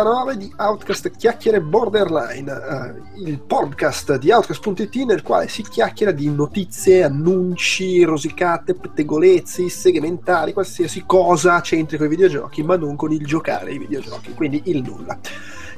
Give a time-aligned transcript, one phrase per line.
[0.00, 6.30] 39 di Outcast Chiacchiere Borderline, eh, il podcast di Outcast.it nel quale si chiacchiera di
[6.30, 13.26] notizie, annunci, rosicate, pettegolezzi, segmentari, qualsiasi cosa c'entri con i videogiochi, ma non con il
[13.26, 15.18] giocare ai videogiochi, quindi il nulla.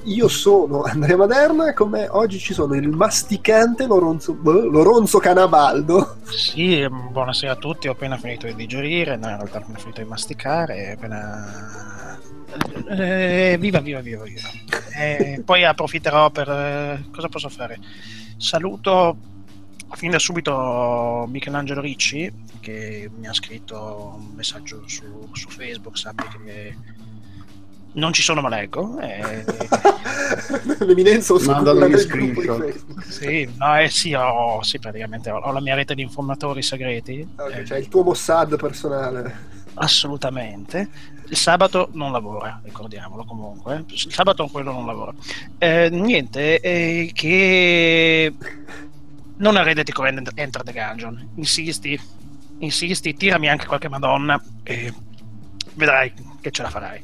[0.04, 5.18] Io sono Andrea Maderna e con me oggi ci sono il masticante Lorenzo, boh, Lorenzo
[5.18, 6.16] Canabaldo.
[6.24, 10.02] Sì, buonasera a tutti, ho appena finito di digerire, no, in realtà ho appena finito
[10.02, 12.18] di masticare, appena...
[12.88, 14.48] Eh, viva, viva, viva, viva.
[14.96, 16.48] Eh, poi approfitterò per...
[16.48, 17.78] Eh, cosa posso fare?
[18.36, 19.16] Saluto
[19.92, 26.24] fin da subito Michelangelo Ricci, che mi ha scritto un messaggio su, su Facebook, sappi
[26.44, 26.76] che
[27.94, 29.44] non ci sono ma leggo eh...
[30.84, 32.42] l'eminenza oscura Mandano gli del gruppo
[33.08, 37.26] sì, no, eh, sì, ho, sì, praticamente ho, ho la mia rete di informatori segreti.
[37.36, 39.50] Ok, eh, cioè il tuo Mossad personale.
[39.74, 40.88] Assolutamente.
[41.28, 43.84] Il sabato non lavora ricordiamolo comunque.
[43.88, 45.12] Il sabato quello non lavora.
[45.58, 48.34] Eh, niente eh, che
[49.36, 51.98] non arredati con Enter the Gungeon insisti
[52.58, 54.92] insisti tirami anche qualche madonna e
[55.74, 57.02] vedrai che ce la farai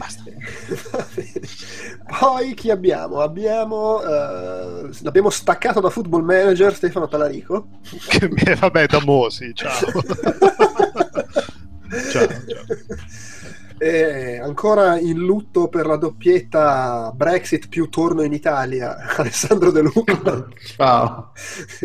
[0.00, 0.22] basta.
[2.18, 3.20] Poi chi abbiamo?
[3.20, 7.68] Abbiamo eh, l'abbiamo staccato da Football Manager Stefano Talarico.
[8.08, 9.72] Che- Vabbè, da Mosi, ciao.
[12.10, 12.28] ciao, ciao.
[13.82, 20.46] E ancora in lutto per la doppietta Brexit più torno in Italia Alessandro De Luca
[20.76, 21.32] Ciao.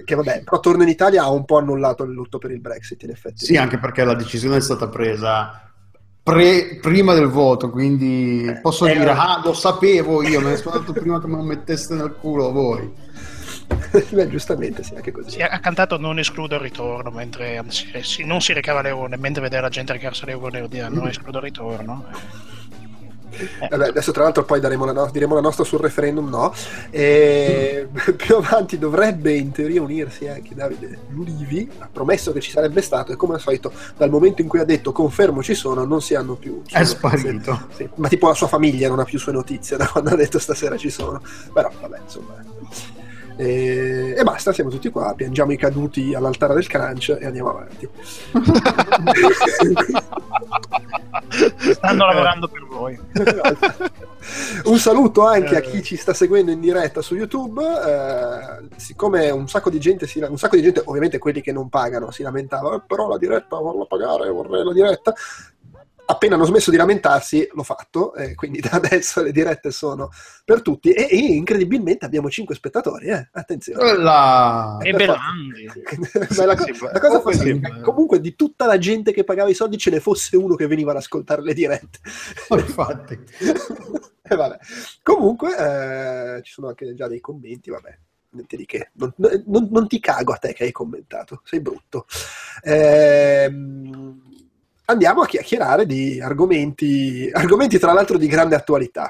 [0.03, 3.01] che vabbè però torno in Italia ha un po' annullato il lutto per il Brexit
[3.03, 5.64] in effetti Sì, anche perché la decisione è stata presa
[6.25, 9.19] pre- prima del voto, quindi Eh, posso eh, dire, no.
[9.21, 12.51] ah, lo sapevo io, me ne sono andato prima che me lo metteste nel culo
[12.51, 12.91] voi.
[14.09, 17.87] Beh, giustamente sì anche così Sì, ha cantato Non escludo il ritorno mentre anzi,
[18.23, 21.37] non si recava a Leone mentre vedeva la gente recarsi a Leone dire non escludo
[21.37, 22.54] il ritorno eh.
[23.69, 26.53] Vabbè, adesso tra l'altro poi daremo la no- diremo la nostra sul referendum no?
[26.89, 32.81] E più avanti dovrebbe in teoria unirsi anche Davide Lulivi ha promesso che ci sarebbe
[32.81, 36.01] stato e come al solito dal momento in cui ha detto confermo ci sono non
[36.01, 37.67] si hanno più È sparito.
[37.75, 40.39] Sì, ma tipo la sua famiglia non ha più sue notizie da quando ha detto
[40.39, 41.21] stasera ci sono
[41.53, 42.35] però vabbè insomma
[43.37, 47.89] e, e basta siamo tutti qua piangiamo i caduti all'altare del crunch e andiamo avanti
[51.73, 52.97] stanno lavorando per voi
[54.65, 55.61] un saluto anche a Eh.
[55.61, 57.61] chi ci sta seguendo in diretta su YouTube.
[57.63, 61.69] eh, siccome un sacco di gente, si, un sacco di gente, ovviamente quelli che non
[61.69, 65.13] pagano, si lamentava, "Eh, però la diretta vorrei pagare, vorrei la diretta.
[66.07, 70.11] Appena hanno smesso di lamentarsi, l'ho fatto, eh, quindi da adesso le dirette sono
[70.43, 70.91] per tutti.
[70.91, 73.79] E, e incredibilmente abbiamo 5 spettatori, eh, attenzione.
[73.79, 74.77] Quella...
[74.81, 75.65] e per Belandi
[76.37, 79.11] Ma la, co- Sì, la cosa oh, fa sì, che comunque di tutta la gente
[79.11, 81.99] che pagava i soldi ce ne fosse uno che veniva ad ascoltare le dirette.
[82.49, 83.19] Infatti.
[84.27, 84.57] E vabbè.
[85.03, 85.55] Comunque
[86.37, 87.95] eh, ci sono anche già dei commenti, vabbè.
[88.31, 88.89] Niente di che.
[88.93, 92.07] Non, non- non ti cago a te che hai commentato, sei brutto.
[92.63, 94.24] Ehm,
[94.85, 99.09] andiamo a chiacchierare di argomenti, argomenti tra l'altro di grande attualità.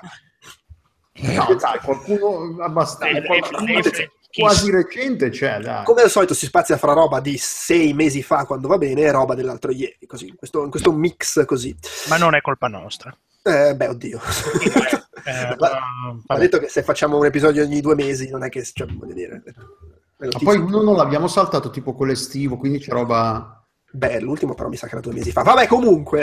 [1.18, 5.86] No, dai, qualcuno abbastanza, Eh, qualcuno eh, quasi recente c'è, dai.
[5.86, 9.12] Come al solito si spazia fra roba di sei mesi fa quando va bene e
[9.12, 11.76] roba dell'altro ieri, così, in questo, in questo mix così.
[12.10, 14.20] ma non è colpa nostra Eh, beh, oddio.
[15.28, 16.40] Eh, Ha vabbè.
[16.40, 19.42] detto che se facciamo un episodio ogni due mesi non è che, cioè, voglio dire...
[20.18, 23.55] Ma poi uno non l'abbiamo saltato tipo quello estivo, quindi c'è roba...
[23.96, 25.42] Beh, l'ultimo però mi sa che era due mesi fa.
[25.44, 26.22] Vabbè, comunque.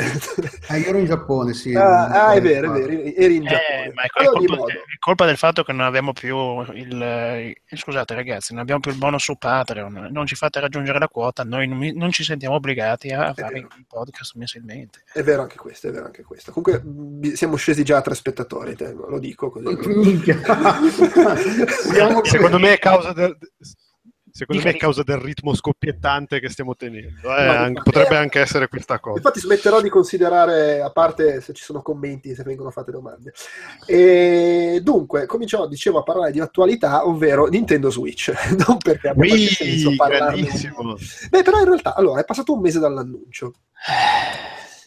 [0.69, 1.75] Eh, io ero in Giappone, sì.
[1.75, 3.93] ah, ah, è Eh, vero, è vero, eri in Eh, Giappone.
[3.95, 4.71] ma è, è colpa, modo.
[4.73, 6.37] è colpa del fatto che non abbiamo più
[6.75, 10.99] il eh, scusate ragazzi non abbiamo più il bonus su Patreon non ci fate raggiungere
[10.99, 13.69] la quota noi non, mi- non ci sentiamo obbligati a fare vero.
[13.79, 16.53] i podcast mensilmente È vero anche questo, è vero anche questo.
[16.53, 19.67] Comunque mh, siamo scesi già a tre spettatori, te, lo dico così.
[22.25, 23.37] Secondo me è causa del...
[24.35, 27.29] Secondo me è Dica- causa del ritmo scoppiettante che stiamo tenendo.
[27.37, 29.19] eh, anche- eh, potrebbe anche essere questa cosa.
[29.19, 33.33] Infatti smetterò di considerare, a parte se ci sono commenti, se vengono fatte domande.
[33.87, 38.33] E dunque, cominciamo, dicevo, a parlare di attualità, ovvero Nintendo Switch.
[38.67, 40.49] non perché abbia qualche senso parlarne.
[41.31, 43.53] Beh, però in realtà, allora, è passato un mese dall'annuncio.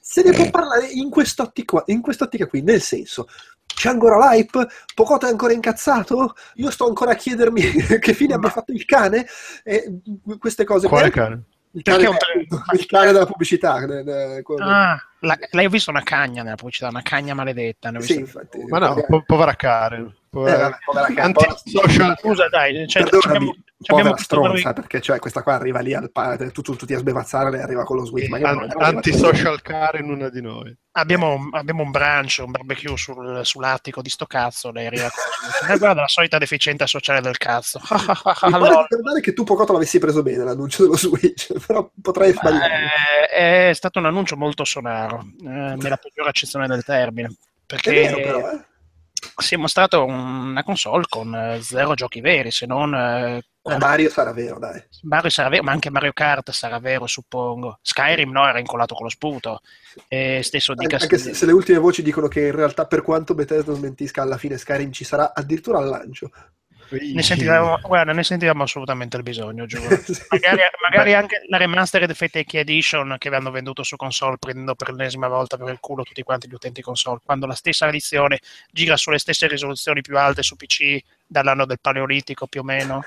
[0.01, 3.27] Se ne può parlare in quest'ottica, in quest'ottica qui, nel senso,
[3.75, 4.67] c'è ancora l'hype?
[4.95, 6.35] Pocoto è ancora incazzato?
[6.55, 7.61] Io sto ancora a chiedermi
[7.99, 9.27] che fine abbia fatto il cane?
[9.63, 9.99] E
[10.39, 10.87] queste cose.
[10.87, 11.23] Quale qua.
[11.23, 11.43] cane?
[11.75, 12.07] Il cane,
[12.73, 13.73] il cane della pubblicità.
[14.61, 17.91] Ah, la- lei ho visto una cagna nella pubblicità, una cagna maledetta.
[17.91, 18.63] ne ho sì, visto- infatti.
[18.69, 20.13] Ma no, po- povera Karen.
[20.29, 20.47] purtroppo.
[20.57, 21.21] Eh, vabbè, povera cazzo.
[21.21, 26.11] Anti-social Scusa, dai, cioè, Perdonami, abbiamo, povera stronza, perché cioè, questa qua arriva lì al
[26.11, 28.29] pa- tu, tu, tutti a sbevazzare, lei arriva con lo Switch.
[28.29, 30.75] Ma io non- an- anti-social car in una di noi.
[30.93, 34.71] abbiamo, abbiamo un brunch, un barbecue sul- sull'attico di sto cazzo.
[34.71, 35.69] Lei arriva con...
[35.69, 37.79] Eh, guarda la solita deficienza sociale del cazzo.
[37.81, 37.87] Mi
[38.23, 42.89] pare Allora, ricordare che tu Pocotto l'avessi preso bene l'annuncio dello Switch, però potrei sbagliare.
[43.33, 47.27] eh, è stato un annuncio molto sonaro, eh, nella peggiore accezione del termine.
[47.27, 47.33] È
[47.65, 48.65] Perché vero però, eh.
[49.37, 54.09] si è mostrato una console con eh, zero giochi veri, se non eh, Eh, Mario
[54.09, 54.81] sarà vero, dai.
[55.03, 57.79] Mario sarà vero, ma anche Mario Kart sarà vero, suppongo.
[57.81, 59.61] Skyrim no, era incollato con lo sputo.
[60.07, 63.01] E stesso di Anche, anche se, se le ultime voci dicono che in realtà per
[63.01, 66.29] quanto Bethesda smentisca alla fine Skyrim ci sarà addirittura al lancio.
[66.91, 69.87] ne sentivamo, guarda, ne sentivamo assolutamente il bisogno, giuro.
[70.29, 75.27] Magari, magari anche la remastered Fate Edition che avevano venduto su console prendendo per l'ennesima
[75.27, 78.41] volta per il culo tutti quanti gli utenti console, quando la stessa edizione
[78.71, 83.03] gira sulle stesse risoluzioni più alte su PC dall'anno del Paleolitico più o meno.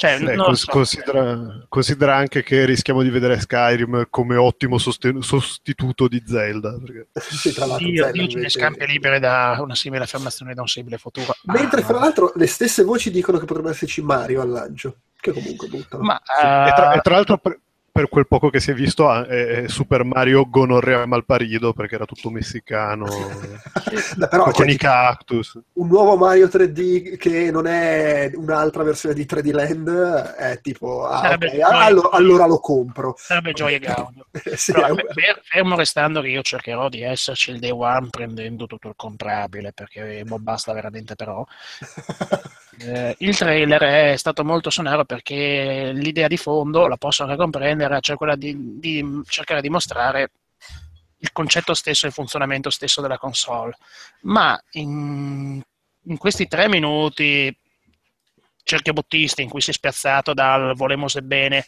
[0.00, 0.70] Cioè, Eh, non lo cons- so.
[0.70, 6.78] considera, considera anche che rischiamo di vedere Skyrim come ottimo sosten- sostituto di Zelda.
[6.78, 10.60] perché- Sì, tra l'altro, Dio, Zelda ne invece- scampi libere da una simile affermazione da
[10.60, 11.34] un simile futuro.
[11.46, 15.32] Mentre Ah, fra l'altro le stesse voci dicono che potrebbe esserci Mario al lancio, che
[15.32, 16.04] comunque buttano.
[16.04, 17.58] ma, Sì, e, tra, eh, e tra l'altro, per,
[17.98, 22.04] per quel poco che si è visto, ah, è, Super Mario Gonorrea Malparido perché era
[22.04, 23.06] tutto messicano
[24.16, 25.58] Beh, però con cioè, i cactus.
[25.72, 29.88] un nuovo Mario 3D che non è un'altra versione di 3D Land
[30.36, 33.14] è tipo ah, Sarebbe ok, Mario- allora, allora lo compro.
[33.18, 34.26] sarebbe gioia e gaudio.
[34.54, 38.66] Sì, Però, un- fer- fermo restando che io cercherò di esserci il day one prendendo
[38.66, 41.44] tutto il comprabile perché boh, basta veramente però
[42.80, 47.87] Eh, il trailer è stato molto sonoro perché l'idea di fondo, la posso anche comprendere,
[48.00, 50.30] cioè quella di, di cercare di mostrare
[51.18, 53.76] il concetto stesso e il funzionamento stesso della console.
[54.22, 55.60] Ma in,
[56.02, 57.54] in questi tre minuti
[58.62, 61.64] cerchiobottisti in cui si è spiazzato dal volemo sebbene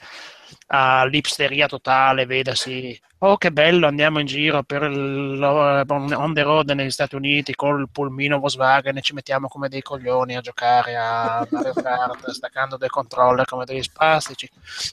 [0.68, 6.90] all'ipsteria totale, vedasi, oh che bello, andiamo in giro per il, on the road negli
[6.90, 11.72] Stati Uniti col pulmino Volkswagen e ci mettiamo come dei coglioni a giocare a Mario
[11.74, 14.48] Kart, staccando dei controller come degli spastici.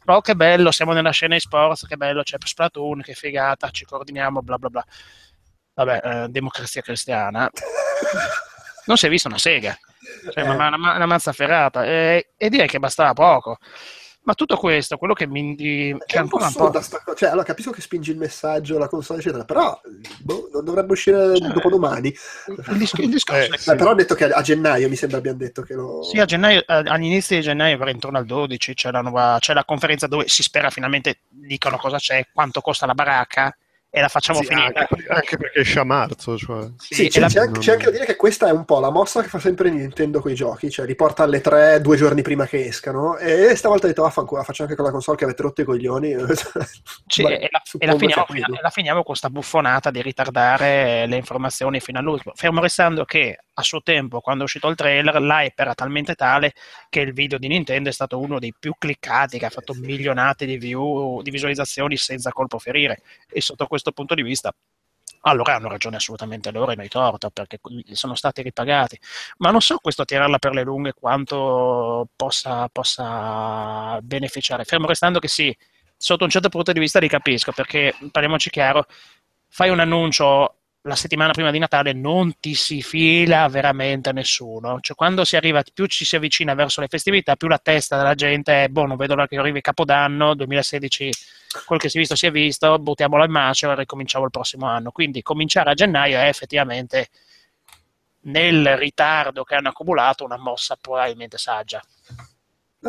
[0.06, 3.86] Oh che bello, siamo nella scena e sports, che bello, c'è Splatoon, che figata, ci
[3.86, 4.86] coordiniamo, bla bla bla.
[5.74, 7.50] Vabbè, eh, democrazia cristiana.
[8.88, 9.78] Non si è vista una sega,
[10.32, 10.48] cioè, Eh.
[10.48, 13.58] ma- una, una mazza ferrata, e, e direi che bastava poco.
[14.28, 16.60] Ma tutto questo, quello che mi che È un po' ancora un po'...
[16.60, 17.16] assurda sta cosa.
[17.16, 19.80] Cioè, allora capisco che spingi il messaggio, la console, eccetera, però
[20.20, 22.14] boh, non dovrebbe uscire Cioè, dopodomani.
[22.68, 23.74] Il, dis- il discorso Eh, è sì.
[23.74, 26.04] Però ha detto che a gennaio mi sembra abbiamo detto che lo.
[26.04, 29.54] Sì, a gennaio, agli inizi di gennaio, però intorno al 12, c'è la, nuova, c'è
[29.54, 33.56] la conferenza dove si spera finalmente dicano cosa c'è, quanto costa la baracca
[33.98, 34.80] e la facciamo Sì, finita.
[34.90, 36.38] anche, anche perché esce a marzo.
[36.38, 36.68] Cioè.
[36.78, 38.80] Sì, e c'è, la- c'è anche, c'è anche da dire che questa è un po'
[38.80, 41.98] la mossa che fa sempre Nintendo con i giochi, cioè li porta alle tre due
[41.98, 45.18] giorni prima che escano e stavolta ha detto vaffanculo, la faccio anche con la console
[45.18, 46.16] che avete rotto i coglioni.
[47.08, 51.06] Sì, Beh, e, la, e la finiamo, e la finiamo con questa buffonata di ritardare
[51.08, 52.34] le informazioni fino all'ultimo.
[52.36, 56.54] Fermo restando che a suo tempo, quando è uscito il trailer, l'hype era talmente tale
[56.90, 60.46] che il video di Nintendo è stato uno dei più cliccati, che ha fatto milionate
[60.46, 63.02] di view, di visualizzazioni senza colpo ferire.
[63.28, 64.54] E sotto questo punto di vista,
[65.22, 67.60] allora hanno ragione assolutamente loro e noi torto, perché
[67.94, 69.00] sono stati ripagati.
[69.38, 74.66] Ma non so questo tirarla per le lunghe quanto possa, possa beneficiare.
[74.66, 75.56] Fermo restando che sì,
[75.98, 78.86] sotto un certo punto di vista li capisco, perché parliamoci chiaro,
[79.48, 80.57] fai un annuncio
[80.88, 84.80] la settimana prima di Natale non ti si fila veramente nessuno.
[84.80, 88.16] Cioè, quando si arriva, più ci si avvicina verso le festività, più la testa della
[88.16, 91.12] gente è, boh, non vedo l'ora che arrivi Capodanno, 2016,
[91.66, 94.66] quel che si è visto si è visto, buttiamolo in macio e ricominciamo il prossimo
[94.66, 94.92] anno.
[94.92, 97.10] Quindi cominciare a gennaio è effettivamente,
[98.22, 101.84] nel ritardo che hanno accumulato, una mossa probabilmente saggia.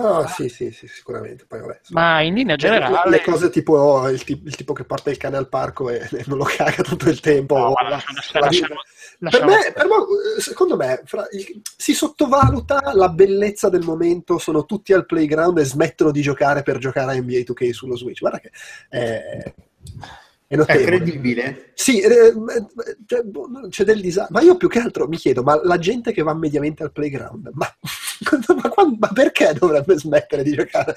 [0.01, 1.45] No, sì, sì, sì, sicuramente.
[1.47, 3.11] Poi, vabbè, Ma in linea le- generale...
[3.11, 6.09] le cose tipo oh, il, ti- il tipo che porta il cane al parco e,
[6.13, 7.57] e non lo caga tutto il tempo.
[7.57, 8.75] No, la- lasciamo- la- lasciamo-
[9.31, 14.65] per, me, per me, secondo me, fra- il- si sottovaluta la bellezza del momento, sono
[14.65, 18.21] tutti al playground e smettono di giocare per giocare a NBA 2K sullo Switch.
[18.21, 18.51] Guarda che
[18.89, 19.53] è,
[20.49, 21.73] è È credibile.
[21.75, 22.33] Sì, eh,
[23.07, 24.29] cioè, boh, c'è del disagio.
[24.31, 27.51] Ma io più che altro mi chiedo, ma la gente che va mediamente al playground,
[27.53, 27.67] ma,
[28.63, 30.95] ma quando- ma perché dovrebbe smettere di giocare?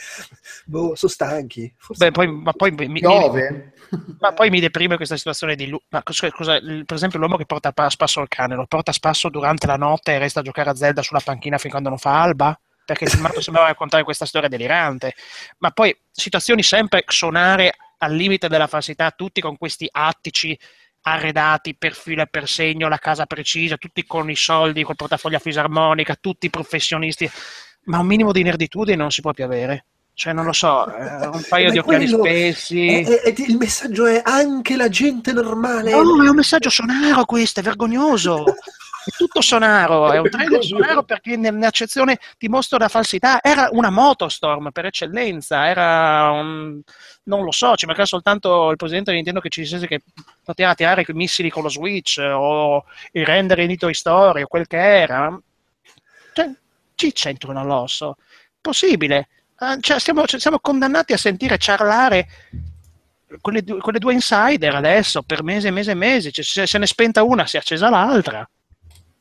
[0.65, 1.71] Boh, sono stanchi.
[1.77, 3.73] Forse- Beh, poi, ma, poi mi, mi- Piove.
[4.19, 7.89] ma poi mi deprime questa situazione di ma scusa, per esempio l'uomo che porta a
[7.89, 10.75] spasso il cane lo porta a spasso durante la notte e resta a giocare a
[10.75, 15.13] Zelda sulla panchina fin quando non fa alba perché il sembrava raccontare questa storia delirante
[15.57, 20.57] ma poi situazioni sempre sonare al limite della falsità tutti con questi attici
[21.03, 25.37] arredati per filo e per segno, la casa precisa, tutti con i soldi, col portafoglio
[25.37, 27.29] a fisarmonica, tutti professionisti,
[27.85, 29.85] ma un minimo di nerditudine non si può più avere.
[30.13, 32.87] Cioè, non lo so, eh, un paio Ma di occhiali spessi.
[32.87, 35.91] E- e- e il messaggio è anche la gente normale.
[35.91, 38.43] No, è un messaggio sonaro questo, è vergognoso.
[39.03, 43.41] È tutto sonaro, è un trailer sonaro perché nell'accezione ti mostra la falsità.
[43.41, 46.79] Era una Motostorm per eccellenza, era un...
[47.23, 50.01] non lo so, ci mancava soltanto il presidente di Nintendo che ci dicesse che
[50.43, 54.67] poteva tirare i missili con lo Switch o i render in Toy Story o quel
[54.67, 55.39] che era.
[56.33, 56.51] Cioè,
[56.95, 58.17] ci c'entrano all'osso.
[58.59, 59.27] Possibile.
[59.59, 62.27] Eh, cioè, siamo, cioè, siamo condannati a sentire ciarlare
[63.39, 66.31] quelle, due- quelle due insider adesso per mesi e mesi e mesi.
[66.31, 68.47] Cioè, se, se ne è spenta una, si è accesa l'altra.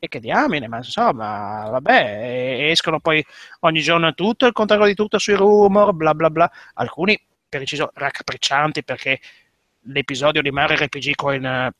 [0.03, 3.23] E che diamine, ma insomma, vabbè, e- escono poi
[3.59, 6.51] ogni giorno tutto il contrario di tutto sui rumor, bla bla bla.
[6.73, 9.19] Alcuni, per inciso, raccapriccianti perché
[9.81, 11.71] l'episodio di Mario RPG con, eh,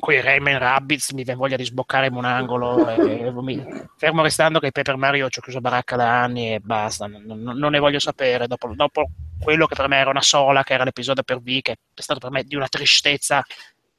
[0.00, 2.88] con i Rayman Rabbids mi viene voglia di sboccare in un angolo.
[2.88, 3.62] e- mi-
[3.96, 7.70] fermo restando che Paper Mario ci ho chiuso baracca da anni e basta, non- non
[7.70, 8.48] ne voglio sapere.
[8.48, 11.72] Dopo, dopo quello che per me era una sola, che era l'episodio per V, che
[11.94, 13.44] è stato per me di una tristezza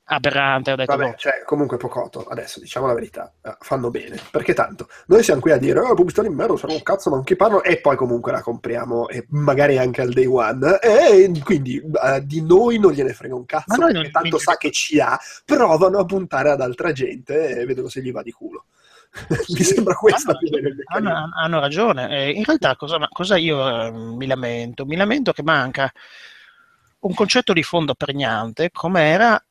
[0.08, 4.20] aberrante, ho detto, Vabbè, boh, cioè, comunque Pocotto, adesso diciamo la verità, eh, fanno bene,
[4.32, 7.16] perché tanto noi siamo qui a dire, oh, pubblicità di merda, sarà un cazzo, ma
[7.16, 11.32] non chi parlo, e poi comunque la compriamo, e magari anche al day one, e
[11.44, 14.72] quindi eh, di noi non gliene frega un Ma cazzo, perché non- tanto sa che
[14.72, 18.66] ci ha, provano a puntare ad altra gente e vedono se gli va di culo.
[19.48, 20.84] Mi sembra questa hanno, più meccanismo.
[20.88, 22.10] hanno- hanno ragione.
[22.10, 24.86] Eh, in realtà, cosa, ma- cosa io eh, mi lamento?
[24.86, 25.90] Mi lamento che manca
[27.00, 29.45] un concetto di fondo pregnante, come era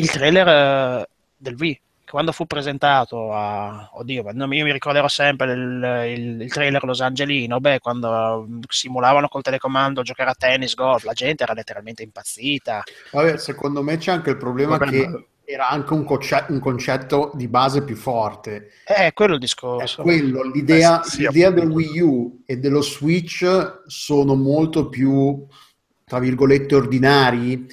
[0.00, 1.60] il trailer eh, del V.
[1.60, 1.80] che
[2.10, 7.60] Quando fu presentato a, oddio, io mi ricorderò sempre il, il- il trailer Los Angelino,
[7.60, 12.82] beh, quando mm, simulavano col telecomando giocare a tennis, golf, la gente era letteralmente impazzita.
[13.12, 16.60] Vabbè, secondo me c'è anche il problema Vabbè, che ma- era anche un, conce- un
[16.60, 18.70] concetto di base più forte.
[18.86, 20.02] Eh, quello il È discorso.
[20.02, 21.68] quello, l'idea, Eh, sì, l'idea del.
[21.68, 25.44] Wii U e dello Switch sono molto più,
[26.04, 27.66] tra virgolette, ordinari,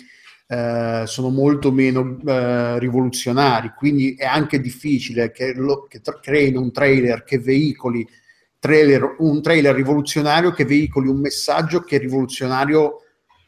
[0.47, 6.61] eh, sono molto meno eh, rivoluzionari, quindi è anche difficile che, lo, che tra- creino
[6.61, 8.07] un trailer che veicoli
[8.59, 13.01] trailer, un trailer rivoluzionario che veicoli un messaggio che rivoluzionario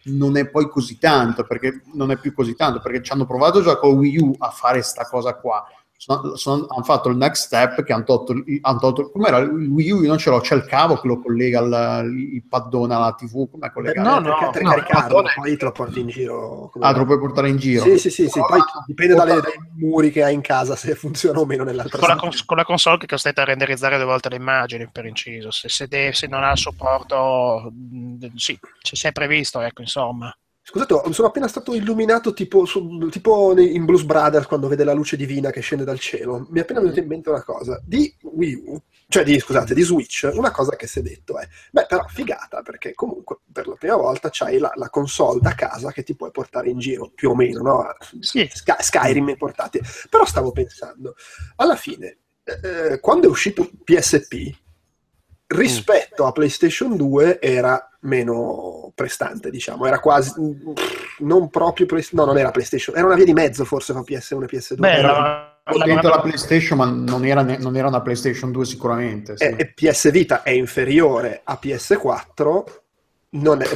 [0.05, 3.61] non è poi così tanto, perché non è più così tanto, perché ci hanno provato
[3.61, 5.63] già con Wii U a fare sta cosa qua.
[6.01, 9.49] Sono- sono- hanno fatto il next step che hanno tolto, il- hanno tolto com'era il
[9.49, 12.93] Wii U io non ce l'ho c'è il cavo che lo collega al il paddone
[12.95, 15.29] alla tv come collegato No, no, no, caricarlo, Madonna.
[15.35, 16.69] poi te lo porti in giro.
[16.71, 19.41] come- ah te lo puoi portare in giro Sì, sì, sì, sì, poi dipende dalle-
[19.41, 22.55] dai muri che hai in casa se funziona o meno nell'altra con la, cons- con
[22.55, 25.87] la console che è costretta a renderizzare due volte le immagini per inciso se, se
[25.89, 30.33] de- se non ha il supporto mh, sì, c'è sempre previsto ecco insomma
[30.69, 35.17] Scusate, sono appena stato illuminato tipo, su- tipo in Blues Brothers quando vede la luce
[35.17, 36.45] divina che scende dal cielo.
[36.51, 37.81] Mi è appena venuta in mente una cosa.
[37.83, 41.47] Di Wii U, cioè di, scusate, di Switch, una cosa che si è detto è,
[41.71, 45.91] beh però figata perché comunque per la prima volta c'hai la, la console da casa
[45.91, 47.87] che ti puoi portare in giro, più o meno, no?
[48.19, 48.47] Sì.
[48.53, 49.81] Sky- Skyrim portati.
[50.07, 51.15] Però stavo pensando,
[51.55, 54.55] alla fine, eh, quando è uscito PSP,
[55.49, 60.31] rispetto a PlayStation 2 era meno prestante, diciamo, era quasi
[61.19, 64.43] non proprio Play- no, non era PlayStation, era una via di mezzo forse fra PS1
[64.43, 64.75] e PS2.
[64.77, 68.65] Beh, Era- la- Ho la- PlayStation ma non era, ne- non era una PlayStation 2
[68.65, 69.43] sicuramente sì.
[69.43, 72.63] e, e PS Vita è inferiore a PS4,
[73.31, 73.67] non è-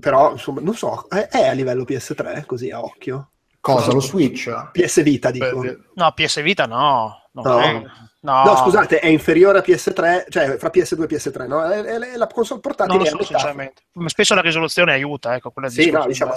[0.00, 3.30] però insomma, non so, è, è a livello PS3 così a occhio.
[3.60, 5.62] cosa lo Switch PS Vita dico.
[5.94, 7.56] No PS Vita no non No.
[7.58, 7.90] credo.
[8.22, 8.44] No.
[8.44, 11.62] No, scusate, è inferiore a PS3, cioè fra PS2 e PS3, no?
[11.64, 15.50] È, è- è la console portatile non lo so sinceramente spesso la risoluzione aiuta ecco
[15.50, 16.32] quella Sì, no, diciamo.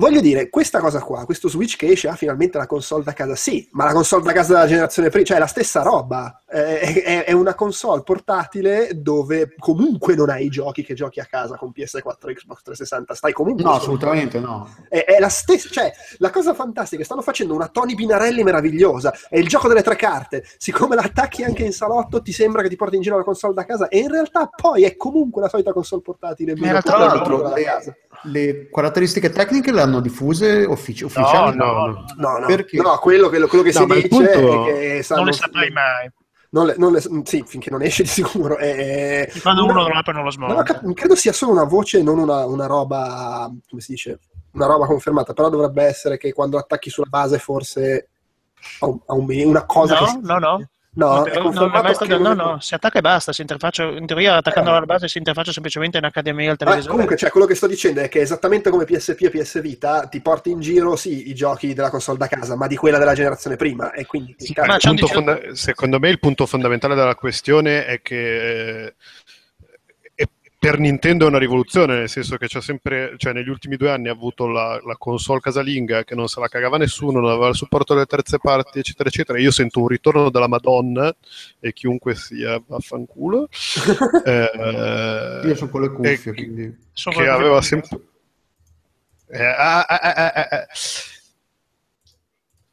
[0.00, 3.34] Voglio dire, questa cosa qua, questo Switch che esce ha finalmente la console da casa,
[3.34, 7.02] sì, ma la console da casa della generazione prima, cioè è la stessa roba, è,
[7.04, 11.56] è- è una console portatile dove comunque non hai i giochi che giochi a casa
[11.56, 13.62] con PS4 e Xbox 360, stai comunque...
[13.62, 17.94] no assolutamente no È, è la stessa, cioè la cosa fantastica, stanno facendo una Tony
[17.94, 22.32] Binarelli meravigliosa, è il gioco delle tre carte, siccome la attacchi anche in salotto ti
[22.32, 24.96] sembra che ti porti in giro la console da casa e in realtà poi è
[24.96, 26.54] comunque la solita console portatile.
[26.54, 27.96] Ma in realtà meno tra l'altro, da le- casa.
[28.24, 32.04] Le caratteristiche tecniche le hanno diffuse uffici- ufficiali no, no.
[32.16, 32.76] No, no, Perché?
[32.76, 35.70] no quello, che- quello che No, si dice punto- è che sanno- non le saprai
[35.70, 36.10] mai
[36.52, 38.56] non le- non le- sì, finché non esce di sicuro.
[38.56, 42.02] È, quando una- uno non apre non lo smonta cap- credo sia solo una voce,
[42.02, 44.18] non una, una roba, come si dice,
[44.54, 48.08] una roba confermata, però dovrebbe essere che quando attacchi sulla base forse
[48.80, 52.58] aum- aumenti una cosa che no si- no no No, No, mai stato- no, no,
[52.58, 54.76] si attacca e basta, si interfaccia, in teoria attaccando Eh.
[54.76, 56.90] alla base si interfaccia semplicemente in HDMI al Vabbè, televisore.
[56.90, 60.20] comunque, cioè, quello che sto dicendo è che esattamente come PSP e PS Vita ti
[60.20, 63.54] porti in giro, sì, i giochi della console da casa, ma di quella della generazione
[63.54, 63.92] prima.
[63.92, 67.14] E quindi Sì, ma il c'è un punto fonda- secondo me il punto fondamentale della
[67.14, 68.94] questione è che eh,
[70.60, 74.08] per Nintendo è una rivoluzione, nel senso che c'è sempre, cioè negli ultimi due anni
[74.08, 77.54] ha avuto la, la console casalinga che non se la cagava nessuno, non aveva il
[77.54, 79.38] supporto delle terze parti, eccetera, eccetera.
[79.38, 81.16] Io sento un ritorno della Madonna
[81.58, 83.48] e chiunque sia vaffanculo.
[84.22, 86.76] Eh, Io sono con le cuffie, e- quindi...
[86.92, 87.98] Sono che aveva sempre.
[89.28, 90.66] Eh, ah, ah, ah, ah, ah.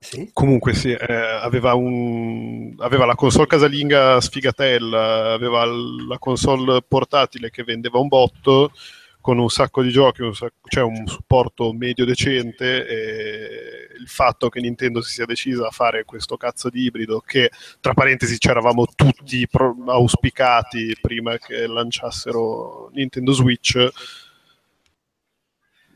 [0.10, 0.30] Sì?
[0.32, 7.66] Comunque sì, eh, aveva, un, aveva la console casalinga sfigatella, aveva la console portatile che
[7.66, 8.72] vendeva un botto
[9.20, 14.48] con un sacco di giochi, un sacco- cioè un supporto medio decente e il fatto
[14.48, 18.86] che Nintendo si sia decisa a fare questo cazzo di ibrido che tra parentesi c'eravamo
[18.96, 23.90] tutti pro- auspicati prima che lanciassero Nintendo Switch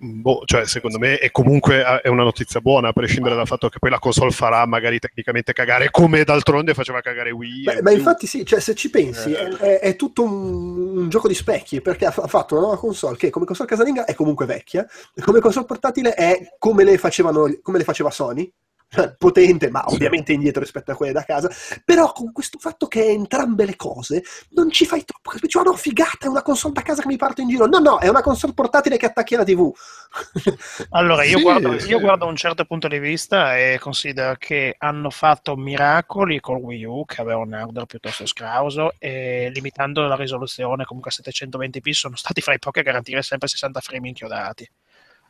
[0.03, 3.70] Boh, cioè, secondo me è comunque eh, è una notizia buona, a prescindere dal fatto
[3.70, 7.63] che poi la console farà magari tecnicamente cagare come d'altronde faceva cagare Wii.
[7.63, 9.58] Beh, ma infatti sì, cioè, se ci pensi Eh.
[9.58, 12.79] è, è- tutto un, un gioco di specchi perché ha, fa- ha fatto una nuova
[12.79, 14.88] console che come console casalinga è comunque vecchia
[15.22, 18.51] come console portatile è come le, facevano, come le faceva Sony
[19.17, 19.95] potente ma Sì.
[19.95, 21.50] ovviamente indietro rispetto a quelle da casa
[21.86, 25.74] però con questo fatto che è entrambe le cose non ci fai troppo cioè, no
[25.74, 28.21] figata è una console da casa che mi parto in giro no no è una
[28.21, 29.72] console portatile che attacchi alla tv
[30.92, 31.87] Allora, io, Sì, guardo, sì.
[31.89, 36.83] io guardo un certo punto di vista e considero che hanno fatto miracoli col Wii
[36.85, 42.16] U, che aveva un hardware piuttosto scrauso, e limitando la risoluzione comunque a 720p sono
[42.16, 44.70] stati fra i pochi a garantire sempre 60 frame inchiodati.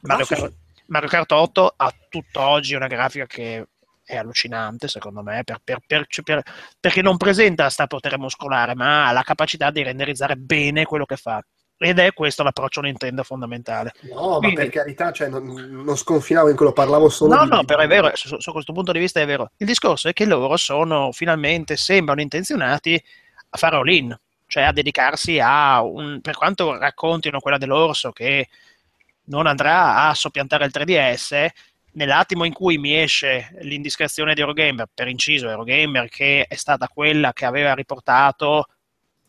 [0.01, 0.33] Mario, sì.
[0.91, 3.65] Mario Kart 8 ha tutt'oggi una grafica che
[4.03, 6.43] è allucinante, secondo me, per- per- per- per-
[6.79, 11.15] perché non presenta sta potere muscolare, ma ha la capacità di renderizzare bene quello che
[11.15, 11.41] fa.
[11.77, 13.93] Ed è questo l'approccio Nintendo fondamentale.
[14.13, 17.49] no ma Quindi- per carità cioè, non, non sconfinavo in quello parlavo solo No, di
[17.49, 19.51] no, però è vero, su, su questo punto di vista è vero.
[19.57, 23.01] Il discorso è che loro sono finalmente, sembrano intenzionati
[23.49, 28.47] a fare all-in, cioè a dedicarsi a un, per quanto raccontino quella dell'orso che
[29.25, 31.47] non andrà a soppiantare il 3DS,
[31.93, 37.33] nell'attimo in cui mi esce l'indiscrezione di Eurogamer, per inciso Eurogamer che è stata quella
[37.33, 38.67] che aveva riportato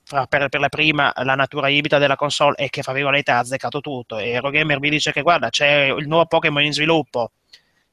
[0.05, 3.39] fra- per, per la prima la natura ibrida della console e che fra virgolette ha
[3.39, 4.19] azzeccato tutto.
[4.19, 7.33] E Eurogamer mi dice che guarda c'è il nuovo Pokémon in sviluppo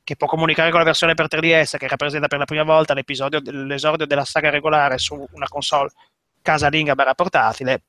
[0.04, 4.06] che può comunicare con la versione per 3DS che rappresenta per la prima volta l'esordio
[4.08, 5.92] della saga regolare su una console
[6.42, 7.84] casalinga barra portatile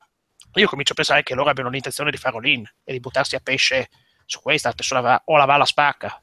[0.55, 3.41] io comincio a pensare che loro abbiano l'intenzione di fare all-in e di buttarsi a
[3.43, 3.89] pesce
[4.25, 6.23] su questa sulla va- o la va la spacca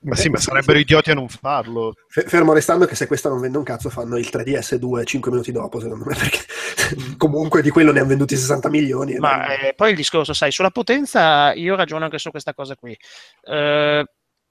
[0.00, 1.94] Ma sì, ma sarebbero idioti a non farlo.
[2.08, 5.30] Fe- Fermo restando che se questa non vende un cazzo fanno il 3DS 2 5
[5.32, 6.38] minuti dopo secondo me perché
[7.18, 10.52] comunque di quello ne hanno venduti 60 milioni Ma non- eh, poi il discorso, sai,
[10.52, 12.96] sulla potenza io ragiono anche su questa cosa qui.
[13.42, 14.04] Eh,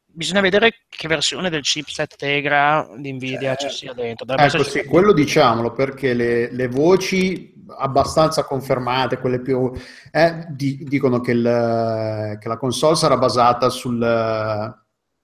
[0.05, 4.25] bisogna vedere che versione del chipset Tegra di Nvidia Eh, ci sia dentro.
[4.25, 9.71] Dovrebbe Ecco, sì, quello diciamolo perché le, le voci abbastanza confermate, quelle più,
[10.11, 13.99] eh, di- dicono che, il- che la console sarà basata sul,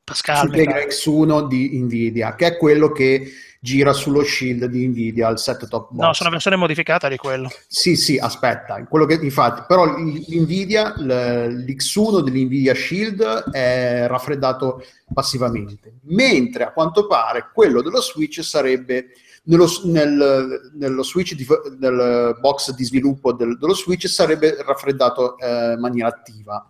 [0.03, 0.87] Pascal, sul mi Tegra pare.
[0.89, 5.91] X1 di Nvidia, che è quello che gira sullo shield di Nvidia, il set top
[5.91, 6.05] box.
[6.05, 7.49] No, sono una versione modificata di quello.
[7.65, 15.93] Sì, sì, aspetta, quello che infatti, però l'Nvidia, l- l'X1 dell'Nvidia Shield è raffreddato passivamente,
[16.07, 19.11] mentre a quanto pare quello dello Switch sarebbe
[19.43, 21.45] nello, nel, nello Switch di,
[21.79, 26.69] nel box di sviluppo del- dello Switch sarebbe raffreddato eh, in maniera attiva.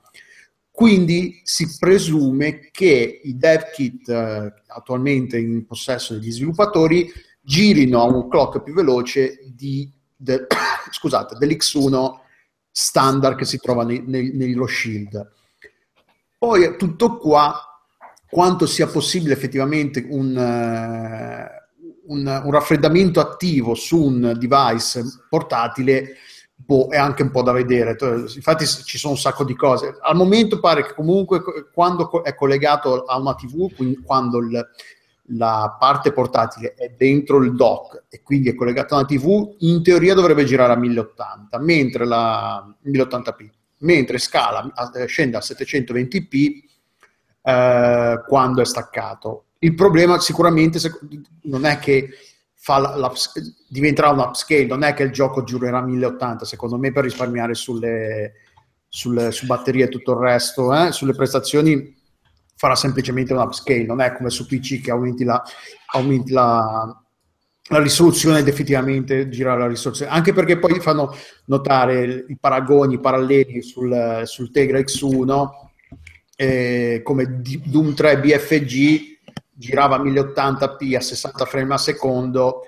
[0.71, 8.05] Quindi si presume che i dev kit eh, attualmente in possesso degli sviluppatori girino a
[8.05, 10.47] un clock più veloce di, del-
[10.89, 12.21] scusate, dell'X1
[12.71, 15.31] standard che si trova nello Shield.
[16.39, 17.55] Poi tutto qua,
[18.27, 21.62] quanto sia possibile effettivamente un, eh,
[22.07, 26.15] un- un raffreddamento attivo su un device portatile,
[26.55, 27.95] boh, è anche un po' da vedere.
[28.35, 29.97] Infatti ci sono un sacco di cose.
[30.01, 34.69] Al momento pare che comunque co- quando è collegato a una TV, quindi quando il-
[35.37, 39.81] la parte portatile è dentro il dock e quindi è collegata a una TV, in
[39.81, 44.69] teoria dovrebbe girare a 1080, mentre la 1080p, mentre scala,
[45.05, 46.63] scende a 720p
[47.41, 49.45] eh, quando è staccato.
[49.63, 50.77] Il problema sicuramente
[51.43, 52.09] non è che
[53.69, 57.53] diventerà un upscale, non è che il gioco girerà a 1080, secondo me per risparmiare
[57.53, 58.33] sulle,
[58.89, 61.95] sulle- su batterie e tutto il resto, eh, sulle prestazioni
[62.55, 65.41] farà semplicemente un upscale, non è come su PC che aumenti la,
[65.93, 67.01] aumenti la,
[67.69, 73.61] la risoluzione effettivamente gira la risoluzione, anche perché poi fanno notare i paragoni, i paralleli
[73.61, 75.47] sul, sul Tegra X1
[76.35, 79.12] eh, come Doom 3 BFG
[79.53, 82.61] girava a 1080p a 60 frame al secondo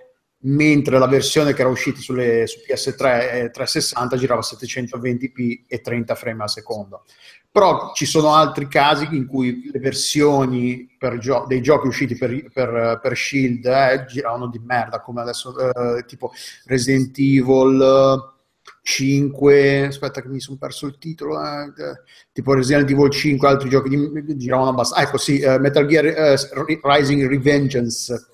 [0.45, 5.81] mentre la versione che era uscita sulle, su PS3 e 360 girava a 720p e
[5.81, 7.03] 30 frame al secondo.
[7.51, 10.87] Però ci sono altri casi in cui le versioni
[11.19, 16.03] gio- dei giochi usciti per, per, per Shield eh, giravano di merda, come adesso eh,
[16.05, 16.31] tipo
[16.65, 18.34] Resident Evil
[18.85, 21.71] 5, aspetta che mi sono perso il titolo, eh,
[22.31, 25.03] tipo Resident Evil 5, altri giochi di, giravano abbastanza.
[25.03, 28.27] Ah, ecco sì, uh, Metal Gear uh, Rising Revengeance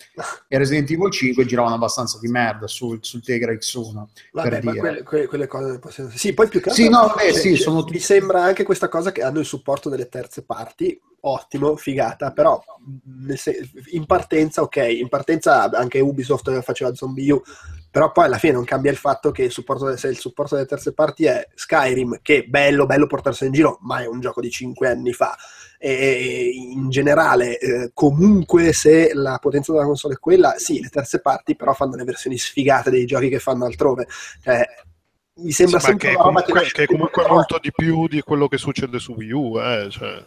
[0.50, 4.04] e Resident Evil 5 giravano abbastanza di merda sul, sul Tegra X1.
[4.34, 4.78] Vabbè, per dire.
[4.78, 6.10] quelle, quelle, quelle cose possiamo...
[6.14, 9.14] Sì, poi più che Sì, altro- no, beh, sì, sono mi sembra anche questa cosa
[9.14, 12.62] che hanno il supporto delle terze parti, ottimo, figata, però
[13.92, 17.42] in partenza, ok, in partenza anche Ubisoft faceva Zombie U,
[17.92, 20.66] però poi alla fine non cambia il fatto che il supporto, se il supporto delle
[20.66, 24.50] terze parti è Skyrim, che bello, bello portarselo in giro, ma è un gioco di
[24.50, 25.36] 5 anni fa.
[25.78, 31.20] E in generale, eh, comunque, se la potenza della console è quella, sì, le terze
[31.20, 34.08] parti però fanno le versioni sfigate dei giochi che fanno altrove.
[34.42, 34.66] Cioè,
[35.36, 38.58] mi sembra Sì, sempre che, comunque, che è comunque molto di più di quello che
[38.58, 40.24] succede su Wii U, eh, cioè.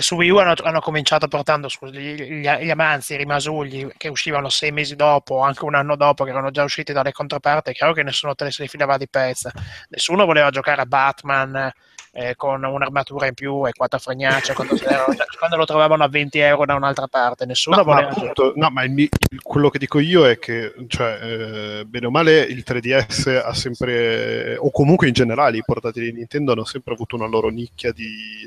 [0.00, 4.50] Su Wii U hanno, hanno cominciato portando scusi, gli, gli, amanzi, i rimasugli che uscivano
[4.50, 7.70] sei mesi dopo, anche un anno dopo, che erano già usciti dalle controparti.
[7.70, 9.50] È chiaro che nessuno te ne se ne filava di pezza.
[9.88, 11.72] Nessuno voleva giocare a Batman
[12.12, 16.38] eh, con un'armatura in più e quattro fregnacce quando, erano- quando lo trovavano a 20
[16.40, 17.46] euro da un'altra parte.
[17.46, 18.30] Nessuno No, ma, voleva giocare.
[18.30, 19.08] appunto, no, ma il-
[19.42, 24.56] quello che dico io è che, cioè, eh, bene o male, il 3DS ha sempre,
[24.58, 28.46] o comunque in generale, i portatili di Nintendo hanno sempre avuto una loro nicchia di,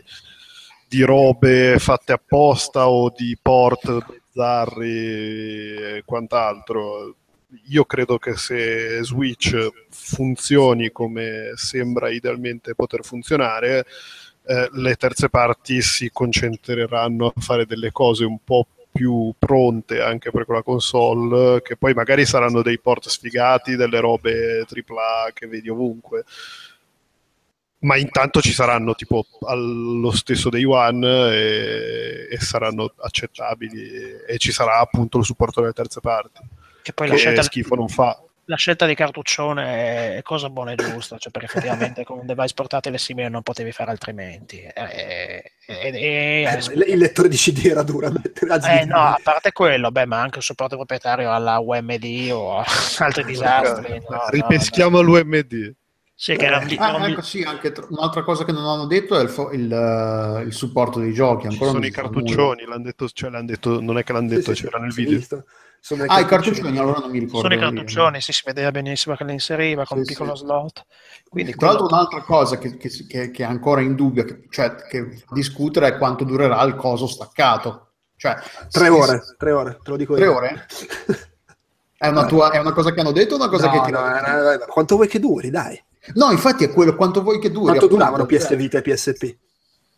[0.92, 7.16] di robe fatte apposta o di port bizzarri e quant'altro.
[7.70, 9.56] Io credo che se Switch
[9.90, 13.86] funzioni come sembra idealmente poter funzionare,
[14.44, 20.30] eh, le terze parti si concentreranno a fare delle cose un po' più pronte anche
[20.30, 25.70] per quella console, che poi magari saranno dei port sfigati, delle robe AAA che vedi
[25.70, 26.26] ovunque.
[27.82, 34.38] Ma intanto ci saranno tipo allo stesso day one e, e saranno accettabili e, e
[34.38, 36.42] ci sarà appunto il supporto delle terze parti.
[36.84, 38.22] Che poi Che la scelta, schifo non fa.
[38.46, 42.54] la scelta di cartuccione è cosa buona e giusta, cioè perché effettivamente con un device
[42.54, 44.60] portatile simile non potevi fare altrimenti.
[44.60, 48.98] E- e- e- Eh, il lettore di CD era dura a mettere a Eh, no,
[48.98, 52.64] a parte quello, beh, ma anche il supporto proprietario alla UMD o
[53.00, 54.00] altri disastri.
[54.08, 55.76] no, no, Ripeschiamo l'UMD.
[56.22, 59.18] Sì, che era un, Ah, ecco, sì, anche tr- un'altra cosa che non hanno detto
[59.18, 61.48] è il, fo- il, eh, il supporto dei giochi.
[61.48, 64.28] Ci Ancora sono i si cartuccioni, l'hanno detto, cioè l'hanno detto, non è che l'hanno
[64.28, 65.18] detto, sì, c'era nel sì, video.
[65.18, 65.46] visto.
[65.80, 67.40] Sono Ah, i cartuccioni, allora non mi ricordo.
[67.40, 67.64] sono i io.
[67.64, 70.44] cartuccioni, sì, si vedeva benissimo che le inseriva con Sì, un piccolo sì.
[70.44, 70.86] slot.
[71.28, 74.24] Quindi Tra l'altro quello- un'altra cosa che, che, si- che- che è ancora in dubbio,
[74.24, 77.94] che, cioè che discutere è quanto durerà il coso staccato.
[78.16, 78.36] Cioè,
[78.70, 80.36] Tre ore, tre ore, te lo dico Tre io.
[80.36, 80.68] ore?
[81.98, 83.92] È una, tua- è una cosa che hanno detto o una cosa No, che...
[83.92, 85.84] no, no, no, quanto vuoi che duri, dai?
[86.16, 87.66] No, infatti è quello, quanto vuoi che duri.
[87.66, 89.36] Quanto duravano PS Vita e PSP?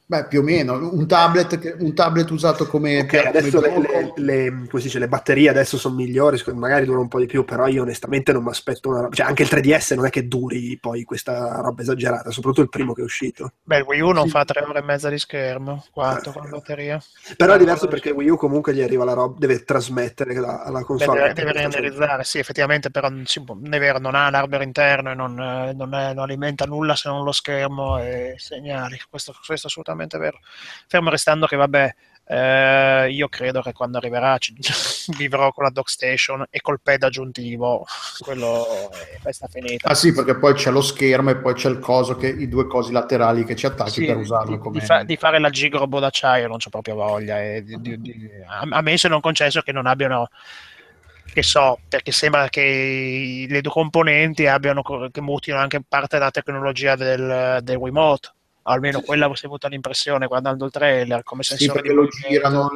[0.06, 0.74] Beh, più o meno.
[0.92, 3.00] Un tablet, che- un tablet usato come...
[3.00, 3.82] Ok, come adesso le, gioco.
[3.82, 7.26] le- le- come si dice, le batterie adesso sono migliori, magari durano un po' di
[7.26, 9.16] più, però io onestamente non mi aspetto una roba.
[9.16, 12.94] Cioè, anche il 3DS non è che duri poi questa roba esagerata, soprattutto il primo
[12.94, 13.54] che è uscito.
[13.64, 14.30] Beh, il Wii U non Sì.
[14.32, 17.02] fa tre ore e mezza di schermo, quanto con la batteria?
[17.38, 20.64] Però è Ah, diverso perché Wii U comunque gli arriva la roba, deve trasmettere alla,
[20.64, 21.20] alla Beh, console.
[21.22, 25.12] deve, deve renderizzare, sì, effettivamente, però non, si è vero, non ha un hardware interno
[25.12, 29.00] e non, eh, non è- non alimenta nulla se non lo schermo e i segnali.
[29.10, 30.40] Questo, questo è assolutamente vero.
[30.88, 31.94] Fermo restando che, vabbè,
[32.26, 34.56] eh, io credo che quando arriverà ci-
[35.18, 37.86] vivrò con la dock station e col pad aggiuntivo,
[38.20, 39.90] quello è questa finita.
[39.90, 42.68] Ah sì, perché poi c'è lo schermo e poi c'è il coso, che, i due
[42.68, 44.80] cosi laterali che ci attacchi Sì, per usarlo di, come...
[44.80, 48.66] di fa- di fare la gigrobo d'acciaio non c'ho proprio voglia e di- di- a,
[48.78, 50.30] a me se non concesso che non abbiano
[51.34, 56.96] che so perché sembra che le due componenti abbiano che mutino anche parte della tecnologia
[56.96, 61.94] del, del Wiimote almeno quella ho avuto l'impressione guardando il trailer come Sì, sensore perché
[61.94, 62.70] lo girano.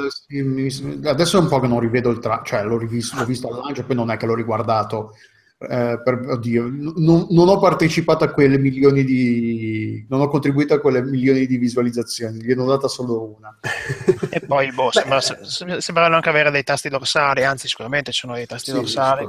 [0.70, 3.48] sì, Adesso è un po' che non rivedo il tra, cioè l'ho rivisto, l'ho visto
[3.48, 5.14] al lancio, poi non è che l'ho riguardato.
[5.60, 10.06] eh, per, oddio, non, non ho partecipato a quelle milioni di.
[10.10, 13.58] Non ho contribuito a quelle milioni di visualizzazioni, gli hanno data solo una.
[14.30, 18.34] e poi boh, sembra, sem- sembrano anche avere dei tasti dorsali anzi sicuramente ci sono
[18.34, 19.26] dei tasti Sì, dorsali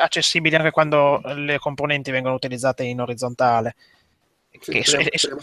[0.00, 3.76] accessibili anche quando le componenti vengono utilizzate in orizzontale
[4.64, 5.40] Sì, che speriamo- e- speriamo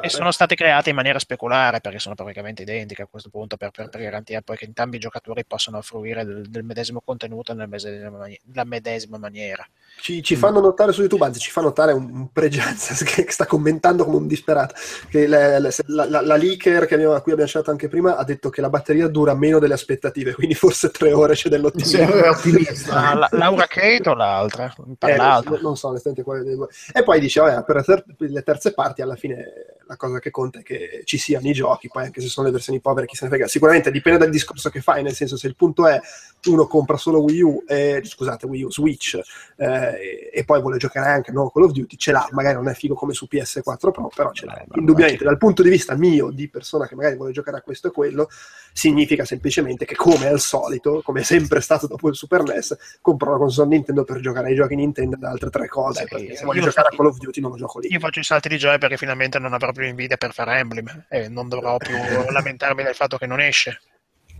[0.00, 3.56] e- e sono state create in maniera speculare perché sono praticamente identiche a questo punto
[3.56, 7.52] per, per- per garantire poi che entrambi i giocatori possano fruire del, del medesimo contenuto
[7.52, 9.66] nella medesima, mani- nella medesima maniera.
[10.00, 13.46] Ci, ci fanno notare su YouTube, anzi ci fa notare un, un pregianza che sta
[13.46, 14.74] commentando come un disperato,
[15.10, 18.24] che la, la- la- la leaker che abbiamo, a cui abbiamo citato anche prima ha
[18.24, 22.28] detto che la batteria dura meno delle aspettative, quindi forse tre ore c'è dell'ottimismo.
[22.30, 22.94] Ottimista.
[23.10, 24.72] Ah, la- Laura Kate o l'altra?
[25.00, 25.50] Eh, l'altra.
[25.50, 26.68] non, non so onestamente quale dei due.
[26.92, 29.44] E poi dice, vabbè, per le ter- per le terze parti alla fine
[29.88, 32.52] la cosa che conta è che ci siano i giochi, poi anche se sono le
[32.52, 33.48] versioni povere chi se ne frega.
[33.48, 35.98] Sicuramente dipende dal discorso che fai, nel senso se il punto è
[36.44, 39.18] uno compra solo Wii U, e, scusate, Wii U, Switch,
[39.56, 42.68] eh, e poi vuole giocare anche a nuovo Call of Duty, ce l'ha, magari non
[42.68, 44.58] è figo come su PS4 Pro, però ce l'ha.
[44.58, 47.88] Eh, Indubbiamente, dal punto di vista mio, di persona che magari vuole giocare a questo
[47.88, 48.28] e quello,
[48.72, 53.30] significa semplicemente che come al solito, come è sempre stato dopo il Super NES, compro
[53.30, 56.46] una console Nintendo per giocare ai giochi Nintendo e altre tre cose, perché se io
[56.46, 57.88] voglio giocare a Call of Duty non lo gioco lì.
[57.90, 61.06] Io faccio i salti di gioia perché finalmente non avrò più invidia per Fire Emblem
[61.08, 61.94] e non dovrò più
[62.30, 63.80] lamentarmi del fatto che non esce.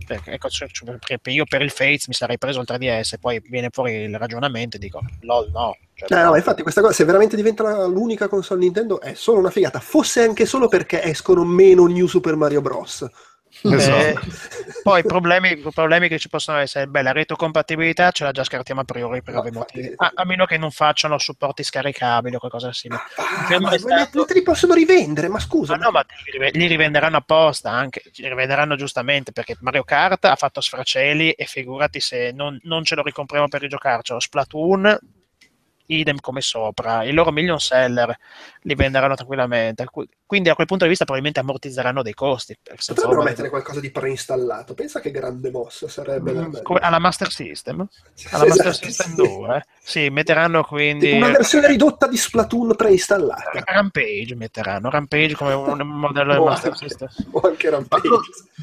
[0.05, 3.69] Perché, ecco, cioè, cioè, io per il Fates mi sarei preso il 3DS, poi viene
[3.71, 5.77] fuori il ragionamento e dico, lol, no.
[5.93, 9.39] Cioè, Eh, no, ma infatti questa cosa, se veramente diventa l'unica console Nintendo, è solo
[9.39, 13.07] una figata, fosse anche solo perché escono meno New Super Mario Bros.
[13.61, 14.21] Eh, Esatto.
[14.83, 18.81] poi i problemi, problemi che ci possono essere, beh, la retrocompatibilità ce la già scartiamo
[18.81, 22.39] a priori per No, ovvi motivi, a, a meno che non facciano supporti scaricabili o
[22.39, 23.01] qualcosa simile.
[23.17, 23.71] Ah, ma
[24.13, 25.75] non te li possono rivendere, ma scusa.
[25.75, 30.25] Ma no, ma li rive- li rivenderanno apposta, anche, li rivenderanno giustamente perché Mario Kart
[30.25, 34.19] ha fatto sfracelli e figurati se non, non ce lo ricompriamo per rigiocarcelo.
[34.19, 34.99] Splatoon,
[35.89, 38.15] idem come sopra, i loro million seller
[38.63, 39.85] li venderanno tranquillamente.
[39.85, 42.55] Qu- Quindi a quel punto di vista probabilmente ammortizzeranno dei costi.
[42.87, 44.73] Potrebbero mettere qualcosa di preinstallato.
[44.75, 46.31] Pensa che grande mossa sarebbe.
[46.33, 47.87] Mm, come- alla Master System?
[48.31, 49.15] Alla Master esatto, System sì.
[49.15, 49.55] 2?
[49.55, 49.65] eh?
[49.81, 51.05] Sì, metteranno quindi...
[51.07, 53.63] Tipo una versione ridotta di Splatoon preinstallata.
[53.65, 57.07] Rampage metteranno, Rampage come un modello del Master anche- System.
[57.31, 58.09] O anche Rampage.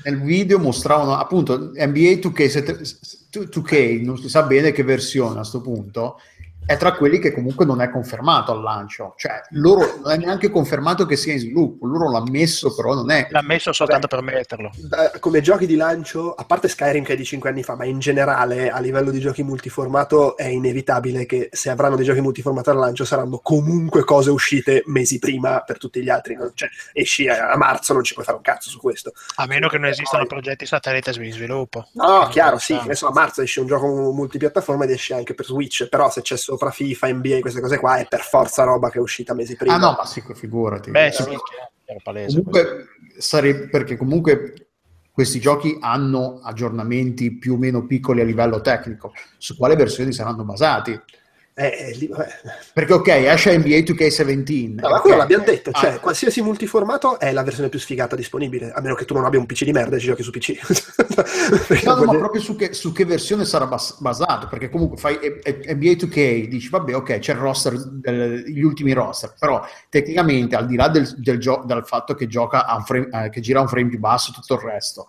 [0.04, 2.96] Nel video mostravano appunto NBA 2K,
[3.32, 6.20] 2K, non si sa bene che versione a questo punto,
[6.66, 9.14] è tra quelli che comunque non è confermato al lancio.
[9.16, 13.10] Cioè, loro non è neanche confermato che sia in sviluppo, loro l'hanno messo, però non
[13.10, 13.28] è.
[13.30, 14.70] L'ha messo soltanto per metterlo.
[14.76, 17.84] Da- come giochi di lancio, a parte Skyrim che è di 5 anni fa, ma
[17.84, 22.70] in generale a livello di giochi multiformato è inevitabile che se avranno dei giochi multiformato
[22.70, 26.34] al lancio saranno comunque cose uscite mesi prima per tutti gli altri.
[26.34, 26.50] no?
[26.52, 29.12] Cioè, esci a, a marzo, non ci puoi fare un cazzo su questo.
[29.36, 31.88] A meno che non esistano progetti satellite in sviluppo.
[31.92, 35.14] No, chiaro, sì, lo che ne so, a marzo esce un gioco multipiattaforma ed esce
[35.14, 38.64] anche per Switch, però se c'è sopra FIFA, NBA, queste cose qua, è per forza
[38.64, 39.74] roba che è uscita mesi prima.
[39.74, 40.90] Ah no, ma sì, figurati.
[40.90, 41.42] Beh, Eh, sì, chiaro,
[41.84, 42.42] chiaro, palese.
[42.42, 42.50] questo.
[42.50, 42.86] comunque
[43.18, 44.54] sarebbe perché comunque
[45.12, 50.44] questi giochi hanno aggiornamenti più o meno piccoli a livello tecnico su quale versioni saranno
[50.44, 50.98] basati
[51.58, 52.10] Eh, eh, lì,
[52.74, 57.32] perché ok esce NBA 2K17 No, ma quello l'abbiamo detto, cioè Ah, qualsiasi multiformato è
[57.32, 59.96] la versione più sfigata disponibile, a meno che tu non abbia un PC di merda
[59.96, 60.52] e ci giochi su PC.
[61.84, 65.18] No, no, ma proprio su che, su che versione sarà bas- basato, perché comunque fai
[65.18, 69.64] E- E- NBA 2K, dici vabbè ok c'è il roster, del- gli ultimi roster, però
[69.88, 73.40] tecnicamente al di là del, del gio- dal fatto che, gioca a frame, eh, che
[73.40, 75.08] gira a un frame più basso tutto il resto,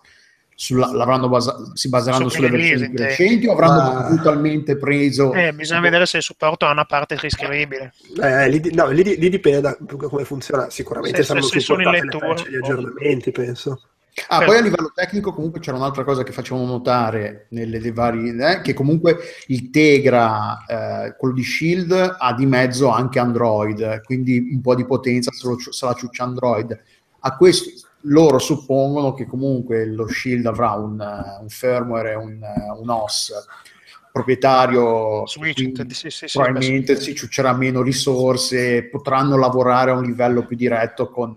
[0.60, 5.32] sulla- l'avranno basa- si baseranno Su sulle versioni più recenti o avranno Ma- brutalmente preso...
[5.32, 7.92] Eh, bisogna vedere se il supporto ha una parte riscrivibile.
[8.20, 9.76] Eh, lì, no, lì, lì dipende da
[10.08, 10.68] come funziona.
[10.68, 13.82] Sicuramente Se- saranno se- se sono in lettura, gli aggiornamenti, penso.
[14.26, 17.92] Ah, Per- poi a livello tecnico comunque c'era un'altra cosa che facevano notare nelle le
[17.92, 19.16] varie, eh, che comunque
[19.46, 24.84] il Tegra, eh, quello di Shield, ha di mezzo anche Android, quindi un po' di
[24.84, 26.76] potenza se la ciuccia Android.
[27.20, 27.70] A questo
[28.02, 30.98] loro suppongono che comunque lo Shield avrà un,
[31.40, 32.40] un firmware, un,
[32.80, 33.32] un OS
[34.10, 40.44] proprietario, Switch, sì, sì, sì, probabilmente si ciuccerà meno risorse, potranno lavorare a un livello
[40.44, 41.36] più diretto con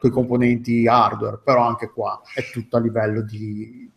[0.00, 3.90] i componenti hardware, però anche qua è tutto a livello di,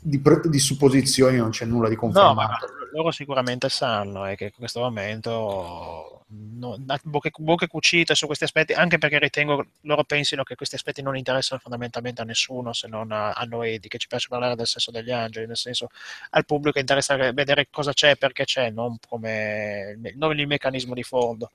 [0.00, 2.08] di, di supposizioni, non c'è nulla di No, ma
[2.48, 2.66] confermato.
[2.92, 8.44] Loro sicuramente sanno eh, che in questo momento no, da- bocche, bocche cucite su questi
[8.44, 12.88] aspetti, anche perché ritengo loro pensino che questi aspetti non interessano fondamentalmente a nessuno se
[12.88, 15.88] non a, a noi di che ci piace parlare del sesso degli angeli, nel senso
[16.30, 21.02] al pubblico interessa vedere cosa c'è e perché c'è, non come non il meccanismo di
[21.02, 21.50] fondo.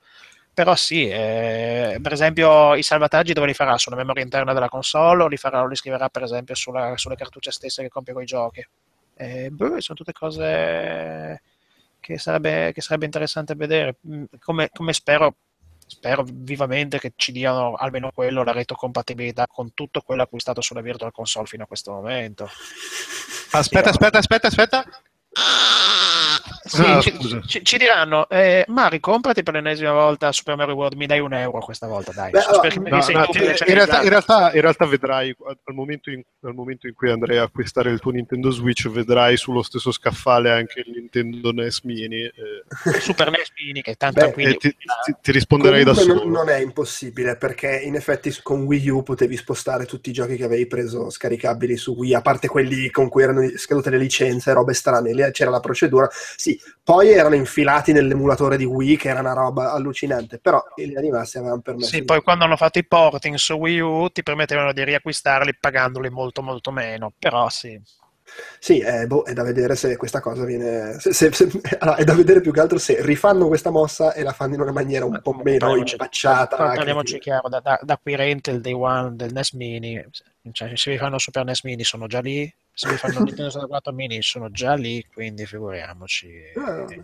[0.54, 3.76] Però sì, eh, per esempio i salvataggi dove li farà?
[3.76, 7.14] Sulla memoria interna della console o li, farà, o li scriverà per esempio sulla- sulle
[7.16, 8.66] cartucce stesse che compie con i giochi?
[9.18, 11.40] Eh, boh, sono tutte cose
[12.00, 13.96] che sarebbe, che sarebbe interessante vedere.
[14.06, 15.36] Mm, Come, come spero,
[15.86, 21.12] spero vivamente che ci diano almeno quello, la retrocompatibilità con tutto quello acquistato sulla Virtual
[21.12, 22.48] Console fino a questo momento.
[23.52, 24.84] Aspetta, aspetta, aspetta, aspetta.
[26.66, 30.96] Sì, Ah, ci, ci- ci diranno, eh, Mari, comprati per l'ennesima volta Super Mario World,
[30.96, 32.30] mi dai un euro questa volta, dai.
[32.32, 36.22] Beh, allora, No, no, ti- in, realtà, in, realtà, in realtà vedrai al momento, in,
[36.42, 40.50] al momento in cui andrai a acquistare il tuo Nintendo Switch, vedrai sullo stesso scaffale
[40.50, 43.00] anche il Nintendo NES Mini eh.
[43.00, 44.56] Super NES Mini, che tanto Beh, quindi...
[44.56, 46.14] ti, ti- ti risponderai da solo.
[46.24, 50.36] non, non è impossibile perché in effetti con Wii U potevi spostare tutti i giochi
[50.36, 54.52] che avevi preso scaricabili su Wii, a parte quelli con cui erano scadute le licenze,
[54.52, 56.08] robe strane, c'era la procedura.
[56.10, 61.00] Sì, poi erano infilati nell'emulatore di Wii che era una roba allucinante, però in linea
[61.02, 61.90] di massima avevano permesso.
[61.90, 65.56] Sì, di- poi quando hanno fatto i porting su Wii U ti permettevano di riacquistarli
[65.58, 67.80] pagandoli molto molto meno, però sì.
[68.58, 70.98] Sì, eh, boh, è da vedere se questa cosa viene.
[70.98, 74.22] se- se- se- allora, è da vedere più che altro se rifanno questa mossa e
[74.24, 76.56] la fanno in una maniera un po' meno Parliamoci- impacciata.
[76.56, 80.04] Parliamoci che- chiaro, da, da, da acquirente il day one del NES Mini,
[80.50, 83.92] cioè, se vi fanno Super NES Mini sono già lì, se vi fanno Nintendo 64
[83.94, 86.28] Mini sono già lì, quindi figuriamoci.
[86.28, 87.02] Eh,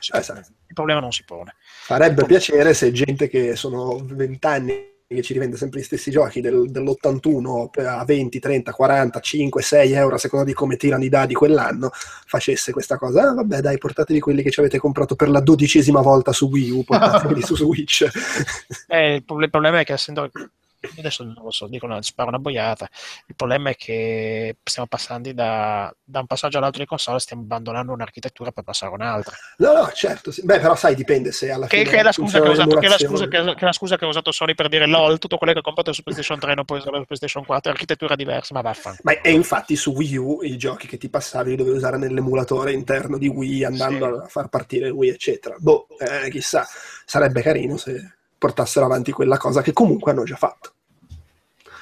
[0.00, 0.38] sai.
[0.38, 1.54] il problema non si pone.
[1.84, 6.70] Farebbe piacere se gente che sono vent'anni che ci rivende sempre gli stessi giochi del-
[6.70, 11.08] dell'81 per- a 20, 30, 40, 5, 6 euro a seconda di come tirano i
[11.10, 13.28] dadi quell'anno facesse questa cosa.
[13.30, 16.70] Ah, vabbè, dai, portatevi quelli che ci avete comprato per la dodicesima volta su Wii
[16.70, 18.06] U, portateveli su Switch.
[18.88, 20.30] Eh, il problema è che essendo
[20.98, 22.88] adesso non lo so, dico una, sparo una boiata.
[23.26, 27.92] Il problema è che stiamo passando da, da un passaggio all'altro di console, stiamo abbandonando
[27.92, 29.34] un'architettura per passare a un'altra.
[29.58, 30.30] No, no, certo.
[30.30, 30.44] sì.
[30.44, 32.86] Beh, però sai, dipende se alla Che, fine che è la scusa che, usato, che,
[32.86, 35.36] è la scusa che, è la scusa che ha usato Sony per dire LOL, tutto
[35.36, 38.16] quello che ho comprato su PlayStation 3 non può usare su PlayStation 4, è architettura
[38.16, 39.02] diversa, ma vaffanculo.
[39.04, 42.72] Ma e infatti su Wii U i giochi che ti passavi li dovevi usare nell'emulatore
[42.72, 44.24] interno di Wii andando Sì.
[44.24, 45.56] a far partire Wii, eccetera.
[45.58, 46.66] Boh, eh, chissà,
[47.04, 50.72] sarebbe carino se portassero avanti quella cosa che comunque hanno già fatto.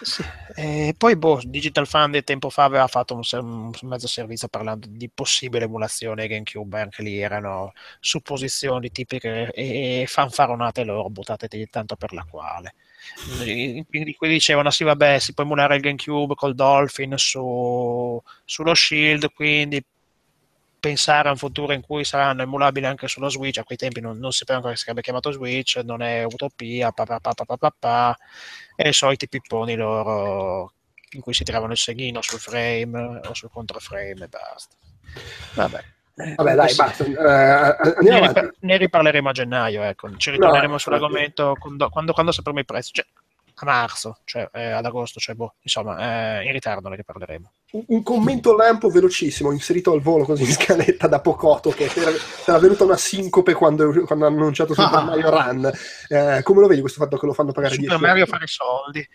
[0.02, 0.22] Sì.
[0.54, 4.86] E poi boh, Digital Foundry tempo fa aveva fatto un, ser- un mezzo servizio parlando
[4.90, 11.96] di possibile emulazione GameCube, anche lì erano supposizioni tipiche e, e fanfaronate loro, buttate tanto
[11.96, 12.74] per la quale.
[13.88, 19.32] Quindi quelli dicevano sì vabbè si può emulare il GameCube col Dolphin su, sullo Shield,
[19.32, 19.82] quindi
[20.80, 24.18] pensare a un futuro in cui saranno emulabili anche sullo Switch, a quei tempi non,
[24.18, 27.34] non si sapeva ancora che si sarebbe chiamato Switch, non è utopia, pa, pa, pa,
[27.34, 28.18] pa, pa, pa, pa,
[28.74, 30.72] e i soliti pipponi loro
[31.12, 34.74] in cui si tiravano il seghino sul frame o sul controframe e basta.
[35.54, 35.84] Vabbè.
[36.16, 36.76] Eh, Vabbè, dai, sì.
[36.76, 37.04] basta.
[37.04, 40.16] Eh, Ne, ripar- ne riparleremo a gennaio, ecco.
[40.16, 43.06] ci ritorneremo No, sull'argomento quando, quando, quando sapremo i prezzi, cioè
[43.64, 47.52] a marzo, cioè eh, ad agosto, cioè boh, insomma, eh, in ritardo ne riparleremo.
[47.72, 52.10] Un, un commento lampo velocissimo, inserito al volo così in scaletta da Pocotto, che era,
[52.46, 55.02] era venuta una sincope quando, quando hanno annunciato Super Ah.
[55.02, 55.70] Mario Run.
[56.08, 58.30] Eh, come lo vedi questo fatto che lo fanno pagare Super 10 Mario euro?
[58.32, 59.08] fare soldi.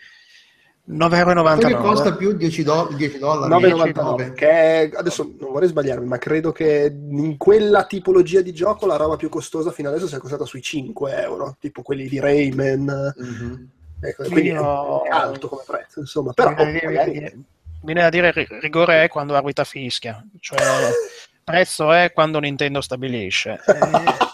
[0.88, 3.52] Quello 9,99 che costa più 10, do- 10 dollari.
[3.74, 8.96] 9,99 che adesso non vorrei sbagliarmi ma credo che in quella tipologia di gioco la
[8.96, 13.70] roba più costosa fino adesso sia costata sui 5 euro tipo quelli di Rayman Mhm.
[14.02, 17.46] Ecco, quindi Io- è alto come prezzo insomma però Viene da oh, dire- magari-
[17.82, 20.58] viene da dire ri- rigore è quando Arbita fischia, cioè
[21.44, 23.60] prezzo è quando Nintendo stabilisce.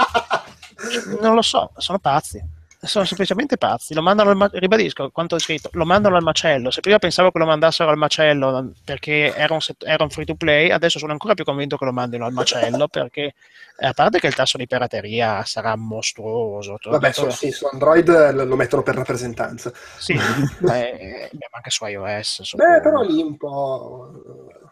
[0.84, 2.44] Eh, non lo so, sono pazzi.
[2.84, 3.94] Sono semplicemente pazzi.
[3.94, 6.72] Lo mandano al ma- ribadisco quanto ho scritto, lo mandano al macello.
[6.72, 10.26] Se prima pensavo che lo mandassero al macello perché era un, set- era un free
[10.26, 13.36] to play, adesso sono ancora più convinto che lo mandino al macello perché
[13.78, 16.78] eh, a parte che il tasso di pirateria sarà mostruoso.
[16.84, 21.86] vabbè su, sì, su Android lo mettono per rappresentanza sì, beh, beh, ma anche su
[21.86, 22.40] iOS.
[22.40, 22.82] beh suppongo.
[22.82, 24.12] però lì un po'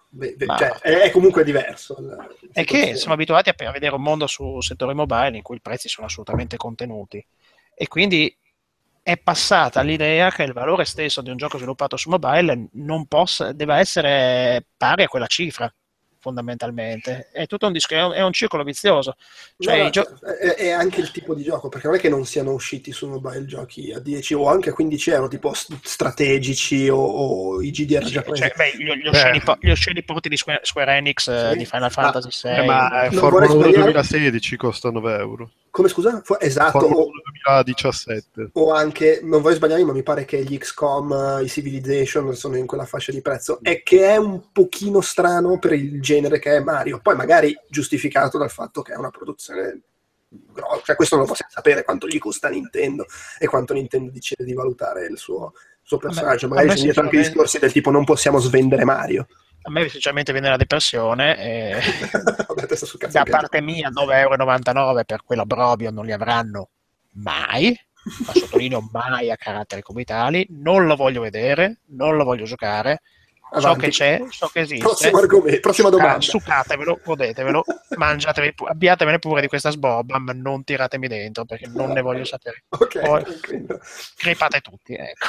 [0.09, 1.97] beh, beh, cioè, è, comunque diverso
[2.51, 5.89] È che siamo abituati a, vedere un mondo sul settore mobile in cui i prezzi
[5.89, 7.23] sono assolutamente contenuti
[7.81, 8.35] e quindi
[9.01, 13.53] è passata l'idea che il valore stesso di un gioco sviluppato su mobile non possa,
[13.53, 15.73] deve essere pari a quella cifra
[16.21, 19.15] fondamentalmente è tutto un, disco, è un, è un circolo vizioso
[19.58, 22.25] cioè, No, gio- è, è anche il tipo di gioco, perché non è che non
[22.25, 26.97] siano usciti su mobile giochi a 10 o anche a 15 euro, tipo strategici o,
[26.97, 28.41] o i GDR sì, giapponesi.
[28.43, 31.58] cioè, beh, gli, gli osceni, po- gli osceni porti di Square, Square Enix eh, Sì.
[31.58, 33.91] di Final Ah, Fantasy VI Eh, ma eh, Formula vorrei 1 sbagliare.
[33.91, 35.49] 2016 costa 9 euro.
[35.80, 36.21] Come scusa?
[36.25, 37.12] Fu- esatto, o, 1
[37.42, 38.50] 2017.
[38.52, 42.58] o anche, non voglio sbagliarmi, ma mi pare che gli XCOM, eh, i Civilization sono
[42.58, 46.58] in quella fascia di prezzo, e che è un pochino strano per il genere che
[46.58, 49.84] è Mario, poi magari giustificato dal fatto che è una produzione
[50.27, 53.06] grossa, cioè questo non lo possiamo sapere quanto gli costa Nintendo
[53.38, 57.04] e quanto Nintendo decide di valutare il suo, il suo personaggio, me- magari c'è dietro
[57.04, 59.27] anche discorsi del tipo non possiamo svendere Mario.
[59.62, 61.79] A me sinceramente viene la depressione e
[63.10, 66.69] da parte mia 9,99 euro per quell'obbrobio non li avranno
[67.13, 67.77] mai
[68.25, 73.01] ma sottolineo mai a carattere come tali non lo voglio vedere non lo voglio giocare
[73.57, 74.83] So che c'è, so che esiste.
[74.83, 76.21] Prossimo argomento, prossima domanda.
[76.21, 77.63] Sucatevelo, godetevelo,
[77.97, 82.65] mangiatevi, abbiatevene pure di questa sbobba, ma non tiratemi dentro perché non ne voglio sapere.
[82.69, 83.23] Ok, Poi
[84.15, 85.27] crepate tutti, ecco.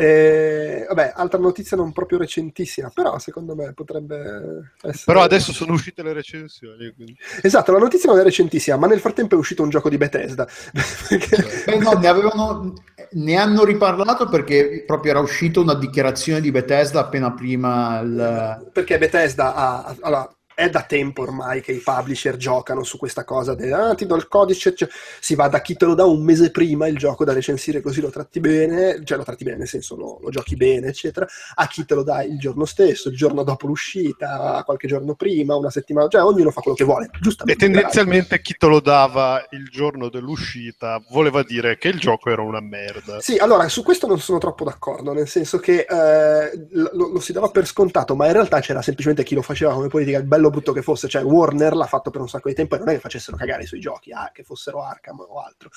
[0.00, 5.02] Eh, vabbè, altra notizia non proprio recentissima, però secondo me potrebbe essere...
[5.06, 6.92] Però adesso sono uscite le recensioni.
[6.94, 7.16] Quindi.
[7.42, 10.46] Esatto, la notizia non è recentissima, ma nel frattempo è uscito un gioco di Bethesda.
[11.08, 12.74] Perché- Beh, no, ne, avevano,
[13.10, 18.70] ne hanno riparlato perché proprio era uscita una dichiarazione di Bethesda appena prima il...
[18.72, 23.54] perché Bethesda ha, allora, è da tempo ormai che i publisher giocano su questa cosa
[23.54, 24.88] del ah, ti do il codice, cioè,
[25.20, 28.00] si va da chi te lo dà un mese prima il gioco da recensire così
[28.00, 31.68] lo tratti bene, cioè lo tratti bene nel senso lo, lo giochi bene, eccetera, a
[31.68, 35.70] chi te lo dà il giorno stesso, il giorno dopo l'uscita, qualche giorno prima, una
[35.70, 37.64] settimana, cioè ognuno fa quello che vuole, E giustamente.
[37.64, 42.60] tendenzialmente chi te lo dava il giorno dell'uscita voleva dire che il gioco era una
[42.60, 43.20] merda.
[43.20, 47.32] Sì, allora su questo non sono troppo d'accordo, nel senso che eh, lo, lo si
[47.32, 50.46] dava per scontato, ma in realtà c'era semplicemente chi lo faceva come politica, il bello
[50.48, 52.88] o brutto che fosse, cioè Warner l'ha fatto per un sacco di tempo e non
[52.88, 55.70] è che facessero cagare sui giochi, ah, che fossero Arkham o altro.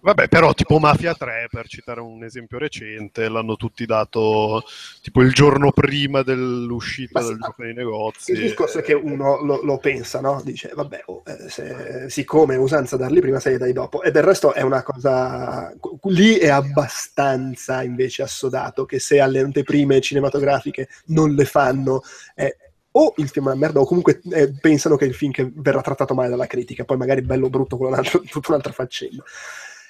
[0.00, 4.64] Vabbè, però tipo Mafia 3, per citare un esempio recente, l'hanno tutti dato
[5.00, 8.32] tipo il giorno prima dell'uscita sì, del gioco nei negozi.
[8.32, 10.40] Il discorso è che uno lo, lo pensa, no?
[10.44, 14.02] Dice, vabbè, oh, eh, se- siccome è usanza darli prima, se li dai dopo.
[14.02, 15.72] E del resto è una cosa...
[16.04, 22.02] Lì è abbastanza invece assodato che se alle anteprime cinematografiche non le fanno...
[22.34, 22.56] eh,
[22.92, 25.80] o il film è una merda, o comunque eh, pensano che il film che verrà
[25.80, 29.22] trattato male dalla critica, poi magari bello o brutto, quello è tutta un'altra faccenda.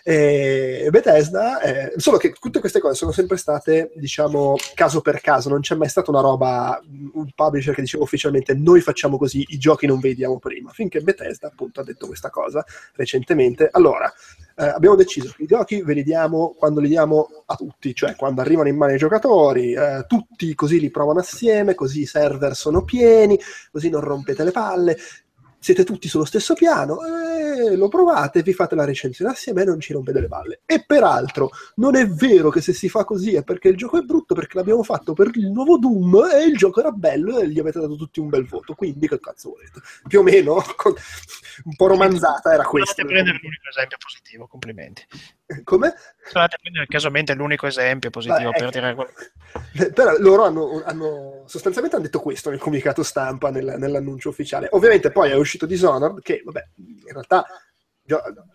[0.02, 5.50] E Bethesda, eh, solo che tutte queste cose sono sempre state, diciamo, caso per caso,
[5.50, 6.80] non c'è mai stata una roba,
[7.12, 11.48] un publisher che diceva ufficialmente noi facciamo così, i giochi non vediamo prima, finché Bethesda
[11.48, 13.68] appunto ha detto questa cosa recentemente.
[13.70, 14.10] Allora,
[14.60, 18.14] eh, abbiamo deciso che i giochi ve li diamo quando li diamo a tutti, cioè
[18.14, 22.54] quando arrivano in mano ai giocatori, eh, tutti così li provano assieme, così i server
[22.54, 23.40] sono pieni,
[23.72, 24.98] così non rompete le palle,
[25.60, 29.78] siete tutti sullo stesso piano, eh, lo provate, vi fate la recensione assieme e non
[29.78, 30.60] ci rompete le balle.
[30.64, 34.02] E peraltro, non è vero che se si fa così è perché il gioco è
[34.02, 37.58] brutto, perché l'abbiamo fatto per il nuovo Doom e il gioco era bello e gli
[37.58, 38.74] avete dato tutti un bel voto.
[38.74, 39.80] Quindi, che cazzo volete?
[40.08, 40.54] Più o meno,
[41.64, 43.02] un po' romanzata era questa.
[43.02, 45.04] A prendere l'unico esempio positivo, complimenti.
[45.64, 45.94] Come?
[46.32, 48.78] Andate a prendere casualmente l'unico esempio positivo Beh, per ecco.
[48.78, 49.92] dire quello.
[49.92, 54.68] Però loro hanno, hanno- sostanzialmente hanno detto questo nel comunicato stampa, nel- nell'annuncio ufficiale.
[54.72, 57.44] Ovviamente poi è uscito Dishonored, che vabbè, in realtà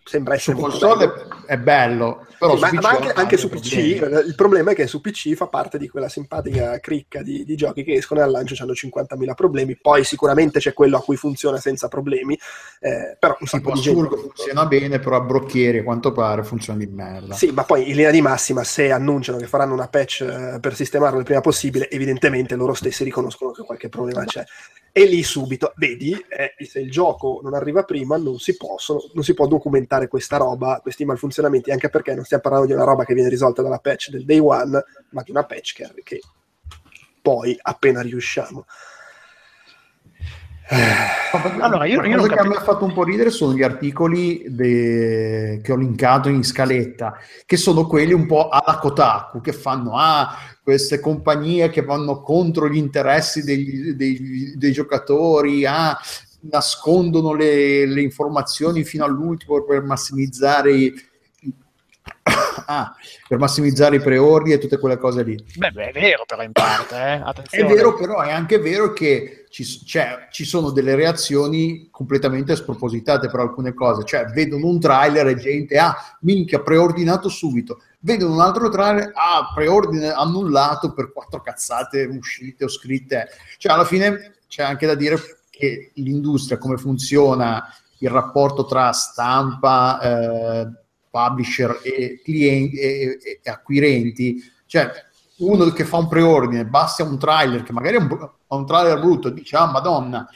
[0.04, 1.46] sembra Su essere molto console bello.
[1.46, 4.26] è bello, però Sì, su ma, ma anche, anche su PC, problemi.
[4.28, 7.82] il problema è che su PC fa parte di quella simpatica cricca di, di giochi
[7.84, 11.58] che escono e al lancio hanno 50.000 problemi, poi sicuramente c'è quello a cui funziona
[11.58, 12.38] senza problemi,
[12.80, 14.16] eh, però un sacco di gente...
[14.16, 17.34] Funziona bene, però a Brocchieri a quanto pare funziona di merda.
[17.34, 20.74] Sì, ma poi in linea di massima, se annunciano che faranno una patch eh, per
[20.74, 24.44] sistemarlo il prima possibile, evidentemente loro stessi riconoscono che qualche problema c'è.
[24.98, 29.24] E lì subito, vedi, eh, se il gioco non arriva prima, non si, possono, non
[29.24, 33.04] si può documentare questa roba, questi malfunzionamenti, anche perché non stiamo parlando di una roba
[33.04, 36.20] che viene risolta dalla patch del day one, ma di una patch che, che
[37.20, 38.64] poi appena riusciamo.
[41.60, 44.44] Allora, io- io cosa che a me ha fatto un po' ridere sono gli articoli
[44.48, 49.96] de- che ho linkato in scaletta, che sono quelli un po' alla Kotaku, che fanno
[49.96, 55.96] ah, queste compagnie che vanno contro gli interessi degli- dei, dei giocatori, ah,
[56.50, 60.94] nascondono le, le informazioni fino all'ultimo per massimizzare i,
[62.66, 62.94] ah,
[63.28, 65.44] per massimizzare i preordini e tutte quelle cose lì.
[65.56, 67.18] Beh, beh, è vero però in parte, eh?
[67.50, 73.30] È vero, però è anche vero che ci, cioè, ci sono delle reazioni completamente spropositate
[73.30, 74.04] per alcune cose.
[74.04, 77.80] Cioè, vedono un trailer e gente, ah, minchia, preordinato subito.
[78.00, 83.28] Vedono un altro trailer, ah, preordine annullato per quattro cazzate uscite o scritte.
[83.56, 87.64] Cioè, alla fine c'è anche da dire che l'industria, come funziona
[88.00, 90.68] il rapporto tra stampa, eh,
[91.08, 94.36] publisher e clienti e, e- e acquirenti,
[94.66, 94.92] cioè
[95.38, 99.30] uno che fa un preordine, basta un trailer che magari è un, un trailer brutto,
[99.30, 100.26] dice ah madonna,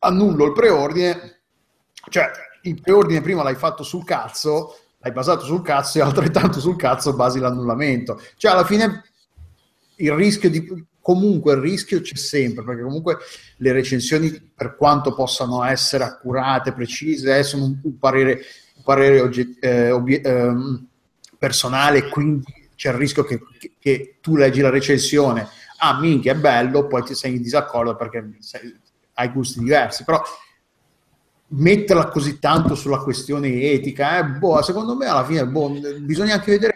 [0.00, 1.40] annullo il preordine,
[2.08, 2.30] cioè
[2.62, 7.14] il preordine prima l'hai fatto sul cazzo, l'hai basato sul cazzo e altrettanto sul cazzo
[7.14, 8.20] basi l'annullamento.
[8.36, 9.04] Cioè alla fine
[9.96, 13.18] il rischio di comunque il rischio c'è sempre perché comunque
[13.58, 18.40] le recensioni per quanto possano essere accurate, precise, eh, sono un, parere,
[18.76, 20.86] un parere ogget- eh, obie- ehm,
[21.38, 26.36] personale, quindi c'è il rischio che, che- che tu leggi la recensione, ah minchia è
[26.36, 28.78] bello, poi ti sei in disaccordo perché sei-
[29.14, 30.22] hai gusti diversi, però
[31.46, 35.70] metterla così tanto sulla questione etica, eh, boh, secondo me alla fine boh,
[36.00, 36.74] bisogna anche vedere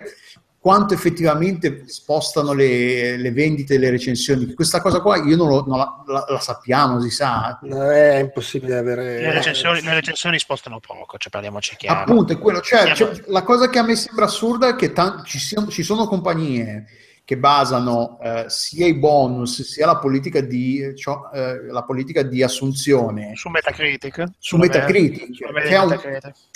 [0.60, 4.54] quanto effettivamente spostano le, le vendite e le recensioni.
[4.54, 7.58] Questa cosa qua io non, lo, non la, la, la, sappiamo, si sa.
[7.62, 9.20] No, è impossibile avere...
[9.20, 12.00] Le recensioni, le recensioni spostano poco, cioè parliamoci chiaro.
[12.00, 12.60] Appunto, è quello.
[12.60, 15.82] Cioè, cioè, la cosa che a me sembra assurda è che t- ci, siano, ci
[15.82, 16.86] sono compagnie
[17.24, 22.42] che basano eh, sia i bonus sia la politica di, cioè, eh, la politica di
[22.42, 25.98] assunzione su Metacritic, su Metacritic, che, è un,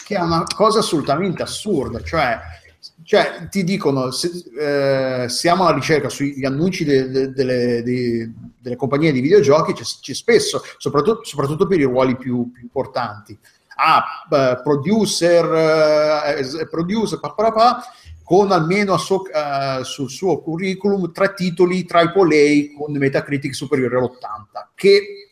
[0.03, 2.03] che, è una cosa assolutamente assurda.
[2.03, 2.40] Cioè,
[3.05, 4.30] cioè ti dicono se,
[5.24, 10.14] eh, siamo alla ricerca sugli annunci de, de, de, delle compagnie di videogiochi, c'è, c'è
[10.14, 13.38] spesso, soprattutto, soprattutto, per i ruoli più, più importanti.
[13.74, 14.05] Ah,
[14.62, 15.44] producer,
[16.38, 17.82] uh, producer, papà,
[18.22, 25.28] con almeno suo, uh, sul suo curriculum tre titoli AAA con Metacritic superiore all'80, che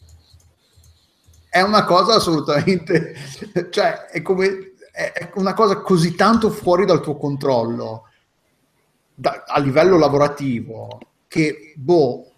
[1.49, 3.15] è una cosa assolutamente,
[3.71, 8.09] cioè è come è una cosa così tanto fuori dal tuo controllo
[9.15, 12.33] da, a livello lavorativo che boh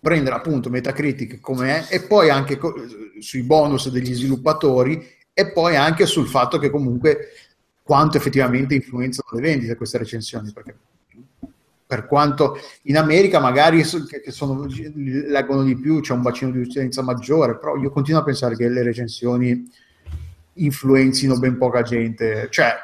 [0.00, 2.74] prendere appunto Metacritic come è e poi anche co-
[3.18, 7.28] sui bonus degli sviluppatori e poi anche sul fatto che comunque
[7.82, 10.76] quanto effettivamente influenzano le vendite queste recensioni perché
[11.86, 17.02] per quanto in America magari che sono, leggono di più c'è un bacino di utenza
[17.02, 19.70] maggiore però io continuo a pensare che le recensioni
[20.54, 22.74] influenzino ben poca gente, cioè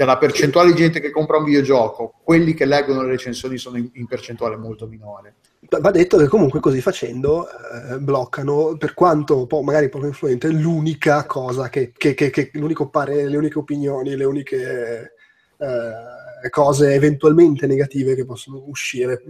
[0.00, 3.90] della percentuale di gente che compra un videogioco, quelli che leggono le recensioni sono in,
[3.92, 5.34] in percentuale molto minore.
[5.68, 11.26] Va detto che comunque così facendo eh, bloccano, per quanto po- magari poco influente, l'unica
[11.26, 15.12] cosa che, che, che, che, l'unico parere, le uniche opinioni, le uniche
[15.58, 19.22] eh, cose eventualmente negative che possono uscire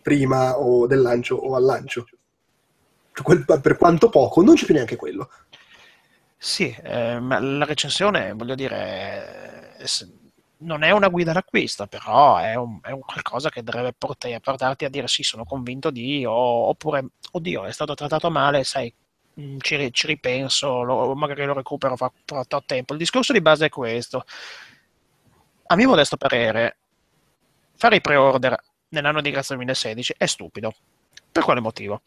[0.00, 2.06] prima o del lancio o al lancio.
[3.10, 5.28] Per quanto poco, non c'è più neanche quello.
[6.46, 9.86] Sì, eh, ma la recensione, voglio dire, eh,
[10.58, 14.84] non è una guida d'acquisto, però è un, è un qualcosa che dovrebbe portare, portarti
[14.84, 16.32] a dire sì, sono convinto di, o,
[16.68, 18.92] oppure, oddio, è stato trattato male, sai,
[19.40, 22.92] mm, ci, ci ripenso, lo, magari lo recupero fra, fra tempo.
[22.92, 24.24] Il discorso di base è questo.
[25.66, 26.76] A mio modesto parere,
[27.76, 28.56] fare i pre-order
[28.88, 30.72] nell'anno di grazia 2016 è stupido.
[31.32, 32.02] Per quale motivo?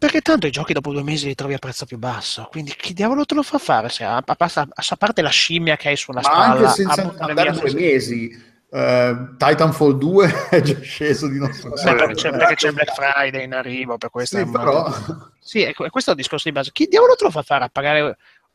[0.00, 2.94] Perché tanto i giochi dopo due mesi li trovi a prezzo più basso, quindi chi
[2.94, 3.90] diavolo te lo fa fare?
[3.90, 7.14] Se a, a, a, a parte la scimmia che hai sulla Ma spalla, anche senza
[7.18, 8.30] andare due mesi,
[8.70, 12.94] uh, Titanfall 2 è già sceso di non so Beh, perché, c'è, perché c'è Black
[12.94, 14.90] Friday in arrivo, per questo sì, però...
[15.38, 16.70] sì, è, questo è il discorso di base.
[16.72, 18.00] Chi diavolo te lo fa fare a pagare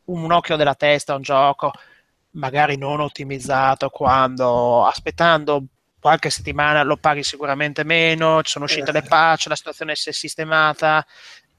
[0.05, 1.71] un, un occhio della testa a un gioco
[2.31, 5.65] magari non ottimizzato quando aspettando
[6.05, 9.07] qualche settimana lo paghi sicuramente meno, ci sono uscite le eh.
[9.07, 11.03] patch, la situazione si è sistemata.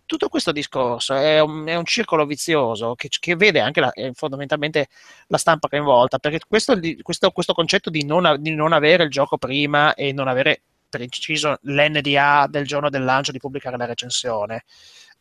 [0.04, 4.86] Tutto questo discorso è un, è un circolo vizioso che, che vede anche la, fondamentalmente
[5.26, 9.36] la stampa coinvolta, perché questo, questo, questo concetto di non, di non avere il gioco
[9.36, 14.62] prima e non avere preciso l'NDA del giorno del lancio di pubblicare la recensione.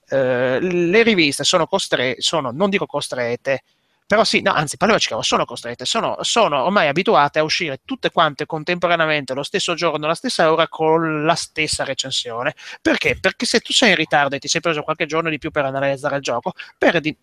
[0.07, 3.63] Uh, le riviste sono costrette, sono, non dico costrette,
[4.07, 8.11] però sì, no, anzi, parliamoci chiaro, sono costrette, sono, sono, ormai abituate a uscire tutte
[8.11, 12.53] quante contemporaneamente lo stesso giorno, la stessa ora, con la stessa recensione.
[12.81, 13.17] Perché?
[13.19, 15.65] Perché se tu sei in ritardo e ti sei preso qualche giorno di più per
[15.65, 17.17] analizzare il gioco, perdi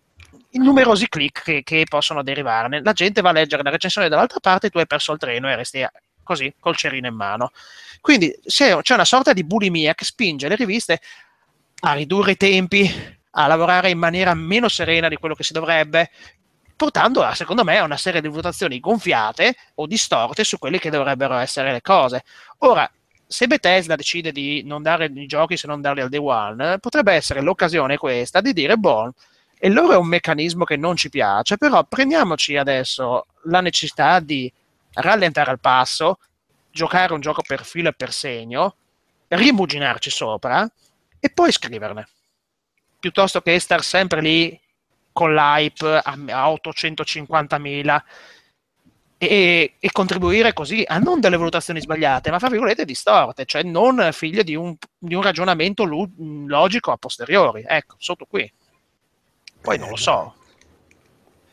[0.51, 2.81] i numerosi click che, che possono derivarne.
[2.83, 5.49] La gente va a leggere la recensione dall'altra parte e tu hai perso il treno
[5.49, 5.85] e resti
[6.21, 7.51] così, col cerino in mano.
[8.01, 10.99] Quindi c'è una sorta di bulimia che spinge le riviste
[11.81, 12.89] a ridurre i tempi,
[13.31, 16.11] a lavorare in maniera meno serena di quello che si dovrebbe,
[16.75, 20.89] portando a, secondo me a una serie di votazioni gonfiate o distorte su quelle che
[20.89, 22.23] dovrebbero essere le cose.
[22.59, 22.89] Ora,
[23.25, 27.13] se Bethesda decide di non dare i giochi se non darli al day one, potrebbe
[27.13, 29.13] essere l'occasione questa di dire, boh,
[29.57, 34.51] e loro è un meccanismo che non ci piace, però prendiamoci adesso la necessità di
[34.93, 36.19] rallentare al passo,
[36.69, 38.75] giocare un gioco per filo e per segno,
[39.29, 40.69] rimuginarci sopra
[41.19, 42.07] e poi scriverne.
[42.99, 44.59] Piuttosto che star sempre lì
[45.13, 48.01] con l'hype a, a 850.000
[49.17, 54.09] e, e, contribuire così a non delle valutazioni sbagliate, ma fra virgolette distorte, cioè non
[54.11, 57.63] figlio di un, di un ragionamento lu- logico a posteriori.
[57.65, 58.51] Ecco, sotto qui.
[59.61, 60.35] Poi non lo so.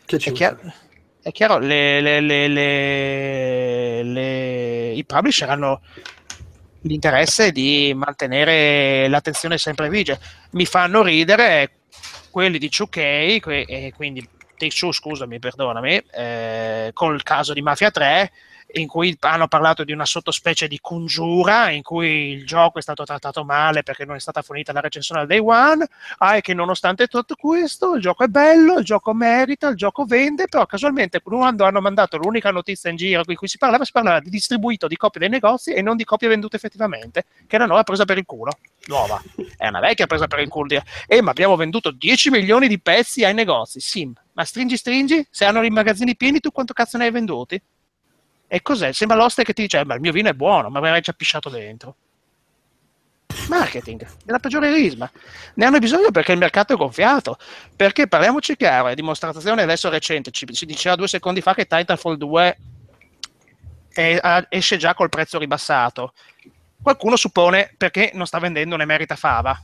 [0.04, 0.58] Che è, chiaro,
[1.22, 2.20] è chiaro, le, le,
[4.02, 5.80] le, i publisher hanno
[6.82, 10.18] l'interesse di mantenere l'attenzione sempre vigile.
[10.52, 11.80] Mi fanno ridere
[12.31, 14.26] quelli di 2K, e quindi
[14.57, 18.33] Take Two, scusami, perdonami, eh, col caso di Mafia 3,
[18.75, 23.05] in cui hanno parlato di una sottospecie di congiura in cui il gioco è stato
[23.05, 25.87] trattato male perché non è stata fornita la recensione al day one,
[26.18, 30.05] ah, e che nonostante tutto questo il gioco è bello, il gioco merita, il gioco
[30.05, 33.93] vende, però casualmente quando hanno mandato l'unica notizia in giro in cui si parlava, si
[33.93, 37.66] parlava di distribuito di copie dei negozi e non di copie vendute effettivamente, che era
[37.66, 38.53] nuova presa per il culo,
[38.87, 39.23] nuova,
[39.57, 43.25] è una vecchia presa per il culo, eh ma abbiamo venduto 10 milioni di pezzi
[43.25, 47.05] ai negozi, sim, ma stringi stringi, se hanno i magazzini pieni tu quanto cazzo ne
[47.05, 47.61] hai venduti?
[48.53, 48.90] E cos'è?
[48.92, 51.01] Sembra l'oste che ti dice, eh, ma il mio vino è buono, ma mi hai
[51.01, 51.94] già pisciato dentro.
[53.48, 55.09] Marketing, nella peggiore risma.
[55.55, 57.38] Ne hanno bisogno perché il mercato è gonfiato.
[57.76, 62.16] Perché parliamoci chiaro, è dimostrazione adesso recente, ci, ci diceva due secondi fa che Titanfall
[62.16, 62.59] 2
[63.90, 66.12] è, a, esce già col prezzo ribassato.
[66.82, 69.57] Qualcuno suppone perché non sta vendendo un emerita fava.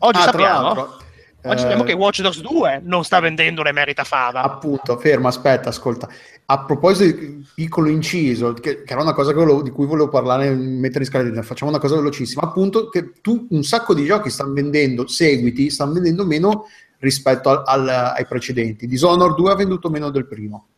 [0.00, 0.98] Oggi ah, sappiamo
[1.46, 4.42] Oggi sappiamo eh, che Watch Dogs 2 non sta vendendo un'emerita fava.
[4.42, 6.08] Appunto, ferma, aspetta, ascolta.
[6.46, 10.50] A proposito di piccolo inciso, che, che era una cosa volevo, di cui volevo parlare,
[10.50, 12.42] mettere in scala, facciamo una cosa velocissima.
[12.42, 16.66] Appunto, che tu un sacco di giochi stanno vendendo, seguiti, stanno vendendo meno
[16.98, 18.86] rispetto al, al, ai precedenti.
[18.86, 20.68] Dishonored 2 ha venduto meno del primo.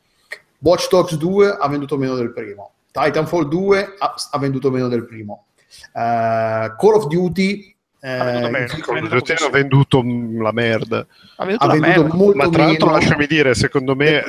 [0.59, 2.73] Watch Dogs 2 ha venduto meno del primo.
[2.91, 5.47] Titanfall 2 ha, ha venduto meno del primo.
[5.93, 9.47] Uh, Call of Duty eh, ha venduto meno.
[9.47, 10.05] ha venduto
[10.43, 11.07] la merda.
[11.37, 12.15] Ha venduto, ha venduto merda.
[12.15, 14.23] molto Ma tra l'altro, lasciami dire, secondo me,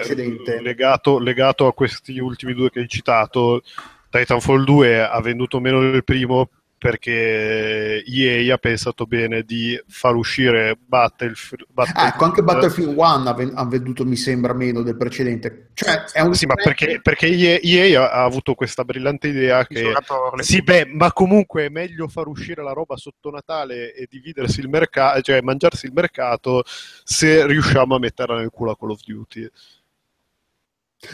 [0.61, 3.61] legato, legato a questi ultimi due che hai citato,
[4.09, 10.77] Titanfall 2 ha venduto meno del primo perché EA ha pensato bene di far uscire
[10.79, 11.65] Battlefield.
[11.69, 12.07] Battlefield.
[12.07, 15.69] Ah, ecco, anche Battlefield 1 ha venduto, mi sembra, meno del precedente.
[15.73, 17.27] Cioè, è un sì, ma perché, perché
[17.61, 19.91] EA, ha avuto questa brillante idea che
[20.39, 24.69] sì, beh, ma comunque è meglio far uscire la roba sotto Natale e dividersi il
[24.69, 29.49] mercato, cioè mangiarsi il mercato se riusciamo a metterla nel culo a Call of Duty.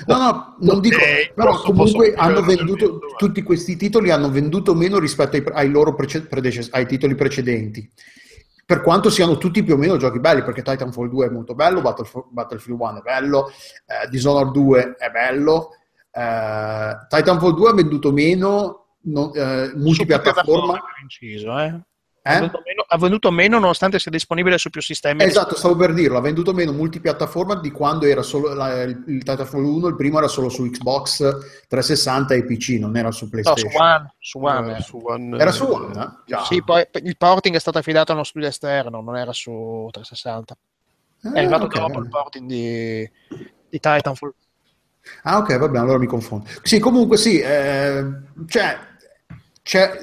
[0.07, 4.29] No, no, non dico, eh, però posso, comunque posso hanno venduto, tutti questi titoli hanno
[4.31, 6.27] venduto meno rispetto ai, ai loro prece,
[6.71, 7.91] ai titoli precedenti.
[8.65, 11.81] Per quanto siano tutti più o meno giochi belli, perché Titanfall 2 è molto bello,
[11.81, 15.71] Battlefield, Battlefield 1 è bello, eh, Dishonored 2 è bello,
[16.11, 20.79] eh, Titanfall 2 ha venduto meno, non, eh, multipiattaforma.
[21.01, 21.81] Inciso, eh?
[22.25, 22.31] Eh?
[22.31, 25.23] Ha, venduto meno, ha, venduto meno, nonostante sia disponibile su più sistemi.
[25.23, 29.23] Esatto, stavo per dirlo, ha venduto meno multipiattaforma di quando era solo la, il, il
[29.23, 31.17] Titanfall 1, il primo era solo su Xbox
[31.67, 33.69] 360 e PC, non era su PlayStation.
[33.73, 34.13] No, su One.
[34.19, 36.09] Su One, era, su One, era su One eh?
[36.25, 36.43] Già.
[36.45, 40.57] Sì, poi il porting è stato affidato a uno studio esterno, non era su 360.
[41.23, 41.81] Ah, è arrivato okay.
[41.81, 43.11] dopo il porting di,
[43.69, 44.33] di Titanfall.
[45.23, 46.45] Ah ok, va bene, allora mi confondo.
[46.61, 48.05] Sì, comunque sì, eh,
[48.47, 48.79] cioè
[49.63, 50.01] c'è,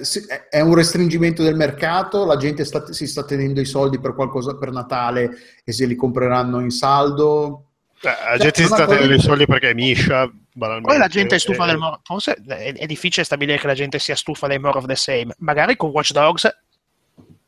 [0.49, 4.57] è un restringimento del mercato, la gente sta, si sta tenendo i soldi per qualcosa
[4.57, 5.31] per Natale
[5.63, 7.67] e se li compreranno in saldo.
[8.01, 10.31] Eh, la cioè, gente si sta tenendo i soldi perché è miscia.
[10.57, 12.01] Poi la gente è stufa del more.
[12.03, 15.35] Forse è, è, difficile stabilire che la gente sia stufa dei more of the same.
[15.39, 16.51] Magari con Watch Dogs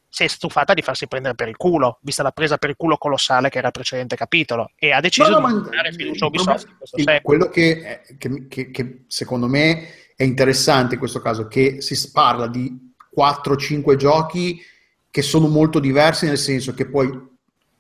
[0.09, 2.99] si è stufata di farsi prendere per il culo, vista la presa per il culo
[2.99, 6.29] colossale che era il precedente capitolo, e ha deciso no, no, di dare fiducia a
[6.29, 6.69] Ubisoft.
[6.97, 9.89] Il, quello che, che, che, che secondo me
[10.23, 14.63] è interessante in questo caso che si parla di 4-5 giochi
[15.11, 17.31] che sono molto diversi nel senso che poi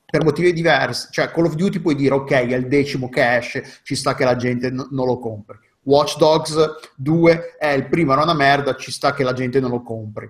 [0.04, 3.64] per motivi diversi, cioè Call of Duty puoi dire ok è il decimo che esce,
[3.84, 5.56] ci sta che la gente n- non lo compri.
[5.84, 6.56] Watch Dogs
[6.96, 10.28] 2 è il primo era una merda, ci sta che la gente non lo compri.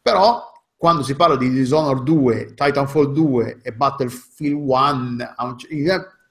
[0.00, 5.34] Però quando si parla di Dishonored 2, Titanfall 2 e Battlefield 1,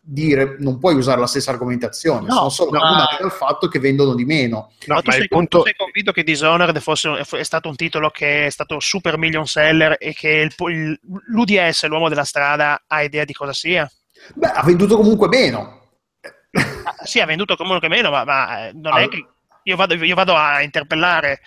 [0.04, 3.08] dire non puoi usare la stessa argomentazione, no, sono solo ma...
[3.20, 4.72] dal fatto che vendono di meno.
[4.86, 5.60] No, ma tu, sei, punto...
[5.60, 9.45] tu sei convinto che Dishonored fosse, è stato un titolo che è stato super million
[9.45, 13.89] seller e che il, il, l'UDS, l'uomo della strada, ha idea di cosa sia?
[14.34, 15.80] Beh, ha venduto comunque meno.
[16.52, 19.04] Ah, sì, ha venduto comunque meno, ma, ma eh, non allora...
[19.04, 19.26] è che
[19.64, 21.41] io vado, io vado a interpellare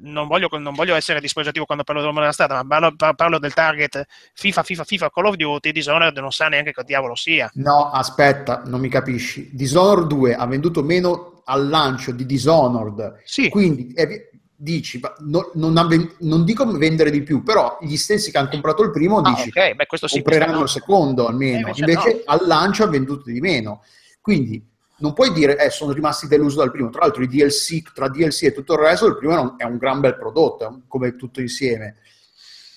[0.00, 3.54] non voglio, non voglio, essere dispositivo quando parlo dell'uomo della strada, ma parlo, parlo, del
[3.54, 7.50] target FIFA, FIFA, FIFA, Call of Duty, Dishonored non sa neanche che diavolo sia.
[7.54, 9.50] No, aspetta, non mi capisci.
[9.52, 13.48] Dishonored 2 ha venduto meno al lancio di Dishonored, sì.
[13.48, 18.38] quindi eh, dici, no, non, ven- non, dico vendere di più, però gli stessi che
[18.38, 19.74] hanno comprato il primo ah, dici, okay.
[19.74, 22.32] Beh, sì, compreranno il secondo almeno, eh, invece, invece no.
[22.32, 23.82] al lancio ha venduto di meno.
[24.20, 24.62] Quindi
[24.98, 26.90] non puoi dire eh, sono rimasti deluso dal primo.
[26.90, 30.00] Tra l'altro, i DLC, tra DLC e tutto il resto, il primo è un gran
[30.00, 31.96] bel prodotto, come tutto insieme.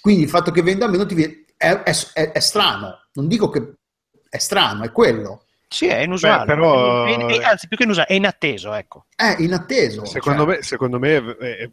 [0.01, 3.07] Quindi il fatto che venda meno viene, è, è, è, è, strano.
[3.13, 3.73] Non dico che
[4.29, 5.45] è strano, è quello.
[5.67, 6.45] Sì, è inusuale.
[6.45, 7.05] Beh, però...
[7.05, 9.05] è, è, anzi, più che inusuale, è inatteso, ecco.
[9.15, 10.05] È inatteso.
[10.05, 10.55] Secondo cioè...
[10.55, 11.69] me, secondo me è,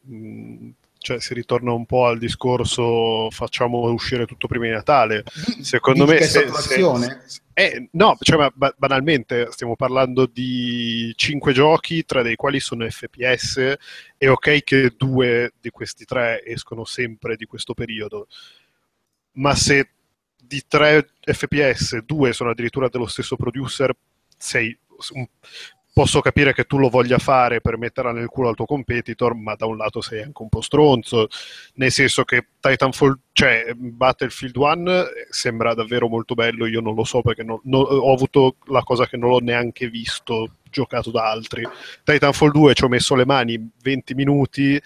[0.99, 5.24] cioè si ritorna un po' al discorso facciamo uscire tutto prima di Natale.
[5.61, 6.22] Secondo Dici me...
[6.22, 7.22] se- saturazione?
[7.24, 12.61] se- eh, no, cioè, ma ba- banalmente stiamo parlando di cinque giochi, tre dei quali
[12.61, 13.76] sono FPS,
[14.16, 18.28] è ok che due di questi tre escono sempre di questo periodo,
[19.32, 19.90] ma se
[20.40, 23.92] di tre FPS due sono addirittura dello stesso producer,
[24.36, 24.78] sei
[25.99, 29.57] posso capire che tu lo voglia fare per metterla nel culo al tuo competitor, ma
[29.57, 31.26] da un lato sei anche un po' stronzo,
[31.74, 37.20] nel senso che Titanfall, cioè Battlefield 1 sembra davvero molto bello, io non lo so
[37.20, 41.66] perché non- non- ho avuto la cosa che non l'ho neanche visto giocato da altri.
[42.05, 44.80] Titanfall 2 ci ho messo le mani 20 minuti,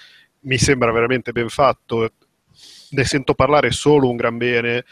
[0.44, 2.08] mi sembra veramente ben fatto,
[2.88, 4.86] ne sento parlare solo un gran bene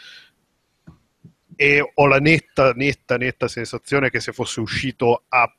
[1.55, 5.51] e ho la netta, netta, netta sensazione che se fosse uscito a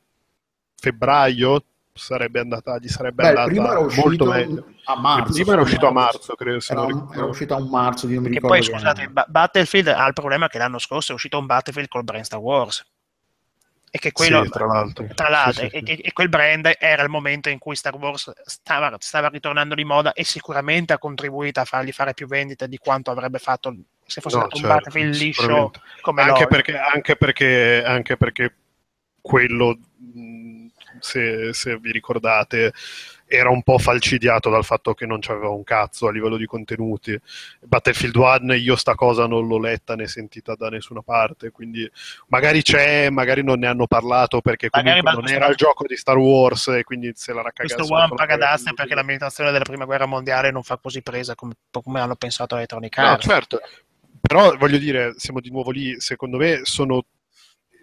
[0.82, 1.64] febbraio
[1.94, 4.66] sarebbe andata, gli sarebbe Beh, andata era molto uscito meglio.
[4.84, 5.28] a marzo.
[5.28, 6.60] il primo era uscito a marzo, credo.
[6.60, 9.08] se Era, non un- era uscito a un marzo, io non mi ricordo poi, scusate,
[9.08, 12.40] Ba- Battlefield ha il problema che l'anno scorso è uscito un Battlefield col brand Star
[12.40, 12.84] Wars.
[13.94, 15.06] E che quello, Sì, tra l'altro.
[15.14, 16.00] tra l'altro, Sì, sì, e, sì.
[16.00, 20.14] e- quel brand era il momento in cui Star Wars stava, stava ritornando di moda
[20.14, 23.74] e sicuramente ha contribuito a fargli fare più vendite di quanto avrebbe fatto
[24.06, 25.70] se fosse No, stato un certo, Battlefield liscio
[26.00, 28.54] come anche perché, anche, perché, anche perché
[29.20, 30.61] quello, mh,
[31.02, 32.72] se, se vi ricordate,
[33.26, 37.18] era un po' falcidiato dal fatto che non c'aveva un cazzo a livello di contenuti.
[37.60, 41.90] Battlefield 1 io sta cosa non l'ho letta né sentita da nessuna parte, quindi
[42.28, 46.18] magari c'è, magari non ne hanno parlato perché Magari non era il gioco di Star
[46.18, 47.74] Wars e quindi se l'era cagato.
[47.74, 51.54] questo one paga d'asta perché l'amministrazione della prima guerra mondiale non fa così presa come,
[51.70, 53.26] come hanno pensato Electronic No, Arts.
[53.26, 53.60] certo,
[54.20, 57.02] però voglio dire, siamo di nuovo lì, secondo me sono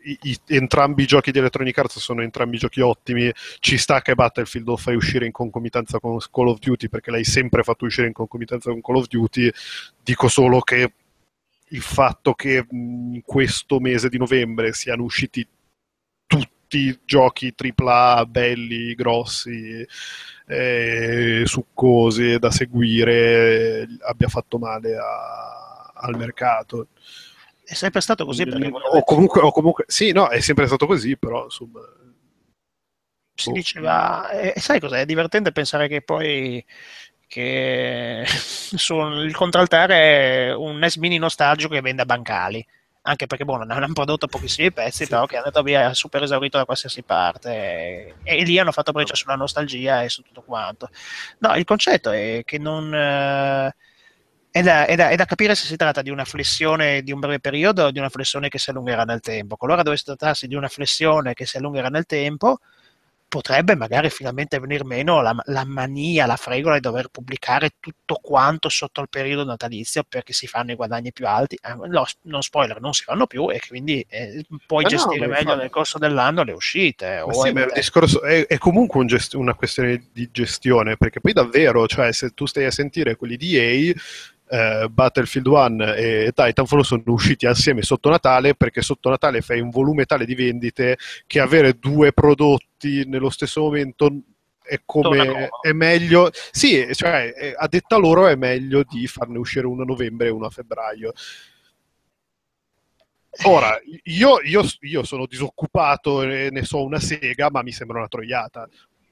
[0.04, 4.16] i- i- entrambi i giochi di Electronic Arts sono entrambi giochi ottimi, ci sta che
[4.16, 8.08] Battlefield lo fai uscire in concomitanza con Call of Duty perché l'hai sempre fatto uscire
[8.08, 9.50] in concomitanza con Call of Duty,
[10.04, 10.94] dico solo che
[11.72, 15.48] il fatto che in questo mese di novembre siano usciti
[16.26, 19.86] tutti giochi AAA belli, grossi,
[20.48, 26.88] eh, succosi da seguire abbia fatto male a- al mercato.
[27.70, 31.18] È sempre stato così perché o comunque, o comunque, sì, no, è sempre stato così,
[31.18, 31.80] però insomma.
[33.34, 33.54] si Oh.
[33.54, 35.02] diceva, e e sai cos'è?
[35.02, 36.64] È divertente pensare che poi
[37.28, 38.24] che
[38.76, 42.66] sul contraltare è un NES mini nostalgico che vende a bancali.
[43.04, 46.58] Anche perché boh, non hanno prodotto pochissimi pezzi, però che è andato via super esaurito
[46.58, 47.50] da qualsiasi parte.
[47.52, 50.90] E, e lì hanno fatto breccia sulla nostalgia e su tutto quanto.
[51.40, 52.94] No, il concetto è che non.
[52.94, 53.76] eh,
[54.52, 57.20] è da, è da- è da capire se si tratta di una flessione di un
[57.20, 59.56] breve periodo o di una flessione che si allungherà nel tempo.
[59.56, 62.60] Qualora dovesse trattarsi di una flessione che si allungherà nel tempo,
[63.30, 68.70] potrebbe magari finalmente venir meno la, la mania, la fregola di dover pubblicare tutto quanto
[68.70, 71.56] sotto il periodo natalizio perché si fanno i guadagni più alti.
[71.62, 75.36] Eh, no, non spoiler, non si fanno più e quindi eh, puoi no, gestire ma
[75.36, 77.18] meglio nel corso dell'anno le uscite.
[77.18, 81.20] Ma o sì, è- discorso- è- è comunque un gest- una questione di gestione, perché
[81.22, 83.94] poi davvero, cioè, se tu stai a sentire quelli di EA,
[84.50, 89.70] eh, Battlefield 1 e Titanfall sono usciti assieme sotto Natale, perché sotto Natale fai un
[89.70, 90.98] volume tale di vendite
[91.28, 94.10] che avere due prodotti nello stesso momento
[94.70, 99.66] è come è meglio, sì, cioè, eh, a detta loro è meglio di farne uscire
[99.66, 101.12] uno a novembre e uno a febbraio.
[103.44, 108.08] Ora, io, io- io sono disoccupato e ne so una sega, ma mi sembra una
[108.08, 108.68] troiata.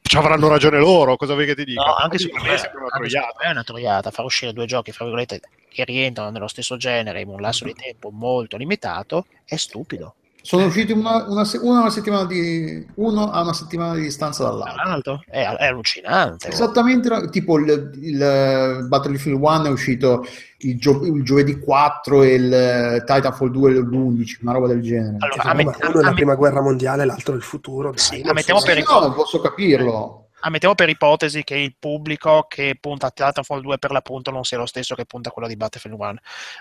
[0.08, 1.84] Ci avranno ragione loro, cosa vuoi che ti dica?
[1.84, 3.10] No, anche secondo me me, una anche troiata.
[3.10, 4.12] secondo me è una troiata.
[4.12, 7.74] Far uscire due giochi, fra virgolette, che rientrano nello stesso genere in un lasso di
[7.74, 10.16] tempo molto limitato è stupido.
[10.48, 14.02] Sono usciti una, una, se- uno a una settimana di uno a una settimana di
[14.02, 14.84] distanza Tra dall'altro.
[14.86, 16.48] l'altro, è, è allucinante.
[16.48, 20.26] Esattamente, tipo il, il Battlefield 1 è uscito
[20.60, 25.18] il, gio- il giovedì 4 e il eh, Titanfall 2 l'11, una roba del genere.
[25.20, 27.44] Allora, Cioè, a me- ma a- uno è la prima guerra mondiale, l'altro è il
[27.44, 27.90] futuro.
[27.90, 30.30] dai, Sì, non ammettiamo so- per no, posso capirlo.
[30.40, 34.58] ammettiamo per ipotesi che il pubblico che punta a Titanfall 2 per l'appunto non sia
[34.58, 36.16] lo stesso che punta a quello di Battlefield 1.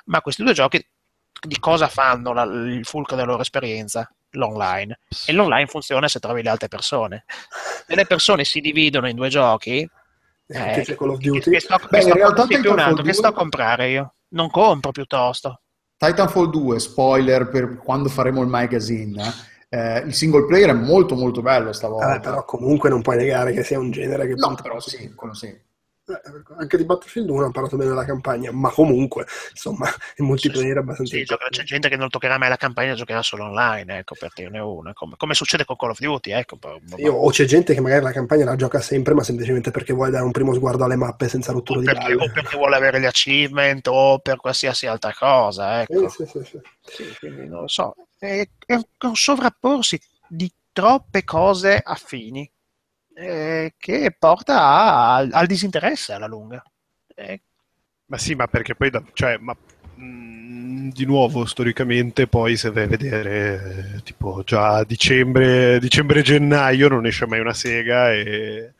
[0.07, 0.85] Ma questi due giochi
[1.41, 4.09] di cosa fanno la- il fulcro della loro esperienza?
[4.31, 4.99] L'online.
[5.27, 7.25] E l'online funziona se trovi le altre persone.
[7.87, 9.89] Se le persone si dividono in due giochi,
[10.49, 11.51] E anche eh, c'è Call of che, Duty.
[11.51, 14.15] che sto, Beh, che sto, in realtà sì, un che 2 sto a comprare io?
[14.29, 15.61] Non compro piuttosto.
[15.97, 19.23] Titanfall 2, spoiler per quando faremo il magazine,
[19.71, 22.07] eh, il single player è molto molto bello stavolta.
[22.07, 25.33] Vabbè, però comunque non puoi negare che sia un genere che No, però sì, quello
[25.35, 25.59] sì.
[26.09, 26.21] Eh,
[26.59, 30.79] anche di Battlefield 1 hanno parlato bene della campagna, ma comunque, insomma, il multiplayer è
[30.79, 31.17] abbastanza...
[31.17, 34.31] Sì, gioca- c'è gente che non toccherà mai la campagna, giocherà solo online, ecco, per
[34.33, 36.59] dirne una, come, come succede con Call of Duty, ecco.
[36.99, 40.13] Io- o c'è gente che magari la campagna la gioca sempre, ma semplicemente perché vuole
[40.13, 43.07] dare un primo sguardo alle mappe senza rottura di perché, o perché vuole avere gli
[43.07, 46.09] achievement o per qualsiasi altra cosa, ecco.
[46.09, 46.61] Sì, sì, sì, sì.
[46.85, 47.95] Sì, quindi non lo so.
[48.17, 52.49] È, è un sovrapporsi di troppe cose affini
[53.17, 56.63] eh, che porta a- al, al disinteresse alla lunga.
[57.15, 57.43] Eh,
[58.09, 59.55] Ma sì, ma perché poi, da- cioè, ma,
[59.97, 67.07] mh, di nuovo, storicamente, poi se vai a vedere, eh, tipo, già dicembre, dicembre-gennaio non
[67.07, 68.75] esce mai una sega e,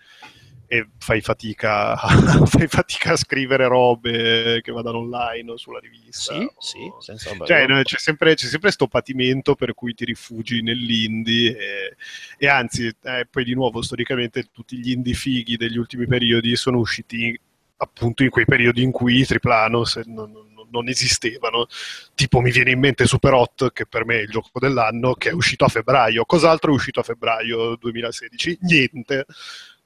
[0.69, 1.97] e fai fatica,
[2.47, 6.35] fai fatica a scrivere robe che vadano online o sulla rivista.
[6.35, 10.63] sì, o- sì, senza Cioè, c'è sempre, c'è sempre sto patimento per cui ti rifugi
[10.63, 11.97] nell'indie e,
[12.39, 16.79] e anzi, eh, poi di nuovo, storicamente tutti gli indie fighi degli ultimi periodi sono
[16.79, 17.39] usciti
[17.79, 21.67] appunto in quei periodi in cui i triplanos non, non- non esistevano.
[22.15, 25.31] Tipo mi viene in mente Super Hot, che per me è il gioco dell'anno, che
[25.31, 26.25] è uscito a febbraio.
[26.25, 28.59] Cos'altro è uscito a febbraio 2016?
[28.63, 29.27] Niente.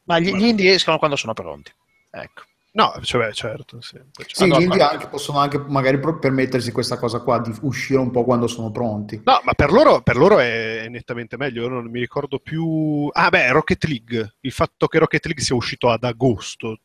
[0.05, 1.73] Ma gli, gli indie escono quando sono pronti.
[2.11, 2.43] Ecco.
[2.73, 3.99] No, cioè, certo, sì.
[4.29, 7.99] Sì, Allora, gli indie anche- possono anche magari pro- permettersi questa cosa qua di uscire
[7.99, 9.21] un po' quando sono pronti.
[9.25, 11.63] No, ma per loro, per loro è nettamente meglio.
[11.63, 13.09] Io non mi ricordo più.
[13.13, 14.35] Ah, beh, Rocket League.
[14.41, 16.79] Il fatto che Rocket League sia uscito ad agosto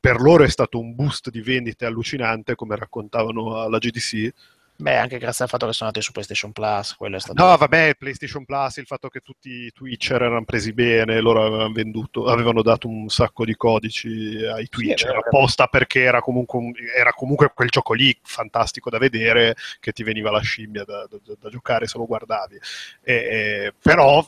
[0.00, 4.32] per loro è stato un boost di vendite allucinante, come raccontavano alla GDC.
[4.80, 7.42] Beh, anche grazie al fatto che sono andati su PlayStation Plus, quello è stato...
[7.42, 11.72] No, vabbè, PlayStation Plus, il fatto che tutti i Twitcher erano presi bene, loro avevano
[11.72, 15.20] venduto, avevano dato un sacco di codici ai Twitcher vero.
[15.20, 20.02] apposta perché era comunque, un- era comunque quel gioco lì fantastico da vedere che ti
[20.02, 22.58] veniva la scimmia da, da- da giocare se lo guardavi.
[23.02, 24.26] E- e- però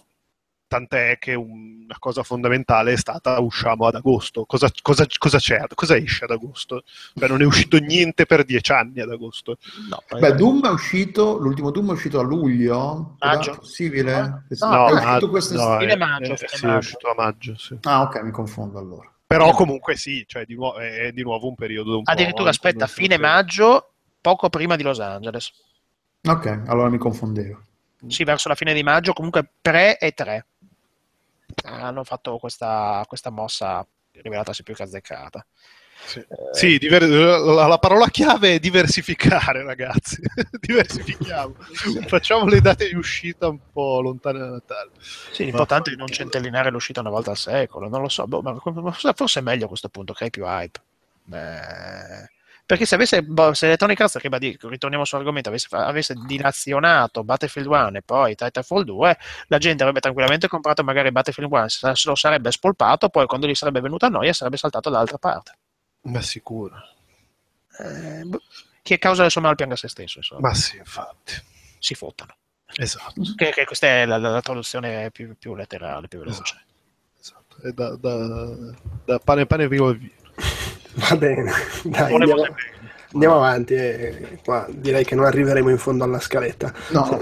[0.73, 4.47] tant'è che una cosa fondamentale è stata usciamo ad agosto.
[4.47, 5.63] Cosa, cosa- cosa c'è?
[5.75, 6.83] Cosa esce ad agosto?
[7.15, 9.59] Beh, non è uscito niente per dieci anni ad agosto.
[9.91, 13.53] No, Beh, Doom è uscito, l'ultimo Doom è uscito a luglio, Maggio.
[13.53, 14.13] è possibile?
[14.21, 15.73] No, Eh, no, è uscito quest'estate.
[15.73, 16.79] no, Fine è- maggio, è- fine sì, è maggio.
[16.79, 17.79] uscito a maggio, sì.
[17.83, 19.13] Ah, ok, mi confondo allora.
[19.27, 22.87] Però comunque sì, cioè di nuovo, è di nuovo un periodo un po' Addirittura aspetta,
[22.87, 23.93] fine maggio,
[24.23, 25.53] poco prima di Los Angeles.
[26.27, 27.63] Ok, allora mi confondevo.
[28.09, 30.47] Sì, verso la fine di maggio, comunque pre e 3.
[31.65, 35.45] Hanno fatto questa, questa mossa rivelatasi più che azzeccata.
[36.05, 40.21] Sì, Eh, Sì, diver- la, la parola chiave è diversificare, ragazzi.
[40.61, 41.55] Diversifichiamo.
[42.07, 44.91] Facciamo le date di uscita un po' lontane da Natale.
[45.01, 48.59] Sì, l'importante è non centellinare l'uscita una volta al secolo, non lo so, boh, ma
[49.13, 50.81] forse è meglio a questo punto, crei più hype.
[51.25, 52.31] Beh,
[52.73, 57.99] perché se avesse, boh, se Electronic Arts, ribadì- ritorniamo sull'argomento, avesse, avesse dilazionato Battlefield 1
[57.99, 59.19] e poi Titanfall 2,
[59.49, 63.55] la gente avrebbe tranquillamente comprato magari Battlefield 1, se lo sarebbe spolpato, poi quando gli
[63.55, 65.59] sarebbe venuta a noia sarebbe saltato dall'altra parte.
[66.05, 66.75] Ma sicuro.
[67.79, 68.41] Eh, boh,
[68.81, 70.49] chi è causa del suo male pianga se stesso, insomma.
[70.49, 71.35] Ma sì, infatti.
[71.79, 72.35] si fottano.
[72.75, 73.21] Esatto.
[73.37, 76.65] Che, che questa è la, la- traduzione più, più letterale, più veloce.
[77.21, 77.57] esatto.
[77.61, 80.21] È da, da- da pane pane vivo e vino.
[80.95, 81.51] Va bene,
[81.85, 82.43] dai, andiamo,
[83.13, 83.75] andiamo avanti.
[83.75, 86.73] e qua direi che non arriveremo in fondo alla scaletta.
[86.91, 87.19] No,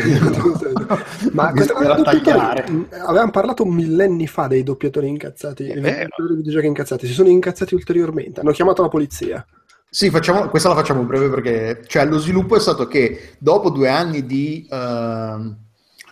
[1.33, 2.71] Ma questa doppiatori, tagliare.
[2.71, 7.75] mh, avevamo parlato millenni fa dei doppiatori incazzati, dei doppiatori di incazzati, si sono incazzati
[7.75, 9.45] ulteriormente, hanno chiamato la polizia.
[9.93, 13.89] Sì, facciamo, questa la facciamo breve perché cioè, lo sviluppo è stato che dopo due
[13.89, 15.57] anni di ehm,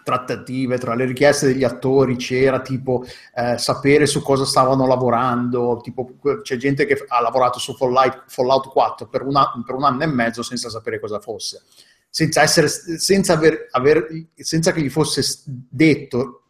[0.09, 3.05] trattative tra le richieste degli attori c'era tipo
[3.35, 8.69] eh, sapere su cosa stavano lavorando, tipo c'è gente che ha lavorato su Fallout, Fallout
[8.69, 11.61] 4 per, una- per un anno e mezzo senza sapere cosa fosse,
[12.09, 14.07] senza, essere, senza, aver, aver-
[14.37, 16.45] senza che gli fosse detto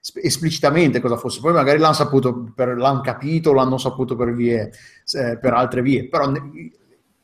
[0.00, 4.72] sp- esplicitamente cosa fosse, poi magari l'hanno saputo, per, l'hanno capito, l'hanno saputo per vie
[5.12, 6.72] eh, per altre vie, però ne-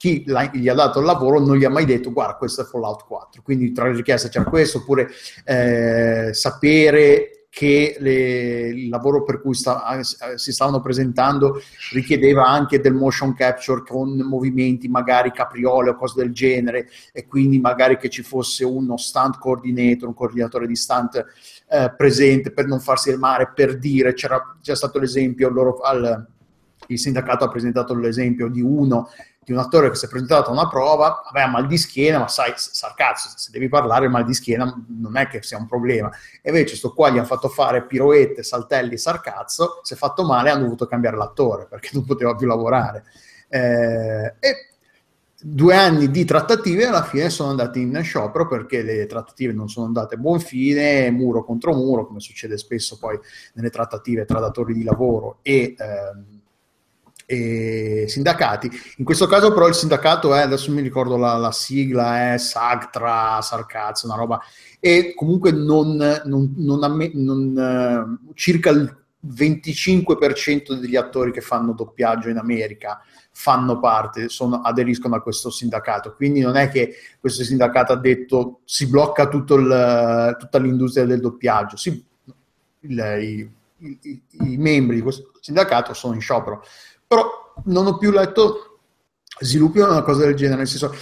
[0.01, 0.25] chi
[0.55, 3.43] gli ha dato il lavoro non gli ha mai detto guarda questo è Fallout 4,
[3.43, 5.11] quindi tra le richieste c'era questo, oppure
[5.45, 10.01] eh, sapere che le- il lavoro per cui sta-
[10.37, 11.61] si stavano presentando
[11.93, 17.59] richiedeva anche del motion capture con movimenti magari capriole o cose del genere e quindi
[17.59, 21.23] magari che ci fosse uno stunt coordinator, un coordinatore di stunt
[21.69, 26.27] eh, presente per non farsi del mare, per dire, c'era, c'è stato l'esempio, loro, al,
[26.87, 29.09] il sindacato ha presentato l'esempio di uno,
[29.43, 32.29] di un attore che si è presentato a una prova, aveva mal di schiena, ma
[32.29, 36.11] sai, sa cazzo, se devi parlare mal di schiena non è che sia un problema.
[36.43, 40.51] E invece sto qua gli hanno fatto fare piroette, saltelli, sarcazzo, si è fatto male
[40.51, 43.05] hanno dovuto cambiare l'attore perché non poteva più lavorare.
[43.49, 44.71] Eh, e
[45.43, 49.87] due anni di trattative alla fine sono andati in sciopero perché le trattative non sono
[49.87, 53.19] andate a buon fine, muro contro muro, come succede spesso poi
[53.55, 56.40] nelle trattative tra datori di lavoro e, ehm,
[57.31, 58.69] e sindacati.
[58.97, 63.41] In questo caso però il sindacato è, adesso mi ricordo la, la sigla, è SAGTRA,
[63.41, 64.41] Sarcazzo, una roba,
[64.81, 71.73] e comunque non, non, non, amme, non uh, circa il 25% degli attori che fanno
[71.73, 73.01] doppiaggio in America
[73.31, 76.15] fanno parte, sono, aderiscono a questo sindacato.
[76.15, 81.77] Quindi non è che questo sindacato ha detto si blocca il, tutta l'industria del doppiaggio.
[81.77, 82.05] Si,
[82.81, 86.65] il, i, i, i, membri di questo sindacato sono in sciopero.
[87.11, 87.29] Però
[87.65, 88.83] non ho più letto
[89.41, 90.95] sviluppi una cosa del genere, nel senso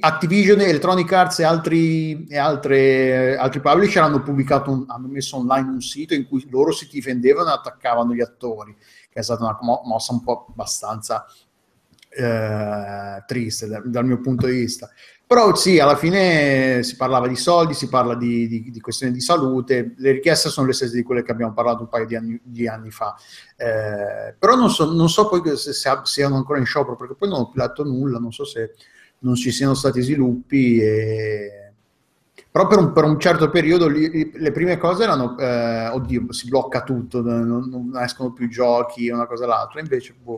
[0.00, 5.80] Activision, Electronic Arts e altri, e altre, altri publisher hanno un, hanno messo online un
[5.80, 8.74] sito in cui loro si difendevano e attaccavano gli attori,
[9.08, 11.24] che è stata una mossa un po' abbastanza
[12.08, 14.90] eh, triste dal, dal, mio punto di vista.
[15.32, 19.22] Però sì, alla fine si parlava di soldi, si parla di, di, di, questioni di
[19.22, 22.38] salute, le richieste sono le stesse di quelle che abbiamo parlato un paio di anni,
[22.44, 23.16] di anni fa.
[23.56, 27.40] Eh, però non so, non so, poi se, siano ancora in sciopero, perché poi non
[27.40, 28.74] ho più letto nulla, non so se
[29.20, 30.82] non ci siano stati sviluppi.
[30.82, 31.72] E...
[32.50, 36.50] Però per un, per un, certo periodo li, le prime cose erano, eh, oddio, si
[36.50, 40.36] blocca tutto, non, non escono più giochi, una cosa o l'altra, invece boh,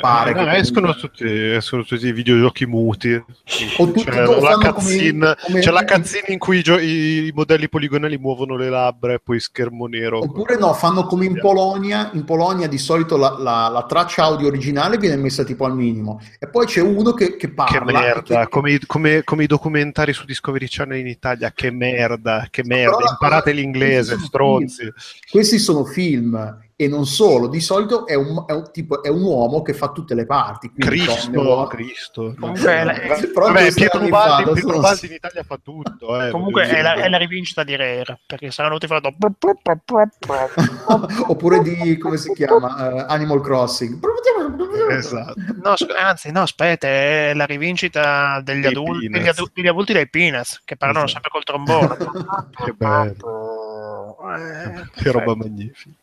[0.00, 3.22] Pare eh, no, escono, tutti, escono, tutti, i videogiochi muti.
[3.76, 8.16] Tutto, c'è, la cutscene, come, c'è la cutscene in cui i, gio- i, modelli poligonali
[8.16, 10.20] muovono le labbra e poi schermo nero.
[10.20, 12.10] Oppure no, fanno come in Polonia.
[12.14, 16.22] In Polonia di solito la, la, la, traccia audio originale viene messa tipo al minimo.
[16.38, 17.78] E poi c'è uno che, che parla.
[17.78, 18.48] Che merda, che...
[18.48, 21.52] Come, come, come, i documentari su Discovery Channel in Italia.
[21.52, 23.10] Che merda, che merda.
[23.10, 24.90] Imparate l'inglese, stronzi.
[25.30, 29.22] Questi sono film e non solo, di solito è un, è un, tipo, è un
[29.22, 30.72] uomo che fa tutte le parti.
[30.76, 32.34] Cristo, Cristo.
[32.36, 32.92] Comunque, è la,
[33.32, 34.80] vabbè, Pietro Baldi, Pietro sono...
[34.80, 36.20] Baldi in Italia fa tutto.
[36.20, 39.14] Eh, Comunque è la, è la, rivincita di Rare, perché saranno tutti fatto...
[41.28, 44.00] Oppure di, come si chiama, uh, Animal Crossing.
[44.90, 45.34] esatto.
[45.62, 50.62] No, anzi, no, aspetta, è la rivincita degli, adulti, degli, adulti, degli adulti dei Peanuts,
[50.64, 51.20] che parlano esatto.
[51.22, 51.96] sempre col trombone.
[52.64, 54.16] che bello.
[54.36, 56.00] Eh, che roba magnifica.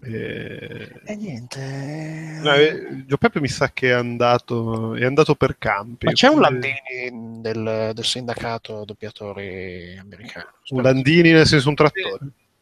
[0.00, 2.40] E, e niente.
[2.40, 6.06] No, eh, Gio Peppe mi sa che è andato, è andato per campi.
[6.06, 10.52] Ma c'è un Landini del, del sindacato doppiatori americano.
[10.68, 12.18] Un Landini nel senso un trattore?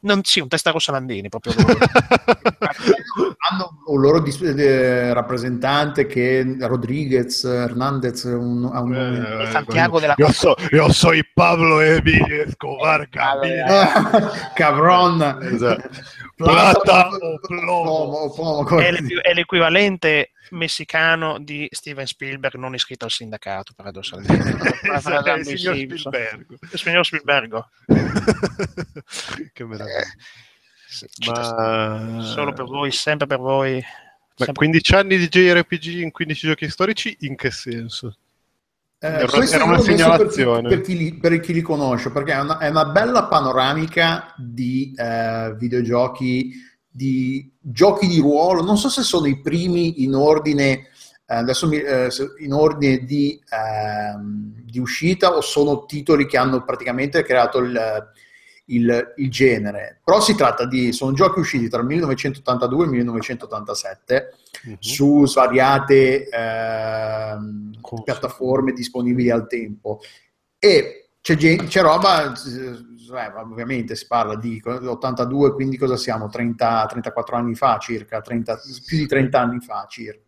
[0.07, 1.53] Non, sì, un testa rossa Landini proprio.
[3.51, 9.99] Hanno un loro dis- eh, rappresentante che è Rodriguez, Hernandez, un, un eh, eh, Santiago
[9.99, 13.09] della io, so, io soy Pablo Emilio Escobar
[14.55, 15.89] Cabron esatto.
[16.37, 18.31] Plata o plomo.
[18.33, 18.93] plomo, plomo è,
[19.23, 24.35] è l'equivalente messicano di Steven Spielberg non iscritto al sindacato paradossalmente.
[24.87, 27.65] Il signor Spielberg il signor Spielberg
[29.53, 30.01] che meraviglia.
[30.01, 30.07] Eh,
[30.89, 32.21] sì, Ma...
[32.23, 33.83] solo per voi sempre per voi
[34.39, 38.17] Ma 15 anni di JRPG in 15 giochi storici in che senso?
[38.99, 40.69] Eh, era, era una segnalazione.
[40.69, 44.33] per, per, chi li, per, chi li, conosce perché è una, è una bella panoramica
[44.39, 46.53] di eh, videogiochi
[46.97, 50.89] di giochi di ruolo non so se sono i primi in ordine
[51.29, 56.65] eh, adesso mi, eh, in ordine di, ehm, di, uscita o sono titoli che hanno
[56.65, 58.13] praticamente creato il,
[58.67, 62.91] il, il, genere però si tratta di sono giochi usciti tra il 1982 e il
[62.91, 64.35] 1987
[64.67, 64.77] uh-huh.
[64.79, 67.37] su svariate eh,
[68.05, 70.01] piattaforme disponibili al tempo.
[70.59, 72.33] E c'è, c'è roba,
[73.15, 76.29] eh, ovviamente si parla di 82, quindi cosa siamo?
[76.29, 80.23] 30, 34 anni fa circa, 30, più di 30 anni fa circa.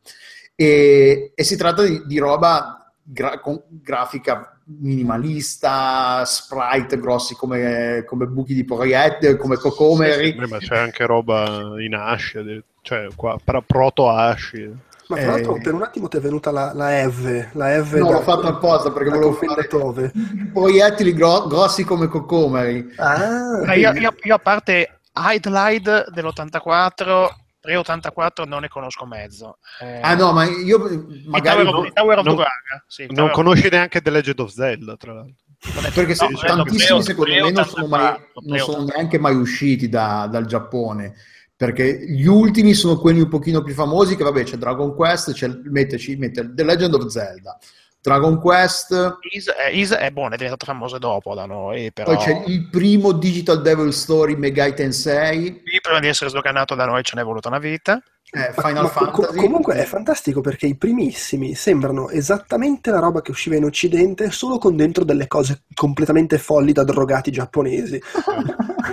[0.54, 8.26] E, e si tratta di, di roba gra- con grafica minimalista, sprite grossi come, come
[8.26, 10.32] buchi di proiettili, come cocomeri.
[10.32, 12.42] Sì, sì, ma c'è anche roba in ascia,
[12.82, 14.86] cioè qua, proto asci.
[15.08, 15.60] Ma tra l'altro eh...
[15.60, 18.46] per un attimo ti è venuta la, la Eve, la Eve No, da, l'ho fatto
[18.46, 20.12] apposta perché volevo fare dove?
[20.52, 22.92] proiettili gro- grossi come cocomeri.
[22.96, 27.28] Ah, io, io, io, a parte Idlide dell'84
[27.60, 29.58] pre-84 non ne conosco mezzo.
[29.80, 30.78] Eh, ah no, ma io
[31.26, 31.64] magari...
[31.64, 32.44] non, Tower of non,
[32.86, 35.44] sì, non conosci neanche The Legend of Zelda, tra l'altro.
[35.92, 40.46] Perché no, tantissimi secondo me non sono, mai, non sono neanche mai usciti da, dal
[40.46, 41.14] Giappone
[41.58, 45.50] perché gli ultimi sono quelli un pochino più famosi che vabbè c'è Dragon Quest c'è,
[45.64, 47.58] metteci, mette The Legend of Zelda.
[48.00, 52.14] Dragon Quest Is, eh, Is è buono, è diventato famoso dopo da noi però...
[52.14, 56.86] poi c'è il primo Digital Devil Story Megai Tensei sì, prima di essere sdoganato da
[56.86, 58.00] noi ce n'è voluta una vita
[58.30, 59.26] eh, Final ma, Fantasy.
[59.26, 64.30] Com- comunque è fantastico perché i primissimi sembrano esattamente la roba che usciva in Occidente,
[64.30, 68.00] solo con dentro delle cose completamente folli da drogati giapponesi.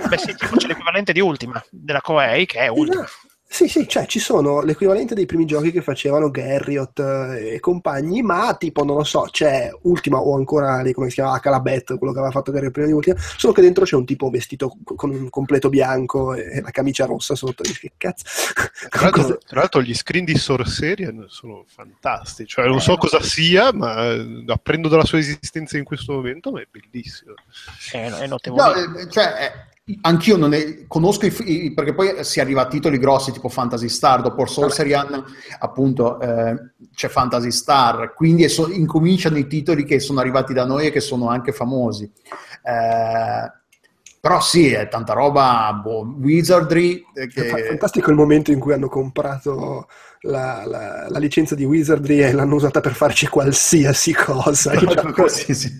[0.08, 3.04] Beh sì, tipo c'è l'equivalente di Ultima, della Koei, che è Ultima.
[3.48, 8.20] Sì, sì, cioè ci sono l'equivalente dei primi giochi che facevano Garriott eh, e compagni,
[8.20, 12.12] ma tipo, non lo so, c'è Ultima o ancora lì, come si chiama, Calabet, quello
[12.12, 15.10] che aveva fatto Garriott prima di Ultima, solo che dentro c'è un tipo vestito con
[15.10, 18.24] un completo bianco e la camicia rossa sotto, dici che cazzo.
[18.90, 23.72] Tra l'altro, tra l'altro gli screen di Sorceria sono fantastici, cioè non so cosa sia,
[23.72, 27.34] ma eh, apprendo dalla sua esistenza in questo momento, ma è bellissimo.
[27.92, 28.86] È, è notevole.
[28.86, 32.98] No, eh, cioè, eh, Anch'io non ne conosco i, perché poi si arriva a titoli
[32.98, 35.24] grossi tipo Fantasy Star, dopo Sorcerian
[35.60, 40.86] appunto eh, c'è Fantasy Star, quindi so, incominciano i titoli che sono arrivati da noi
[40.86, 42.02] e che sono anche famosi.
[42.02, 43.52] Eh,
[44.20, 47.04] però sì, è tanta roba, boh, Wizardry.
[47.14, 47.46] Eh, che...
[47.46, 49.86] È fantastico il momento in cui hanno comprato
[50.22, 54.72] la, la, la, licenza di Wizardry e l'hanno usata per farci qualsiasi cosa.
[55.30, 55.70] sì, sì.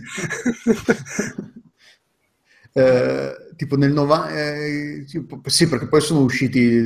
[2.73, 5.05] eh, tipo nel 90 eh,
[5.45, 6.81] sì perché poi sono usciti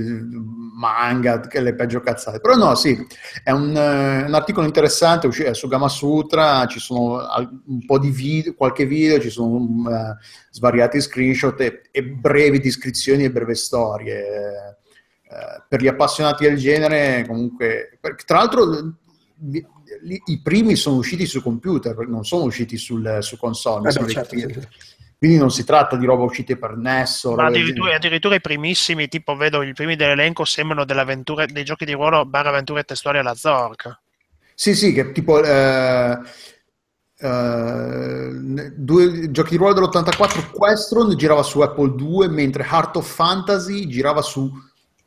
[0.80, 3.06] manga che le peggio cazzate però no sì
[3.42, 7.20] è un, uh, un articolo interessante è su Gama Sutra ci sono
[7.66, 10.16] un po' di video qualche video ci sono uh,
[10.50, 14.22] svariati screenshot e, e, brevi descrizioni e breve storie
[15.28, 18.94] uh, per gli appassionati del genere comunque tra l'altro
[20.26, 24.38] i primi sono usciti su computer non sono usciti sul, su console eh beh, certo,
[24.38, 24.68] certo.
[25.20, 27.34] Quindi non si tratta di roba uscite per Nesso.
[27.34, 32.24] Ma addirittura, addirittura, i primissimi, tipo vedo i primi dell'elenco, sembrano dei giochi di ruolo
[32.24, 34.00] barra avventure testuali alla Zork.
[34.54, 35.44] Sì, sì, che tipo...
[35.44, 36.18] Eh,
[37.18, 43.88] eh, due giochi di ruolo dell'84 Questron girava su Apple 2 mentre Heart of Fantasy
[43.88, 44.50] girava su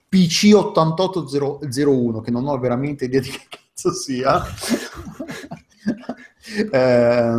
[0.10, 4.46] PC 8801 che non ho veramente idea di che cazzo sia
[6.72, 7.36] eh,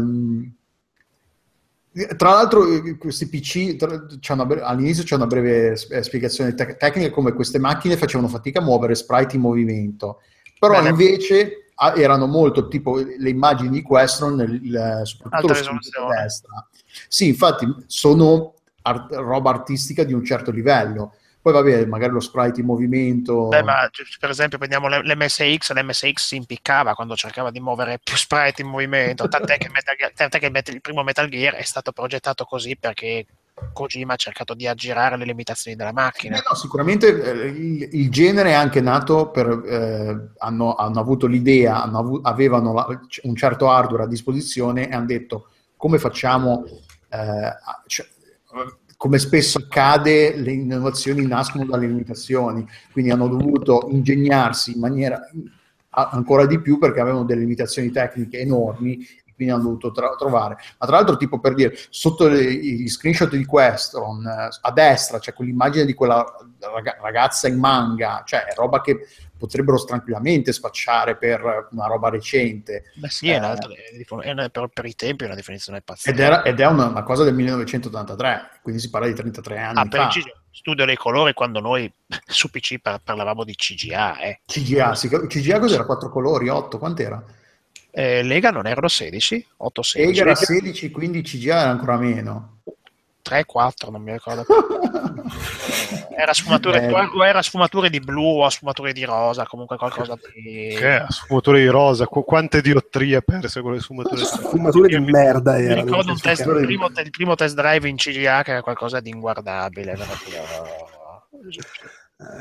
[2.16, 7.10] tra l'altro, eh, questi PC c'è una, all'inizio c'è una breve eh, spiegazione te- tecnica
[7.10, 10.20] come queste macchine facevano fatica a muovere sprite in movimento,
[10.58, 10.88] però Bene.
[10.88, 16.68] invece erano molto tipo le immagini di Questron, il, soprattutto lo schermo a destra.
[17.08, 21.14] Sì, infatti sono art- roba artistica di un certo livello
[21.44, 23.48] poi va bene, magari lo sprite in movimento.
[23.48, 23.86] Beh, ma
[24.18, 29.28] per esempio prendiamo l'MSX, l'MSX si impiccava quando cercava di muovere più sprite in movimento,
[29.28, 33.26] tant'è che, Metal, tant'è che il primo Metal Gear è stato progettato così perché
[33.74, 36.38] Kojima ha cercato di aggirare le limitazioni della macchina.
[36.38, 39.46] Eh no, sicuramente eh, il, il, genere è anche nato per...
[39.46, 42.86] Eh, hanno, hanno, avuto l'idea, hanno avu- avevano la,
[43.24, 46.64] un certo hardware a disposizione e hanno detto come facciamo...
[47.10, 47.52] Eh,
[47.86, 48.06] cioè,
[49.04, 55.20] come spesso accade, le innovazioni nascono dalle limitazioni, quindi hanno dovuto ingegnarsi in maniera
[55.90, 60.56] ancora di più perché avevano delle limitazioni tecniche enormi quindi hanno dovuto tra- trovare.
[60.78, 65.34] Ma tra l'altro, tipo per dire, sotto gli screenshot di Queston, eh, a destra c'è
[65.34, 66.24] quell'immagine di quella
[67.02, 69.06] ragazza in manga, cioè roba che
[69.44, 72.84] potrebbero tranquillamente spacciare per una roba recente.
[72.94, 76.10] Beh sì, è, eh, è una, per, per, i tempi è una definizione pazzesca.
[76.10, 79.78] Ed, era, ed è una, una, cosa del 1983, quindi si parla di 33 anni
[79.78, 80.08] ah, fa.
[80.08, 81.92] Per studio dei colori quando noi
[82.26, 84.18] su PC parlavamo di CGA.
[84.20, 84.40] Eh.
[84.46, 85.84] CGA, sì, CGA cos'era?
[85.84, 87.22] 4 colori, 8, quant'era?
[87.90, 90.18] Eh, Lega non erano 16, 8 16.
[90.18, 92.60] Lega era 16, quindi CGA era ancora meno.
[93.24, 94.44] 3, 4, non mi ricordo.
[96.14, 100.74] era sfumature, o era sfumature di blu o sfumature di rosa, comunque qualcosa di...
[100.76, 104.22] Che sfumature di rosa, Qu- quante diottrie perse con le sfumature?
[104.22, 108.42] sfumature di merda Mi ricordo un test, il, primo, il, primo, test drive in CGA
[108.42, 109.96] che era qualcosa di inguardabile.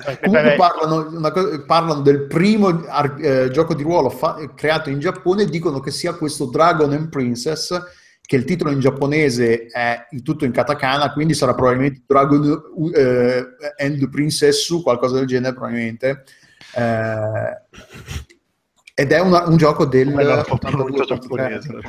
[0.05, 2.85] Eh, comunque parlano, cosa, parlano, del primo
[3.17, 7.07] eh, gioco di ruolo fa- creato in Giappone e dicono che sia questo Dragon and
[7.07, 12.91] Princess che il titolo in giapponese è il tutto in katakana, quindi sarà probabilmente Dragon
[12.95, 13.45] eh,
[13.77, 16.23] and Princess, qualcosa del genere probabilmente.
[16.75, 17.61] Eh,
[18.95, 20.13] ed è una, un gioco del...
[21.05, 21.81] giapponese.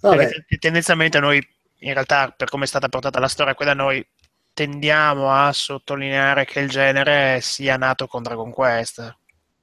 [0.00, 0.30] Vabbè.
[0.58, 1.44] Tendenzialmente noi,
[1.80, 4.06] in realtà, per come è stata portata la storia qui da noi,
[4.52, 9.16] tendiamo a sottolineare che il genere sia nato con Dragon Quest.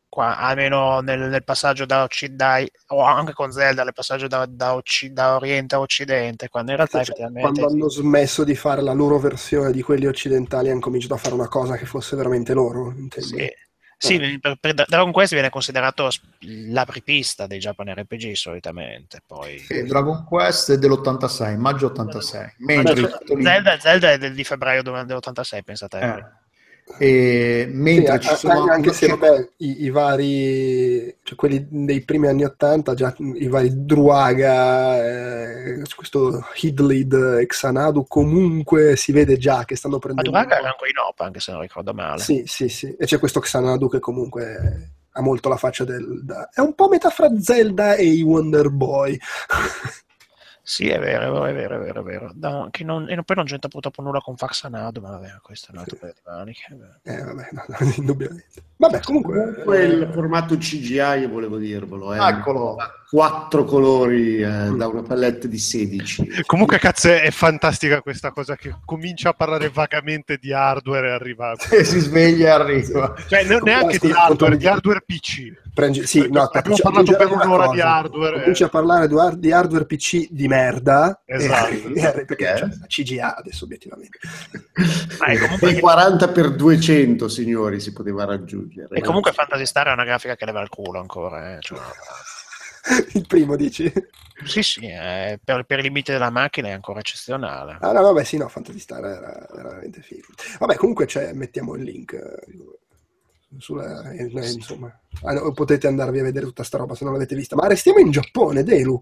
[0.09, 4.75] Qua, almeno nel, nel passaggio da Occidente, o anche con Zelda, nel passaggio da, da,
[4.75, 8.93] Occ- da Oriente a Occidente, quando in realtà cioè, Quando hanno smesso di fare la
[8.93, 12.93] loro versione di quelli occidentali, hanno cominciato a fare una cosa che fosse veramente loro.
[12.95, 13.27] Intendi?
[13.35, 13.51] Sì,
[13.99, 16.09] sì, per, per Dragon Quest viene considerato
[16.39, 19.21] l'apripista dei Japan RPG solitamente.
[19.25, 19.57] Poi...
[19.57, 22.53] Sì, Dragon Quest è dell'86, maggio 86.
[22.59, 23.09] Mentre
[23.41, 25.99] Zelda, Zelda, è del, di febbraio dell'86, pensate.
[25.99, 26.45] Eh.
[26.99, 32.27] E mentre Sì, ci sono anche se vabbè, i, i vari, cioè quelli dei primi
[32.27, 39.65] anni 80, già i vari Druaga, eh, questo Hidlid e Xanadu, comunque si vede già
[39.65, 40.29] che stanno Ma prendendo.
[40.31, 42.21] Duraga era ancora in OP, anche se non ricordo male.
[42.21, 42.95] Sì, sì, sì.
[42.97, 46.21] E c'è questo Xanadu che comunque ha molto la faccia del...
[46.23, 49.17] da- È un po' metà fra Zelda e i Wonder Boy.
[50.69, 52.31] Sì, è vero, è vero, è vero, è vero.
[52.35, 55.71] No, che non- e poi non c'entra purtroppo nulla con Faxanado, ma vabbè, questo è
[55.71, 56.01] un altro Sì.
[56.01, 56.99] paio di maniche.
[57.03, 58.63] Eh, vabbè, no, no, indubbiamente.
[58.75, 59.39] Vabbè, comunque...
[59.39, 62.75] Comunque il formato CGI, volevo dirvelo, è Eccolo.
[63.09, 66.43] Quattro colori eh, da una palette di 16.
[66.45, 71.53] Comunque, cazzo, è fantastica questa cosa che comincia a parlare vagamente di hardware e arriva.
[71.71, 73.15] e si sveglia e arriva.
[73.27, 75.65] Cioè, ne- neanche di hardware, di hardware PC.
[75.73, 77.73] Prendi- sì, no, Abbiamo ci- parlato per un'ora cosa.
[77.73, 78.65] di hardware, Cominci eh.
[78.65, 81.21] a parlare di, hard- di hardware PC di merda.
[81.25, 81.75] Esatto.
[82.25, 82.53] Perché Eh?
[82.55, 84.17] c'è la CGA adesso, obiettivamente.
[85.19, 88.95] Ma è comunque, E 40 x 200, signori, si poteva raggiungere.
[88.97, 91.55] e comunque Fantasy Star è una grafica che leva il culo ancora.
[91.55, 91.77] eh, cioè,
[93.13, 93.91] Il primo dici?
[94.45, 97.77] sì, sì, eh, per, per i limiti della macchina è ancora eccezionale.
[97.81, 100.27] Ah no, vabbè, sì, no, Fantasy Star era, era veramente figo.
[100.59, 102.13] Vabbè, comunque c'è, mettiamo il link.
[102.13, 102.35] eh,
[103.57, 104.91] Sulla, eh, eh, insomma,
[105.23, 107.55] Ah, potete andarvi a vedere tutta sta roba se non l'avete vista.
[107.55, 109.01] Ma restiamo in Giappone, Delu.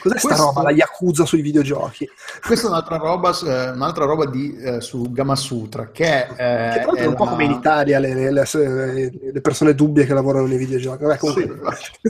[0.00, 2.08] Cos'è sta roba, la Yakuza sui videogiochi?
[2.44, 7.04] Questa è un'altra roba, eh, un'altra roba di, eh, su Gamasutra che è, Che è
[7.04, 10.58] un la- po' come in Italia le, le- le- le persone dubbie che lavorano nei
[10.58, 11.02] videogiochi.
[11.04, 11.58] Vabbè, comunque,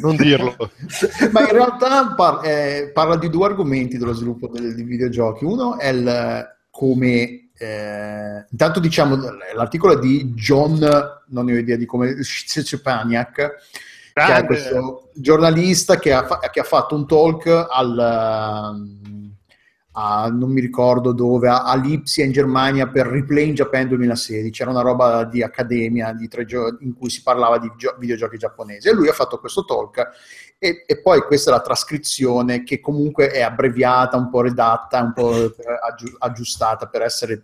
[0.01, 0.57] Non dirlo.
[1.31, 5.44] Ma in realtà par- eh, parla di due argomenti dello sviluppo del- di videogiochi.
[5.44, 7.49] Uno è il come.
[7.59, 9.16] eh, intanto diciamo
[9.55, 10.78] l'articolo è di John,
[11.28, 12.16] non ne ho idea di come,
[14.13, 14.47] Szczepaniak, che è Grande.
[14.47, 17.99] questo giornalista che ha, che ha fatto un talk al.
[17.99, 18.77] a-
[19.95, 24.63] non mi ricordo dove, a, a Lipsia in Germania per Replay in Japan 2016.
[24.63, 28.39] Era una roba di accademia di tre gio- in cui si parlava di gio- videogiochi
[28.39, 28.89] giapponesi.
[28.89, 30.09] E lui ha fatto questo talk
[30.59, 35.13] e, e poi questa è la trascrizione che comunque è abbreviata, un po' redatta, un
[35.13, 35.31] po'
[35.87, 37.43] aggiu- aggiustata per essere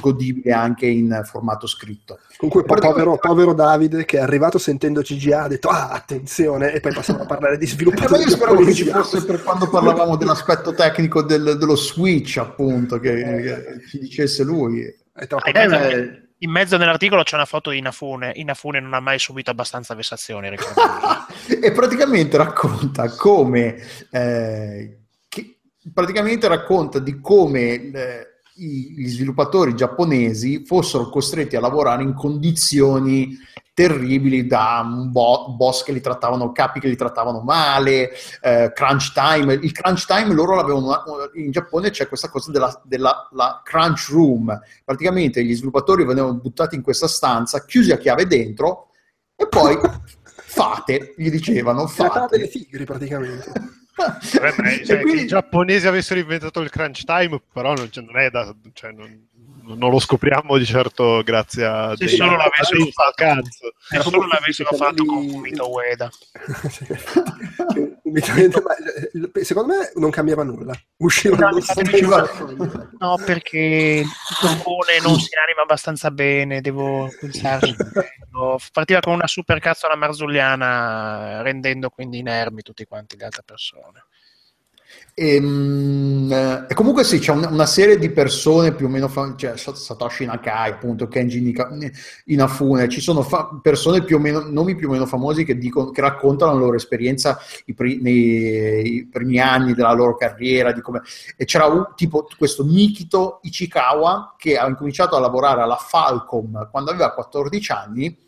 [0.00, 2.20] godibile anche in formato scritto.
[2.36, 6.80] comunque po- povero, povero Davide che è arrivato sentendo CGA ha detto ah attenzione e
[6.80, 9.68] poi passiamo a parlare di Eh, ma sviluppatori io speravo che ci fosse per quando
[9.68, 14.82] parlavamo dell'aspetto tecnico del- dello Switch, appunto, che, che ci dicesse lui.
[15.12, 18.32] È troppo- Ah, in, mezzo, Eh, in mezzo nell'articolo c'è una foto di Inafune.
[18.36, 20.48] Inafune non ha mai subito abbastanza vessazioni,
[21.60, 23.76] e praticamente racconta come
[24.10, 24.98] eh,
[25.28, 25.56] che-
[25.92, 33.36] praticamente racconta di come eh, i- gli sviluppatori giapponesi fossero costretti a lavorare in condizioni
[33.74, 39.12] terribili da un bo- boss che li trattavano capi che li trattavano male eh, crunch
[39.12, 39.54] time.
[39.54, 40.92] Il crunch time loro l'avevano
[41.34, 44.58] in Giappone c'è questa cosa della, della la crunch room.
[44.84, 48.90] Praticamente gli sviluppatori venivano buttati in questa stanza chiusi a chiave dentro
[49.34, 49.76] e poi
[50.24, 53.52] fate gli dicevano Tratate le fate tigri praticamente.
[53.96, 58.04] Vabbè, ma, cioè, quindi- che i giapponesi avessero inventato il crunch time, però non, cioè,
[58.04, 58.54] non è da.
[58.72, 59.28] Cioè, non,
[59.66, 63.42] non lo scopriamo di certo grazie a Se dei- solo l'avessero fatto.
[63.78, 66.10] Se solo l'avessero fatto con Fumito Ueda.
[69.42, 70.74] Secondo me non cambiava nulla.
[70.98, 71.62] Usciva No, mi
[72.98, 77.74] No, perché il toppone non si anima abbastanza bene, devo pensarci.
[78.72, 84.04] Partiva con una super cazzola marzulliana, rendendo quindi inermi tutti quanti le altre persone.
[85.16, 89.06] E, mm, eh, e comunque sì, c'è una, una serie di persone più o meno,
[89.06, 91.70] fam- cioè Sa- Satoshi Nakai, appunto, Kenji Nika-
[92.26, 95.90] Inafune, ci sono fa- persone più o meno, nomi più o meno famosi che, dicono,
[95.90, 100.80] che raccontano la loro esperienza i, pri- nei i primi anni della loro carriera, di
[100.80, 101.02] come,
[101.36, 106.90] e c'era un, tipo questo Nikito Ichikawa che ha incominciato a lavorare alla Falcom quando
[106.90, 108.18] aveva 14 anni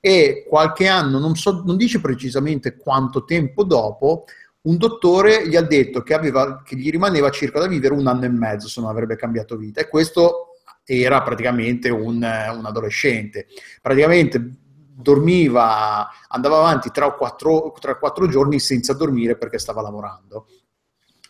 [0.00, 4.24] e qualche anno, non, so, non dice precisamente quanto tempo dopo,
[4.60, 8.24] un dottore gli ha detto che, aveva, che gli rimaneva circa da vivere un anno
[8.24, 10.48] e mezzo se non avrebbe cambiato vita e questo
[10.84, 13.46] era praticamente un, un adolescente.
[13.80, 14.56] Praticamente
[15.00, 20.46] dormiva, andava avanti 3 o 4, 3 o 4 giorni senza dormire perché stava lavorando.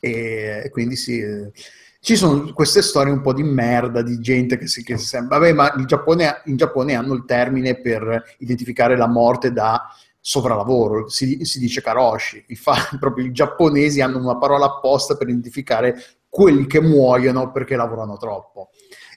[0.01, 1.23] E, quindi sì,
[2.01, 5.39] ci sono queste storie un po' di merda di gente che si sembra.
[5.39, 9.89] Vabbè, ma il Giappone, in Giappone hanno il termine per identificare la morte da
[10.29, 12.45] sovralavoro, si, si dice karoshi.
[12.49, 15.97] I, fa- proprio i giapponesi hanno una parola apposta per identificare
[16.29, 18.69] quelli che muoiono perché lavorano troppo.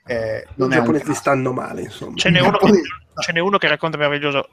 [0.05, 2.15] Eh, I giapponesi stanno male, insomma.
[2.15, 2.81] Ce n'è uno che,
[3.21, 4.47] ce n'è uno che racconta meraviglioso.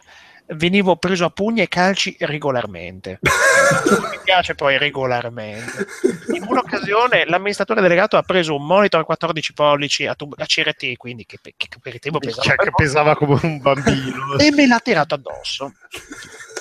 [0.51, 3.19] Venivo preso a pugni e calci regolarmente.
[4.11, 5.87] Mi piace poi regolarmente.
[6.35, 10.97] In un'occasione l'amministratore delegato ha preso un monitor a 14 pollici a, tub- a CRT,
[10.97, 14.39] quindi che, che- che per il tempo pesava, Cioè, che pesava come un bambino.
[14.39, 15.73] e me l'ha tirato addosso.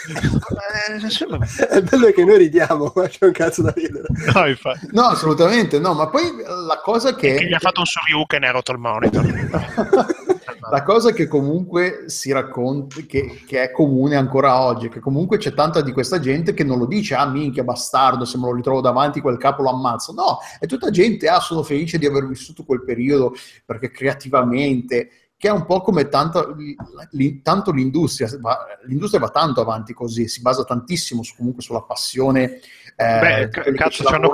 [0.07, 4.05] Eh, È bello che noi ridiamo, ma c'è un cazzo da ridere.
[4.33, 4.87] No, infatti.
[4.91, 7.35] No, assolutamente no, ma poi la cosa che...
[7.35, 9.25] che gli ha fatto un Soryuken e ha rotto il monitor.
[10.69, 15.53] La cosa che comunque si racconta, che, che è comune ancora oggi, che comunque c'è
[15.53, 18.81] tanta di questa gente che non lo dice, ah minchia bastardo, se me lo ritrovo
[18.81, 20.11] davanti quel capo lo ammazzo.
[20.11, 23.33] No, è tutta gente, ah sono felice di aver vissuto quel periodo
[23.65, 26.55] perché creativamente, che è un po' come tanto,
[27.43, 28.27] tanto l'industria,
[28.87, 32.59] l'industria va tanto avanti così, si basa tantissimo su- comunque sulla passione.
[32.99, 34.31] eh, Beh, cazzo, ci hanno,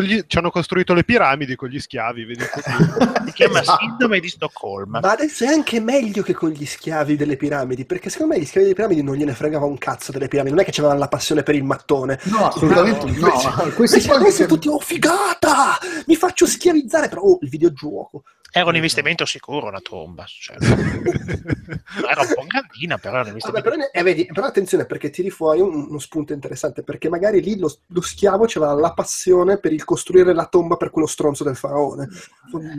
[0.00, 2.44] gli- ci hanno costruito le piramidi con gli schiavi, vedi.
[2.44, 3.84] Si chiama Esatto.
[3.84, 5.00] Sindrome di Stoccolma.
[5.00, 8.44] Ma adesso è anche meglio che con gli schiavi delle piramidi, perché secondo me gli
[8.46, 11.08] schiavi delle piramidi non gliene fregava un cazzo delle piramidi, non è che c'avevano la
[11.08, 12.20] passione per il mattone.
[12.26, 13.10] No, assolutamente no.
[13.10, 18.22] Invece- Questi invece che- tutti, oh figata, mi faccio schiavizzare, però oh, il videogioco.
[18.56, 20.24] Era un investimento sicuro una tomba.
[20.28, 20.56] Cioè.
[20.62, 25.10] Era un po' grandina, però era un Vabbè, però, ne- eh, vedi, però attenzione perché
[25.10, 29.58] tiri fuori un- uno spunto interessante, perché magari lì lo, lo schiavo aveva la passione
[29.58, 32.08] per il costruire la tomba per quello stronzo del faraone.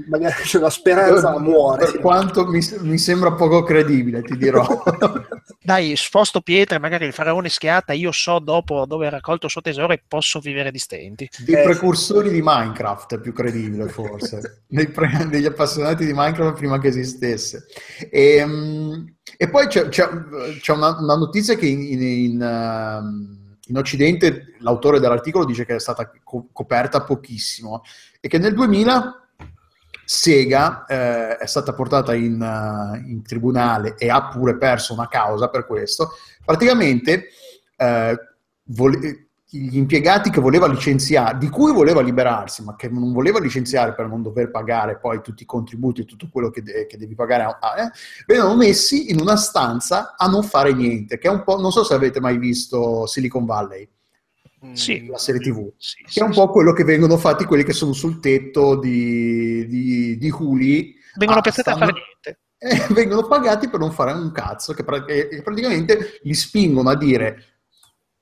[0.07, 1.91] Magari c'è la speranza, muore.
[1.91, 4.65] Per quanto mi, mi sembra poco credibile, ti dirò.
[5.66, 9.62] Dai, sposto pietre, magari il faraone schiatta, io so dopo dove ha raccolto il suo
[9.62, 11.28] tesoro e posso vivere di stenti.
[11.40, 14.64] Dei Eh, precursori di Minecraft più credibile, forse.
[14.70, 17.66] Dei pre- degli appassionati di Minecraft prima che esistesse.
[18.12, 19.06] E, mm,
[19.38, 20.08] e poi c'è, c'è-
[20.62, 25.74] c'è una, una notizia che in, in- in, ehm, in Occidente l'autore dell'articolo dice che
[25.76, 27.82] è stata co- coperta pochissimo
[28.20, 29.24] e che nel 2000
[30.06, 35.49] Sega eh, è stata portata in, eh, in tribunale e ha pure perso una causa
[35.49, 36.11] per questo.
[36.44, 37.27] Praticamente
[37.76, 38.18] eh,
[38.65, 43.94] vole- gli impiegati che voleva licenziare, di cui voleva liberarsi, ma che non voleva licenziare
[43.94, 47.15] per non dover pagare poi tutti i contributi e tutto quello che, de- che devi
[47.15, 47.91] pagare, a- eh,
[48.26, 51.84] venivano messi in una stanza a non fare niente, che è un po', non so
[51.84, 53.88] se avete mai visto Silicon Valley,
[54.74, 55.06] Sì.
[55.08, 57.94] la serie TV Sì, che è un po' quello che vengono fatti quelli che sono
[57.94, 60.96] sul tetto di, di, di Huli.
[61.16, 62.40] Vengono Ah, piazzati a fare niente.
[62.58, 66.98] eh, vengono pagati per non fare un cazzo, che pra- che praticamente li spingono a
[66.98, 67.44] dire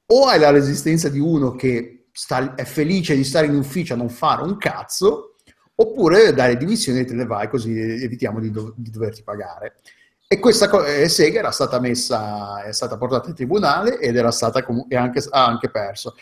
[0.08, 3.98] o hai la resistenza di uno che sta- è felice di stare in ufficio a
[3.98, 5.36] non fare un cazzo,
[5.76, 9.78] oppure dai le dimissioni e te ne vai così evitiamo di, do- di doverti pagare.
[10.28, 14.32] E questa co- eh, Sega era stata messa, è stata portata in tribunale ed era
[14.32, 16.16] stata comu- e anche, ha anche perso.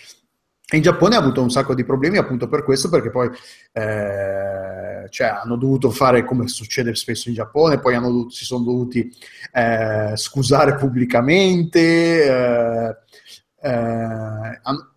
[0.73, 3.29] E In Giappone ha avuto un sacco di problemi appunto per questo, perché poi
[3.73, 9.09] eh, cioè, hanno dovuto fare come succede spesso in Giappone, poi dovuto- si sono dovuti
[9.53, 11.79] eh, scusare pubblicamente.
[12.25, 12.95] eh,
[13.63, 14.95] eh, hanno-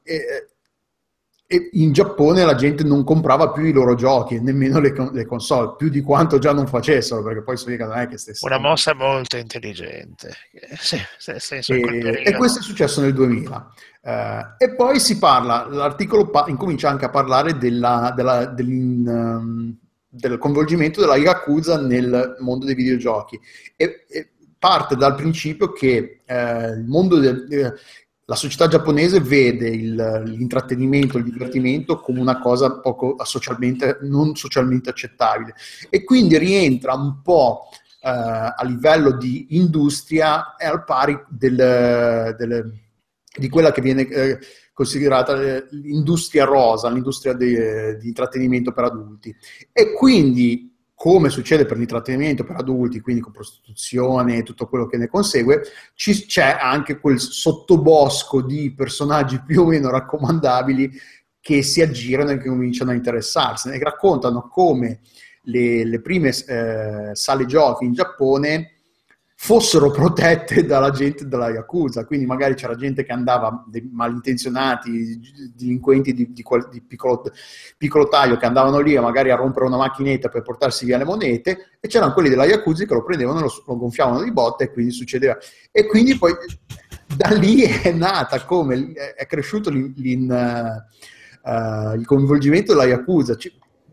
[1.47, 5.75] e- in Giappone la gente non comprava più i loro giochi, nemmeno le, le console,
[5.77, 8.47] più di quanto già non facessero, perché poi Sega non è che stesse...
[8.47, 10.33] Una mossa molto intelligente.
[10.53, 13.73] Eh, Sì, senso, E, e questo è successo nel 2000.
[14.03, 19.77] Eh, e poi si parla, l'articolo pa- incomincia anche a parlare della- della- ehm,
[20.09, 23.39] del coinvolgimento della Yakuza nel mondo dei videogiochi
[23.77, 27.73] e, e parte dal principio che eh, il mondo del- eh,
[28.27, 34.91] la società giapponese vede il- l'intrattenimento, il divertimento come una cosa poco socialmente, non socialmente
[34.91, 35.55] accettabile
[35.91, 37.69] e quindi rientra un po'
[38.01, 42.73] eh, a livello di industria è al pari del- del-
[43.37, 44.39] di quella che viene eh,
[44.73, 47.55] considerata eh, l'industria rosa, l'industria di,
[47.99, 49.35] di intrattenimento per adulti.
[49.73, 50.74] E quindi,
[51.05, 55.61] come succede per l'intrattenimento per adulti, quindi con prostituzione e tutto quello che ne consegue,
[55.93, 60.91] ci- c'è anche quel sottobosco di personaggi più o meno raccomandabili
[61.43, 65.01] che si aggirano e che cominciano a interessarsene e raccontano come
[65.43, 68.74] le, le prime eh, sale giochi in Giappone
[69.37, 76.15] fossero protette dalla gente della Yakuza, quindi magari c'era gente che andava, dei malintenzionati, delinquenti
[76.15, 77.23] di, di, di piccolo,
[77.77, 81.77] piccolo taglio che andavano lì magari a rompere una macchinetta per portarsi via le monete
[81.81, 84.93] e c'erano quelli della Yakuza che lo prendevano, lo, lo gonfiavano di botte e quindi
[84.93, 85.37] succedeva.
[85.71, 86.33] E quindi poi
[87.15, 90.85] da lì è nata come è cresciuto l'in- l'in-
[91.45, 93.37] eh, il coinvolgimento della Yakuza.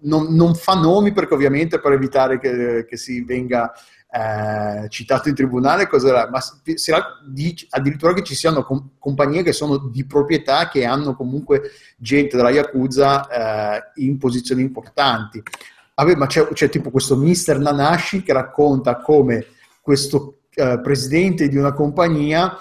[0.04, 3.72] Non, non fa nomi perché ovviamente per evitare che, che si venga
[4.14, 6.42] eh, citato in tribunale, cos'era, ma
[7.26, 12.36] dice addirittura che ci siano com- compagnie che sono di proprietà che hanno comunque gente
[12.36, 13.28] della Yakuza
[13.78, 15.42] eh, in posizioni importanti.
[15.96, 17.60] Vabbè, ma c'è, c'è tipo questo Mr.
[17.60, 19.46] Nanashi che racconta come
[19.82, 22.58] questo eh, presidente di una compagnia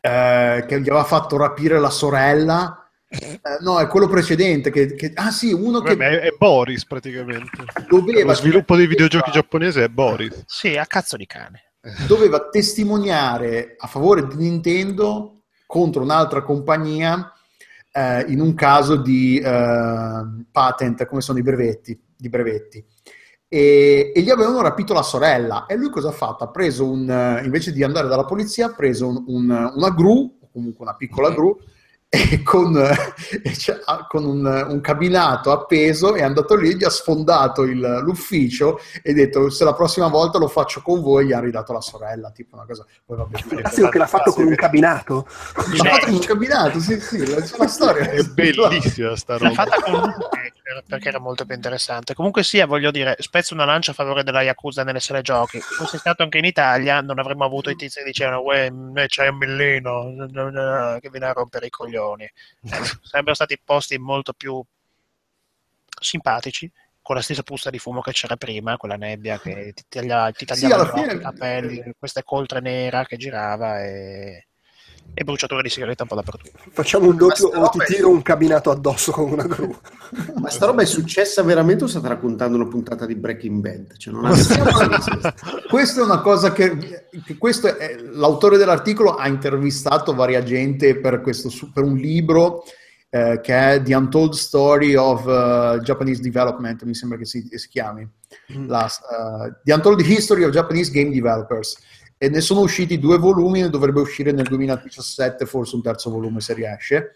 [0.00, 2.87] eh, che gli aveva fatto rapire la sorella.
[3.10, 4.70] Eh, no, è quello precedente.
[4.70, 7.64] Che, che- ah, sì, uno che è, è Boris praticamente.
[7.88, 10.42] doveva Lo sviluppo dei videogiochi giapponesi è Boris.
[10.46, 11.62] Sì, a cazzo di cane.
[12.06, 17.32] doveva testimoniare a favore di Nintendo contro un'altra compagnia
[17.92, 22.84] eh, in un caso di eh, patent, come sono i brevetti, di brevetti.
[23.50, 26.44] E, e gli avevano rapito la sorella e lui cosa ha fatto?
[26.44, 30.38] Ha preso un, eh, invece di andare dalla polizia, ha preso un- un- una gru,
[30.42, 31.58] o comunque una piccola gru,
[32.42, 32.94] con, eh,
[33.44, 33.54] e
[33.84, 39.10] ha- con un, un cabinato appeso è andato lì, gli ha sfondato il- l'ufficio e
[39.10, 42.30] ha detto se la prossima volta lo faccio con voi gli ha ridato la sorella
[42.30, 45.26] tipo una cosa poi vabbè, Cazzo che l'ha fatto con un cabinato.
[45.54, 49.52] l'ha fatto con un cabinato sì sì c'è una storia È bellissima sta L'ha roba.
[49.54, 50.14] fatta con un
[50.86, 52.12] perché era molto più interessante.
[52.14, 55.58] Comunque sia, voglio dire, spezzo una lancia a favore della Yakuza nelle sale giochi.
[55.60, 58.70] Fosse stato anche in Italia, non avremmo avuto i tizi che dicevano "Uè,
[59.06, 61.97] c'è un millino che viene a rompere i coglioni.
[62.06, 62.32] Eh,
[63.02, 64.62] sarebbero stati posti molto più
[66.00, 66.70] simpatici
[67.02, 70.38] con la stessa puzza di fumo che c'era prima, quella nebbia che ti tagliava, ti
[70.40, 74.47] Sì, tagliava fine- i capelli, questa coltre nera che girava e,
[75.14, 76.58] e bruciature di sigaretta un po' dappertutto.
[76.70, 79.74] Facciamo un doppio o ti roba è- tiro un cabinato addosso con una gru.
[80.40, 83.96] Ma sta roba è successa veramente o state raccontando una puntata di Breaking Bad?
[83.96, 84.30] Cioè, non ha
[85.68, 91.20] questa è una cosa che, che questo è- l'autore dell'articolo ha intervistato varia gente per,
[91.20, 92.62] questo, per un libro
[93.10, 97.68] eh, che è The Untold Story of eh, Japanese Development, mi sembra che si, si
[97.68, 98.06] chiami,
[98.66, 101.76] La- eh, The Untold History of Japanese Game Developers.
[102.18, 106.40] E ne sono usciti due volumi, ne dovrebbe uscire nel 2017 forse un terzo volume
[106.40, 107.12] se riesce.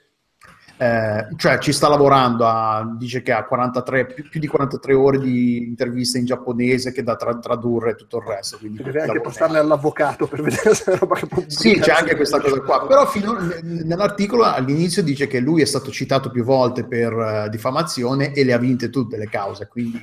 [0.79, 5.19] Eh, cioè ci sta lavorando, a- dice che ha 43, più, più di 43 ore
[5.21, 8.59] di interviste in giapponese che da tra- tradurre e tutto il resto.
[8.59, 12.17] Quindi Deve anche postarle all'avvocato per vedere se è roba che può Sì, c'è anche
[12.17, 16.85] questa cosa qua, però fino- nell'articolo all'inizio dice che lui è stato citato più volte
[16.85, 20.03] per eh, diffamazione e le ha vinte tutte le cause, quindi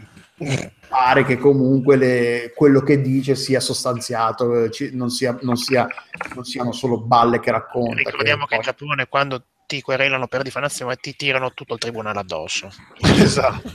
[0.87, 5.87] pare che comunque le- quello che dice sia sostanziato, eh, ci- non, sia- non sia-
[6.35, 7.95] non siano solo balle che racconta.
[7.95, 12.19] Ricordiamo che in poi- Giappone quando ti querelano per diffamazione ti tirano tutto il tribunale
[12.19, 12.69] addosso.
[13.03, 13.71] Esatto.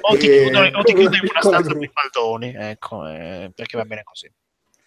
[0.00, 3.06] O ti E- chiudono, o ti chiudono in una Piccola stanza con i faldoni, ecco,
[3.06, 4.30] eh, perché va bene così.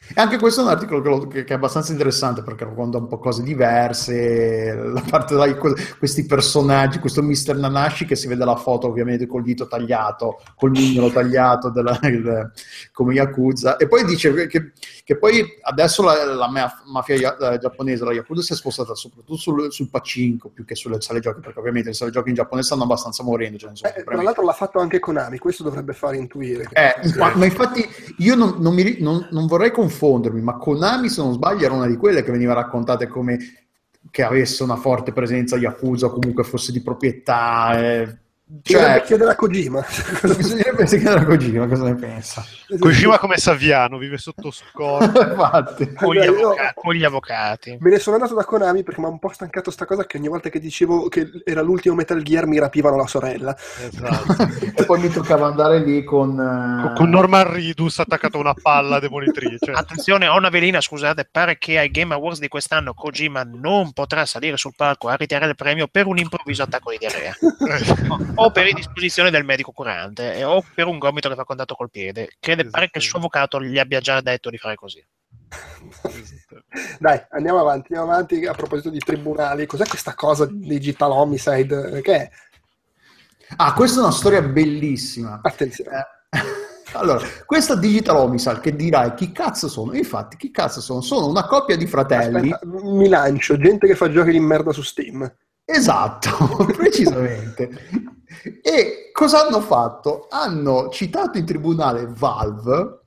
[0.10, 2.98] E anche questo è un articolo che, lo- che- che è abbastanza interessante perché racconta
[2.98, 7.56] un po' cose diverse, la parte dai, que- questi personaggi, questo Mr.
[7.58, 12.52] Nanashi che si vede la foto ovviamente col dito tagliato, col mignolo tagliato della- il-
[12.92, 14.72] come Yakuza e poi dice che,
[15.04, 16.50] che- poi adesso la, la
[16.86, 21.02] mafia eh, giapponese, la Yakuza si è spostata soprattutto sul, sul pacinco più che sulle
[21.02, 23.58] sale giochi perché ovviamente le sale giochi in Giappone stanno abbastanza morendo.
[23.68, 26.70] ne sono Eh, tra l'altro l'ha fatto anche Konami, questo dovrebbe far intuire.
[26.74, 27.86] eh, ma, ma infatti
[28.20, 31.88] io non, non mi non- non vorrei confondermi, ma Konami, se non sbaglio, era una
[31.88, 33.38] di quelle che veniva raccontate come
[34.12, 37.78] che avesse una forte presenza Yakuza o comunque fosse di proprietà.
[37.80, 38.18] eh,
[38.62, 39.84] cioè, chiedere a Kojima.
[40.22, 42.46] bisognerebbe chiedere a Kojima cosa ne pensa.
[42.80, 45.28] Kojima come Saviano, vive sotto scorta.
[45.30, 45.94] Infatti.
[45.94, 47.78] Con gli, Vabbè, io- avvocati, con gli avvocati.
[47.80, 50.18] Me ne sono andato da Konami perché mi ha un po' stancato sta cosa che
[50.18, 53.56] ogni volta che dicevo che era l'ultimo Metal Gear mi rapivano la sorella.
[53.80, 54.72] Esatto.
[54.84, 56.36] E poi mi toccava andare lì con...
[56.36, 59.72] Con- Con Norman Ridus attaccato a una palla demolitrice.
[59.72, 64.26] Attenzione, ho una velina, scusate, pare che ai Game Awards di quest'anno Kojima non potrà
[64.26, 67.36] salire sul palco a ritirare il premio per un improvviso attacco di diarrea.
[68.44, 71.90] O per indisposizione del medico curante, eh, o per un gomito che va contatto col
[71.90, 72.30] piede.
[72.40, 75.04] Crede, pare che il suo avvocato gli abbia già detto di fare così.
[77.00, 78.46] Dai, andiamo avanti, andiamo avanti.
[78.46, 82.02] A proposito di tribunali, cos'è questa cosa di digital homicide?
[82.02, 82.30] Che è?
[83.58, 85.40] Ah, questa è una storia bellissima.
[85.44, 85.98] Attenzione.
[85.98, 86.62] Eh,
[86.94, 89.94] Allora, questa Digital Homicide che dirai chi cazzo sono?
[89.94, 91.02] Infatti, chi cazzo sono?
[91.02, 92.52] Sono una coppia di fratelli.
[92.52, 95.32] Aspetta, mi lancio, gente che fa giochi di merda su Steam.
[95.66, 97.70] Esatto, precisamente.
[98.62, 100.28] E cosa hanno fatto?
[100.30, 103.00] Hanno citato in tribunale Valve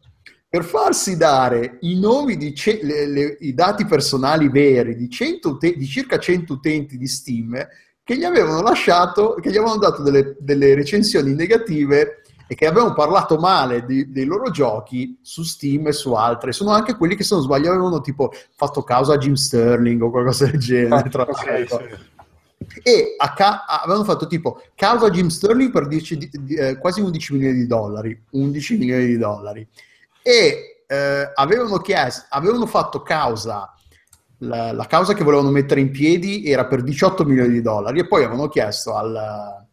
[0.48, 5.50] per farsi dare i nomi di ce- le- le- i dati personali veri di, 100
[5.50, 7.54] ute- di circa 100 utenti di Steam
[8.02, 12.94] che gli avevano lasciato, che gli avevano dato delle, delle recensioni negative e che avevano
[12.94, 16.52] parlato male di- dei loro giochi su Steam e su altre.
[16.52, 20.10] Sono anche quelli che, se non sbaglio, avevano tipo fatto causa a Jim Sterling o
[20.10, 21.08] qualcosa del genere.
[21.10, 21.80] Tra l'altro.
[21.80, 22.14] sì.
[22.82, 27.00] E a ca- avevano fatto tipo causa Jim Sterling per 10 di- di- eh, quasi
[27.00, 28.22] 11 milioni di dollari.
[28.30, 29.66] 11 milioni di dollari.
[30.22, 33.70] E eh, avevano chiesto, avevano fatto causa.
[34.40, 38.06] La, la causa che volevano mettere in piedi era per 18 milioni di dollari e
[38.06, 39.65] poi avevano chiesto al,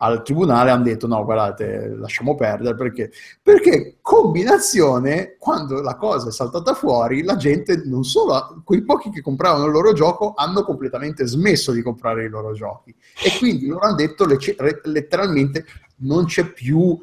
[0.00, 3.10] al tribunale hanno detto no, guardate, lasciamo perdere perché,
[3.42, 9.20] perché combinazione, quando la cosa è saltata fuori, la gente non solo, quei pochi che
[9.20, 12.94] compravano il loro gioco hanno completamente smesso di comprare i loro giochi.
[13.24, 15.64] E quindi loro hanno detto letteralmente
[16.00, 16.98] non c'è più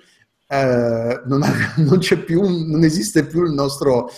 [0.48, 1.42] eh, non,
[1.78, 4.10] non, c'è più, non esiste più il nostro,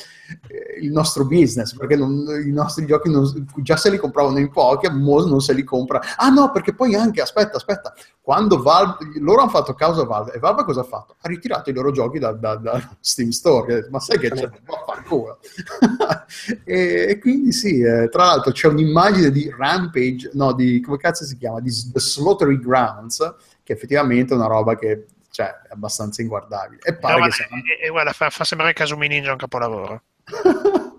[0.79, 4.89] il nostro business perché non, i nostri giochi non, già se li compravano in pochi,
[4.89, 6.01] Mo non se li compra.
[6.15, 10.33] Ah no, perché poi anche, aspetta, aspetta, quando Valve, loro hanno fatto causa a Valve
[10.33, 11.15] e Valve cosa ha fatto?
[11.19, 14.49] Ha ritirato i loro giochi da, da, da Steam Store, ma sai che c'è?
[14.65, 15.39] Ma fa culo.
[16.65, 21.23] e, e, quindi sì, eh, tra l'altro c'è un'immagine di Rampage, no, di come cazzo
[21.23, 21.59] si chiama?
[21.59, 25.05] Di The Slaughtery Grounds, che effettivamente è una roba che
[25.37, 26.81] cioè è abbastanza inguardabile.
[26.83, 27.45] E pare no, che sia...
[27.45, 30.01] e, e guarda, fa, fa sembrare Casumi Ninja un capolavoro.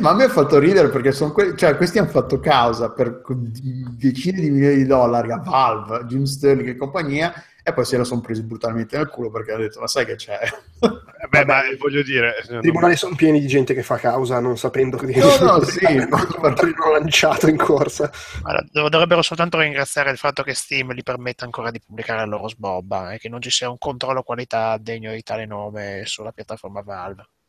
[0.00, 3.22] Ma a me ha fatto ridere perché sono que- cioè, questi hanno fatto causa per
[3.26, 7.32] decine di milioni di dollari a Valve, Jim Sterling e compagnia
[7.64, 10.16] e poi se la sono presi brutalmente nel culo perché ha detto ma sai che
[10.16, 10.38] c'è?
[10.42, 14.58] Eh beh, ma voglio dire i tribunali sono pieni di gente che fa causa non
[14.58, 15.80] sapendo che no no sì.
[15.84, 18.10] l'hanno lanciato in corsa.
[18.42, 22.48] Allora, dovrebbero soltanto ringraziare il fatto che Steam gli permette ancora di pubblicare la loro
[22.48, 26.82] sbobba e che non ci sia un controllo qualità degno di tale nome sulla piattaforma
[26.82, 27.22] Valve.
[27.22, 27.41] eh,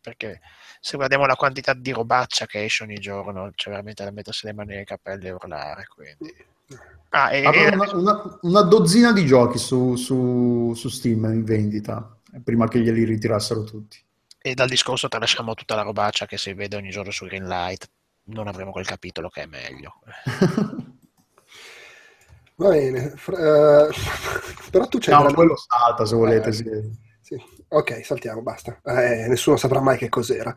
[0.00, 0.40] perché
[0.80, 4.52] se guardiamo la quantità di robaccia che esce ogni giorno c'è veramente da mettersi le
[4.52, 6.34] mani nei capelli e urlare quindi
[7.10, 7.68] Ah, e, e...
[7.74, 13.02] Una, una, una, dozzina di giochi su, su, su, Steam in vendita, prima che glieli
[13.04, 13.98] ritirassero tutti.
[14.38, 17.90] E dal discorso tralasciamo tutta la robaccia che si vede ogni giorno su Greenlight,
[18.24, 19.94] non avremo quel capitolo che è meglio.
[22.54, 23.86] Va bene, Fra...
[23.86, 23.90] uh,
[24.70, 25.14] però tu c'hai...
[25.14, 25.34] No, grande...
[25.34, 26.64] quello salta se volete, eh, sì.
[27.22, 27.42] Sì.
[27.72, 28.80] Ok, saltiamo, basta.
[28.84, 30.52] Eh, nessuno saprà mai che cos'era.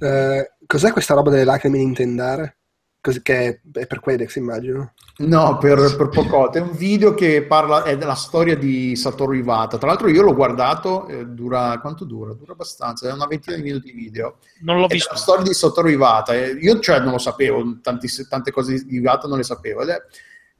[0.00, 2.56] Uh, cos'è questa roba delle lacrime Nintendare?
[3.00, 4.94] Così che è per Quedex, immagino.
[5.18, 6.58] No, per, per Pocote.
[6.58, 9.78] È un video che parla, è della storia di Satoru Iwata.
[9.78, 12.32] Tra l'altro io l'ho guardato, eh, dura, quanto dura?
[12.32, 14.38] Dura abbastanza, è una ventina di minuti di video.
[14.62, 15.12] Non l'ho visto.
[15.12, 16.34] la storia di Satoru Iwata.
[16.34, 19.82] Io cioè non lo sapevo, tanti, tante cose di Iwata non le sapevo.
[19.82, 20.02] Ed è,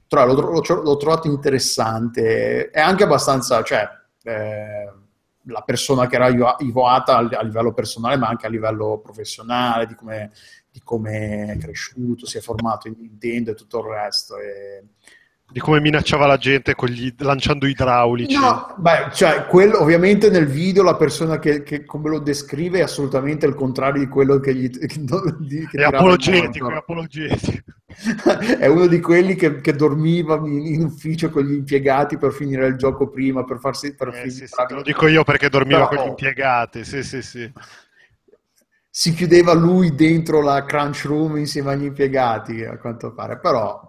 [0.07, 2.69] però l'ho, l'ho, l'ho trovato interessante.
[2.69, 3.85] È anche abbastanza, cioè...
[4.23, 4.93] Eh,
[5.49, 6.27] la persona che era
[6.59, 10.31] Iwata a livello personale ma anche a livello professionale, di come
[10.71, 14.37] di come è cresciuto, si è formato in Nintendo e tutto il resto.
[14.37, 14.83] E...
[15.51, 18.35] Di come minacciava la gente gli, lanciando idraulici.
[18.35, 22.83] No, beh, cioè, quello, ovviamente nel video la persona che, che, come lo descrive è
[22.83, 24.69] assolutamente il contrario di quello che gli...
[24.69, 27.63] Che, che è apologetico, è apologetico.
[28.59, 32.67] è uno di quelli che, che dormiva in, in, ufficio con gli impiegati per finire
[32.67, 33.95] il gioco prima, per farsi...
[33.95, 36.01] Per eh, sì, sì, lo dico io perché dormiva Però...
[36.01, 37.51] con gli impiegati, sì, sì, sì
[38.91, 43.87] si chiudeva lui dentro la crunch room insieme agli impiegati, a quanto pare, però...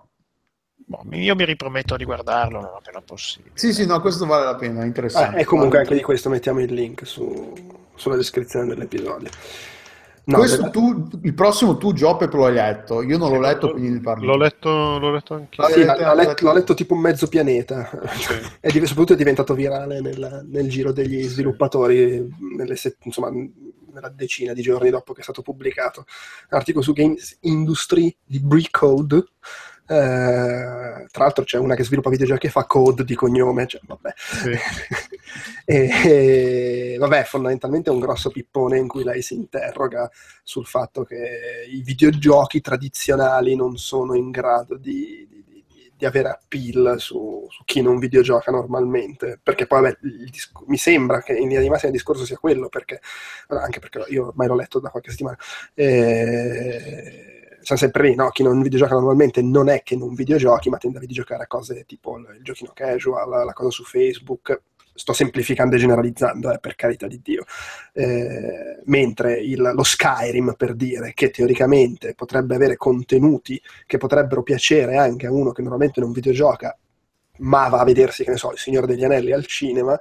[0.90, 3.52] Boh, io mi riprometto di guardarlo non appena possibile.
[3.54, 5.36] Sì, sì, no, questo vale la pena, è interessante.
[5.36, 7.54] Eh, e comunque anche di questo mettiamo il link su,
[7.94, 9.28] sulla descrizione dell'episodio.
[10.24, 13.02] No, questo tu, il prossimo tu, Giopep, lo hai letto.
[13.02, 14.26] Io non l'ho letto, quindi ne parlo.
[14.26, 15.68] L'ho letto, l'ho letto anche io.
[15.68, 17.88] Sì, l'ho, letto, l'ho letto tipo mezzo pianeta.
[18.16, 18.32] Sì.
[18.60, 24.62] e soprattutto è diventato virale nel, nel giro degli sviluppatori, nelle, insomma, nella decina di
[24.62, 26.04] giorni dopo che è stato pubblicato.
[26.50, 29.24] Un articolo su Games Industry di Brecode.
[29.90, 34.12] Eh, tra l'altro c'è una che sviluppa videogiochi e fa code di cognome, cioè, vabbè.
[34.16, 34.50] Sì.
[35.66, 40.08] e, e, vabbè, fondamentalmente è un grosso pippone in cui lei si interroga
[40.44, 45.38] sul fatto che i videogiochi tradizionali non sono in grado di, di
[46.00, 49.98] di avere appeal su, su, chi non videogioca normalmente, perché poi vabbè,
[50.30, 53.02] disc- mi sembra che in linea di massima il discorso sia quello, perché,
[53.48, 55.36] anche perché io ormai l'ho letto da qualche settimana,
[55.74, 57.29] eh,
[57.62, 58.30] siamo sempre lì, no?
[58.30, 61.84] chi non videogioca normalmente non è che non videogiochi, ma tende a videgiocare a cose
[61.86, 64.62] tipo il, il giochino casual, la cosa su Facebook,
[64.94, 67.44] sto semplificando e generalizzando, eh, per carità di Dio,
[67.92, 74.96] eh, mentre il, lo Skyrim, per dire, che teoricamente potrebbe avere contenuti che potrebbero piacere
[74.96, 76.76] anche a uno che normalmente non videogioca,
[77.38, 79.98] ma va a vedersi, che ne so, il Signore degli Anelli al cinema,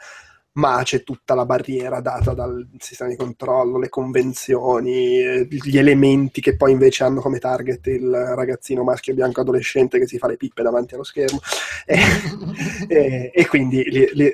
[0.54, 6.56] ma c'è tutta la barriera data dal sistema di controllo, le convenzioni, gli elementi che
[6.56, 10.64] poi invece hanno come target il ragazzino maschio bianco adolescente che si fa le pippe
[10.64, 11.40] davanti allo schermo.
[11.86, 11.98] e,
[12.88, 14.34] e, e, quindi li, li,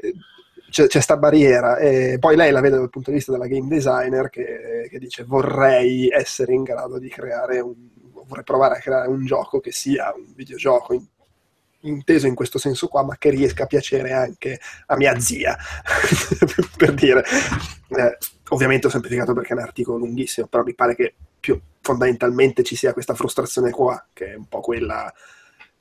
[0.69, 4.29] c'è questa barriera e poi lei la vede dal punto di vista della game designer
[4.29, 7.93] che, che, dice vorrei essere in grado di creare un
[8.27, 11.05] vorrei provare a creare un gioco che sia un videogioco in,
[11.87, 15.55] inteso in questo senso qua ma che riesca a piacere anche a mia zia
[16.77, 17.23] per dire
[17.89, 18.17] eh,
[18.49, 22.75] ovviamente ho semplificato perché è un articolo lunghissimo però mi pare che più fondamentalmente ci
[22.75, 25.13] sia questa frustrazione qua che è un po' quella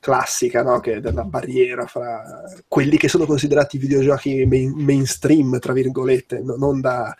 [0.05, 0.79] classica, no?
[0.81, 6.57] che è della barriera fra quelli che sono considerati videogiochi main- mainstream, tra virgolette, no-
[6.57, 7.15] non da,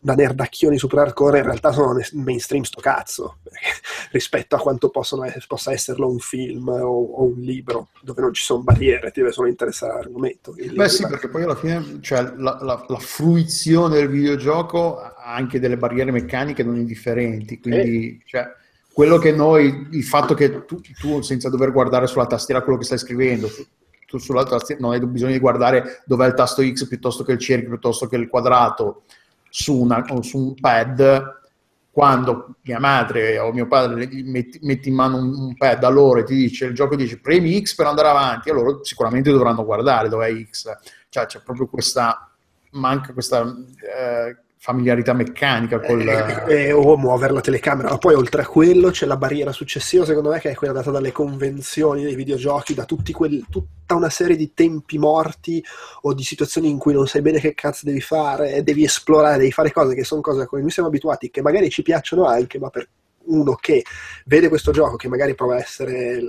[0.00, 3.38] da nerdacchioni super hardcore, in realtà sono mainstream sto cazzo,
[4.12, 8.32] rispetto a quanto possono es- possa esserlo un film o, o un libro, dove non
[8.32, 10.54] ci sono barriere, ti deve solo interessare l'argomento.
[10.54, 15.58] Beh sì, perché poi alla fine cioè, la, la- la fruizione del videogioco ha anche
[15.60, 18.46] delle barriere meccaniche non indifferenti, quindi cioè,
[18.92, 22.84] quello che noi, il fatto che tu, tu, senza dover guardare sulla tastiera quello che
[22.84, 23.48] stai scrivendo,
[24.06, 27.38] tu sulla tastiera non hai bisogno di guardare dov'è il tasto X piuttosto che il
[27.38, 29.02] cerchio, piuttosto che il quadrato
[29.50, 31.36] su, una- su un pad,
[31.90, 36.20] quando mia madre o mio padre metti, metti in mano un, un pad a loro
[36.20, 40.08] e ti dice il gioco dice premi X per andare avanti, allora sicuramente dovranno guardare
[40.08, 40.70] dov'è X.
[41.08, 42.30] Cioè c'è proprio questa
[42.72, 46.06] manca questa eh, familiarità meccanica col
[46.48, 50.30] Eh, o muovere la telecamera, ma poi oltre a quello c'è la barriera successiva, secondo
[50.30, 54.36] me, che è quella data dalle convenzioni dei videogiochi, da tutti quel- tutta una serie
[54.36, 55.64] di tempi morti
[56.02, 59.52] o di situazioni in cui non sai bene che cazzo devi fare, devi esplorare, devi
[59.52, 62.58] fare cose che sono cose a cui noi siamo abituati, che magari ci piacciono anche,
[62.58, 62.88] ma per
[63.26, 63.84] uno che
[64.26, 66.20] vede questo gioco, che magari prova a essere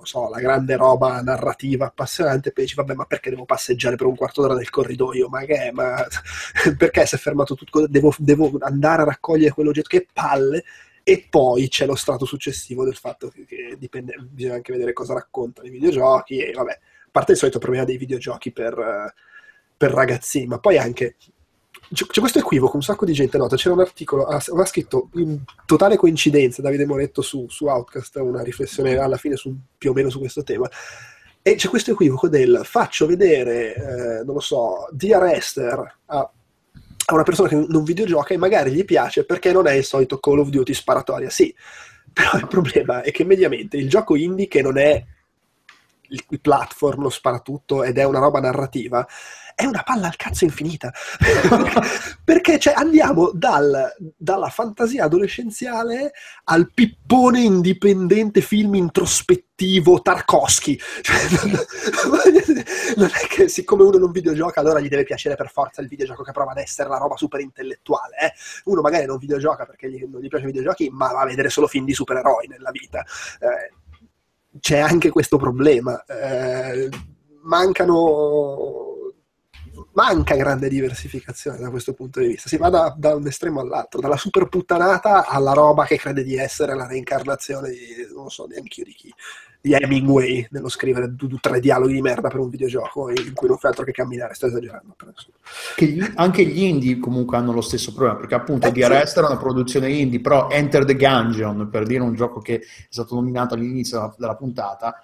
[0.00, 4.06] non so, la grande roba narrativa appassionante, poi dici, vabbè, ma perché devo passeggiare per
[4.06, 5.28] un quarto d'ora nel corridoio?
[5.28, 5.70] Ma che?
[5.72, 6.06] Ma
[6.76, 7.86] perché si è fermato tutto?
[7.86, 9.88] Devo, devo andare a raccogliere quell'oggetto?
[9.88, 10.64] Che palle!
[11.02, 15.14] E poi c'è lo strato successivo del fatto che, che dipende, bisogna anche vedere cosa
[15.14, 19.14] raccontano i videogiochi e vabbè, a parte il solito problema dei videogiochi per, eh,
[19.76, 21.16] per ragazzini, ma poi anche
[21.92, 23.56] c'è, questo equivoco, un sacco di gente nota.
[23.56, 28.96] C'era un articolo, aveva scritto in totale coincidenza Davide Moretto su, su Outcast, una riflessione
[28.96, 30.68] alla fine su, più o meno su questo tema.
[31.42, 37.14] E c'è questo equivoco del faccio vedere, eh, non lo so, The Arrester a, a
[37.14, 40.38] una persona che non videogioca e magari gli piace perché non è il solito Call
[40.38, 41.30] of Duty sparatoria.
[41.30, 41.52] Sì,
[42.12, 45.04] però il problema è che mediamente il gioco indie che non è
[46.10, 49.06] il platform, lo sparatutto ed è una roba narrativa,
[49.60, 50.90] è una palla al cazzo infinita.
[52.24, 56.12] Perché cioè, andiamo dal- dalla fantasia adolescenziale
[56.44, 60.78] al pippone indipendente film introspettivo Tarkovsky.
[61.02, 61.16] Cioè,
[62.96, 66.22] non- è che siccome uno non videogioca allora gli deve piacere per forza il videogioco
[66.22, 68.16] che prova ad essere la roba super intellettuale.
[68.18, 68.32] eh.
[68.64, 71.50] Uno magari non videogioca perché gli- non gli piacciono i videogiochi, ma va a vedere
[71.50, 73.04] solo film di supereroi nella vita.
[73.40, 73.74] Eh,
[74.58, 76.02] c'è anche questo problema.
[76.06, 76.88] Eh,
[77.42, 78.89] mancano.
[79.92, 82.48] Manca grande diversificazione da questo punto di vista.
[82.48, 86.36] Si va da, da un estremo all'altro, dalla super puttanata alla roba che crede di
[86.36, 87.78] essere la reincarnazione di,
[88.14, 89.14] non so neanche io di chi,
[89.60, 93.48] di Hemingway nello scrivere du- du- tre dialoghi di merda per un videogioco in cui
[93.48, 94.34] non fai altro che camminare.
[94.34, 94.94] Sto esagerando,
[95.86, 99.18] gli- anche gli indie comunque hanno lo stesso problema perché appunto Eh, The sì.
[99.18, 103.14] Era una produzione indie però Enter the Gungeon per dire un gioco che è stato
[103.14, 104.94] nominato all'inizio della, della puntata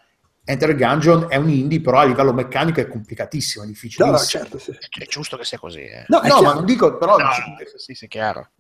[0.49, 4.25] Enter the Gungeon è un indie però a livello meccanico è complicatissimo è difficilissimo no,
[4.25, 4.71] certo, sì.
[4.71, 5.81] È giusto che sia così.
[5.81, 6.05] Eh.
[6.07, 7.31] No, è no ma non dico però No,
[7.77, 8.51] sì, sì, chiaro.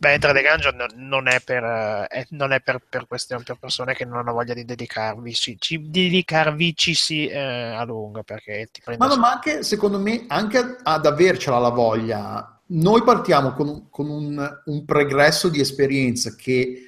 [0.00, 1.64] Beh, Enter the Gungeon no- non è per,
[2.08, 5.56] eh, non è per, per, queste, per persone che non hanno voglia di dedicarvi, ci,
[5.58, 9.64] ci- di dedicarvi ci si eh, a lungo perché ti prende Ma, no, ma anche
[9.64, 15.48] secondo me, anche ad avercela la voglia, noi partiamo con, un, con un- un pregresso
[15.48, 16.87] di esperienza che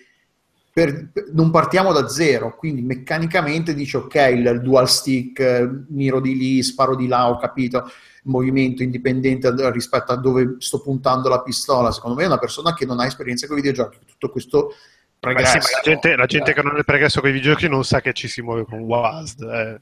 [0.80, 6.20] per- per- non partiamo da zero, quindi meccanicamente dici ok, il, dual stick, eh, miro
[6.20, 11.28] di lì, sparo di là, ho capito il movimento indipendente rispetto a dove sto puntando
[11.28, 11.92] la pistola.
[11.92, 14.74] Secondo me è una persona che non ha esperienza con i videogiochi, tutto questo
[15.18, 15.60] pregresso.
[15.60, 18.14] sì, la gente, la gente che non il pregresso con i videogiochi non sa che
[18.14, 19.42] ci si muove con WASD.
[19.42, 19.80] eh.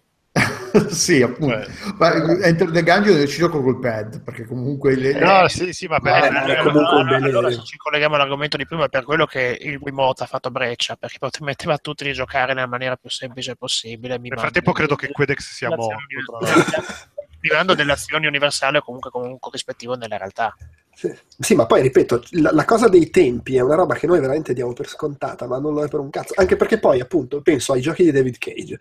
[0.90, 1.66] sì, appunto.
[1.96, 5.98] Ma Enter the Gungeon ci gioco col pad, perché comunque le- No, sì, sì, ma
[6.00, 8.56] per- Eh, Eh, ma è allora, comunque un allora, bene- allora, se ci colleghiamo all'argomento
[8.56, 12.12] di prima, per quello che il Wiimote ha fatto breccia, perché permetteva a tutti di
[12.12, 14.18] giocare nella maniera più semplice possibile.
[14.18, 15.96] Mi Nel frattempo credo che Quedex sia morto.
[17.40, 17.74] universale.
[17.74, 20.54] delle azioni universali o comunque con un corrispettivo nella realtà.
[20.98, 21.16] Sì.
[21.38, 24.52] Sì, ma poi ripeto, la, la cosa dei tempi è una roba che noi veramente
[24.52, 26.34] diamo per scontata, ma non lo è per un cazzo.
[26.36, 28.78] Anche perché poi, appunto, penso ai giochi di David Cage,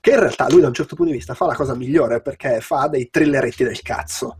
[0.00, 2.60] che in realtà lui da un certo punto di vista fa la cosa migliore perché
[2.60, 4.36] fa dei thrilleretti del cazzo.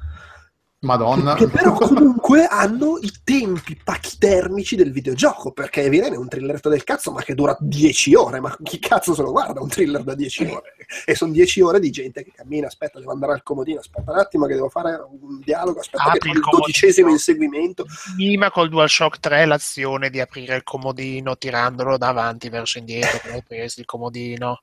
[0.87, 1.35] Madonna.
[1.35, 7.13] Che però comunque hanno i tempi pachidermici del videogioco, perché viene un thrilleretto del cazzo,
[7.13, 10.45] ma che dura 10 ore, ma chi cazzo se lo guarda un thriller da 10
[10.47, 10.75] ore?
[11.05, 14.19] E sono 10 ore di gente che cammina, aspetta, devo andare al comodino, aspetta un
[14.19, 17.85] attimo che devo fare un dialogo, aspetta Apri che il dodicesimo inseguimento.
[18.15, 23.35] Prima col DualShock 3 l'azione di aprire il comodino tirandolo da avanti verso indietro per
[23.35, 24.63] aprirsi il comodino.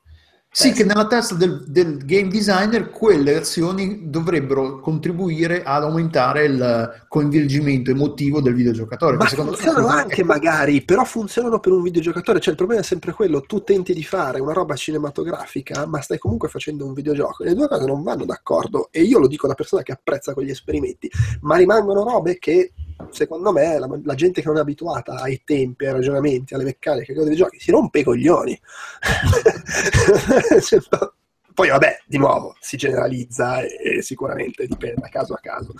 [0.55, 7.05] Sì, che nella testa del, del game designer quelle azioni dovrebbero contribuire ad aumentare il
[7.07, 9.17] coinvolgimento emotivo del videogiocatore.
[9.17, 12.39] Ma secondo funzionano è- anche magari, però funzionano per un videogiocatore.
[12.39, 16.19] Cioè, il problema è sempre quello: tu tenti di fare una roba cinematografica, ma stai
[16.19, 17.43] comunque facendo un videogioco.
[17.43, 18.89] Le due cose non vanno d'accordo.
[18.91, 21.09] E io lo dico da persona che apprezza quegli esperimenti,
[21.41, 22.73] ma rimangono robe che,
[23.09, 27.11] secondo me, la, la gente che non è abituata ai tempi, ai ragionamenti, alle meccaniche
[27.11, 28.59] dei videogiochi si rompe i coglioni.
[31.53, 35.73] Poi, vabbè, di nuovo si generalizza e, sicuramente dipende da caso a caso.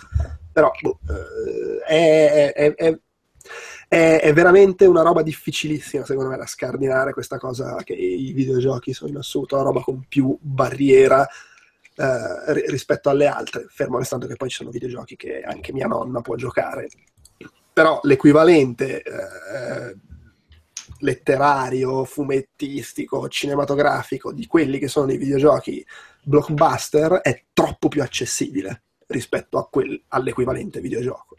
[0.52, 1.00] Però boh,
[1.88, 2.74] eh, è, è-
[3.88, 8.92] è- è- veramente una roba difficilissima, secondo me, da scardinare questa cosa che i videogiochi
[8.92, 11.26] sono in assoluto la roba con più barriera
[11.96, 15.86] eh, ri- rispetto alle altre, fermo restando che poi ci sono videogiochi che anche mia
[15.86, 16.88] nonna può giocare.
[17.72, 19.96] Però l'equivalente eh,
[21.04, 25.84] letterario, fumettistico, cinematografico di quelli che sono i videogiochi
[26.22, 31.36] blockbuster è troppo più accessibile rispetto quel- all'equivalente videogioco.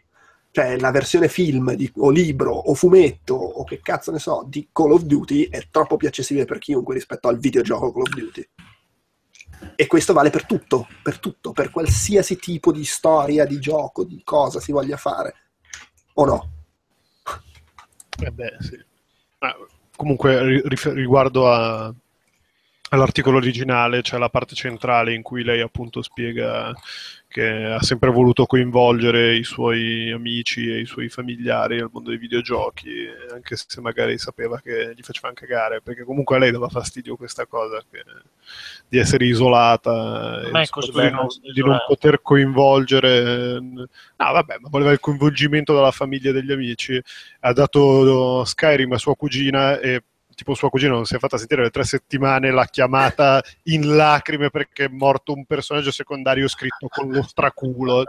[0.52, 4.68] Cioè la versione film di- o libro o fumetto o che cazzo ne so di
[4.72, 8.48] Call of Duty è troppo più accessibile per chiunque rispetto al videogioco Call of Duty.
[9.74, 14.22] E questo vale per tutto, per tutto, per qualsiasi tipo di storia, di gioco, di
[14.24, 15.34] cosa si voglia fare.
[16.14, 16.50] O no?
[18.18, 18.85] Eh beh, sì.
[19.96, 20.62] Comunque,
[20.92, 21.92] riguardo a-
[22.90, 26.72] all'articolo originale, c'è la parte centrale in cui lei appunto spiega
[27.36, 32.18] che ha sempre voluto coinvolgere i suoi amici e i suoi familiari nel mondo dei
[32.18, 37.14] videogiochi, anche se magari sapeva che gli facevano cagare, perché comunque a lei dava fastidio
[37.14, 38.04] questa cosa che-
[38.88, 40.50] di essere isolata e
[40.80, 43.60] di non, di non poter coinvolgere.
[43.60, 43.86] No,
[44.16, 46.98] vabbè, ma voleva il coinvolgimento della famiglia e degli amici
[47.40, 50.02] ha dato Skyrim a sua cugina e
[50.36, 54.50] tipo sua cugina non si è fatta sentire le tre settimane, l'ha chiamata in lacrime
[54.50, 58.04] perché è morto un personaggio secondario scritto con lo straculo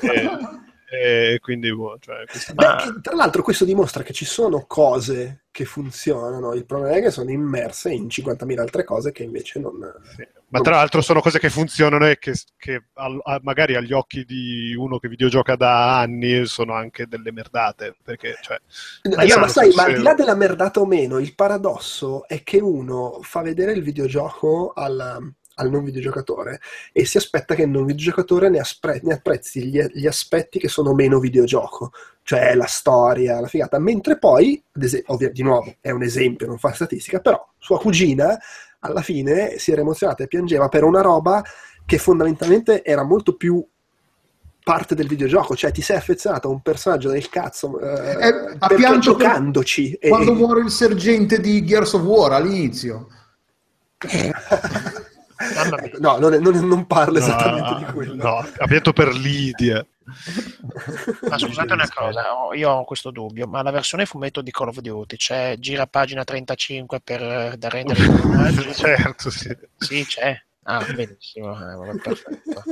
[0.00, 4.24] e, e quindi boh, cioè, questo- Beh, Ma- che- tra l'altro questo dimostra che ci
[4.24, 9.24] sono cose che funzionano, il problema è che sono immerse in 50.000 altre cose che
[9.24, 9.74] invece non...
[10.14, 10.26] sì.
[10.48, 14.24] Ma tra l'altro sono cose che funzionano e che, che al- a- magari agli occhi
[14.24, 18.58] di uno che videogioca da anni sono anche delle merdate perché cioè,
[19.02, 22.42] No, io ma sai, ma al di là della merdata o meno, il paradosso è
[22.42, 26.60] che uno fa vedere il videogioco al, al non videogiocatore
[26.92, 30.68] e si aspetta che il non videogiocatore ne, aspre- ne apprezzi gli, gli aspetti che
[30.68, 31.92] sono meno videogioco,
[32.22, 36.46] cioè la storia, la figata, mentre poi, ad es- ovvio, di nuovo, è un esempio,
[36.46, 38.36] non fa statistica, però sua cugina
[38.86, 41.42] alla fine si era emozionata e piangeva per una roba
[41.84, 43.64] che fondamentalmente era molto più
[44.62, 48.66] parte del videogioco, cioè ti sei affezionato a un personaggio del cazzo eh, Eh, ha
[48.66, 53.06] perché giocandoci e- Quando muore il sergente di Gears of War all'inizio.
[55.98, 58.22] No, non, non- non parlo no, esattamente di quello.
[58.22, 59.84] no, ha pianto per Lidia
[61.28, 64.78] Ma scusate una cosa, io ho questo dubbio, ma la versione fumetto di Call of
[64.78, 68.72] Duty c'è gira pagina 35 per eh, da rendere i personaggi?
[68.74, 70.40] certo sì Sì, c'è.
[70.62, 72.62] Ah, benissimo, eh, vabbè, perfetto.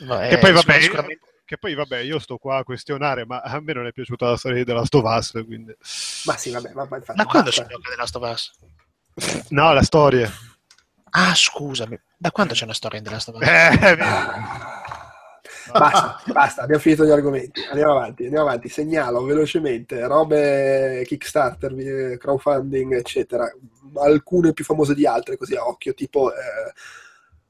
[0.00, 3.40] Ma, Che eh, poi, vabbè, sicuramente- che poi vabbè, io sto qua a questionare, ma
[3.40, 5.74] a me non è piaciuta la storia della Us, quindi...
[6.24, 8.52] Ma sì, vabbè, ma, ma infatti Da quando c'è gioca The Last of Us?
[9.48, 10.30] No, la storia.
[11.10, 13.46] Ah, scusami, da quando c'è una storia in The Last of Us?
[13.46, 13.98] Eh.
[15.70, 17.60] Basta, basta, abbiamo finito gli argomenti.
[17.68, 18.70] Andiamo avanti, andiamo avanti.
[18.70, 23.52] Segnalo velocemente robe Kickstarter, crowdfunding, eccetera.
[23.96, 25.92] Alcune più famose di altre, così a occhio.
[25.92, 26.36] Tipo, eh,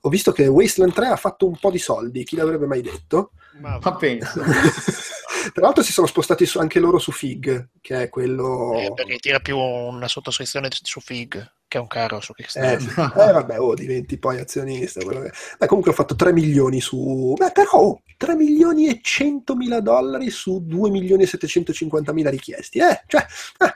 [0.00, 2.24] ho visto che Wasteland 3 ha fatto un po' di soldi.
[2.24, 3.30] Chi l'avrebbe mai detto?
[3.60, 4.40] Ma- Ma penso.
[5.54, 8.72] Tra l'altro, si sono spostati su- anche loro su Fig, che è quello.
[8.80, 12.80] Eh, perché tira più una sottoscrizione su Fig che un carro su Eh, Kickstarter.
[12.90, 13.00] sì.
[13.00, 15.00] Eh, vabbè, oh, diventi poi azionista.
[15.04, 17.34] Beh, comunque ho fatto 3 milioni su...
[17.36, 22.30] Beh, però oh, 3 milioni e 100 mila dollari su 2 milioni e 750 mila
[22.30, 22.78] richiesti.
[22.78, 23.24] Eh, cioè...
[23.58, 23.74] eh,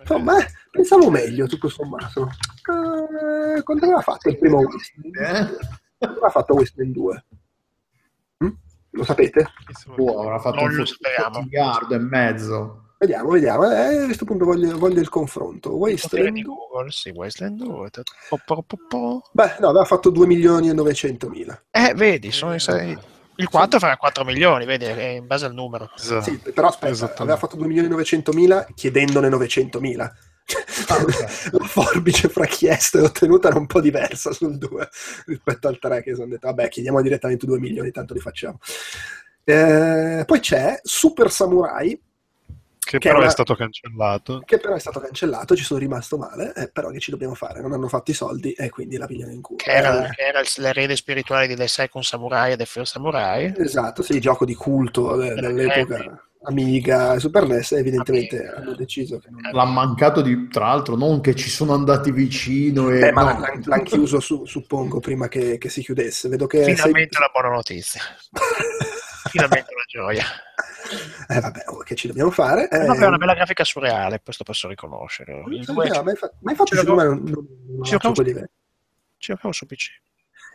[0.00, 2.28] insomma, eh, pensavo meglio tutto sommato.
[3.56, 5.16] Eh, quanto aveva fatto il primo Wasteland?
[5.16, 5.56] Eh?
[5.98, 7.24] Quanto aveva fatto Wasteland 2?
[8.38, 8.48] Hm?
[8.90, 9.48] Lo sapete?
[9.96, 11.40] Boh, avrà fatto Non un lo sapevamo.
[11.40, 12.83] miliardo e mezzo.
[13.04, 13.70] Vediamo, vediamo.
[13.70, 15.76] Eh, a questo punto voglio, voglio il confronto.
[15.76, 17.90] Wasteland di Google, sì, Wasteland 2.
[18.30, 19.22] Po, po, po, po.
[19.30, 21.62] Beh, no, aveva fatto 2 milioni e 900 mila.
[21.70, 22.96] Eh, vedi, sono i sei.
[23.36, 25.90] Il 4 farà 4 milioni, vedi, è in base al numero.
[25.94, 26.22] Esatto.
[26.22, 27.22] Sì, però aspetta, Esattamente.
[27.22, 30.10] aveva fatto 2 milioni e 900 mila chiedendone 900 mila.
[31.52, 34.88] La forbice fra chiesto e ottenuta era un po' diversa sul 2
[35.26, 38.58] rispetto al 3 che sono detto, vabbè, chiediamo direttamente 2 milioni, tanto li facciamo.
[39.44, 42.00] Eh, poi c'è Super Samurai,
[42.84, 44.42] Che, Che però è una- è stato cancellato.
[44.44, 47.60] che però è stato cancellato, ci sono rimasto male, eh, però che ci dobbiamo fare?
[47.62, 49.56] Non hanno fatto i soldi e quindi la pigliano in culo.
[49.58, 52.92] Che era, Eh, che era il- l'erede spirituale di The Second Samurai e The First
[52.92, 53.54] Samurai.
[53.56, 58.56] Esatto, sì, gioco di culto de- dell'epoca Amiga e Super NES, evidentemente Amiga.
[58.56, 59.40] hanno deciso che non...
[59.50, 63.00] L'ha mancato di, tra l'altro, non che ci sono andati vicino e...
[63.06, 63.38] Eh, ma no.
[63.40, 66.28] l'han, l'han chiuso, su- suppongo, prima che, che si chiudesse.
[66.28, 68.02] Vedo che sei- Finalmente una buona notizia.
[69.34, 70.24] Finalmente una gioia.
[71.26, 72.68] Eh, vabbè, oh, che ci dobbiamo fare?
[72.68, 75.42] Eh, Vabbè, una bella grafica surreale, questo posso riconoscere.
[75.46, 77.46] Ma infa- ma infatti secondo me l'avevo- non, non,
[77.76, 78.48] non ce faccio l'avevo- quei livelli.
[79.16, 79.90] Ci giocavo su PC.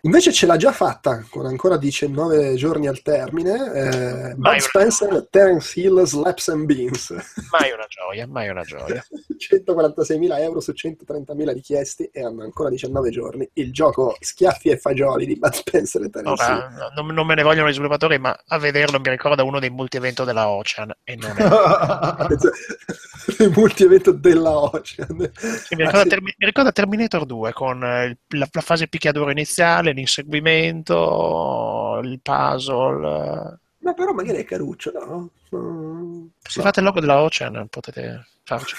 [0.02, 5.80] Invece ce l'ha già fatta, con ancora 19 giorni al termine, eh, Bud Spencer, Terence
[5.80, 7.12] Hill, Slaps and Beans.
[7.52, 9.04] Mai una gioia, mai una gioia.
[9.40, 13.50] 146.000 euro su 130.000 richiesti e hanno ancora 19 giorni.
[13.54, 16.58] Il gioco Schiaffi e Fagioli di Bud Spencer e Terence Hill.
[16.58, 19.70] Ora, non, non me ne vogliono gli sviluppatori, ma a vederlo mi ricorda uno dei
[19.70, 21.48] multi-evento della Ocean e non è...
[23.40, 25.32] il multi-evento della Ocean.
[25.36, 29.32] Sì, mi, ricorda Termi- mi ricorda Terminator 2 con eh, il- la, la fase picchiaduro
[29.32, 33.60] iniziale, l'inseguimento, il puzzle.
[33.80, 35.30] Ma però magari è caruccio, no?
[35.56, 38.76] Mm, Se fate il logo della Ocean potete farci.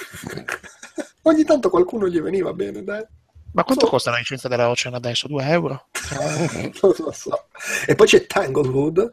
[1.23, 3.05] Ogni tanto qualcuno gli veniva bene, dai.
[3.53, 5.27] Ma quanto costa la licenza della Ocean adesso?
[5.27, 5.87] 2 euro?
[6.83, 7.47] non lo so.
[7.87, 9.11] E poi c'è Tanglewood,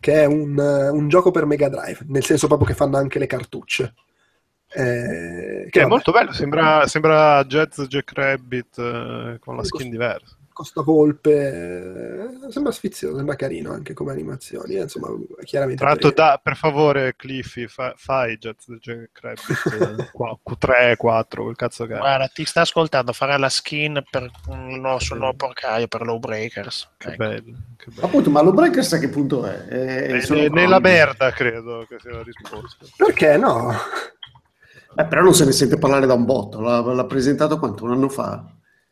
[0.00, 3.18] che è un, eh, un gioco per Mega Drive, nel senso proprio che fanno anche
[3.18, 3.94] le cartucce.
[4.74, 9.90] Eh, Che è vabbè, molto bello, sembra, sembra Jazz Jack Rabbit eh, con la skin
[9.90, 10.36] diversa.
[10.54, 11.30] Costa volpe,
[12.46, 14.74] eh, sembra sfizioso, sembra carino anche come animazioni.
[14.74, 15.08] eh, insomma,
[15.44, 15.80] chiaramente.
[15.80, 19.40] Tra l'altro, per- da- per favore, Cliffy, fa- fai Jazz Jack Rabbit
[20.02, 21.98] eh, qua- Q3, 4, quel cazzo che è.
[21.98, 26.90] Guarda, ti sta ascoltando, farà la skin per nuovo, sul nuovo porcaio per Low Breakers.
[26.98, 27.16] Che Ecco.
[27.16, 27.56] bello.
[27.78, 28.06] Che bello.
[28.06, 29.56] Appunto, ma lo Breakers a che punto è?
[29.64, 30.50] È- croniche.
[30.50, 32.84] nella merda, credo che sia la risposta.
[32.94, 33.72] Perché no?
[34.96, 36.60] Eh, però non se ne sente parlare da un botto.
[36.60, 37.84] L'ha, l'ha presentato quanto?
[37.84, 38.44] Un anno fa?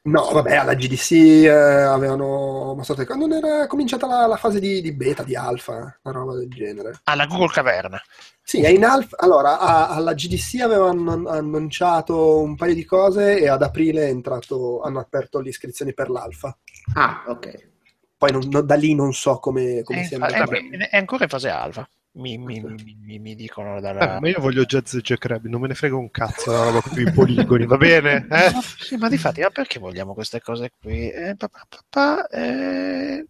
[0.03, 1.11] No, vabbè, alla GDC
[1.45, 5.99] eh, avevano mostrato quando non era cominciata la, la fase di, di beta, di alfa,
[6.03, 7.01] una roba del genere.
[7.05, 8.01] Alla Google Caverna.
[8.43, 9.17] Sì, è in alfa.
[9.19, 14.81] Allora, a- alla GDC avevano annunciato un paio di cose e ad aprile è entrato,
[14.81, 16.57] hanno aperto le iscrizioni per l'alfa.
[16.95, 17.69] Ah, ok.
[18.17, 20.57] Poi non- da lì non so come, come È, sia in fa- andata.
[20.57, 21.87] è- è ancora in fase alfa.
[22.12, 24.16] Mi, mi- mi- mi- dicono dalla...
[24.16, 26.81] Eh, ma io voglio Jazz Jack Rabbit, non me ne frega un cazzo la roba
[26.81, 28.27] con i poligoni, va bene?
[28.31, 28.51] Eh?
[28.53, 31.09] Ma- sì, ma difatti, ma perché vogliamo queste cose qui?
[31.09, 33.24] Eh, pa- pa- pa- eh,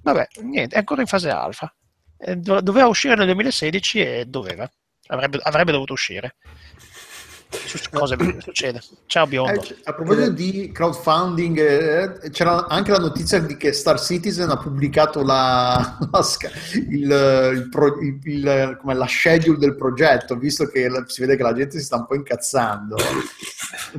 [0.00, 1.74] Vabbè, niente, è ancora in fase alfa.
[2.18, 4.68] Eh, do- doveva uscire nel 2016 e doveva.
[5.08, 6.36] Avrebbe, avrebbe dovuto uscire.
[7.52, 8.80] Su- Cosa succede?
[9.06, 9.60] Ciao Eh, biondo.
[9.60, 14.56] c- a proposito di crowdfunding, eh, c'era anche la notizia di che Star Citizen ha
[14.56, 16.26] pubblicato la, la,
[16.74, 21.42] il, il pro- il- come la schedule del progetto, visto che la- si vede che
[21.42, 22.96] la gente si sta un po' incazzando.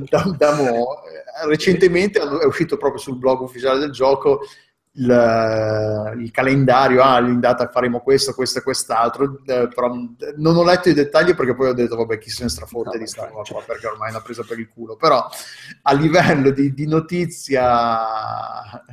[0.08, 1.02] Da- da mo'.
[1.04, 4.40] Eh, recentemente è uscito proprio sul blog ufficiale del gioco
[4.96, 9.92] il, il calendario, ah, in data faremo questo, questo e quest'altro, eh, però
[10.36, 12.98] non ho letto i dettagli perché poi ho detto, vabbè, chi se ne strafotte No,
[13.02, 15.28] di sta roba cioè- qua, perché ormai è una presa per il culo, però
[15.82, 17.64] a livello di, di notizia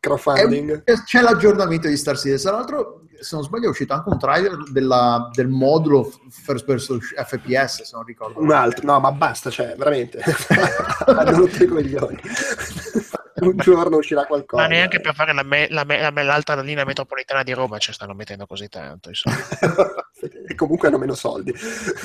[0.00, 0.82] Crowdfunding.
[0.84, 4.18] è- c'è l'aggiornamento di Star Citizen, tra l'altro se non sbaglio è uscito anche un
[4.18, 8.40] trailer della- del modulo first person FPS, se non ricordo.
[8.40, 10.20] Un altro, no, ma basta, cioè, veramente.
[11.06, 12.18] Hanno rotto i coglioni.
[13.48, 14.62] un giorno uscirà qualcosa.
[14.62, 17.78] Ma neanche per fare la me- la me- la me- l'altra linea metropolitana di Roma
[17.78, 19.08] ci stanno mettendo così tanto.
[19.08, 19.36] insomma.
[20.48, 21.52] e comunque hanno meno soldi.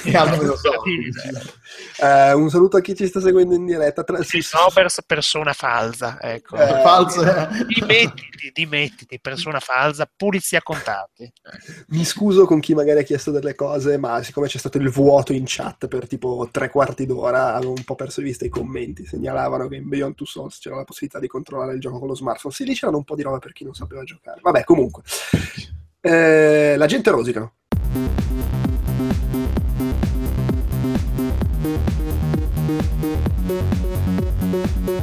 [0.04, 1.10] E hanno meno soldi.
[2.02, 4.04] Eh, un saluto a chi ci sta seguendo in diretta.
[4.04, 6.18] Tra- Sì, Sobers, persona falsa.
[6.22, 6.56] Ecco.
[6.58, 7.48] Eh, False.
[7.68, 11.32] Dimettiti, dimettiti, persona falsa, pulizia contatti.
[11.88, 15.34] Mi scuso con chi magari ha chiesto delle cose, ma siccome c'è stato il vuoto
[15.34, 19.06] in chat per tipo tre quarti d'ora, avevo un po' perso di vista i commenti.
[19.06, 22.16] Segnalavano che in Beyond Two Souls c'era la possibilità di controllare il gioco con lo
[22.16, 22.54] smartphone.
[22.54, 24.40] Sì, lì c'erano un po' di roba per chi non sapeva giocare.
[24.42, 25.04] Vabbè, comunque.
[26.02, 27.52] Eh, la gente rosica.
[27.96, 28.10] Thank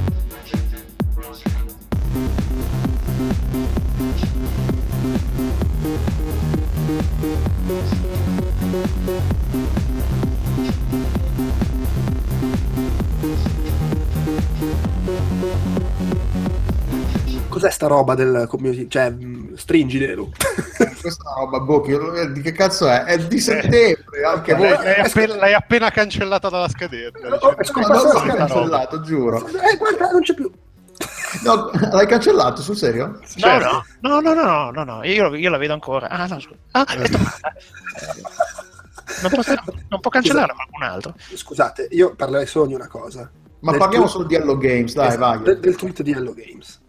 [0.06, 0.21] you.
[17.62, 18.88] Cos'è sta roba del community?
[18.88, 20.28] Cioè, mh, stringi Delu.
[21.00, 23.04] Questa è una roba, boh, che- di che cazzo è?
[23.04, 24.68] È di settembre, anche voi.
[24.70, 27.18] L'hai, l'hai appena, l'hai appena cancellata dalla schedetta.
[27.18, 27.52] Oh, diciamo.
[27.52, 29.46] è No, scomparsa no, cancellato, giuro.
[29.46, 30.50] Eh, guarda, non c'è più.
[31.44, 33.06] No, l'hai cancellato, sul serio?
[33.06, 33.84] No, Certo.
[34.00, 36.08] no, no, no, no, no, no, io, io la vedo ancora.
[36.08, 36.56] Ah, no, scusa.
[36.72, 37.52] Ah, è tornata.
[39.22, 39.54] Non, posso-
[39.88, 41.14] non può cancellare qualcun altro.
[41.34, 43.30] Scusate, io parlerei solo di una cosa.
[43.60, 45.42] Ma Del parliamo tweet- solo di Hello Games, dai, esatto, vai.
[45.42, 46.80] Del, del tweet di Hello Games.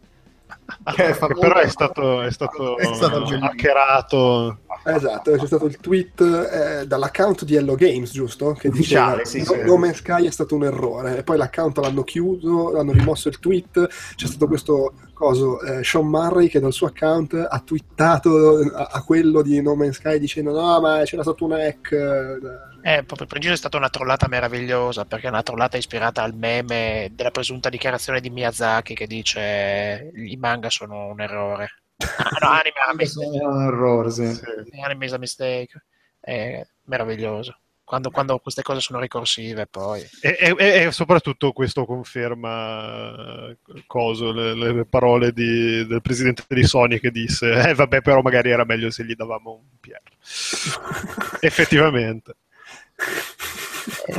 [0.95, 4.60] Che fa- Che però è stato, è stato, È stato hackerato.
[4.85, 8.51] Esatto, c'è stato il tweet eh, dall'account di Hello Games, giusto?
[8.51, 9.61] Che diceva sì, no, sì.
[9.61, 11.18] No Man's Sky è stato un errore.
[11.18, 13.88] E poi l'account l'hanno chiuso, hanno rimosso il tweet.
[14.15, 19.03] C'è stato questo coso, eh, Sean Murray che dal suo account ha twittato a, a
[19.03, 22.72] quello di No Man's Sky dicendo no ma c'era stato un hack.
[22.84, 27.10] Eh, proprio preciso è stata una trollata meravigliosa perché è una trollata ispirata al meme
[27.14, 31.81] della presunta dichiarazione di Miyazaki che dice i manga sono un errore.
[32.18, 33.38] Ah, no, anime, are a mistake.
[33.38, 34.39] È un errore, sì.
[34.84, 35.84] Anime is a mistake.
[36.19, 37.57] È meraviglioso.
[37.85, 40.01] Quando, quando queste cose sono ricorsive poi.
[40.22, 46.64] E, e- e soprattutto questo conferma eh, coso, le, le parole di- del presidente di
[46.64, 50.01] Sony che disse eh vabbè però magari era meglio se gli davamo un PR.
[51.41, 52.35] Effettivamente.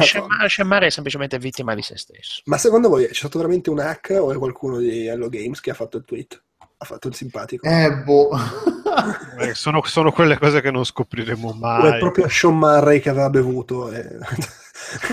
[0.01, 2.42] Shenmue Shenmue è semplicemente vittima di se stesso.
[2.46, 5.70] Ma secondo voi c'è stato veramente un hack o è qualcuno di Hello Games che
[5.70, 6.42] ha fatto il tweet?
[6.76, 7.66] Ha fatto il simpatico?
[7.66, 8.30] Eh, boh.
[9.40, 11.98] Eh, sono, sono quelle cose che non scopriremo O è mai.
[11.98, 13.90] proprio Sean Murray che aveva bevuto?
[13.90, 14.18] E...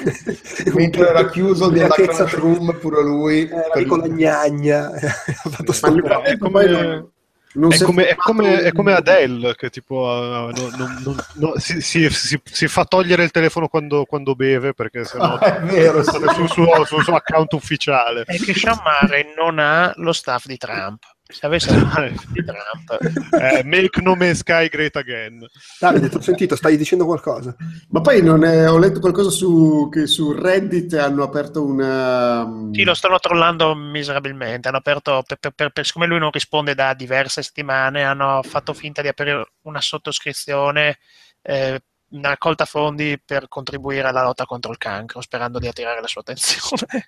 [0.75, 3.49] Mentre era chiuso nella crunch room pure lui.
[3.49, 6.21] Era con la gnagna, ha fatto sto Ma.
[6.21, 7.11] È come,
[7.53, 12.09] è come- è come- è come Adele che tipo uh, non- non- no, si, si-
[12.09, 16.49] si- si fa togliere il telefono quando, quando beve perché sennò Ah, è vero, sul
[16.49, 18.23] suo, sul suo account ufficiale.
[18.23, 21.03] È che Sean Murray non ha lo staff di Trump.
[21.31, 25.45] Se avesse lo staff di Trump, Eh, make No Man's Sky great again.
[25.79, 27.55] Davide, ti ho sentito, stai dicendo qualcosa?
[27.89, 32.45] Ma poi non è- ho letto qualcosa su, che su Reddit hanno aperto una...
[32.73, 34.67] sì, lo stanno trollando miserabilmente.
[34.67, 38.73] Hanno aperto, per, per- per- per- siccome lui non risponde da diverse settimane, hanno fatto
[38.73, 40.97] finta di aprire una sottoscrizione,
[41.41, 46.07] eh, una raccolta fondi per contribuire alla lotta contro il cancro, sperando di attirare la
[46.07, 47.07] sua attenzione.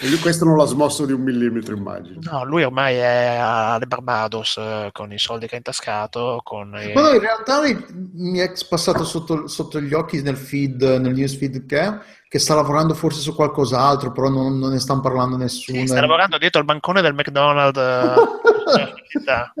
[0.00, 2.18] E lui questo non l'ha smosso di un millimetro, immagino.
[2.30, 6.40] No, lui ormai è alle Barbados eh, con i soldi che ha intascato.
[6.42, 10.82] Con i- Ma no, in realtà mi- è passato sotto, sotto gli occhi nel feed,
[10.82, 11.98] nel newsfeed che,
[12.28, 15.78] che sta lavorando forse su qualcos'altro, però non, non ne stanno parlando nessuno.
[15.78, 17.78] Sì, sta lavorando dietro al bancone del McDonald's.
[17.78, 18.92] eh.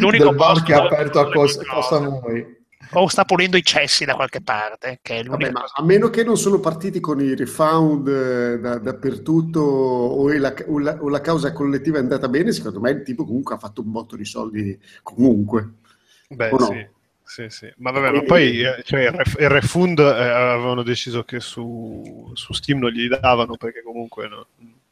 [0.00, 1.98] L'unico del bar posto che è dove- aperto a Costa.
[2.00, 2.56] Noi.
[2.92, 6.36] O sta pulendo i cessi da qualche parte, che è Vabbè, a meno che non
[6.36, 11.52] sono partiti con i refound eh, da- dappertutto o la, o la- o la causa
[11.52, 14.78] collettiva è andata bene, secondo me il tipo comunque ha fatto un botto di soldi
[15.02, 15.70] comunque.
[16.28, 16.66] Beh, O no?
[16.66, 16.86] sì.
[17.28, 17.70] Sì, sì.
[17.76, 22.78] Ma vabbè, ma poi eh, cioè, il refund eh, avevano deciso che su, su Steam
[22.78, 24.46] non gli davano perché comunque no.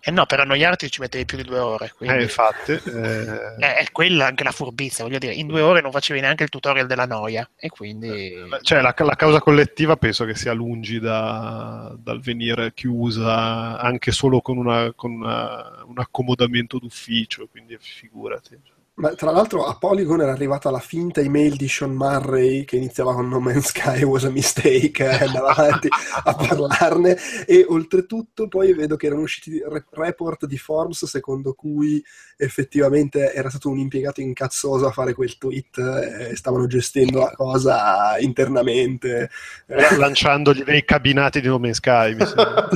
[0.08, 1.92] Eh no, per annoiarti ci mettevi più di due ore.
[1.96, 2.18] Quindi...
[2.18, 5.90] Eh, infatti, eh, Eh, è quella anche la furbizia, voglio dire, in due ore non
[5.90, 8.32] facevi neanche il tutorial della noia e quindi...
[8.62, 14.40] cioè, la, la causa collettiva penso che sia lungi da- dal venire chiusa anche solo
[14.40, 18.56] con, una- con una- un accomodamento d'ufficio, quindi figurati.
[18.98, 23.12] Ma tra l'altro a Polygon era arrivata la finta email di Sean Murray che iniziava
[23.12, 25.86] con No Man's Sky was a mistake, eh, andava avanti
[26.24, 27.14] a parlarne
[27.47, 32.02] e oltretutto poi vedo che erano usciti re- report di Forbes secondo cui
[32.39, 37.32] effettivamente era stato un impiegato incazzoso a fare quel tweet eh, e stavano gestendo la
[37.32, 39.28] cosa internamente.
[39.66, 42.66] Eh, La- lanciandogli dei cabinati di No Man's Sky, mi sembra.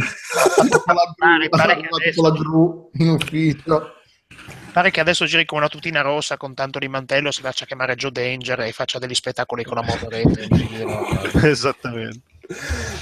[0.84, 1.62] Pare- pare che Ha
[1.96, 3.94] adesso- fatto la gru in ufficio.
[4.72, 7.96] Pare che adesso giri con una tutina rossa con tanto di mantello, si faccia chiamare
[7.96, 11.42] Joe Danger e faccia degli spettacoli con la motoretta in.
[11.42, 12.29] Esattamente.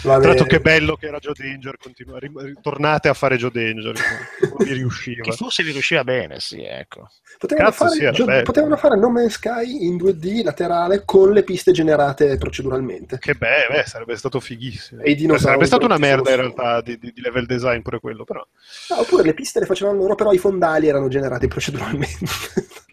[0.03, 3.95] Va Tra l'altro che bello che era Joe Danger, continua, ritornate a fare Joe Danger,
[4.41, 5.23] non vi riusciva.
[5.23, 7.11] Che forse vi riusciva bene, sì, ecco.
[7.39, 8.43] Potevano, Cazzo, fare, sì, bello.
[8.43, 13.19] potevano fare No Man's Sky in 2D laterale con le piste generate proceduralmente.
[13.19, 15.03] Che beh, beh, sarebbe stato fighissimo.
[15.03, 18.01] E i dinosauri sarebbe stata una merda in realtà di, di- di level design pure
[18.01, 18.45] quello, però.
[18.89, 22.27] Ah, oppure le piste le facevano loro, però i fondali erano generati proceduralmente.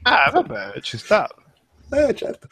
[0.04, 1.28] Ah, vabbè, ci sta.
[1.92, 2.48] eh, certo.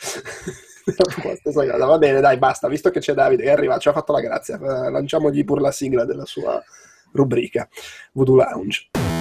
[1.87, 2.67] Va bene, dai, basta.
[2.67, 4.55] Visto che c'è Davide che è arrivato, ci ha fatto la grazia.
[4.55, 6.61] eh, lanciamogli pure la sigla della sua
[7.11, 7.67] rubrica
[8.11, 9.12] Voodoo Lounge.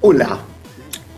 [0.00, 0.48] Hola.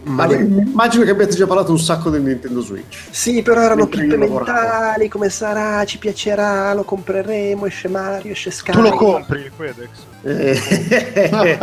[0.04, 2.98] ma immagino che abbiate già parlato un sacco del Nintendo Switch.
[3.10, 4.42] Sì, però erano lavoravo.
[4.42, 8.72] mentali, come sarà, ci piacerà, lo compreremo, esce Mario, esce Sky.
[8.72, 9.88] Tu lo compri, Quedex?
[10.22, 11.28] Eh,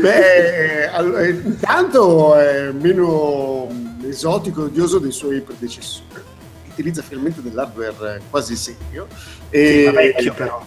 [0.00, 3.68] Beh, allora, intanto è meno
[4.08, 6.22] esotico e odioso dei suoi predecessori.
[6.70, 9.06] Utilizza finalmente dell'hardware quasi serio.
[9.50, 9.90] E...
[9.92, 10.64] Ma vecchio però.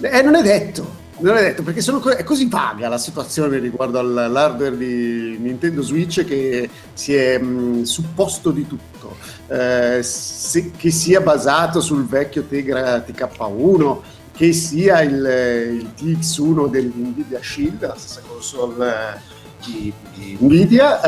[0.00, 1.04] Eh, non è detto.
[1.18, 6.24] Non è detto perché co- è così vaga la situazione riguardo all'hardware di Nintendo Switch
[6.24, 9.16] che si è mh, supposto di tutto.
[9.48, 13.98] Eh, se- che sia basato sul vecchio Tegra TK1,
[14.32, 15.14] che sia il,
[15.80, 19.18] il TX1 dell'Nvidia Shield, la stessa console eh,
[19.64, 21.00] di, di Nvidia,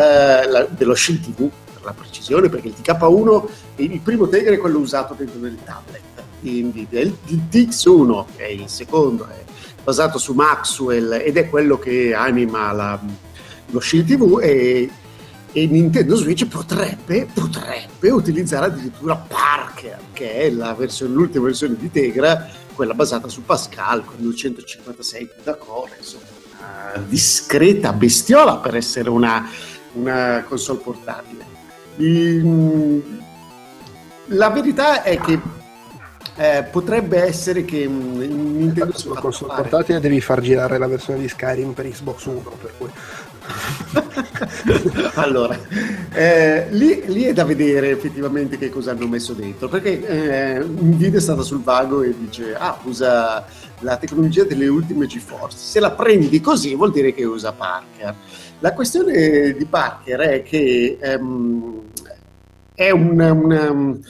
[0.43, 4.59] eh, la- dello Shield TV per la precisione, perché il TK1, il primo Tegra è
[4.59, 6.01] quello usato dentro del tablet
[6.41, 9.45] di Nvidia, il, il TX1 che è il secondo è
[9.89, 13.01] basato su Maxwell ed è quello che anima la-
[13.71, 14.91] lo Shield TV e,
[15.51, 22.51] e Nintendo Switch potrebbe, potrebbe utilizzare addirittura Parker, che è versione- l'ultima versione di Tegra,
[22.75, 26.25] quella basata su Pascal con 256 da core, insomma,
[26.59, 29.49] una discreta bestiola per essere una,
[29.95, 31.47] una console portatile.
[31.97, 33.23] Il-
[34.27, 35.41] la verità è che
[36.39, 41.29] eh, potrebbe essere che Nintendo fatto console fare- portatile devi far girare la versione di
[41.29, 42.89] Skyrim per Xbox One, per cui...
[45.15, 45.59] allora,
[46.13, 51.19] eh, lì, lì è da vedere effettivamente che cosa hanno messo dentro, perché eh, Nvidia
[51.19, 53.45] è stata sul vago e dice, ah, usa
[53.81, 55.57] la tecnologia delle ultime GeForce.
[55.57, 58.15] Se la prendi così vuol dire che usa Parker.
[58.61, 61.81] La questione di Parker è che ehm,
[62.75, 64.01] è un, un,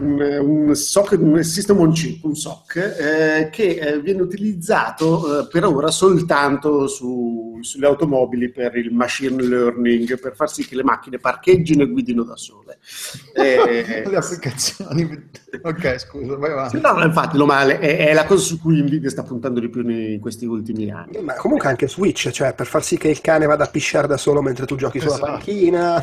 [0.00, 5.46] un, un SOC, un System on Chip, un SOC, eh, che eh, viene utilizzato eh,
[5.48, 10.82] per ora soltanto su- sulle automobili per il machine learning, per far sì che le
[10.82, 12.78] macchine parcheggino e guidino da sole.
[13.34, 15.30] Eh, Le applicazioni.
[15.62, 16.78] Ok, scusa, vai avanti.
[16.80, 19.68] no, no, infatti, lo male è, è la cosa su cui Nvidia sta puntando di
[19.70, 21.18] più in questi ultimi anni.
[21.22, 24.16] Ma comunque anche Switch, cioè per far sì che il cane vada a pisciare da
[24.18, 25.30] solo mentre tu giochi sulla Esatto.
[25.32, 26.02] panchina.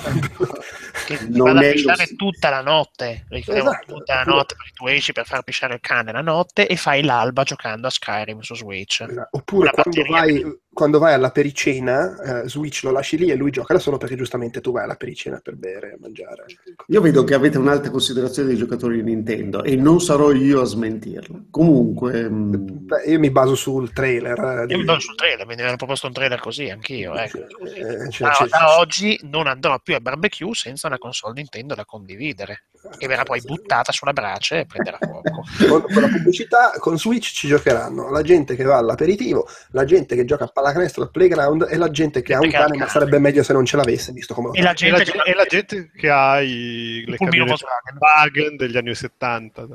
[1.06, 3.26] Che ti Non vada a pisciare tutta la notte.
[3.30, 3.79] Ricordiamo Esatto.
[3.86, 7.04] Tutta la notte perché tu esci per far pisciare il cane la notte e fai
[7.04, 9.06] l'alba giocando a Skyrim su Switch.
[9.32, 13.52] Oppure Una quando vai, quando vai alla pericena, eh, Switch lo lasci lì e lui
[13.52, 16.46] gioca da solo perché giustamente tu vai alla pericena per bere e mangiare.
[16.88, 20.64] Io vedo che avete un'alta considerazione dei giocatori di Nintendo e non sarò io a
[20.66, 21.38] smentirla.
[21.50, 22.54] Comunque, mm,
[22.90, 24.40] Beh, io mi baso sul trailer.
[24.40, 27.14] eh, di- Io mi do sul trailer, mi hanno proposto un trailer così anch'io.
[27.14, 27.38] Ecco.
[27.66, 31.76] Eh, cioè, Da, cioè, da oggi non andrò più al barbecue senza una console Nintendo
[31.76, 32.64] da condividere,
[32.98, 35.44] che verrà poi buttata sulla brace e prenderà fuoco.
[35.68, 40.16] con, con la pubblicità con Switch ci giocheranno la gente che va all'aperitivo, la gente
[40.16, 43.20] che gioca a pallacanestro al playground e la gente che ha un cane ma sarebbe
[43.20, 45.46] meglio se non ce l'avesse visto come lo E la E la, gente, e la
[45.46, 47.98] gente che ha i, le pulmino camionette Volkswagen.
[48.00, 49.68] Wagen degli anni 70.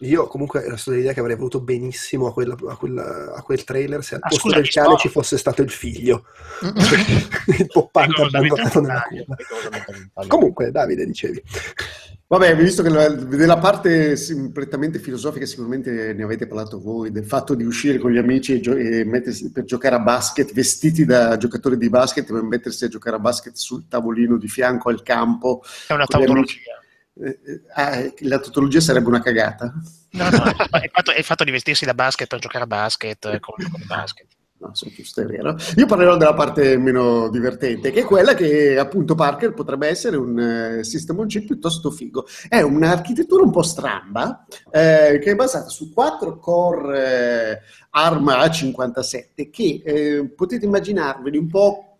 [0.00, 4.04] Io comunque resto dell'idea che avrei voluto benissimo a, quella- a quella- a quel trailer
[4.04, 6.24] se al Ah, posto scusa, del cane ci fosse stato il figlio,
[7.58, 10.26] il poppante abbandonato nella culla.
[10.26, 11.42] Comunque, Davide, dicevi.
[12.26, 14.16] vabbè, visto che la- della parte
[14.52, 18.60] prettamente filosofica sicuramente ne avete parlato voi, del fatto di uscire con gli amici e,
[18.60, 22.88] gio- e mettersi per giocare a basket, vestiti da giocatori di basket, per mettersi a
[22.88, 25.62] giocare a basket sul tavolino di fianco al campo.
[25.86, 26.75] È una tautologia.
[27.18, 29.72] Eh, eh, ah, la tautologia sarebbe una cagata?
[30.10, 33.40] No, no, è fatto, è fatto di vestirsi da basket per giocare a basket eh,
[33.40, 34.26] con, con il basket.
[34.58, 35.54] No, sono giusto, è vero.
[35.76, 40.38] Io parlerò della parte meno divertente, che è quella che appunto Parker potrebbe essere un
[40.38, 42.26] eh, system on chip piuttosto figo.
[42.48, 47.60] È un'architettura un po' stramba, eh, che è basata su 4 core eh,
[47.90, 51.95] ARM A57, che eh, potete immaginarveli un po'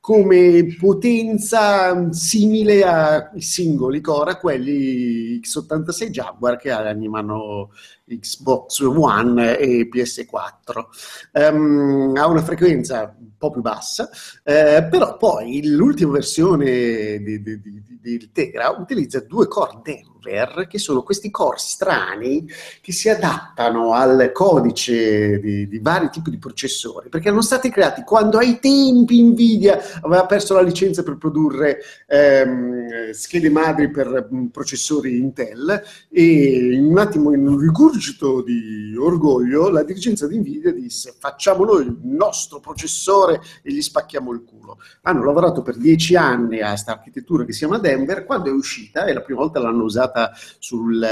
[0.00, 7.70] come potenza simile ai singoli core, a quelli x86 Jaguar che animano
[8.18, 10.84] Xbox One e PS4.
[11.32, 14.10] Ehm, ha una frequenza un po' più bassa,
[14.42, 20.78] eh, però poi l'ultima versione di, di, di, di Tegra utilizza due core Denver, che
[20.78, 22.46] sono questi core strani
[22.80, 28.02] che si adattano al codice di, di vari tipi di processori, perché erano stati creati
[28.02, 34.46] quando ai tempi Nvidia aveva perso la licenza per produrre ehm, schede madri per mm,
[34.46, 37.99] processori Intel e in un attimo in un rigurgito
[38.44, 44.32] di orgoglio la dirigenza di Nvidia disse facciamo noi il nostro processore e gli spacchiamo
[44.32, 44.78] il culo.
[45.02, 49.04] Hanno lavorato per dieci anni a questa architettura che si chiama Denver, quando è uscita
[49.04, 51.04] e la prima volta l'hanno usata sul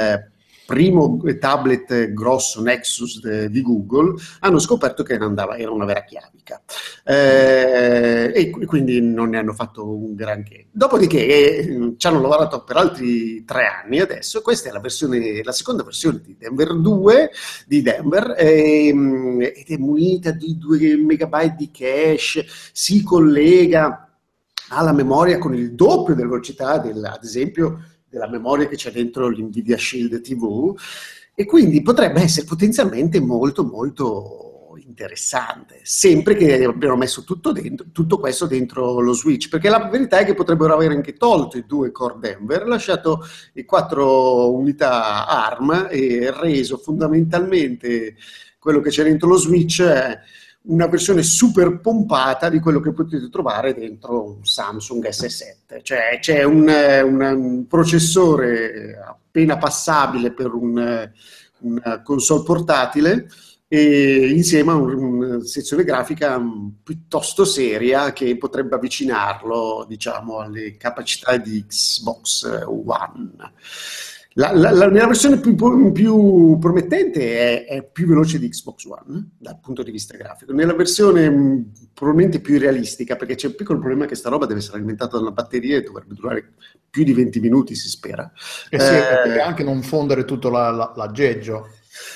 [0.69, 6.61] primo tablet grosso Nexus de, di Google, hanno scoperto che andava, era una vera chiavica.
[7.05, 10.67] Eh, e quindi non ne hanno fatto un granché.
[10.71, 15.53] Dopodiché eh, ci hanno lavorato per altri tre anni adesso, questa è la, versione, la
[15.53, 17.31] seconda versione di Denver 2
[17.67, 24.07] di Denver ehm, ed è munita di 2 megabyte di cache, si collega
[24.69, 29.29] alla memoria con il doppio della velocità, del, ad esempio, della memoria che c'è dentro
[29.29, 30.75] l'NVIDIA Shield TV
[31.35, 34.49] e quindi potrebbe essere potenzialmente molto molto
[34.99, 40.19] interessante, sempre che abbiano messo tutto, dentro, tutto questo dentro lo Switch, perché la verità
[40.19, 45.89] è che potrebbero aver anche tolto i due core Denver, lasciato le quattro unità ARM
[45.91, 48.17] e reso fondamentalmente
[48.59, 50.19] quello che c'è dentro lo Switch eh,
[50.69, 55.83] una versione super pompata di quello che potete trovare dentro un Samsung S7.
[55.83, 61.11] Cioè c'è un, un, un processore appena passabile per un,
[61.61, 63.29] una console portatile
[63.71, 66.41] e insieme a una sezione grafica
[66.83, 73.33] piuttosto seria che potrebbe avvicinarlo diciamo alle capacità di Xbox One.
[74.39, 75.57] La, la, la, la versione più,
[75.91, 80.53] più promettente è, è, più veloce di Xbox One eh, dal punto di vista grafico.
[80.53, 84.61] Nella versione mh, probabilmente più realistica, perché c'è un piccolo problema che sta roba deve
[84.61, 86.53] essere alimentata da una batteria e dovrebbe durare
[86.89, 88.31] più di 20 minuti, si spera.
[88.71, 91.71] E sì, eh, anche non fondere tutto l'aggeggio.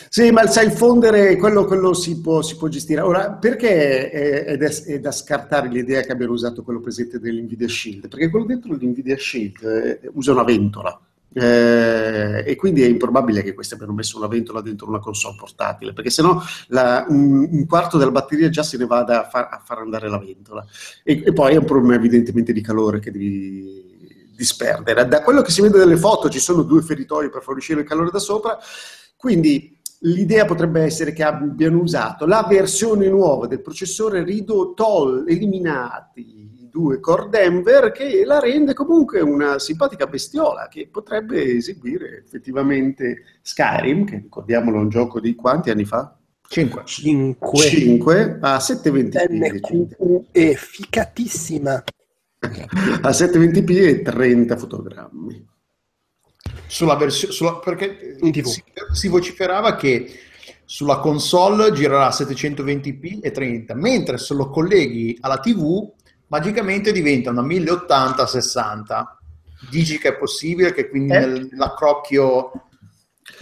[0.08, 3.00] Sì, ma sai, il fondere, quello, quello si, può, si, può, gestire.
[3.00, 7.66] Ora, perché è, è, da, è, da, scartare l'idea che abbiano usato quello presente dell'NVIDIA
[7.66, 8.06] Shield?
[8.06, 10.96] Perché quello dentro l'NVIDIA Shield eh, usa una ventola
[11.34, 15.92] eh, e quindi è improbabile che questi abbiano messo una ventola dentro una console portatile,
[15.92, 19.62] perché sennò la, un, un, quarto della batteria già se ne va a far, a
[19.64, 20.64] far andare la ventola.
[21.02, 25.06] E, e, poi è un problema evidentemente di calore che devi disperdere.
[25.06, 27.86] Da quello che si vede nelle foto ci sono due feritori per far uscire il
[27.86, 28.58] calore da sopra,
[29.16, 36.52] quindi l'idea potrebbe essere che abbiano usato la versione nuova del processore Rido Toll, eliminati
[36.72, 44.06] due core Denver che la rende comunque una simpatica bestiola che potrebbe eseguire effettivamente Skyrim,
[44.06, 46.16] che ricordiamolo è un gioco di quanti anni fa?
[46.48, 46.82] 5.
[46.84, 47.58] 5.
[47.58, 50.22] 5 a 720p.
[50.30, 51.84] È ficatissima.
[52.40, 55.48] A 720p e 30 fotogrammi.
[56.66, 60.10] Sulla versione, perché si, si vociferava che
[60.64, 65.92] sulla console girerà a 720p e 30, mentre se lo colleghi alla TV
[66.32, 69.04] magicamente diventa una 1080-60.
[69.68, 71.26] Dici che è possibile che quindi eh?
[71.26, 72.50] nell'accrocchio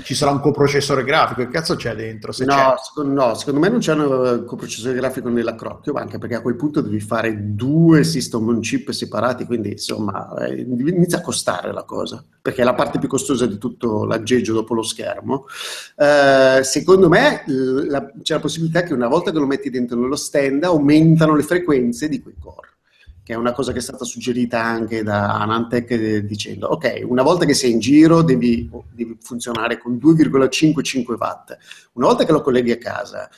[0.03, 1.41] ci sarà un coprocessore grafico?
[1.41, 2.33] Che cazzo c'è dentro?
[2.39, 2.75] No, c'è?
[2.83, 6.81] Secondo, no, secondo me non c'è un coprocessore grafico nell'accrocchio, anche perché a quel punto
[6.81, 12.23] devi fare due system on chip separati, quindi insomma eh, inizia a costare la cosa,
[12.43, 15.47] perché è la parte più costosa di tutto l'aggeggio dopo lo schermo.
[15.97, 20.17] Eh, secondo me la, c'è la possibilità che una volta che lo metti dentro nello
[20.17, 22.70] stand aumentano le frequenze di quei core
[23.31, 27.23] che è una cosa che è stata suggerita anche da Anantec eh, dicendo ok, una
[27.23, 31.57] volta che sei in giro devi, devi funzionare con 2,55 watt,
[31.93, 33.31] una volta che lo colleghi a casa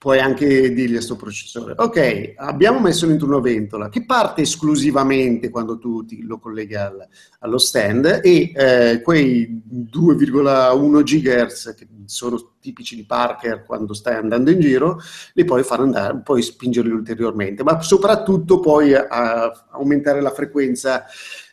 [0.00, 5.50] puoi anche dirgli a questo processore, ok, abbiamo messo dentro una ventola che parte esclusivamente
[5.50, 7.06] quando tu lo colleghi al,
[7.40, 14.50] allo stand e eh, quei 2,1 GHz che sono tipici di Parker quando stai andando
[14.50, 15.00] in giro,
[15.34, 21.04] li puoi far andare, puoi spingerli ulteriormente, ma soprattutto puoi a, a aumentare la frequenza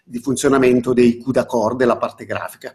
[0.06, 2.74] di funzionamento dei CUDA core della parte grafica.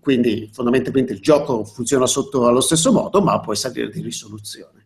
[0.00, 4.79] Quindi fondamentalmente il gioco funziona sotto allo stesso modo, ma puoi salire di risoluzione.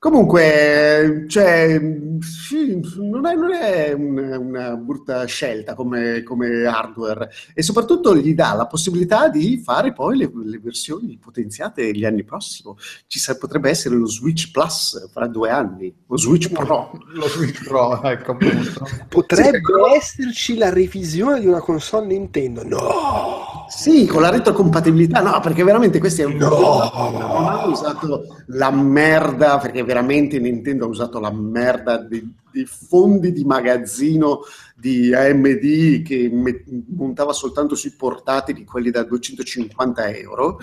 [0.00, 1.78] Comunque, cioè,
[2.20, 8.32] sì, non è, non è una, una, brutta scelta come, come, hardware e soprattutto gli
[8.32, 12.74] dà la possibilità di fare poi le, le versioni potenziate gli anni prossimi.
[13.06, 16.92] Ci sa, potrebbe essere lo Switch Plus fra due anni, lo Switch Pro.
[17.12, 18.88] Lo Switch Pro, ecco appunto.
[19.06, 22.64] Potrebbe sì, esserci la revisione di una console Nintendo.
[22.64, 23.59] No!
[23.70, 26.36] Sì, con la retrocompatibilità, no, perché veramente questi è un...
[26.36, 26.90] No!
[26.92, 33.32] Non hanno usato la merda, perché veramente Nintendo ha usato la merda dei, dei fondi
[33.32, 34.40] di magazzino
[34.74, 40.58] di AMD che met- montava soltanto sui portatili, quelli da 250 euro,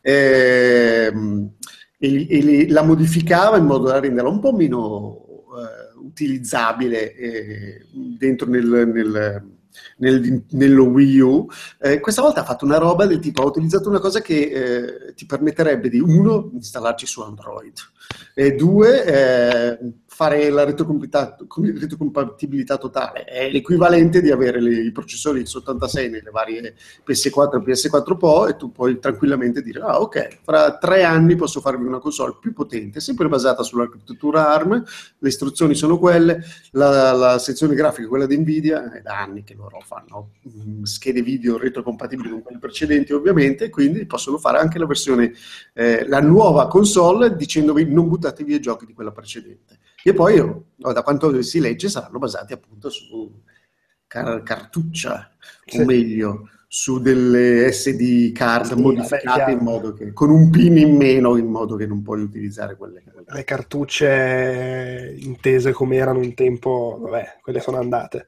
[0.00, 1.50] ehm,
[1.98, 8.48] e, e, la modificava in modo da renderla un po' meno eh, utilizzabile eh, dentro
[8.48, 9.60] nel, nel
[9.98, 11.48] nel, nello Wii U,
[11.80, 15.14] eh, questa volta ha fatto una roba del tipo, ha utilizzato una cosa che eh,
[15.14, 17.74] ti permetterebbe di, uno, installarci su Android,
[18.34, 19.78] e due, eh,
[20.22, 23.24] fare la retrocompatibilità, totale.
[23.24, 28.54] È l'equivalente di avere le, i processori x86 nelle varie PS4 e PS4 Pro e
[28.56, 33.00] tu puoi tranquillamente dire, ah ok, fra tre anni posso farmi una console più potente,
[33.00, 34.84] sempre basata sull'architettura ARM,
[35.18, 39.42] le istruzioni sono quelle, la, la sezione grafica è quella di Nvidia, è da anni
[39.42, 44.78] che loro fanno mh, schede video retrocompatibili con quelle precedenti ovviamente, quindi possono fare anche
[44.78, 45.32] la versione,
[45.72, 49.80] eh, la nuova console dicendovi non buttate via i giochi di quella precedente.
[50.04, 53.30] E poi, oh, da quanto si legge, saranno basati appunto su
[54.06, 55.30] car- cartuccia,
[55.64, 55.80] Sì.
[55.80, 60.96] o meglio, su delle SD card Sì, modificate in modo che, con un pin in
[60.96, 63.02] meno, in modo che non puoi utilizzare quelle.
[63.26, 68.26] Le cartucce intese come erano un tempo, vabbè, quelle sono andate.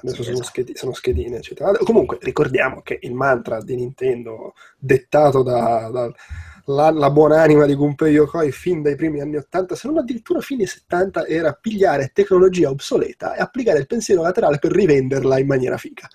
[0.00, 0.42] Adesso Sì, sono, esatto.
[0.48, 1.72] schedi- sono schedine, eccetera.
[1.72, 6.12] Comunque, ricordiamo che il mantra di Nintendo, dettato da, da-
[6.66, 10.66] la, la buonanima di Gunpei Yokoi fin dai primi anni 80, se non addirittura fine
[10.66, 16.08] 70, era pigliare tecnologia obsoleta e applicare il pensiero laterale per rivenderla in maniera fica.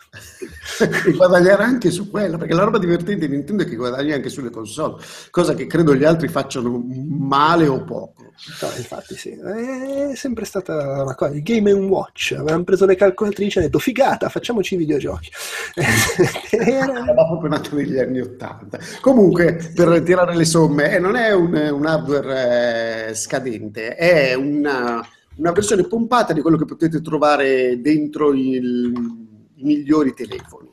[1.05, 4.29] e guadagnare anche su quella, perché la roba divertente di Nintendo è che guadagni anche
[4.29, 8.30] sulle console, cosa che credo gli altri facciano male o poco.
[8.59, 13.57] No, infatti sì, è sempre stata una cosa, il Game Watch, avevano preso le calcolatrici
[13.57, 15.29] e hanno detto figata, facciamoci i videogiochi.
[16.49, 18.79] Era- proprio nato negli anni 80.
[18.99, 25.05] Comunque, per tirare le somme, eh, non è un, un hardware eh, scadente, è una,
[25.35, 29.29] una versione pompata di quello che potete trovare dentro il-
[29.61, 30.69] i migliori telefoni.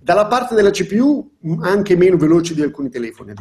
[0.00, 3.32] Dalla parte della CPU, anche meno veloci di alcuni telefoni,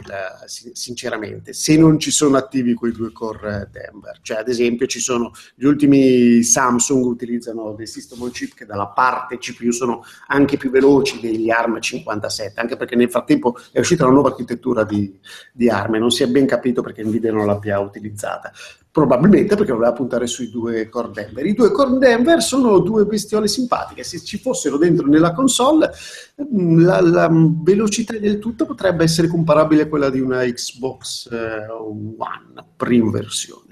[0.73, 4.19] sinceramente, se non ci sono attivi quei due core Denver.
[4.22, 8.88] Cioè, ad esempio, ci sono gli ultimi Samsung utilizzano dei system on chip che dalla
[8.88, 14.03] parte CPU sono anche più veloci degli ARM 57, anche perché nel frattempo è uscita
[14.03, 15.19] una nuova architettura di,
[15.52, 18.52] di ARM e non si è ben capito perché Nvidia non l'abbia utilizzata.
[18.91, 21.45] Probabilmente perché voleva puntare sui due core Denver.
[21.45, 24.03] I due core Denver sono due bestiole simpatiche.
[24.03, 25.89] Se ci fossero dentro nella console,
[26.43, 31.68] mm, la, la velocità del tutto potrebbe essere comparabile a quella di una Xbox eh,
[31.69, 33.72] One, prima versione.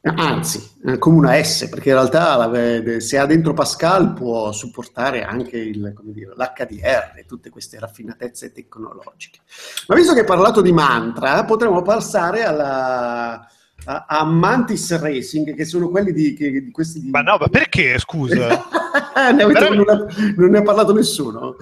[0.00, 5.58] Anzi, eh, come una S, perché in realtà se ha dentro Pascal può supportare anche
[5.58, 9.40] il, dire, l'HDR tutte queste raffinatezze tecnologiche.
[9.88, 13.46] Ma visto che hai parlato di mantra, potremmo passare alla,
[13.84, 17.10] a, a Mantis Racing, che sono quelli di, che- di questi di...
[17.10, 18.34] Ma no, ma perché, scusa?
[19.34, 20.06] ne avete- non, ha-
[20.36, 21.56] non ne ha parlato nessuno?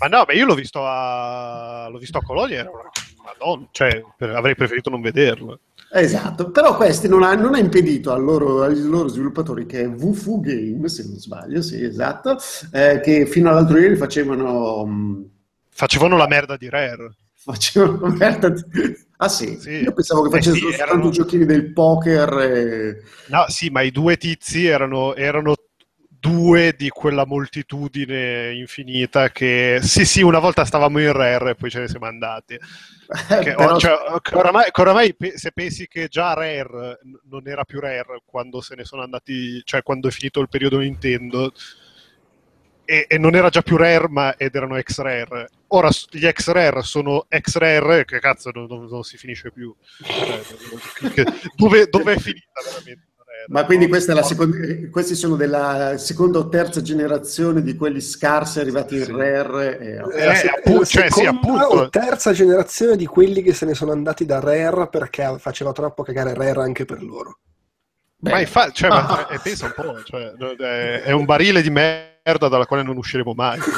[0.00, 2.90] Ma no, ma io l'ho visto a, l'ho visto a Colonia, era una...
[3.24, 5.60] Madonna, cioè, per- avrei preferito non vederlo.
[5.92, 10.40] Esatto, però questi non ha, non ha impedito loro- ai loro sviluppatori, che è Wufu
[10.40, 12.38] Game, se non sbaglio, sì, esatto,
[12.72, 14.84] eh, che fino all'altro ieri facevano...
[14.86, 15.24] mh,
[15.72, 17.14] Facevano la merda di Rare.
[17.34, 18.62] facevano merda di-
[19.22, 19.58] Ah sì?
[19.60, 19.70] Sì.
[19.82, 23.02] io pensavo che Eh facessero sì, soltanto erano- giochini del poker e...
[23.28, 25.54] No, sì, ma i due tizi erano, erano
[26.08, 31.70] due di quella moltitudine infinita che sì, sì, una volta stavamo in Rare e poi
[31.70, 32.58] ce ne siamo andati.
[33.42, 33.92] Che, Però- cioè,
[34.32, 36.98] oramai, oramai se pensi che già Rare
[37.28, 40.78] non era più Rare quando se ne sono andati, cioè quando è finito il periodo
[40.78, 41.52] Nintendo.
[42.90, 45.48] E, e non era già più Rare, ma ed erano ex Rare.
[45.68, 49.72] Ora gli ex Rare sono ex Rare, che cazzo non, non- non si finisce più.
[50.02, 51.22] Cioè,
[51.54, 53.04] dove, dove è finita veramente?
[53.46, 54.26] Ma quindi questa è la No.
[54.26, 59.12] seconda, eh, questi sono della seconda o terza generazione di quelli scarsi arrivati in Sì.
[59.12, 59.78] rare.
[59.78, 61.64] e- Eh, la se- appunto, la cioè, sì, appunto.
[61.64, 66.02] o terza generazione di quelli che se ne sono andati da Rare perché faceva troppo
[66.02, 67.38] cagare Rare anche per loro.
[68.22, 70.32] Beh, Ma infatti, cioè, ma- eh, pensa un po', cioè,
[71.04, 71.70] è, un barile di
[72.24, 73.58] merda dalla quale non usciremo mai.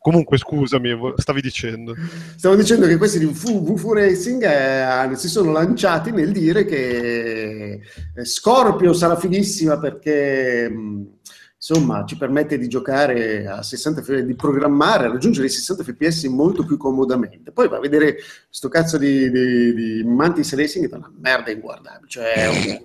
[0.00, 1.94] Comunque, scusami, stavi dicendo.
[2.36, 7.80] Stavo dicendo che questi di Wufu Racing eh, si sono lanciati nel dire che
[8.14, 11.06] eh, Scorpio sarà finissima perché mh,
[11.58, 16.24] insomma ci permette di giocare a 60 fps, di programmare, a raggiungere i 60 fps
[16.24, 17.50] molto più comodamente.
[17.50, 18.18] Poi va a vedere
[18.48, 22.80] sto cazzo di, di, di Mantis Racing che è una merda inguardabile, cioè è un,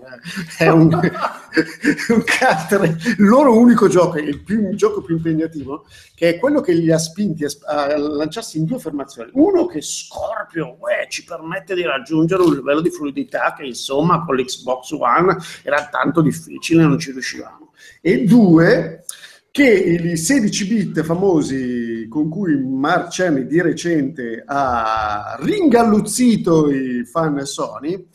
[0.57, 0.89] è un,
[2.09, 5.85] un carattere, il loro unico gioco, il, più, il gioco più impegnativo,
[6.15, 9.29] che è quello che li ha spinti a, a lanciarsi in due affermazioni.
[9.33, 14.35] Uno che Scorpio uè, ci permette di raggiungere un livello di fluidità che insomma con
[14.35, 17.72] l'Xbox One era tanto difficile, non ci riuscivamo.
[18.05, 19.05] E due,
[19.49, 27.45] che i 16 bit famosi con cui Mark Cerny di recente ha ringalluzzito i fan
[27.45, 28.05] Sony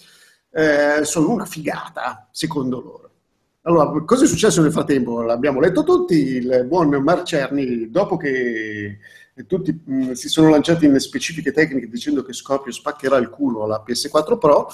[0.51, 3.11] eh, sono una figata, secondo loro.
[3.63, 5.23] Allora, cosa è successo nel frattempo?
[5.23, 8.99] L'abbiamo letto tutti, il buon Mark Cerny, dopo che
[9.47, 13.83] tutti mh, si sono lanciati in specifiche tecniche dicendo che Scorpio spaccherà il culo alla
[13.87, 14.69] PS4 Pro,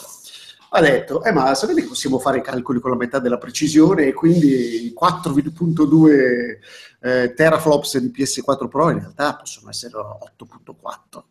[0.76, 4.06] ha detto, eh ma sapete che possiamo fare i calcoli con la metà della precisione
[4.06, 6.59] e quindi 4,2
[7.01, 11.22] eh, teraflops di PS4 Pro in realtà possono essere 8,4.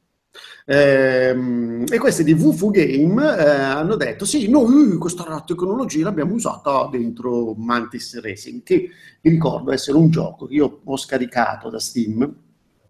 [0.66, 6.88] Ehm, e questi di Wufu Game eh, hanno detto sì, noi questa tecnologia l'abbiamo usata
[6.90, 8.90] dentro Mantis Racing, che
[9.20, 12.34] ricordo essere un gioco che io ho scaricato da Steam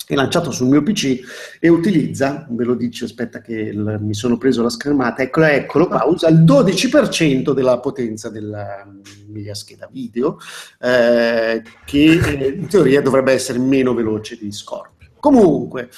[0.07, 1.19] e lanciato sul mio PC
[1.59, 5.88] e utilizza, ve lo dice, aspetta che il, mi sono preso la schermata, eccolo, eccolo
[5.88, 8.85] qua, usa il 12% della potenza della
[9.27, 10.38] mia scheda video,
[10.80, 15.09] eh, che eh, in teoria dovrebbe essere meno veloce di Scorpio.
[15.19, 15.89] Comunque,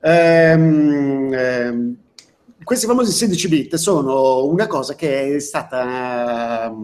[0.00, 1.96] ehm, ehm,
[2.64, 6.74] questi famosi 16 bit sono una cosa che è stata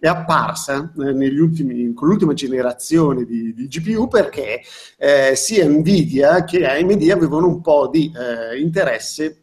[0.00, 4.62] è apparsa eh, ultimi, con l'ultima generazione di, di GPU perché
[4.96, 9.39] eh, sia Nvidia che AMD avevano un po' di eh, interesse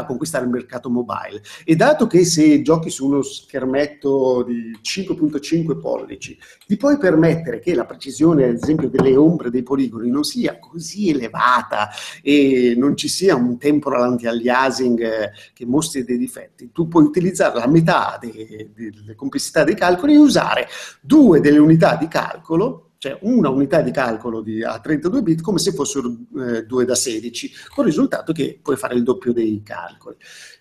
[0.00, 1.42] a conquistare il mercato mobile.
[1.64, 7.74] E dato che se giochi su uno schermetto di 5.5 pollici, ti puoi permettere che
[7.74, 11.90] la precisione, ad esempio, delle ombre dei poligoni non sia così elevata
[12.22, 17.58] e non ci sia un temporal anti-aliasing eh, che mostri dei difetti, tu puoi utilizzare
[17.58, 20.68] la metà delle complessità dei calcoli e usare
[21.00, 25.58] due delle unità di calcolo cioè una unità di calcolo di, a 32 bit come
[25.58, 29.62] se fossero eh, due da 16, con il risultato che puoi fare il doppio dei
[29.64, 30.16] calcoli.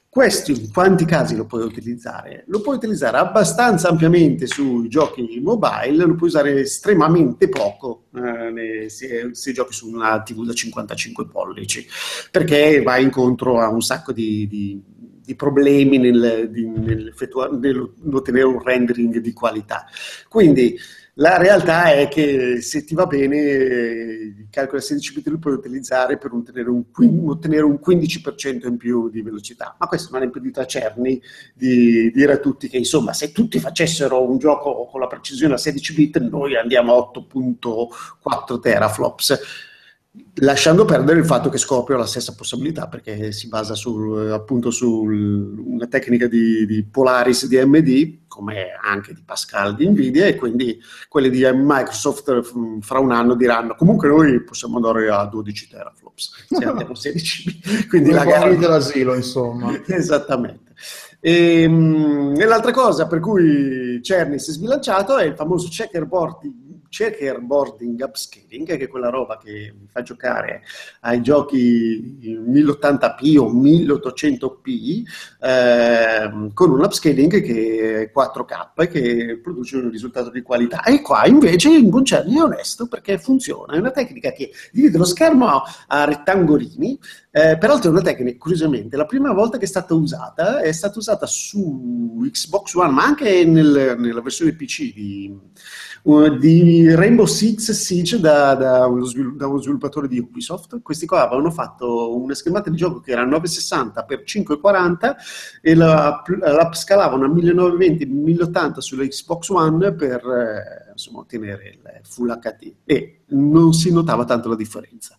[0.07, 2.45] Questo in quanti casi lo puoi utilizzare?
[2.47, 9.31] Lo puoi utilizzare abbastanza ampiamente sui giochi mobile, lo puoi usare estremamente poco eh, se,
[9.33, 11.85] se, giochi su una TV da 55 pollici,
[12.31, 14.81] perché vai incontro a un sacco di, di,
[15.25, 19.85] di problemi nel, nell'ottenere un rendering di qualità.
[20.29, 20.79] Quindi
[21.19, 25.53] la realtà è che se ti va bene, il calcolo a 16 bit lo puoi
[25.53, 26.83] utilizzare per ottenere un,
[27.27, 29.75] ottenere un 15% in più di velocità.
[29.77, 31.21] Ma questo non ha impedito a Cerny
[31.53, 35.57] di dire a tutti che, insomma, se tutti facessero un gioco con la precisione a
[35.57, 39.67] 16 bit, noi andiamo a 8.4 teraflops
[40.35, 44.71] lasciando perdere il fatto che Scorpio ha la stessa possibilità perché si basa sul, appunto
[44.71, 50.35] su una tecnica di, di, Polaris di AMD come anche di Pascal di Nvidia e
[50.35, 52.41] quindi quelli di Microsoft
[52.81, 58.11] fra un anno diranno comunque noi possiamo andare a 12 teraflops se andiamo 16 quindi
[58.11, 59.79] la gara dell'asilo insomma.
[59.85, 60.73] Esattamente.
[61.19, 66.68] E, ehm, e l'altra cosa per cui Cerny si è sbilanciato è il famoso checkerboard
[66.89, 70.63] checkerboarding upscaling, che è quella roba che mi fa giocare
[71.01, 75.03] ai giochi 1080p o 1800p
[75.39, 80.83] eh, con un upscaling che è 4K e che produce un risultato di qualità.
[80.83, 85.05] E qua invece in Boncerni è onesto perché funziona, è una tecnica che divide lo
[85.05, 86.99] schermo a rettangolini,
[87.31, 90.97] eh, peraltro è una tecnica, curiosamente, la prima volta che è stata usata è stata
[90.97, 95.37] usata su Xbox One, ma anche nel, nella versione PC di
[96.01, 100.81] di Rainbow Six Siege da, da, uno svilu- da, uno sviluppatore di Ubisoft.
[100.81, 105.17] Questi qua avevano fatto una schermata di gioco che era 960 x 540
[105.61, 112.39] e la, la scalavano a 1920-1080 sulla Xbox One per eh, insomma, ottenere il Full
[112.39, 115.17] HD e non si notava tanto la differenza.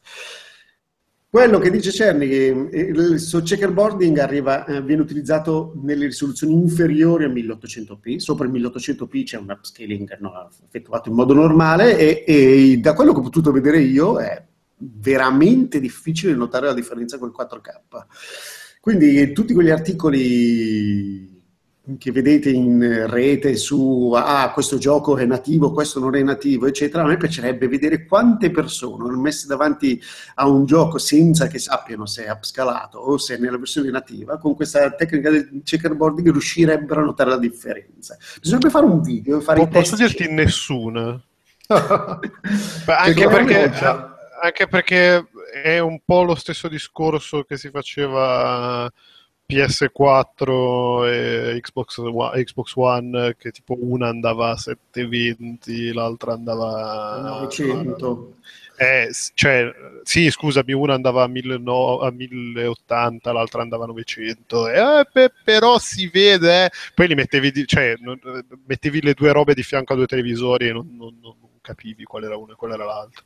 [1.31, 7.29] Quello che dice Cerny eh, il checkerboarding arriva, eh, viene utilizzato nelle risoluzioni inferiori a
[7.29, 12.95] 1800p, sopra il 1800p c'è un upscaling no, effettuato in modo normale e, e, da
[12.95, 14.45] quello che ho potuto vedere io è
[14.79, 18.07] veramente difficile notare la differenza col 4K.
[18.81, 21.40] Quindi tutti quegli articoli
[21.99, 27.03] che vedete in rete su ah, questo gioco è nativo, questo non è nativo, eccetera,
[27.03, 30.01] a me piacerebbe vedere quante persone hanno messe davanti
[30.35, 34.39] a un gioco senza che sappiano se è upscalato o se è nella versione nativa,
[34.39, 38.17] con questa tecnica del checkerboarding riuscirebbero a notare la differenza.
[38.41, 39.91] Bisognerebbe fare un video e fare po- i test.
[39.91, 41.21] Posso dirti nessuna.
[42.87, 43.73] anche, perché,
[44.43, 45.29] anche perché
[45.63, 48.91] è un po' lo stesso discorso che si faceva
[49.51, 57.21] PS4 e Xbox One, Xbox One che tipo una andava a 720, l'altra andava a
[57.41, 58.35] 900.
[58.77, 59.71] Eh, cioè,
[60.05, 66.65] sì, scusami, una andava a, 1080, l'altra andava a 900, eh, pe- però si vede,
[66.65, 66.71] eh.
[66.95, 67.95] poi li mettevi, cioè,
[68.67, 72.25] mettevi le due robe di fianco a due televisori e non, non, non capivi qual
[72.25, 73.23] era una e qual era l'altra.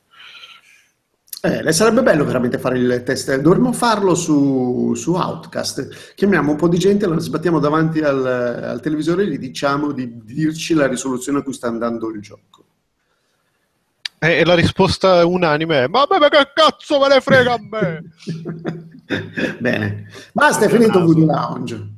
[1.44, 3.36] Eh, sarebbe bello veramente fare il test.
[3.36, 6.14] Dovremmo farlo su, su, Outcast.
[6.14, 10.24] Chiamiamo un po' di gente, la sbattiamo davanti al, al, televisore e gli diciamo di
[10.24, 12.64] dirci la risoluzione a cui sta andando il gioco.
[14.18, 18.02] E la risposta unanime è: Ma beh, che cazzo me ne frega a me?
[19.60, 21.88] Bene, basta, è finito Voodoo Lounge.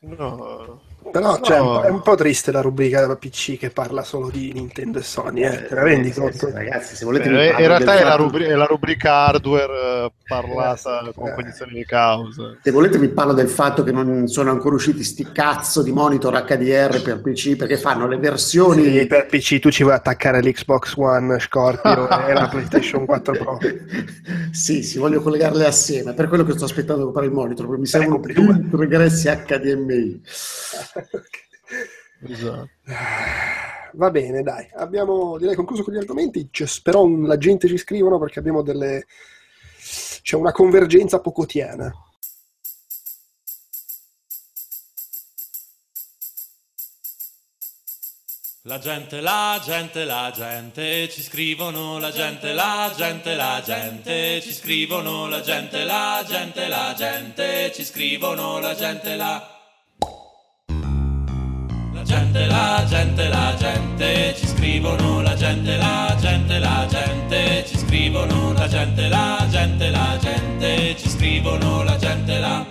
[0.00, 0.80] No.
[1.10, 5.02] Però cioè, è un po' triste la rubrica PC che parla solo di Nintendo e
[5.02, 5.66] Sony, eh.
[5.66, 6.46] te la rendi Sì, conto?
[6.46, 9.72] sì, ragazzi, se volete Eh, vi in realtà è la, rubri- è la rubrica hardware
[10.04, 11.34] eh, parlata Eh, con eh.
[11.34, 12.56] cognizione di causa.
[12.62, 16.32] Se volete vi parlo del fatto che non sono ancora usciti sti cazzo di monitor
[16.44, 20.94] HDR per PC perché fanno le versioni Sì, per PC tu ci vuoi attaccare l'Xbox
[20.96, 23.58] One Scorpio e la PlayStation 4 Pro.
[24.52, 27.86] sì, si voglio collegarle assieme, per quello che sto aspettando per fare il monitor, mi
[27.86, 28.46] servono più
[28.76, 30.20] regressi HDMI.
[32.28, 32.68] Esatto.
[33.94, 36.48] Va bene, dai, abbiamo direi concluso con gli argomenti.
[36.50, 39.06] C'è- però un- la gente ci scrivono perché abbiamo delle.
[40.22, 41.92] c'è una convergenza pocotiana.
[48.64, 54.52] La gente, la gente, la gente, ci scrivono la gente, la gente, la gente, ci
[54.52, 59.59] scrivono la gente, la gente, la gente, ci scrivono la gente, la...
[62.00, 67.76] La gente, la gente, la gente, ci scrivono la gente, la gente, la gente, ci
[67.76, 72.66] scrivono la gente, la gente, la gente, ci scrivono la gente, la...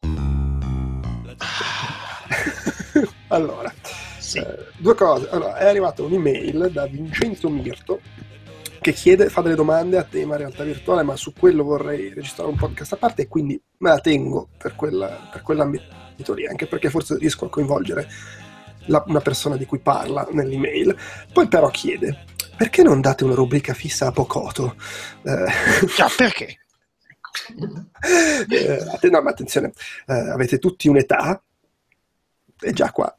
[3.28, 3.72] allora,
[4.18, 4.38] Sì.
[4.38, 5.28] eh, due cose.
[5.30, 8.00] Allora, è arrivata un'email da Vincenzo Mirto
[8.80, 12.56] che chiede, fa delle domande a tema realtà virtuale, ma su quello vorrei registrare un
[12.56, 16.90] podcast a parte e quindi me la tengo per, quella, per quell'ambito lì, anche perché
[16.90, 18.08] forse riesco a coinvolgere
[18.86, 20.96] la- una persona di cui parla nell'email.
[21.32, 22.24] Poi però chiede,
[22.56, 24.76] perché non date una rubrica fissa a Pocoto?
[25.22, 26.58] Eh, Già, perché?
[28.48, 29.72] eh, no, ma attenzione,
[30.06, 31.42] eh, avete tutti un'età,
[32.58, 33.16] è già qua.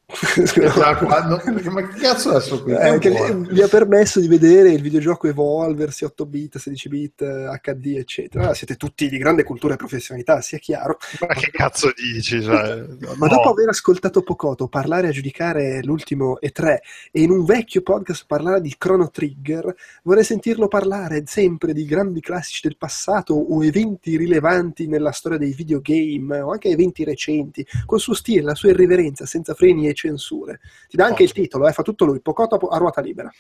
[0.53, 2.73] Già qua, no, ma che cazzo adesso qui?
[2.73, 7.23] Eh, vi ha permesso di vedere il videogioco evolversi 8 bit, 16 bit,
[7.61, 8.53] HD, eccetera.
[8.53, 10.97] Siete tutti di grande cultura e professionalità, sia chiaro.
[11.19, 12.41] Ma che cazzo dici?
[12.41, 12.85] Cioè,
[13.15, 16.77] Ma dopo aver ascoltato Pocoto parlare a giudicare l'ultimo E3
[17.11, 19.73] e in un vecchio podcast parlare di Chrono Trigger,
[20.03, 25.53] vorrei sentirlo parlare sempre di grandi classici del passato o eventi rilevanti nella storia dei
[25.53, 30.59] videogame o anche eventi recenti, col suo stile, la sua irriverenza, senza freni e censure.
[30.87, 33.31] Ti dà anche il titolo, eh, fa tutto lui, Pocoto a ruota libera.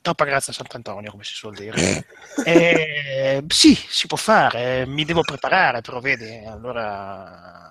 [0.00, 2.06] Troppa grazia a Sant'Antonio, come si suol dire.
[2.44, 7.70] Eh, sì, si può fare, mi devo preparare, però vedi, allora...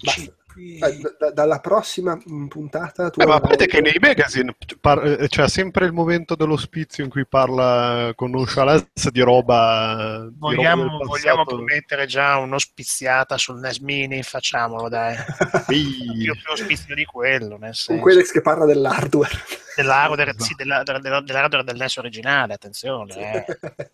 [0.00, 0.34] Basta.
[0.56, 4.54] Eh, da- da- dalla prossima mm, puntata tu Eh, ma a parte che nei magazine
[4.80, 10.18] par- eh, c'è sempre il momento dell'ospizio in cui parla con nonchalance di roba.
[10.18, 14.22] di roba Vogliamo, vogliamo promettere già un'ospiziata sul NES Mini?
[14.22, 15.16] Facciamolo, dai.
[15.72, 15.84] Sì.
[16.22, 18.02] Più, più ospizio di quello, nel con senso.
[18.02, 19.30] Quellex che parla dell'hardware.
[19.76, 23.44] Dell'hardware, sì, della- della- della- dell'hardware del NES originale, attenzione.
[23.46, 23.58] eh.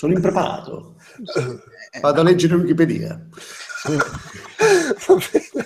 [0.00, 0.94] Sono impreparato.
[2.00, 3.20] Vado a leggere Wikipedia.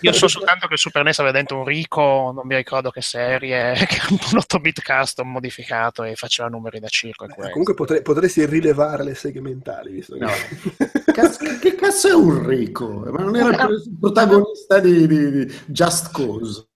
[0.00, 3.00] Io so soltanto che il Super NES aveva dentro un Rico, non mi ricordo che
[3.00, 7.26] serie, che era un 8-bit custom modificato e faceva numeri da circo.
[7.26, 7.50] E questo.
[7.50, 10.24] Comunque potre- potresti rilevare le seghe mentali, visto che...
[10.24, 10.32] No.
[11.14, 12.88] Cazzo, che cazzo è un Rico?
[12.88, 16.66] Ma non era il protagonista di, di- di Just Cause.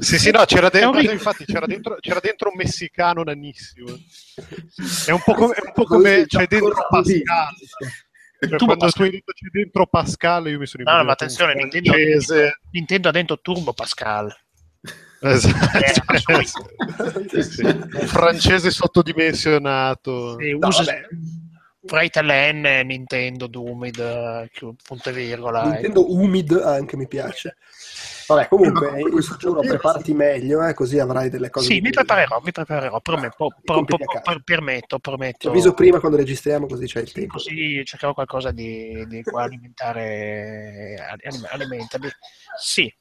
[0.00, 3.88] Sì, sì, no, c'era dentro, infatti c'era dentro, c'era dentro un messicano nanissimo.
[5.06, 7.54] È un po' come, un po' come c'è dentro Pascal.
[8.40, 8.92] Cioè, Turbo quando Pascal.
[8.92, 12.50] tu hai detto c'è dentro Pascal, io mi sono No, no, ma immaginato attenzione, Nintendo.
[12.70, 14.34] Nintendo ha dentro Turbo Pascal.
[15.20, 15.78] Esatto.
[15.78, 16.44] Eh,
[17.28, 17.62] Sì, sì.
[17.64, 20.38] Un francese sottodimensionato.
[20.38, 20.84] E No, usa.
[21.80, 24.48] Write LN, Nintendo, Dumid, eh,
[24.84, 25.64] punto e virgola.
[25.64, 27.56] Nintendo Umid anche mi piace.
[28.28, 31.66] Vabbè, comunque, Eh, in questo futuro preparati meglio, eh, così avrai delle cose.
[31.72, 34.38] Sì, mi preparerò, mi preparerò, prometto, pro- pro- pro- casa.
[34.44, 35.48] permetto, Ti prometto.
[35.48, 37.32] avviso prima quando registriamo, così c'è il tempo.
[37.34, 42.08] Così cercherò qualcosa di, di qua alimentare, alim- alimentami.
[42.60, 42.92] Sì.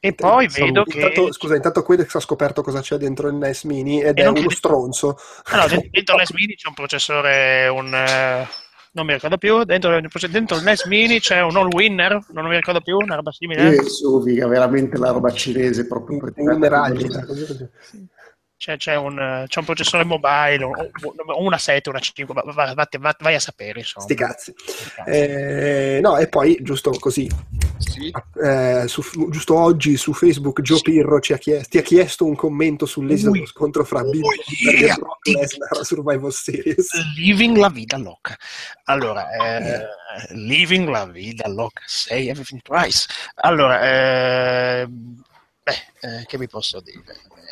[0.00, 0.72] E poi Saluti.
[0.72, 0.98] vedo che...
[0.98, 4.26] Intanto, scusa, intanto Quedex ha scoperto cosa c'è dentro il NES Mini ed E è
[4.26, 5.16] uno che- stronzo.
[5.44, 8.46] Ah, no, dentro, dentro l'NES Mini c'è un processore, un...
[8.94, 10.00] eh, non mi ricordo più, dentro,
[10.30, 13.70] dentro il NES Mini c'è un all winner, non mi ricordo più, una roba simile.
[13.70, 17.08] Yesu, figa, veramente la roba cinese proprio per Un così,
[17.46, 17.68] così.
[18.64, 20.70] C'è, c'è un, eh, c'è un processore mobile, o,
[21.26, 24.06] o una 7, una 5, va- va- va- va- vai a sapere, insomma.
[24.06, 24.54] Sti cazzi.
[25.04, 27.30] Eh, no, e poi, giusto così,
[28.42, 32.34] eh, su- giusto oggi su Facebook Joe Pirro ci ha chiesto, ti ha chiesto un
[32.36, 34.94] commento sull'esito dello scontro fra Bill Ui, Goldberg yeah.
[34.94, 36.88] e Brock Lesnar Survival Series.
[37.16, 38.34] Living la vida loca.
[38.84, 39.86] Allora, eh,
[40.30, 43.06] living la vida loca, say everything twice.
[43.34, 45.22] Allora, ehm,
[45.64, 47.02] Beh, eh, che vi posso dire?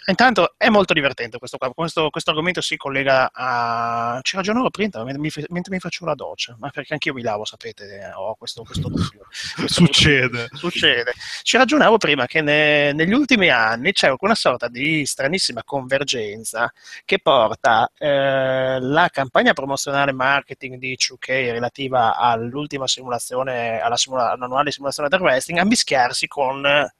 [0.06, 1.72] Intanto è molto divertente questo qua.
[1.72, 4.18] Questo, questo argomento si collega a.
[4.22, 7.44] Ci ragionavo prima mentre mi, mentre mi faccio la doccia, ma perché anch'io mi lavo,
[7.44, 9.26] sapete, ho questo, questo dubbio.
[9.66, 10.48] Succede.
[10.52, 11.12] Succede.
[11.42, 16.72] Ci ragionavo prima che ne- negli ultimi anni c'è una sorta di stranissima convergenza
[17.04, 24.72] che porta eh, la campagna promozionale marketing di 2K relativa all'ultima simulazione, alla simula- all'annuale
[24.72, 26.90] simulazione del wrestling, a mischiarsi con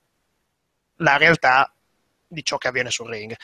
[1.03, 1.72] la realtà
[2.33, 3.35] di ciò che avviene sul ring.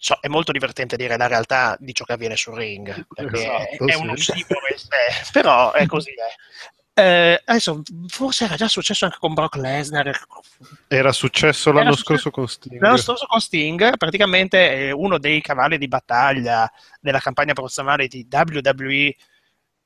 [0.00, 3.86] So, è molto divertente dire la realtà di ciò che avviene sul ring, perché Esatto,
[3.86, 4.00] è sì.
[4.00, 4.78] un ossimoro, eh,
[5.32, 6.10] però è così.
[6.10, 7.02] eh.
[7.02, 10.10] Eh, adesso, forse era già successo anche con Brock Lesnar.
[10.88, 12.80] Era successo l'anno Era successo- scorso con Sting.
[12.80, 16.68] L'anno scorso con Sting, praticamente eh, uno dei cavalli di battaglia
[17.00, 19.14] della campagna promozionale di WWE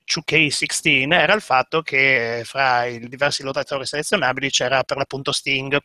[0.05, 5.79] 2K16 era il fatto che eh, fra i diversi lottatori selezionabili c'era per l'appunto Sting.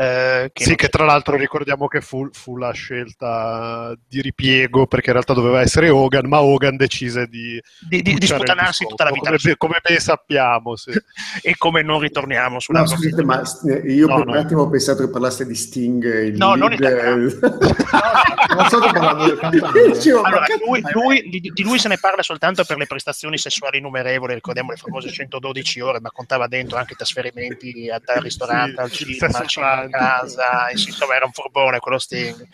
[0.00, 4.86] Eh, che Sì, non- che tra l'altro ricordiamo che fu, fu la scelta di ripiego
[4.86, 9.04] perché in realtà doveva essere Hogan, ma Hogan decise di, di, di, di biscotto, tutta
[9.04, 10.92] la vita Come, come ben sappiamo, sì.
[11.42, 14.32] e come non ritorniamo sulla No, scusate, ma eh, io No, per no.
[14.32, 16.04] un attimo ho pensato che parlaste di Sting.
[16.26, 17.26] Il No, non lead, italiano.
[17.26, 20.10] eh, Non state parlando del cantante.
[20.22, 24.34] Allora, lui, lui- di, di lui se ne parla soltanto per le prestazioni sessuali innumerevoli,
[24.34, 28.90] ricordiamo le famose 112 ore, ma contava dentro anche trasferimenti a- dal ristorante, Sì, al
[28.90, 32.46] cinema, al cinema a casa, sì, insomma era un furbone quello Sting.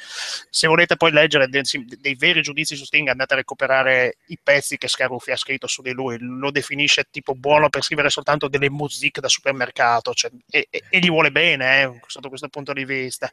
[0.51, 1.63] Se volete poi leggere dei,
[2.01, 5.83] dei veri giudizi su Sting andate a recuperare i pezzi che Scaruffi ha scritto su
[5.83, 10.69] di lui, lo definisce tipo buono per scrivere soltanto delle music da supermercato, cioè, e,
[10.71, 13.31] e- e gli vuole bene eh, sotto questo punto di vista.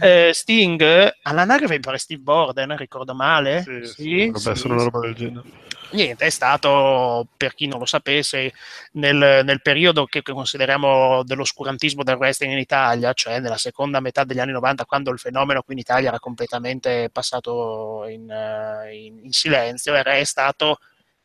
[0.00, 3.62] Eh, Sting all'anagrafe mi pare Steve Borden, ricordo male?
[3.62, 5.48] Sì, Sì, sì, sì, una roba del genere.
[5.90, 8.52] Niente, è stato, per chi non lo sapesse,
[8.92, 14.24] nel, nel periodo che che consideriamo dell'oscurantismo del wrestling in Italia, cioè nella seconda metà
[14.24, 19.20] degli anni 90, quando il fenomeno qui in Italia era completamente passato in, eh, in-
[19.24, 20.76] in silenzio, era è stato,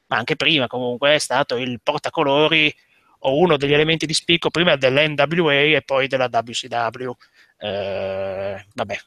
[0.08, 2.74] ma anche prima comunque, è stato il portacolori
[3.20, 7.12] o uno degli elementi di spicco prima dell'NWA e poi della WCW.
[7.58, 8.98] Eh, vabbè,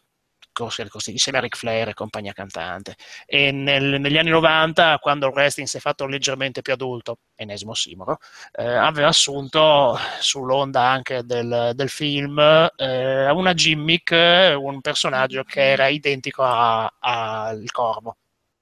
[1.11, 2.97] insieme a Ric Flair e compagnia cantante.
[3.27, 7.75] E nel- negli anni 90, quando il wrestling si è fatto leggermente più adulto, ennesimo
[7.75, 8.19] simolo,
[8.53, 12.39] eh, aveva assunto sull'onda anche del, del film
[12.77, 14.11] eh, una gimmick,
[14.57, 18.17] un personaggio che era identico al corvo.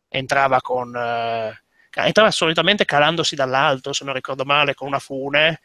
[0.08, 0.94] Entrava con...
[0.96, 1.63] eh,
[1.94, 5.60] entrava solitamente calandosi dall'alto, se non ricordo male, con una fune,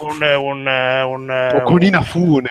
[0.00, 2.48] un, un, un, O con Inafune.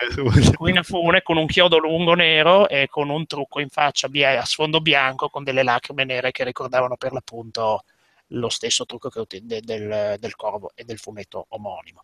[0.56, 4.44] con una fune con un chiodo lungo nero e con un trucco in faccia a
[4.44, 7.84] sfondo bianco con delle lacrime nere che ricordavano per l'appunto
[8.28, 12.02] lo stesso trucco che del, del corvo e del fumetto omonimo.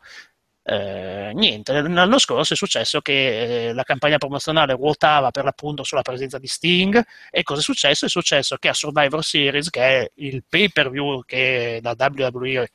[0.68, 6.02] Eh, niente, l'anno scorso è successo che eh, la campagna promozionale ruotava per l'appunto sulla
[6.02, 8.06] presenza di Sting e cosa è successo?
[8.06, 12.68] È successo che a Survivor Series, che è il pay per view che la WWE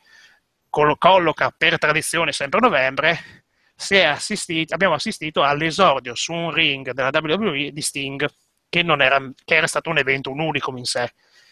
[0.69, 3.19] col- colloca per tradizione sempre a novembre,
[4.05, 8.25] assistito, abbiamo assistito all'esordio su un ring della WWE di Sting,
[8.69, 11.11] che, era, che era stato un evento, un unicum in sé.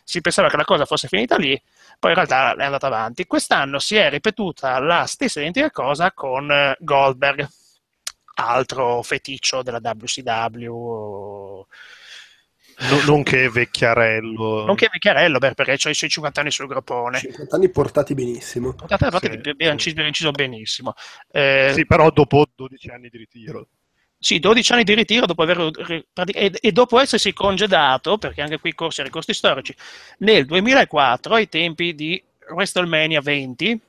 [0.10, 1.56] Si pensava che la cosa fosse finita lì,
[2.00, 3.28] poi in realtà è andata avanti.
[3.28, 7.48] Quest'anno si è ripetuta la stessa identica cosa con eh, Goldberg,
[8.34, 11.64] altro feticcio della WCW.
[12.90, 14.66] No- non che vecchiarello.
[14.66, 17.20] Nonché Vecchiarello, beh, perché c'ha i suoi 50 anni sul grappone.
[17.20, 18.74] 50 anni portati benissimo.
[18.74, 20.94] Portate la parte Sì, di abbiamo inciso, abbiamo inciso benissimo.
[21.30, 23.68] Eh, Sì, però dopo 12 anni di ritiro.
[24.22, 25.72] Sì, 12 anni di ritiro dopo aver,
[26.34, 29.74] e, e dopo essersi congedato, perché anche qui corsi a ricosti storici,
[30.20, 33.82] nel 2004 ai tempi di WrestleMania 20,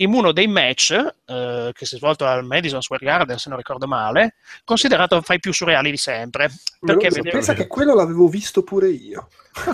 [0.00, 3.58] in uno dei match eh, che si è svolto al Madison Square Garden, se non
[3.58, 4.34] ricordo male,
[4.64, 6.50] considerato fra i più surreali di sempre.
[6.80, 9.28] Perché, Pensa vedeva- che quello l'avevo visto pure io.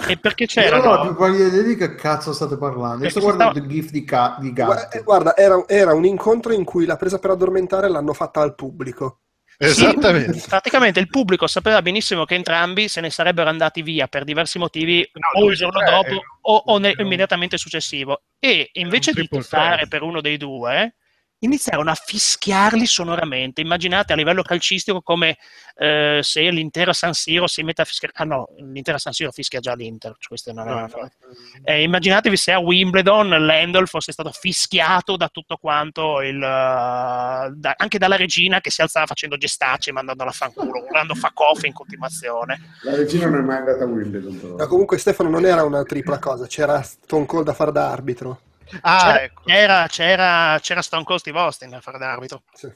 [0.09, 3.05] e perché Io non ho più pallida idea di che cazzo state parlando.
[3.05, 4.53] Io sto guardando stava- il GIF di, ca- di
[4.93, 8.55] eh, guarda, era, era un incontro in cui la presa per addormentare l'hanno fatta al
[8.55, 9.19] pubblico.
[9.59, 10.39] Esattamente.
[10.39, 14.59] Sì, praticamente il pubblico sapeva benissimo che entrambi se ne sarebbero andati via per diversi
[14.59, 19.13] motivi No, o il giorno tre, dopo eh, o, o ne- immediatamente successivo e invece
[19.13, 19.89] di threat.
[19.89, 20.97] per uno dei due
[21.41, 25.37] iniziarono a fischiarli sonoramente immaginate a livello calcistico come
[25.77, 29.61] eh, se l'intera San Siro si mette a fischiare ah no, l'intera San Siro fischia
[29.61, 31.17] già l'Inter questo non è No, una- infatti.
[31.65, 37.75] eh, immaginatevi se a Wimbledon l'Handle fosse stato fischiato da tutto quanto il, eh, da-
[37.77, 41.73] anche dalla regina che si alzava facendo gestacci mandandola a fanculo, urlando fuck off in
[41.75, 42.59] continuazione.
[42.85, 44.41] La regina non è mai andata a Wimbledon.
[44.41, 44.55] però.
[44.57, 48.41] Ma comunque Stefano non era una tripla cosa, c'era Stone Cold a far da arbitro.
[48.83, 49.43] Ah, c'era, ecco.
[49.45, 52.43] c'era, c'era, c'era Stone Cold Steve Austin a fare d'arbitro.
[52.53, 52.69] Sì.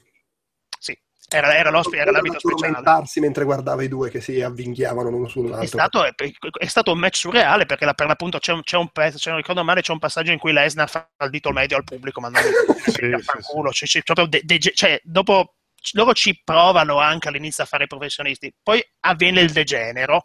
[0.78, 0.98] Sì.
[1.30, 3.04] Era, era l'ospite, era Non l'abito speciale.
[3.20, 5.62] mentre guardava i due che si avvinghiavano l'uno sull'altro.
[5.62, 6.14] È stato, è,
[6.58, 9.28] è stato un match surreale perché la- per l'appunto c'è un, c'è un pezzo, se
[9.28, 12.20] non ricordo male, c'è un passaggio in cui Lesnar fa il dito medio al pubblico
[12.20, 12.48] mandando
[12.86, 13.70] Sì, a sì, fanculo.
[13.72, 15.56] Cioè, cioè, proprio de- de- cioè, dopo
[15.92, 20.24] loro ci provano anche all'inizio a fare i professionisti, poi avviene il degenero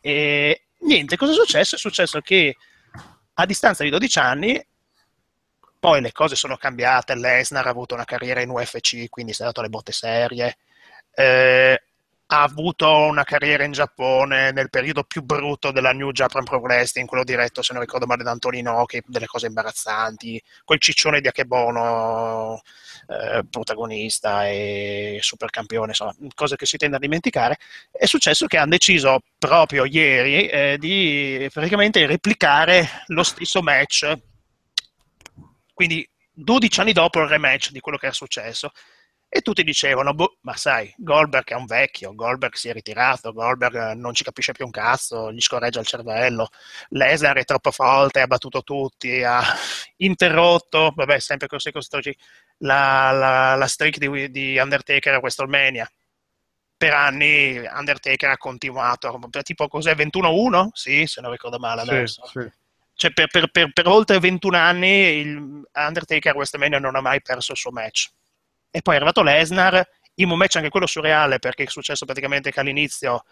[0.00, 1.76] e niente, cosa è successo?
[1.76, 2.56] È successo che
[3.34, 4.60] a distanza di 12 anni
[5.80, 9.46] poi le cose sono cambiate, Lesnar ha avuto una carriera in UFC, quindi si è
[9.46, 10.58] dato le botte serie,
[11.14, 11.82] eh,
[12.32, 17.08] ha avuto una carriera in Giappone nel periodo più brutto della New Japan Pro Wrestling,
[17.08, 21.26] quello diretto, se non ricordo male, da Antonino, che delle cose imbarazzanti, quel ciccione di
[21.26, 22.60] Akebono
[23.08, 27.58] eh, protagonista e supercampione, insomma, cose che si tende a dimenticare.
[27.90, 34.16] È successo che hanno deciso proprio ieri eh, di praticamente replicare lo stesso match,
[35.80, 38.70] quindi 12 anni dopo il rematch di quello che era successo.
[39.30, 43.92] E tutti dicevano, boh, ma sai, Goldberg è un vecchio, Goldberg si è ritirato, Goldberg
[43.92, 46.48] eh, non ci capisce più un cazzo, gli scorreggia il cervello,
[46.90, 49.40] Lesnar è troppo forte, ha battuto tutti, ha
[49.98, 52.14] interrotto, vabbè, sempre così così,
[52.58, 55.90] la, la, la streak di, di Undertaker a WrestleMania.
[56.76, 60.68] Per anni Undertaker ha continuato, tipo cos'è, 21-1?
[60.72, 62.26] Sì, se non ricordo male Sì, adesso.
[62.26, 62.59] sì.
[63.00, 67.22] Cioè, per, per- per- per oltre 21 anni il Undertaker a WrestleMania non ha mai
[67.22, 68.10] perso il suo match.
[68.70, 72.50] E poi è arrivato Lesnar, in un match anche quello surreale, perché è successo praticamente
[72.50, 73.24] che all'inizio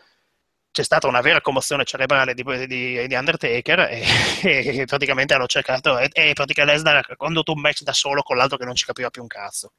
[0.71, 4.05] c'è stata una vera commozione cerebrale di, di- di Undertaker e,
[4.81, 8.39] e praticamente hanno cercato, e, e praticamente Lesnar ha condotto un match da solo con
[8.39, 9.73] l'altro che non ci capiva più un cazzo,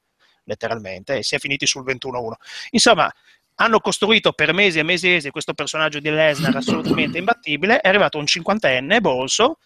[0.44, 2.34] letteralmente, e si è finiti sul 21-1.
[2.70, 3.12] Insomma,
[3.56, 7.88] hanno costruito per mesi e mesi e mesi questo personaggio di Lesnar assolutamente imbattibile, è
[7.88, 9.58] arrivato un cinquantenne, bolso,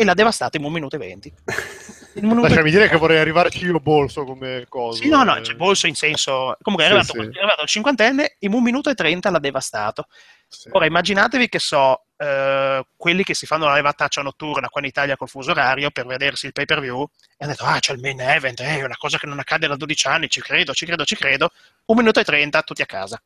[0.00, 1.32] e l'ha devastato in un minuto e venti.
[2.14, 5.00] E Lasciami dire che vorrei arrivarci io bolso come cosa.
[5.02, 5.40] sì, no, no, eh.
[5.40, 6.56] c'è bolso in senso.
[6.62, 7.18] Comunque è Sì, arrivato, sì.
[7.18, 10.06] è arrivato al cinquantenne, in un minuto e trenta l'ha devastato.
[10.48, 10.68] Sì.
[10.72, 15.16] Ora immaginatevi che so, eh, quelli che si fanno la levataccia notturna qua in Italia
[15.16, 18.00] col fuso orario per vedersi il pay per view e hanno detto: Ah, c'è il
[18.00, 21.04] main event, è una cosa che non accade da 12 anni, ci credo, ci credo,
[21.04, 21.50] ci credo.
[21.84, 23.22] Un minuto e trenta, tutti a casa.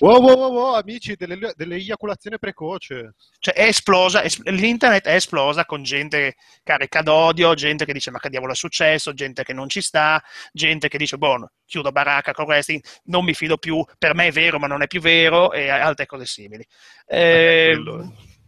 [0.00, 3.14] Wow, wow, wow, wow, amici, delle, dell'eiaculazione precoce.
[3.38, 8.18] Cioè è esplosa, es- l'internet è esplosa con gente carica d'odio, gente che dice ma
[8.18, 10.22] che diavolo è successo, gente che non ci sta,
[10.52, 14.32] gente che dice boh, chiudo baracca con wrestling, non mi fido più, per me è
[14.32, 16.64] vero ma non è più vero e altre cose simili.
[17.06, 17.78] Eh,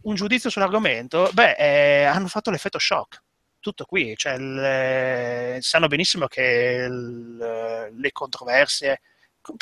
[0.01, 1.29] un giudizio sull'argomento?
[1.33, 3.21] Beh, eh, hanno fatto l'effetto shock.
[3.59, 9.01] Tutto qui, cioè, il- eh, sanno benissimo che il- le controversie,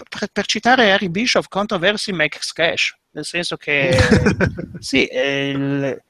[0.10, 3.98] per, per citare Harry Bishop, controversy makes cash, nel senso che
[4.80, 6.02] sì, eh, il,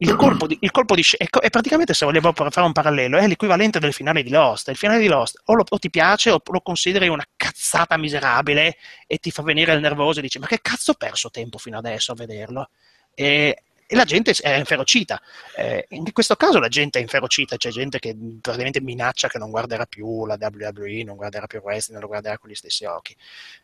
[0.00, 3.26] il colpo di, il colpo di è, è praticamente, se vogliamo fare un parallelo, è
[3.26, 4.68] l'equivalente del finale di Lost.
[4.68, 8.76] Il finale di Lost o, lo- o ti piace o lo consideri una cazzata miserabile
[9.06, 11.78] e ti fa venire il nervoso e dici: Ma che cazzo ho perso tempo fino
[11.78, 12.70] adesso a vederlo?
[13.14, 15.20] E, e la gente è inferocita.
[15.56, 19.50] Eh, in questo caso la gente è inferocita, c'è gente che praticamente minaccia che non
[19.50, 22.84] guarderà più la WWE, non guarderà più il wrestling, non lo guarderà con gli stessi
[22.84, 23.16] occhi.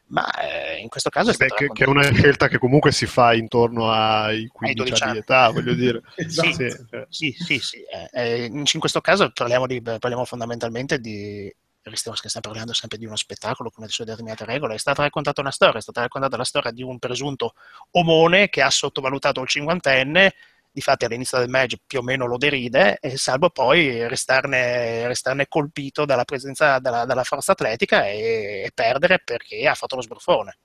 [0.06, 3.06] Ma eh, in questo caso è Beh, che, che è una scelta che comunque si
[3.06, 6.02] fa intorno ai 15 12 anni di età, voglio dire.
[6.16, 6.52] Esatto.
[6.52, 6.70] Sì.
[7.08, 7.34] Sì.
[7.34, 7.82] Sì, sì, sì.
[7.82, 11.54] eh, eh, in in questo caso parliamo, di, parliamo fondamentalmente di.
[11.92, 14.74] Stiamo, stiamo parlando sempre di uno spettacolo con le sue determinate regole.
[14.74, 17.54] È stata raccontata una storia, è stata raccontata la storia di un presunto
[17.92, 20.34] omone che ha sottovalutato il cinquantenne.
[20.72, 26.04] Difatti, all'inizio del match più o meno lo deride, e salvo poi restarne, restarne colpito
[26.04, 30.56] dalla presenza dalla, dalla forza atletica e, e perdere perché ha fatto lo sbruffone.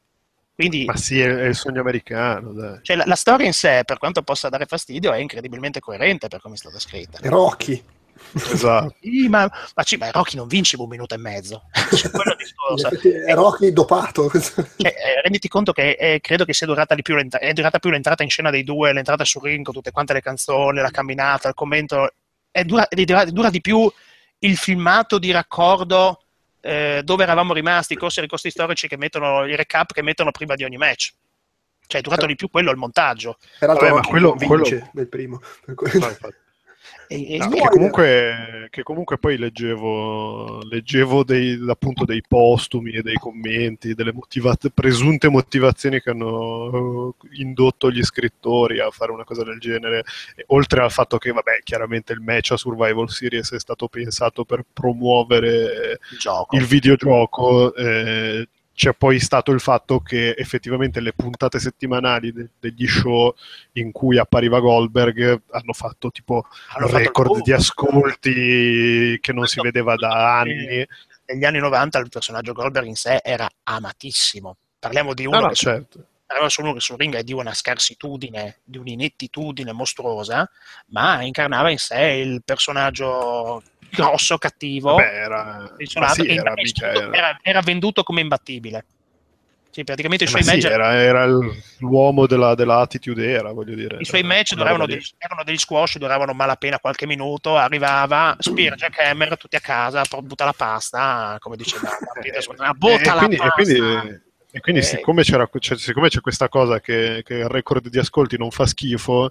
[0.56, 2.80] Quindi Ma sì, è, il sogno americano, dai.
[2.82, 6.42] cioè, la, la storia in sé, per quanto possa dare fastidio, è incredibilmente coerente per
[6.42, 7.20] come è stata scritta.
[7.22, 7.84] Rocky.
[8.34, 8.96] Esatto.
[9.02, 9.42] Sì, ma,
[9.76, 11.64] ma, ma Rocky non vince in un minuto e mezzo.
[11.96, 12.36] Cioè, quello
[13.26, 14.30] è Rocky dopato.
[14.30, 17.80] Cioè, eh, renditi conto che eh, credo che sia durata di più l'entra- è durata
[17.80, 20.92] più l'entrata in scena dei due, l'entrata sul ring con tutte quante le canzoni, la
[20.92, 22.14] camminata, il commento.
[22.52, 23.92] È dura, è dura- dura di più
[24.40, 26.22] il filmato di raccordo
[26.62, 30.32] eh, dove eravamo rimasti, i corsi e ricorsi storici che mettono i recap che mettono
[30.32, 31.14] prima di ogni match.
[31.88, 33.38] Cioè, è durato di più quello il montaggio.
[33.58, 35.42] Peraltro Vabbè, ma quello- vince quello- del primo.
[35.66, 36.36] Per infatti.
[37.12, 43.16] E- No, che, comunque, che comunque poi leggevo, leggevo dei, appunto dei postumi e dei
[43.16, 49.44] commenti, delle motivate- presunte motivazioni che hanno eh, indotto gli scrittori a fare una cosa
[49.44, 50.04] del genere,
[50.48, 54.64] oltre al fatto che, vabbè, chiaramente il match a Survival Series è stato pensato per
[54.72, 56.18] promuovere il
[56.52, 58.48] il videogioco, eh,
[58.80, 63.36] c'è poi stato il fatto che effettivamente le puntate settimanali de- degli show
[63.74, 67.42] in cui appariva Goldberg hanno fatto tipo Hanno fatto record boom.
[67.42, 70.88] di ascolti che non si vedeva da anni.
[71.26, 74.56] Negli anni 90 il personaggio Goldberg in sé era amatissimo.
[74.80, 76.06] Parliamo di uno No, no, che certo.
[76.48, 80.50] su uno che sul ring è di una scarsitudine, di un'inettitudine mostruosa,
[80.92, 85.74] ma incarnava in sé il personaggio grosso, cattivo, Vabbè, era,
[86.14, 86.54] sì, era,
[87.14, 88.86] era- era venduto come imbattibile.
[89.72, 91.26] Sì, praticamente i ma suoi sì, match era,
[91.78, 93.98] l'uomo della, dell'attitude era, voglio dire.
[94.00, 98.76] I suoi match una duravano degli, erano degli squash, duravano malapena qualche minuto, arrivava, Spear,
[98.76, 101.88] Jack Hammer, tutti a casa, butta la pasta, come diceva
[102.58, 103.54] ah, butta la quindi, e pasta.
[103.54, 104.86] quindi- e quindi Eh.
[104.86, 108.66] siccome, c'era, cioè, siccome c'è questa cosa che, che il record di ascolti non fa
[108.66, 109.30] schifo,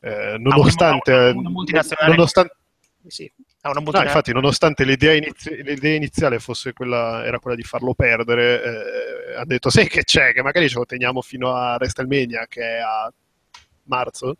[0.00, 2.56] eh, nonostante, una- una multinazionale- nonostante-
[3.06, 3.30] Sì,
[3.66, 7.94] ha una no, infatti, nonostante l'idea, inizi- l'idea iniziale fosse quella, era quella di farlo
[7.94, 10.32] perdere, eh, ha detto: Sai che c'è?
[10.32, 13.12] Che magari ce lo teniamo fino a WrestleMania, che è a
[13.84, 14.36] marzo.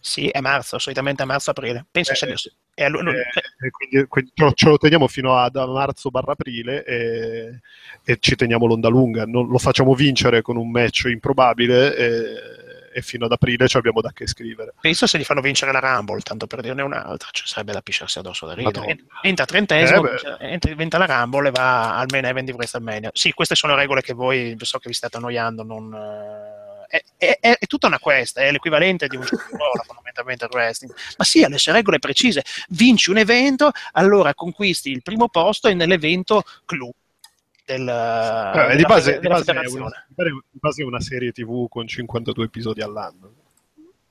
[0.00, 1.86] Sì, è marzo, solitamente a marzo-aprile.
[1.90, 2.34] Penso Eh, sia
[2.74, 3.20] è allo- Eh,
[3.66, 7.60] e quindi, quindi ce lo- teniamo fino a da marzo barra aprile e,
[8.04, 9.24] e ci teniamo l'onda lunga.
[9.26, 12.34] Non, lo facciamo vincere con un match improbabile e,
[12.92, 14.74] e fino ad aprile ci abbiamo da che scrivere.
[14.80, 18.18] penso se gli fanno vincere la Rumble, tanto per dirne un'altra, cioè sarebbe da pisciarsi
[18.18, 18.96] addosso da ridere.
[19.22, 23.10] Entra trentesimo, Eh, entra, inventa la Rumble e va al main event di WrestleMania.
[23.12, 25.92] Sì, queste sono regole che voi, so che vi state annoiando, non...
[25.94, 29.42] eh, È, è- è- è tutta una quest, è l'equivalente di un gioco
[29.86, 30.94] fondamentalmente al wrestling.
[31.16, 32.42] Ma sì, ha le sue regole precise.
[32.68, 36.92] Vinci un evento, allora conquisti il primo posto e nell'evento clou
[37.64, 41.68] del, Eh, della, di, base, della di, base una, di base è una serie TV
[41.68, 43.32] con 52 episodi all'anno.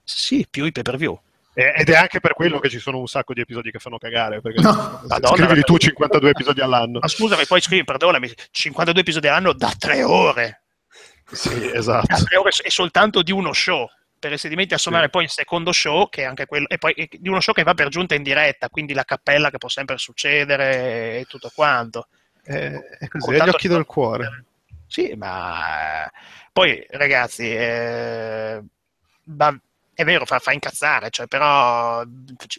[0.03, 1.19] Sì, più i pay per view.
[1.53, 3.97] E- Ed è anche per quello che ci sono un sacco di episodi che fanno
[3.97, 4.41] cagare.
[4.41, 5.01] Perché No.
[5.07, 6.99] Madonna, scrivili ma- tu 52 episodi all'anno.
[6.99, 10.61] Ma scusami, poi scrivi, perdonami, 52 episodi all'anno da tre ore.
[11.31, 12.23] Sì, Da esatto.
[12.25, 13.87] tre ore è soltanto di uno show.
[14.21, 15.09] Perché se diventi a sommare Sì.
[15.09, 17.73] poi il secondo show, che è anche quello, e poi di uno show che va
[17.73, 22.07] per giunta in diretta, quindi la cappella che può sempre succedere e tutto quanto.
[22.43, 24.45] È, è così, Con è gli tanto occhi del cuore.
[24.87, 26.09] Sì, ma
[26.51, 28.61] poi ragazzi, eh,
[29.23, 29.59] va-
[29.93, 32.03] è vero, fa, fa incazzare, cioè, però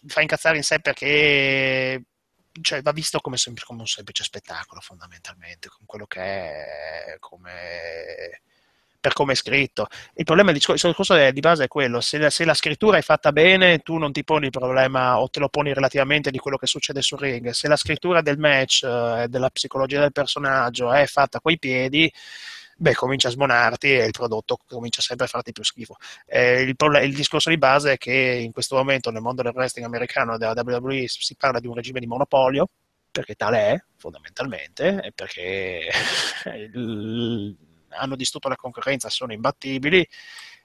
[0.06, 2.02] fa incazzare in sé perché
[2.60, 8.42] cioè, va visto come, sem- come un semplice spettacolo fondamentalmente, con quello che è, come,
[9.02, 9.88] per come è scritto.
[10.14, 12.98] Il problema il discor- il discorso di base è quello, se la, se la scrittura
[12.98, 16.38] è fatta bene, tu non ti poni il problema o te lo poni relativamente di
[16.38, 17.50] quello che succede sul ring.
[17.50, 22.10] Se la scrittura del match, eh, della psicologia del personaggio è fatta coi piedi,
[22.76, 25.96] beh, comincia a smonarti e il prodotto comincia sempre a farti più schifo.
[26.26, 29.86] Eh, il, il discorso di base è che in questo momento nel mondo del wrestling
[29.86, 32.68] americano, della WWE, si parla di un regime di monopolio,
[33.10, 35.88] perché tale è, fondamentalmente, e perché
[36.72, 37.56] il-
[37.94, 40.06] hanno distrutto la concorrenza, sono imbattibili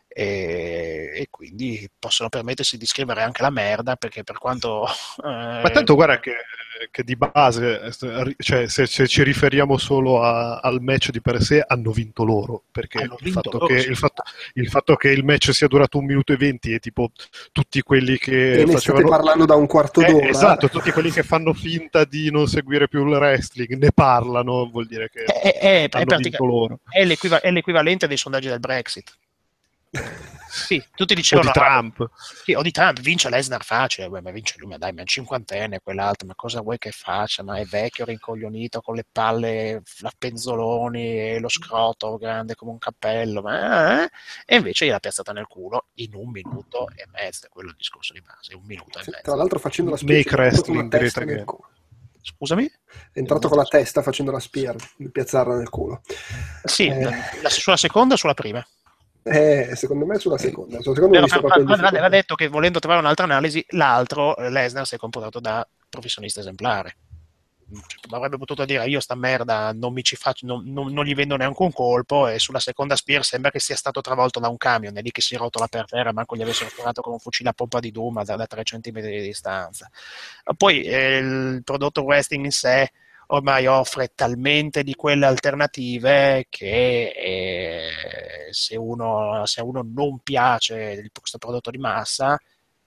[0.08, 4.86] e, e quindi possono permettersi di scrivere anche la merda, perché per quanto...
[5.24, 6.34] eh, Ma tanto guarda che,
[6.92, 11.42] che di base, eh, cioè, se, se ci riferiamo solo a- al match di per
[11.42, 12.64] sé, hanno vinto loro.
[12.72, 13.90] Perché Hanno il vinto fatto, loro, che, sì.
[13.90, 17.11] il, fatto, il fatto che il match sia durato un minuto e venti e tipo
[17.52, 19.10] tutti quelli che E ne state facevano.
[19.10, 20.27] parlando da un quarto Eh, d'ora.
[20.30, 24.88] esatto, tutti quelli che fanno finta di non seguire più il wrestling ne parlano, vuol
[24.88, 26.80] dire che è, è- è hanno pratica- vinto loro.
[26.90, 29.16] è l'equiva- è l'equivalente dei sondaggi del Brexit.
[30.49, 32.09] Sì, tutti O dicevano di "Ah, Trump.
[32.43, 35.06] sì, o di Trump, vince Lesnar facile, Beh, ma vince lui, ma dai, ma è
[35.06, 37.43] cinquantenne quell'altro, ma cosa vuoi che faccia?
[37.43, 42.77] Ma è vecchio, rincoglionito, con le palle a penzoloni e lo scroto grande come un
[42.80, 44.09] cappello, ma, eh?
[44.45, 48.14] e invece gliel'ha piazzata nel culo in un minuto e mezzo, è quello il discorso
[48.14, 49.35] di base, un minuto e tra mezzo.
[49.35, 51.69] l'altro facendo la Make spear, è entrato con la wrestling, testa direte nel che- culo.
[52.27, 52.66] Scusami?
[53.14, 54.75] È entrato con la testa facendo la spear,
[55.11, 56.01] piazzarla nel culo.
[56.64, 57.03] Sì, Eh.
[57.41, 58.66] la- sulla seconda o sulla prima?
[59.30, 60.80] Eh, secondo me sulla seconda.
[60.81, 64.95] Sulla seconda Però, però, in aveva detto che volendo trovare un'altra analisi, l'altro, Lesnar, si
[64.95, 66.95] è comportato da professionista esemplare.
[67.69, 71.14] Cioè, avrebbe potuto dire io sta merda non, mi ci faccio, non, non- non gli
[71.14, 74.56] vendo neanche un colpo e sulla seconda spear sembra che sia stato travolto da un
[74.56, 77.49] camion è lì che si rotola per terra manco gli avessero sparato con un fucile
[77.49, 79.89] a pompa di Duma da, da 3 cm di distanza
[80.56, 82.89] poi eh, il prodotto wrestling in sé
[83.27, 87.89] ormai offre talmente di quelle alternative che eh,
[88.51, 92.38] se, uno, se uno non piace questo prodotto di massa,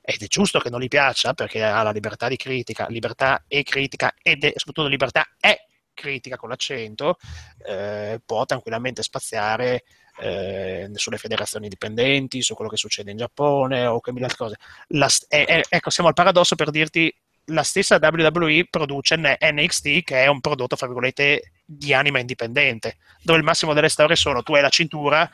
[0.00, 3.62] ed è giusto che non gli piaccia perché ha la libertà di critica, libertà e
[3.62, 7.18] critica ed è soprattutto libertà e critica con l'accento,
[7.66, 9.84] eh, può tranquillamente spaziare
[10.20, 14.56] eh, sulle federazioni dipendenti, su quello che succede in Giappone o che mille altre cose.
[14.88, 17.14] La eh, eh, ecco, siamo al paradosso per dirti
[17.50, 23.38] la stessa WWE produce NXT che è un prodotto, fra virgolette, di anima indipendente, dove
[23.38, 25.30] il massimo delle storie sono tu hai la cintura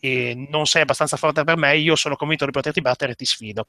[0.00, 3.24] e non sei abbastanza forte per me, io sono convinto di poterti battere e ti
[3.24, 3.66] sfido.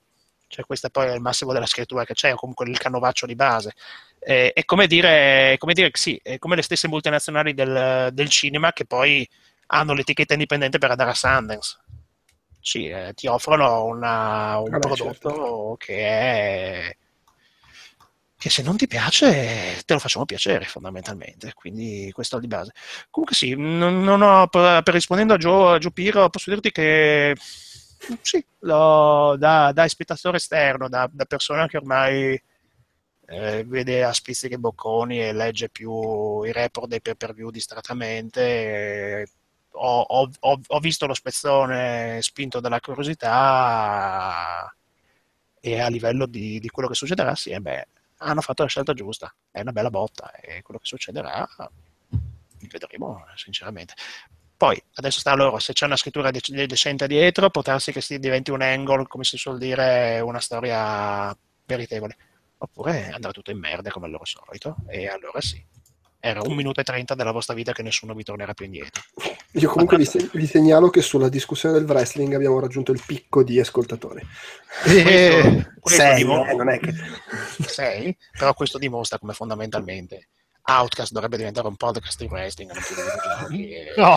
[0.48, 3.36] Cioè, questo poi è il massimo della scrittura che c'è, o comunque il canovaccio di
[3.36, 3.74] base.
[4.20, 8.74] Eh, è come dire, come dire sì, è come le stesse multinazionali del, del cinema
[8.74, 9.28] che poi
[9.68, 11.78] hanno l'etichetta indipendente per andare a Sundance.
[12.60, 15.76] Sì, eh, ti offrono una- un Vabbè, prodotto certo.
[15.78, 16.98] che è
[18.40, 22.72] che se non ti piace te lo facciamo piacere fondamentalmente, quindi questo è di base.
[23.10, 27.36] Comunque sì, non, non ho, per, rispondendo a Gio, Piro, posso dirti che
[28.22, 32.42] sì, lo- da, da spettatore esterno, da, da persona che ormai
[33.28, 37.50] eh, vede a spizzichi e bocconi e legge più i report dei pay per view
[37.52, 39.28] distratamente,
[39.74, 44.74] ho, ho- ho- ho visto lo spezzone spinto dalla curiosità
[45.62, 47.88] e a livello di, di quello che succederà, sì, eh beh,
[48.20, 51.48] hanno fatto la scelta giusta, è una bella botta e quello che succederà
[52.68, 53.94] vedremo sinceramente.
[54.58, 58.02] Poi adesso sta a loro, se c'è una scrittura dec- decente dietro, può darsi che
[58.02, 62.18] si diventi un angle, come si suol dire, una storia meritevole.
[62.58, 64.76] Oppure andrà tutto in merda come al loro solito.
[64.88, 65.66] E allora sì.
[66.20, 69.02] Era un minuto e trenta della vostra vita che nessuno vi tornerà più indietro.
[69.54, 73.44] Io comunque vi, se- vi segnalo che sulla discussione del wrestling abbiamo raggiunto il picco
[73.44, 74.22] di ascoltatori.
[74.86, 76.94] Eh, Questo Sei, dimostra- eh, non è che...
[77.66, 80.30] sei, però questo dimostra come fondamentalmente
[80.62, 83.72] Outcast dovrebbe diventare un podcast di wrestling, non più di videogiochi.
[83.72, 84.16] e- no,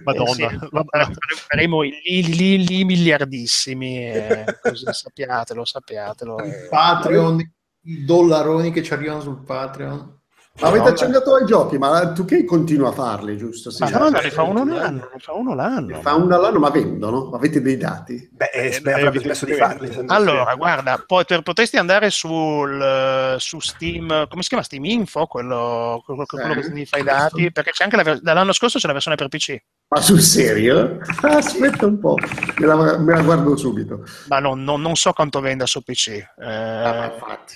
[0.04, 0.48] Madonna.
[0.48, 6.38] Eh sì, faremo i li, li- li miliardissimi, eh, così sappiatelo, sappiatelo.
[6.38, 6.66] Eh.
[6.70, 7.40] Patreon,
[7.82, 10.19] i dollaroni che ci arrivano sul Patreon.
[10.62, 13.70] Avete No, accennato ai giochi, ma tu che continua a farli, giusto?
[13.70, 16.00] Sì, Ma no, ne fa uno eh, l'anno, ne fa uno l'anno.
[16.02, 17.30] Fa uno all'anno, ma vendono?
[17.30, 18.28] Avete dei dati?
[18.30, 19.92] Beh, eh, Eh, beh, avrebbe eh, smesso di evidentemente.
[19.92, 20.06] farli.
[20.06, 26.02] no- Allora, guarda, potresti andare sul, eh, su Steam, come si chiama Steam Info, quello,
[26.04, 28.92] quello, quello che ti fa i dati, perché c'è anche la, dall'anno scorso c'è la
[28.92, 29.56] versione per PC,
[29.88, 30.98] Ma sul serio?
[31.22, 32.16] Aspetta un po',
[32.58, 34.04] me la, me la guardo subito.
[34.28, 36.08] ma non, non- non so quanto venda su PC.
[36.08, 37.54] eh, Ah, infatti.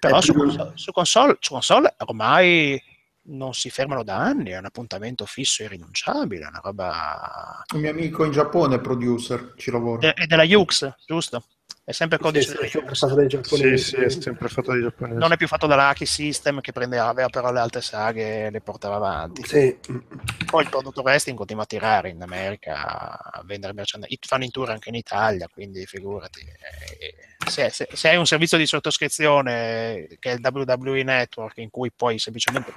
[0.00, 2.82] Però su, più- su, console, su console ormai
[3.24, 7.62] non si fermano da anni, è un appuntamento fisso e irrinunciabile, è una roba...
[7.74, 10.14] Un mio amico in Giappone è producer, ci lavora.
[10.14, 11.44] È della Yux, giusto?
[11.90, 12.96] È sempre Sì, codice sì, della è sempre Yux.
[12.96, 13.84] stato dai Sì, giapponesi.
[13.84, 15.18] sì, è sempre fatto dai giapponesi.
[15.18, 18.50] Non è più fatto dalla Aki System che prendeva, aveva però le altre saghe e
[18.50, 19.42] le portava avanti.
[19.44, 19.76] Sì.
[20.46, 24.16] Poi il prodotto wrestling continua a tirare in America, a vendere merchandise.
[24.24, 26.40] Fanno in tour anche in Italia, quindi figurati.
[26.42, 27.14] Eh,
[27.50, 31.90] Se, se- se hai un servizio di sottoscrizione che è il WWE Network, in cui
[31.90, 32.72] puoi semplicemente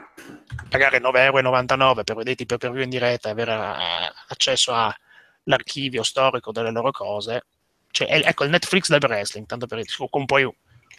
[0.69, 6.51] pagare 9,99 euro per vederti per view in diretta e avere eh, accesso all'archivio storico
[6.51, 7.43] delle loro cose,
[7.93, 10.51] cioè, è- ecco il Netflix del wrestling, tanto per con poi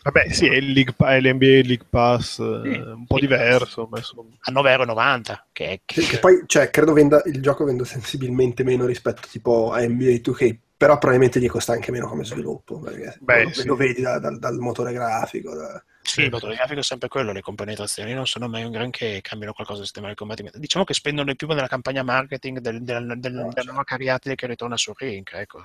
[0.05, 2.79] Vabbè, sì, è il League Pa- è l'NBA League Pass, eh, Sì.
[2.79, 4.29] un po' diverso, ma insomma.
[4.41, 8.65] a 9,90 euro, che, è- Che, che poi, cioè, credo venda, il gioco venda sensibilmente
[8.65, 13.17] meno rispetto tipo a NBA 2K, però probabilmente gli costa anche meno come sviluppo, perché
[13.21, 13.67] Beh, lo, sì.
[13.67, 15.55] lo vedi da- dal, dal motore grafico.
[15.55, 19.21] da- Sì, il motore grafico è sempre quello, le compenetrazioni non sono mai un granché,
[19.23, 20.59] cambiano qualcosa del sistema di combattimento.
[20.59, 23.69] Diciamo che spendono di più nella campagna marketing del, del, del- No, della certo.
[23.71, 25.65] nuova cariatide che ritorna sul ring, ecco.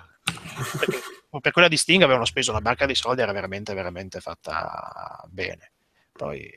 [0.80, 0.98] Perché
[1.42, 5.72] per quella di Sting avevano speso una barca di soldi, era veramente, veramente fatta bene.
[6.14, 6.50] Poi,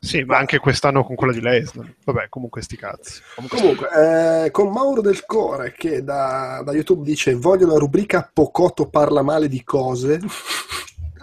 [0.00, 1.94] Sì, ma anche quest'anno con quella di Lesnar.
[2.04, 3.22] Vabbè, comunque sti cazzi.
[3.36, 8.28] comunque, Comunque, eh, con Mauro del Core che da, da YouTube dice voglio una rubrica
[8.32, 10.20] Pocoto parla male di cose.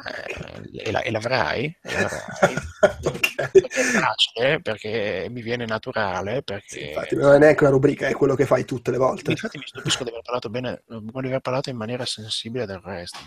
[0.06, 2.56] Eh, e, la- e l'avrai, e l'avrai.
[3.06, 3.36] Ok.
[3.36, 6.68] Perché è facile, perché mi viene naturale, perché...
[6.68, 9.32] Sì, infatti, non è neanche una rubrica, è quello che fai tutte le volte.
[9.32, 13.18] Infatti mi stupisco di aver parlato bene, di aver parlato in maniera sensibile del resto.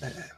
[0.00, 0.36] Eh,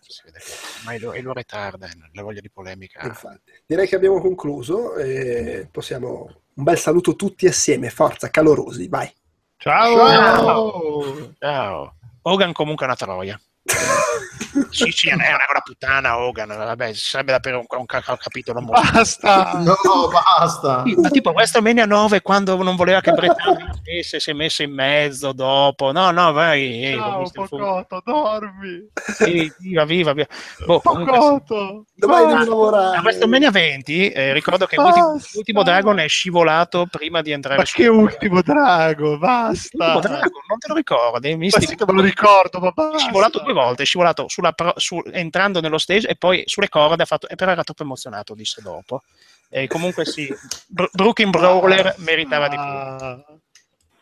[0.00, 3.04] si vede che ormai lo, e lo ritarda, eh, la voglia di polemica.
[3.04, 3.52] Infatti.
[3.66, 6.42] Direi che abbiamo concluso e possiamo...
[6.54, 9.10] Un bel saluto tutti assieme, forza, calorosi, vai.
[9.56, 10.08] Ciao!
[10.08, 11.34] Ciao!
[11.38, 11.94] Ciao.
[12.22, 13.40] Hogan comunque è una troia.
[14.70, 18.00] sì, sì, è una, è una puttana Hogan, vabbè, sarebbe da aprire un, un, ca-
[18.00, 18.80] capitolo molto.
[18.90, 19.52] Basta!
[19.58, 19.76] No,
[20.10, 20.82] basta.
[20.86, 24.72] Sì, ma tipo WrestleMania 9 quando non voleva che Britannia stesse si è messo in
[24.72, 28.88] mezzo dopo no no vai eh, Ciao, Pocotto, dormi!
[29.14, 30.26] sì, viva viva viva
[30.64, 31.84] Boh, Pocotto!
[31.94, 32.38] Domani basta.
[32.38, 32.96] devi lavorare.
[32.96, 35.00] a WrestleMania 20 eh, ricordo che Basta.
[35.00, 39.92] l'ultimo, l'ultimo Dragon è scivolato prima di entrare Ma che ultimo drago, basta!
[39.92, 42.72] L'ultimo Dragon non te lo ricordi Ma Misti- sì che me lo ricordo, ma è
[42.74, 42.98] basta!
[42.98, 47.02] scivolato due volte, è scivolato sulla pro- su- entrando nello stage e poi sulle corde
[47.02, 49.02] ha fatto, e però era troppo emozionato, disse dopo.
[49.48, 50.32] E comunque sì,
[50.68, 52.64] Br- Brooklyn Brawler meritava di più.
[52.64, 53.24] Ah.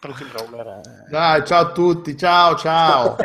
[0.00, 0.66] Brooklyn Brawler.
[0.66, 1.10] eh.
[1.10, 3.16] Dai, ciao a tutti, ciao, ciao.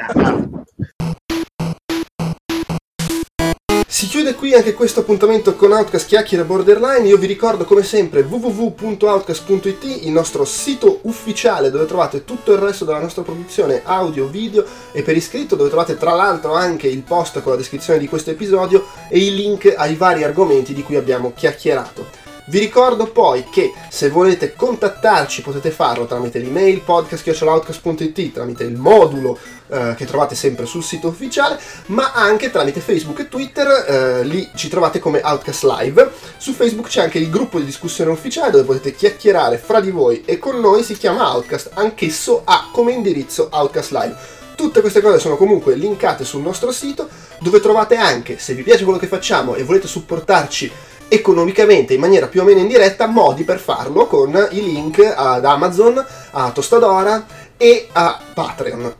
[3.93, 7.07] Si chiude qui anche questo appuntamento con Outcast Chiacchiere Borderline.
[7.07, 12.85] Io vi ricordo come sempre www.outcast.it, il nostro sito ufficiale dove trovate tutto il resto
[12.85, 17.39] della nostra produzione audio, video e per iscritto dove trovate tra l'altro anche il post
[17.43, 21.31] con la descrizione di questo episodio e i link ai vari argomenti di cui abbiamo
[21.35, 22.22] chiacchierato.
[22.45, 29.39] Vi ricordo poi che se volete contattarci potete farlo tramite l'email podcast.outcast.it, tramite il modulo
[29.69, 31.57] eh, che trovate sempre sul sito ufficiale,
[31.87, 36.11] ma anche tramite Facebook e Twitter, eh, lì ci trovate come Outcast Live.
[36.35, 40.23] Su Facebook c'è anche il gruppo di discussione ufficiale dove potete chiacchierare fra di voi
[40.25, 44.15] e con noi, si chiama Outcast, anch'esso ha come indirizzo Outcast Live.
[44.55, 47.07] Tutte queste cose sono comunque linkate sul nostro sito
[47.39, 50.71] dove trovate anche, se vi piace quello che facciamo e volete supportarci
[51.13, 56.03] economicamente in maniera più o meno indiretta modi per farlo con i link ad Amazon,
[56.31, 57.23] a Tostadora
[57.55, 58.95] e a Patreon.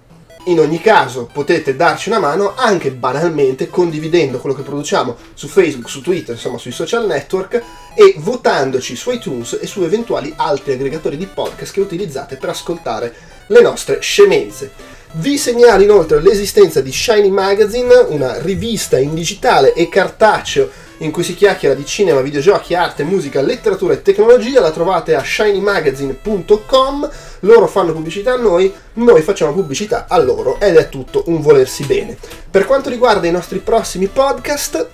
[0.48, 5.90] In ogni caso potete darci una mano anche banalmente condividendo quello che produciamo su Facebook,
[5.90, 7.64] su Twitter, insomma sui social network
[7.96, 13.12] e votandoci su iTunes e su eventuali altri aggregatori di podcast che utilizzate per ascoltare
[13.48, 14.72] le nostre scemenze.
[15.14, 20.70] Vi segnalo inoltre l'esistenza di Shiny Magazine, una rivista in digitale e cartaceo
[21.04, 24.62] in cui si chiacchiera di cinema, videogiochi, arte, musica, letteratura e tecnologia.
[24.62, 27.10] La trovate a shinymagazine.com.
[27.42, 31.84] Loro fanno pubblicità a noi, noi facciamo pubblicità a loro ed è tutto un volersi
[31.84, 32.18] bene.
[32.50, 34.88] Per quanto riguarda i nostri prossimi podcast,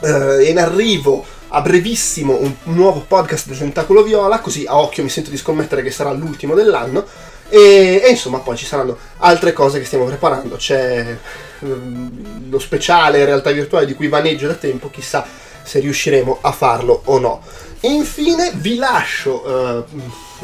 [0.00, 5.08] eh, in arrivo a brevissimo un nuovo podcast del Tentacolo Viola, così a occhio mi
[5.08, 7.06] sento di scommettere che sarà l'ultimo dell'anno.
[7.48, 10.56] E, e, insomma poi ci saranno altre cose che stiamo preparando.
[10.56, 11.16] C'è
[11.60, 15.26] lo speciale realtà virtuale di cui vaneggio da tempo, chissà
[15.62, 17.42] se riusciremo a farlo o no.
[17.80, 19.84] Infine vi lascio eh,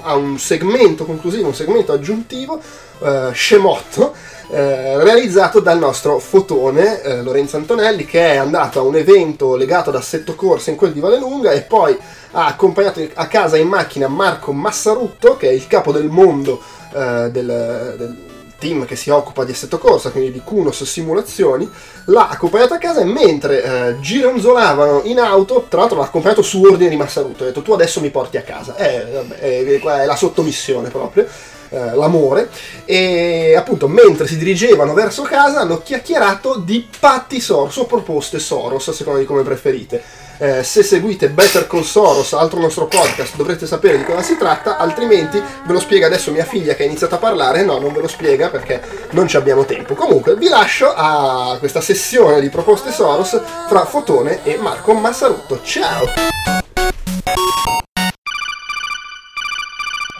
[0.02, 2.60] a un segmento conclusivo, un segmento aggiuntivo,
[3.02, 4.14] eh, scemotto,
[4.50, 9.96] eh, realizzato dal nostro fotone Lorenzo Antonelli che è andato a un evento legato ad
[9.96, 11.96] assetto corsa in quel di Vallelunga e poi
[12.32, 16.60] ha accompagnato a casa in macchina Marco Massarutto che è il capo del mondo
[16.92, 18.16] del, del,
[18.64, 21.70] team che si occupa di assetto corsa, quindi di Kunos Simulazioni,
[22.06, 26.62] l'ha accompagnato a casa e mentre eh, gironzolavano in auto, tra l'altro l'ha accompagnato su
[26.62, 30.04] ordine di Massarutto, ha detto tu adesso mi porti a casa, eh, vabbè, è, è
[30.06, 31.26] la sottomissione proprio.
[31.70, 32.50] Eh, l'amore
[32.84, 38.88] e appunto mentre si dirigevano verso casa hanno chiacchierato di patti Soros o proposte Soros
[38.88, 40.00] a seconda di come preferite
[40.38, 44.76] eh, se seguite Better Call Soros, altro nostro podcast, dovrete sapere di cosa si tratta,
[44.76, 48.00] altrimenti ve lo spiega adesso mia figlia che ha iniziato a parlare, no, non ve
[48.00, 48.80] lo spiega perché
[49.10, 49.94] non ci abbiamo tempo.
[49.94, 55.60] Comunque vi lascio a questa sessione di proposte Soros fra Fotone e Marco Massarutto.
[55.62, 56.06] Ciao!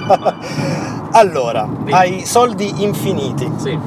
[1.13, 3.51] allora, hai soldi infiniti.
[3.59, 3.79] Sì.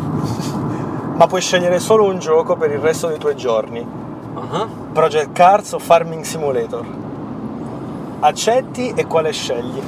[1.15, 4.06] Ma puoi scegliere solo un gioco per il resto dei tuoi giorni.
[4.49, 4.67] Uh-huh.
[4.93, 6.85] Project Cars o Farming Simulator?
[8.19, 9.81] Accetti e quale scegli?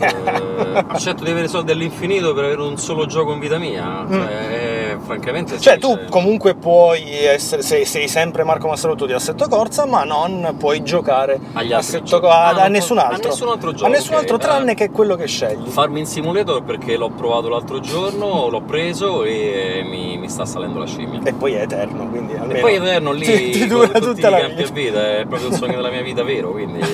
[0.00, 4.04] Eh, accetto di avere soldi all'infinito per avere un solo gioco in vita mia.
[4.08, 4.67] Cioè, eh,
[5.00, 5.58] francamente.
[5.58, 7.62] Cioè, sì, tu cioè- comunque puoi essere.
[7.62, 12.20] Sei, sei sempre Marco Massarotto di Assetto Corsa, ma non puoi giocare Agli Assetto.
[12.20, 13.28] Co- a, Ah, a nessun po- a altro.
[13.30, 14.38] nessun altro gioco, A nessun altro, eh.
[14.40, 15.66] tranne che quello che scegli.
[15.68, 20.86] Farming Simulator perché l'ho provato l'altro giorno, l'ho preso e mi, mi sta salendo la
[20.86, 21.20] scimmia.
[21.24, 22.58] E poi è eterno, quindi almeno.
[22.58, 24.72] E poi Eterno lì ti, ti dura tutta la vita.
[24.72, 26.78] vita, è proprio il sogno della mia vita vero, quindi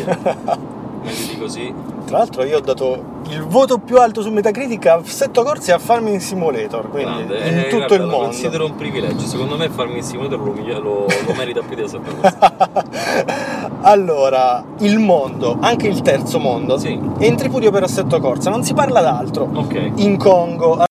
[1.05, 1.74] meglio di così.
[2.05, 5.74] Tra l'altro, io ho dato il voto più alto su Metacritic a Assetto Corsa e
[5.74, 7.49] a Farming Simulator, quindi Grande.
[7.49, 8.24] in Eh, tutto guarda, il Lo mondo.
[8.26, 10.52] considero un privilegio, secondo me Farming Simulator lo,
[10.83, 12.02] lo, lo merita più di Assetto
[13.83, 16.99] allora, il mondo, anche il terzo mondo, Sì.
[17.18, 19.49] è in tripudio per Assetto Corsa, non si parla d'altro.
[19.55, 19.92] Ok.
[19.97, 20.84] In Congo, a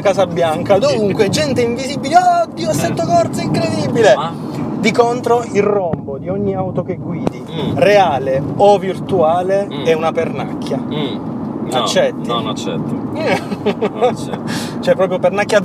[0.00, 4.14] Casa Bianca, dovunque, gente invisibile, oddio, Assetto Corsa, incredibile!
[4.14, 4.34] Ma?
[4.86, 7.72] Di contro, il rombo di ogni auto che guidi, Mm.
[7.76, 9.84] reale o virtuale, Mm.
[9.84, 10.76] è una pernacchia.
[10.78, 11.68] Mm.
[11.68, 12.28] No, Accetti?
[12.28, 12.94] No, non accetto.
[13.90, 14.42] Non accetto.
[14.80, 15.60] cioè, proprio pernacchia.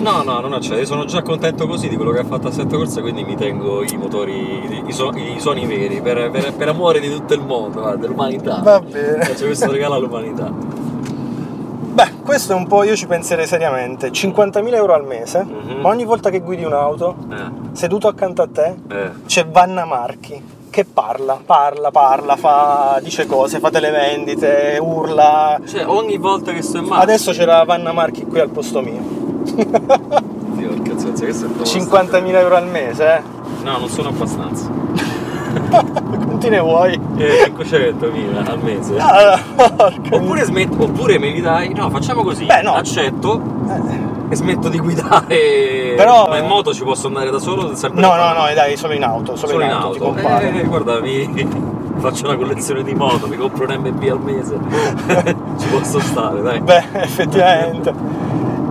[0.00, 0.78] No, no, non accetto.
[0.78, 3.82] Io sono già contento così di quello che ha fatto Assetto Corsa, quindi mi tengo
[3.82, 7.94] i motori, i, so- i suoni veri, per, per- per amore di tutto il mondo,
[8.00, 8.62] dell'umanità.
[8.64, 9.22] Va bene.
[9.22, 10.50] Faccio questo regalo all'umanità.
[11.92, 14.10] Beh, questo è un po', io ci penserei seriamente.
[14.10, 15.80] 50.000 euro al mese, Mhm.
[15.80, 19.10] ma ogni volta che guidi un'auto, Eh, seduto accanto a te, eh.
[19.26, 25.60] c'è Vanna Marchi che parla, parla, parla, fa, dice cose, fa delle vendite, urla.
[25.66, 27.02] Cioè, ogni volta che sto in macchina.
[27.02, 29.02] Adesso c'era Vanna Marchi qui al posto mio.
[29.44, 33.20] Dio, che cazzo, questo è troppo 50.000 euro al mese, eh?
[33.64, 34.70] No, non sono abbastanza.
[36.22, 36.98] Quanti ne vuoi?
[37.16, 38.96] Eh, 500.000 al mese.
[38.98, 41.72] Ah, porca Oppure, smet- oppure me li dai.
[41.74, 42.44] No, facciamo così.
[42.46, 42.72] Beh, no.
[42.74, 43.40] Accetto.
[44.28, 45.94] e smetto di guidare.
[45.96, 47.72] Però- Ma in moto ci posso andare da solo?
[47.92, 50.04] No, no, no, dai, solo in auto, solo, Solo in in auto, auto.
[50.04, 50.52] compare.
[50.60, 51.46] Eh, guarda, mi
[52.00, 54.58] faccio una collezione di moto, mi compro un MB al mese.
[55.58, 56.60] ci posso stare, dai.
[56.60, 57.92] Beh, effettivamente.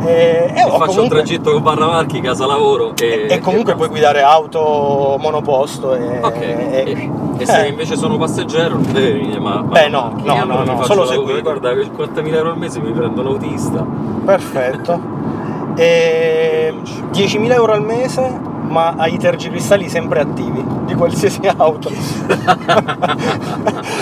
[0.03, 3.39] E, e, E oh, faccio un comunque, tragitto con Barra Marchi, casa lavoro e, e
[3.39, 6.19] comunque puoi guidare auto monoposto e...
[6.21, 9.61] Ok, e- e, e se eh, invece sono passeggero non deve venire, ma...
[9.61, 11.41] Beh, no, no, no, no, solo se guidi.
[11.41, 13.85] Guarda, per 4.000 euro al mese mi prendo l'autista.
[14.25, 14.99] Perfetto.
[15.75, 16.73] E
[17.11, 21.89] 10.000 euro al mese, ma hai i tergicristalli sempre attivi di qualsiasi auto.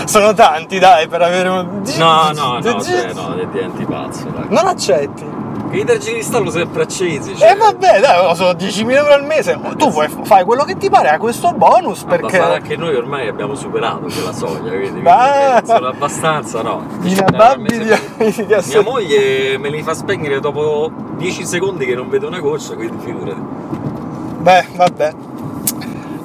[0.06, 1.82] Sono tanti, dai, per avere un.
[1.98, 4.46] No, no, no, cioè, no, diventi pazzo, dai.
[4.50, 5.39] Non accetti?
[5.70, 7.56] Che i tergicristalli sempre accesi, E cioè.
[7.56, 9.60] vabbè, dai, sono 10.000 euro al mese.
[9.78, 12.38] Tu puoi fai quello che ti pare a questo bonus Ma perché.
[12.38, 16.86] sarà che noi ormai abbiamo superato quella soglia, quindi Ma- sono abbastanza, no.
[17.04, 17.84] I Cioè, nababbi a me
[18.26, 22.26] di, sembra- di Mia moglie me li fa spegnere dopo 10 secondi che non vedo
[22.28, 23.42] una goccia, quindi figurati.
[24.40, 25.14] Beh, vabbè.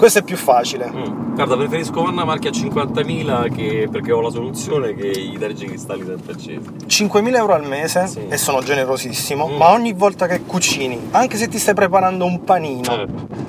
[0.05, 0.91] Questo è più facile.
[0.94, 1.33] Mm.
[1.34, 6.34] Guarda, preferisco Vanna Marchi a 50.000 che, perché ho la soluzione che i tergicristalli sempre
[6.34, 6.60] accesi.
[6.86, 8.26] 5.000 euro al mese Sì.
[8.28, 9.57] e sono generosissimo, Mm.
[9.57, 13.07] ma ogni volta che cucini, anche se ti stai preparando un panino, Eh.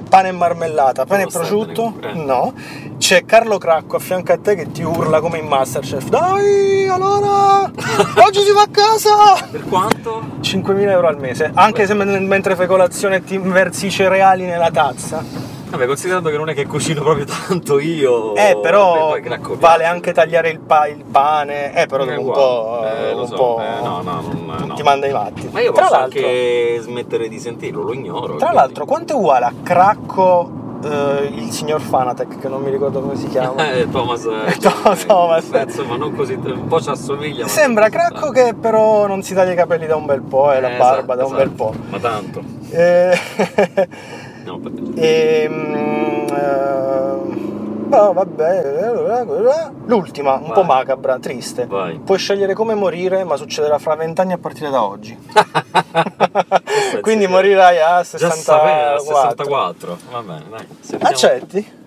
[0.07, 2.13] pane e marmellata, pane e Non prosciutto, eh.
[2.13, 2.53] no,
[2.99, 6.07] c'è Carlo Cracco a fianco a te che ti urla come in Masterchef.
[6.07, 7.69] Dai, allora,
[8.25, 9.45] oggi si va a casa!
[9.51, 10.21] Per quanto?
[10.39, 14.71] 5.000 euro al mese, anche se men- mentre fai colazione ti versi i cereali nella
[14.71, 15.53] tazza.
[15.67, 18.33] Vabbè, considerando che non è che cucino proprio tanto io.
[18.35, 22.31] Eh, però Cracco vale anche tagliare il, pa- il pane, eh, però Eh, dopo un
[22.33, 24.73] po', Eh, lo un so, po' eh, no, no, non- no.
[24.75, 25.49] ti manda i matti.
[25.51, 28.25] Ma io Tra posso l'altro- anche smettere di sentirlo, lo ignoro.
[28.35, 32.69] Tra quindi- l'altro, quanto è uguale a Cracco eh, il signor Fanatec, che non mi
[32.69, 33.55] ricordo come si chiama?
[33.73, 34.23] Eh, Thomas.
[34.25, 35.45] eh, Thomas, Thomas.
[35.47, 36.33] beh, insomma, non così.
[36.33, 37.47] Un po' ci assomiglia.
[37.47, 40.73] Sembra Cracco che però non si taglia i capelli da un bel po' e la
[40.73, 41.63] Eh, barba esatto, da un bel esatto.
[41.63, 41.73] po'.
[41.89, 42.41] Ma tanto.
[42.69, 43.17] Eh,
[44.45, 44.61] No,
[44.95, 50.77] e, mm, eh, oh, vabbè, l'ultima, un po' Vai.
[50.77, 51.65] macabra, triste.
[51.65, 51.97] Vai.
[51.97, 55.17] Puoi scegliere come morire, ma succederà fra vent'anni a partire da oggi.
[57.01, 59.97] Quindi morirai a Già sapeva, 64.
[59.97, 59.97] 64.
[60.11, 60.99] Va bene, dai.
[61.01, 61.83] Accetti?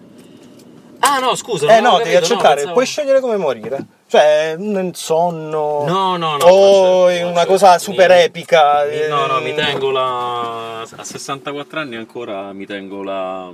[1.01, 1.77] Ah, no, scusa.
[1.77, 3.87] Eh no, devi capito, no, accettare, pensavo- puoi scegliere come morire.
[4.09, 5.85] Cioè, nel sonno.
[5.87, 6.45] No, no, no.
[6.47, 7.47] O non una c'è.
[7.47, 8.85] cosa super Mi- epica.
[8.85, 10.81] mi- no, no, mi eh, tengo la.
[10.81, 13.53] A 64 anni ancora mi tengo la.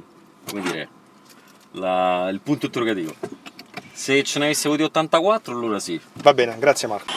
[0.49, 0.89] come dire.
[1.73, 2.29] La...
[2.31, 3.13] il punto interrogativo.
[3.93, 6.01] Se ce ne avessi avuti 84, allora sì.
[6.15, 7.13] Va bene, grazie Marco.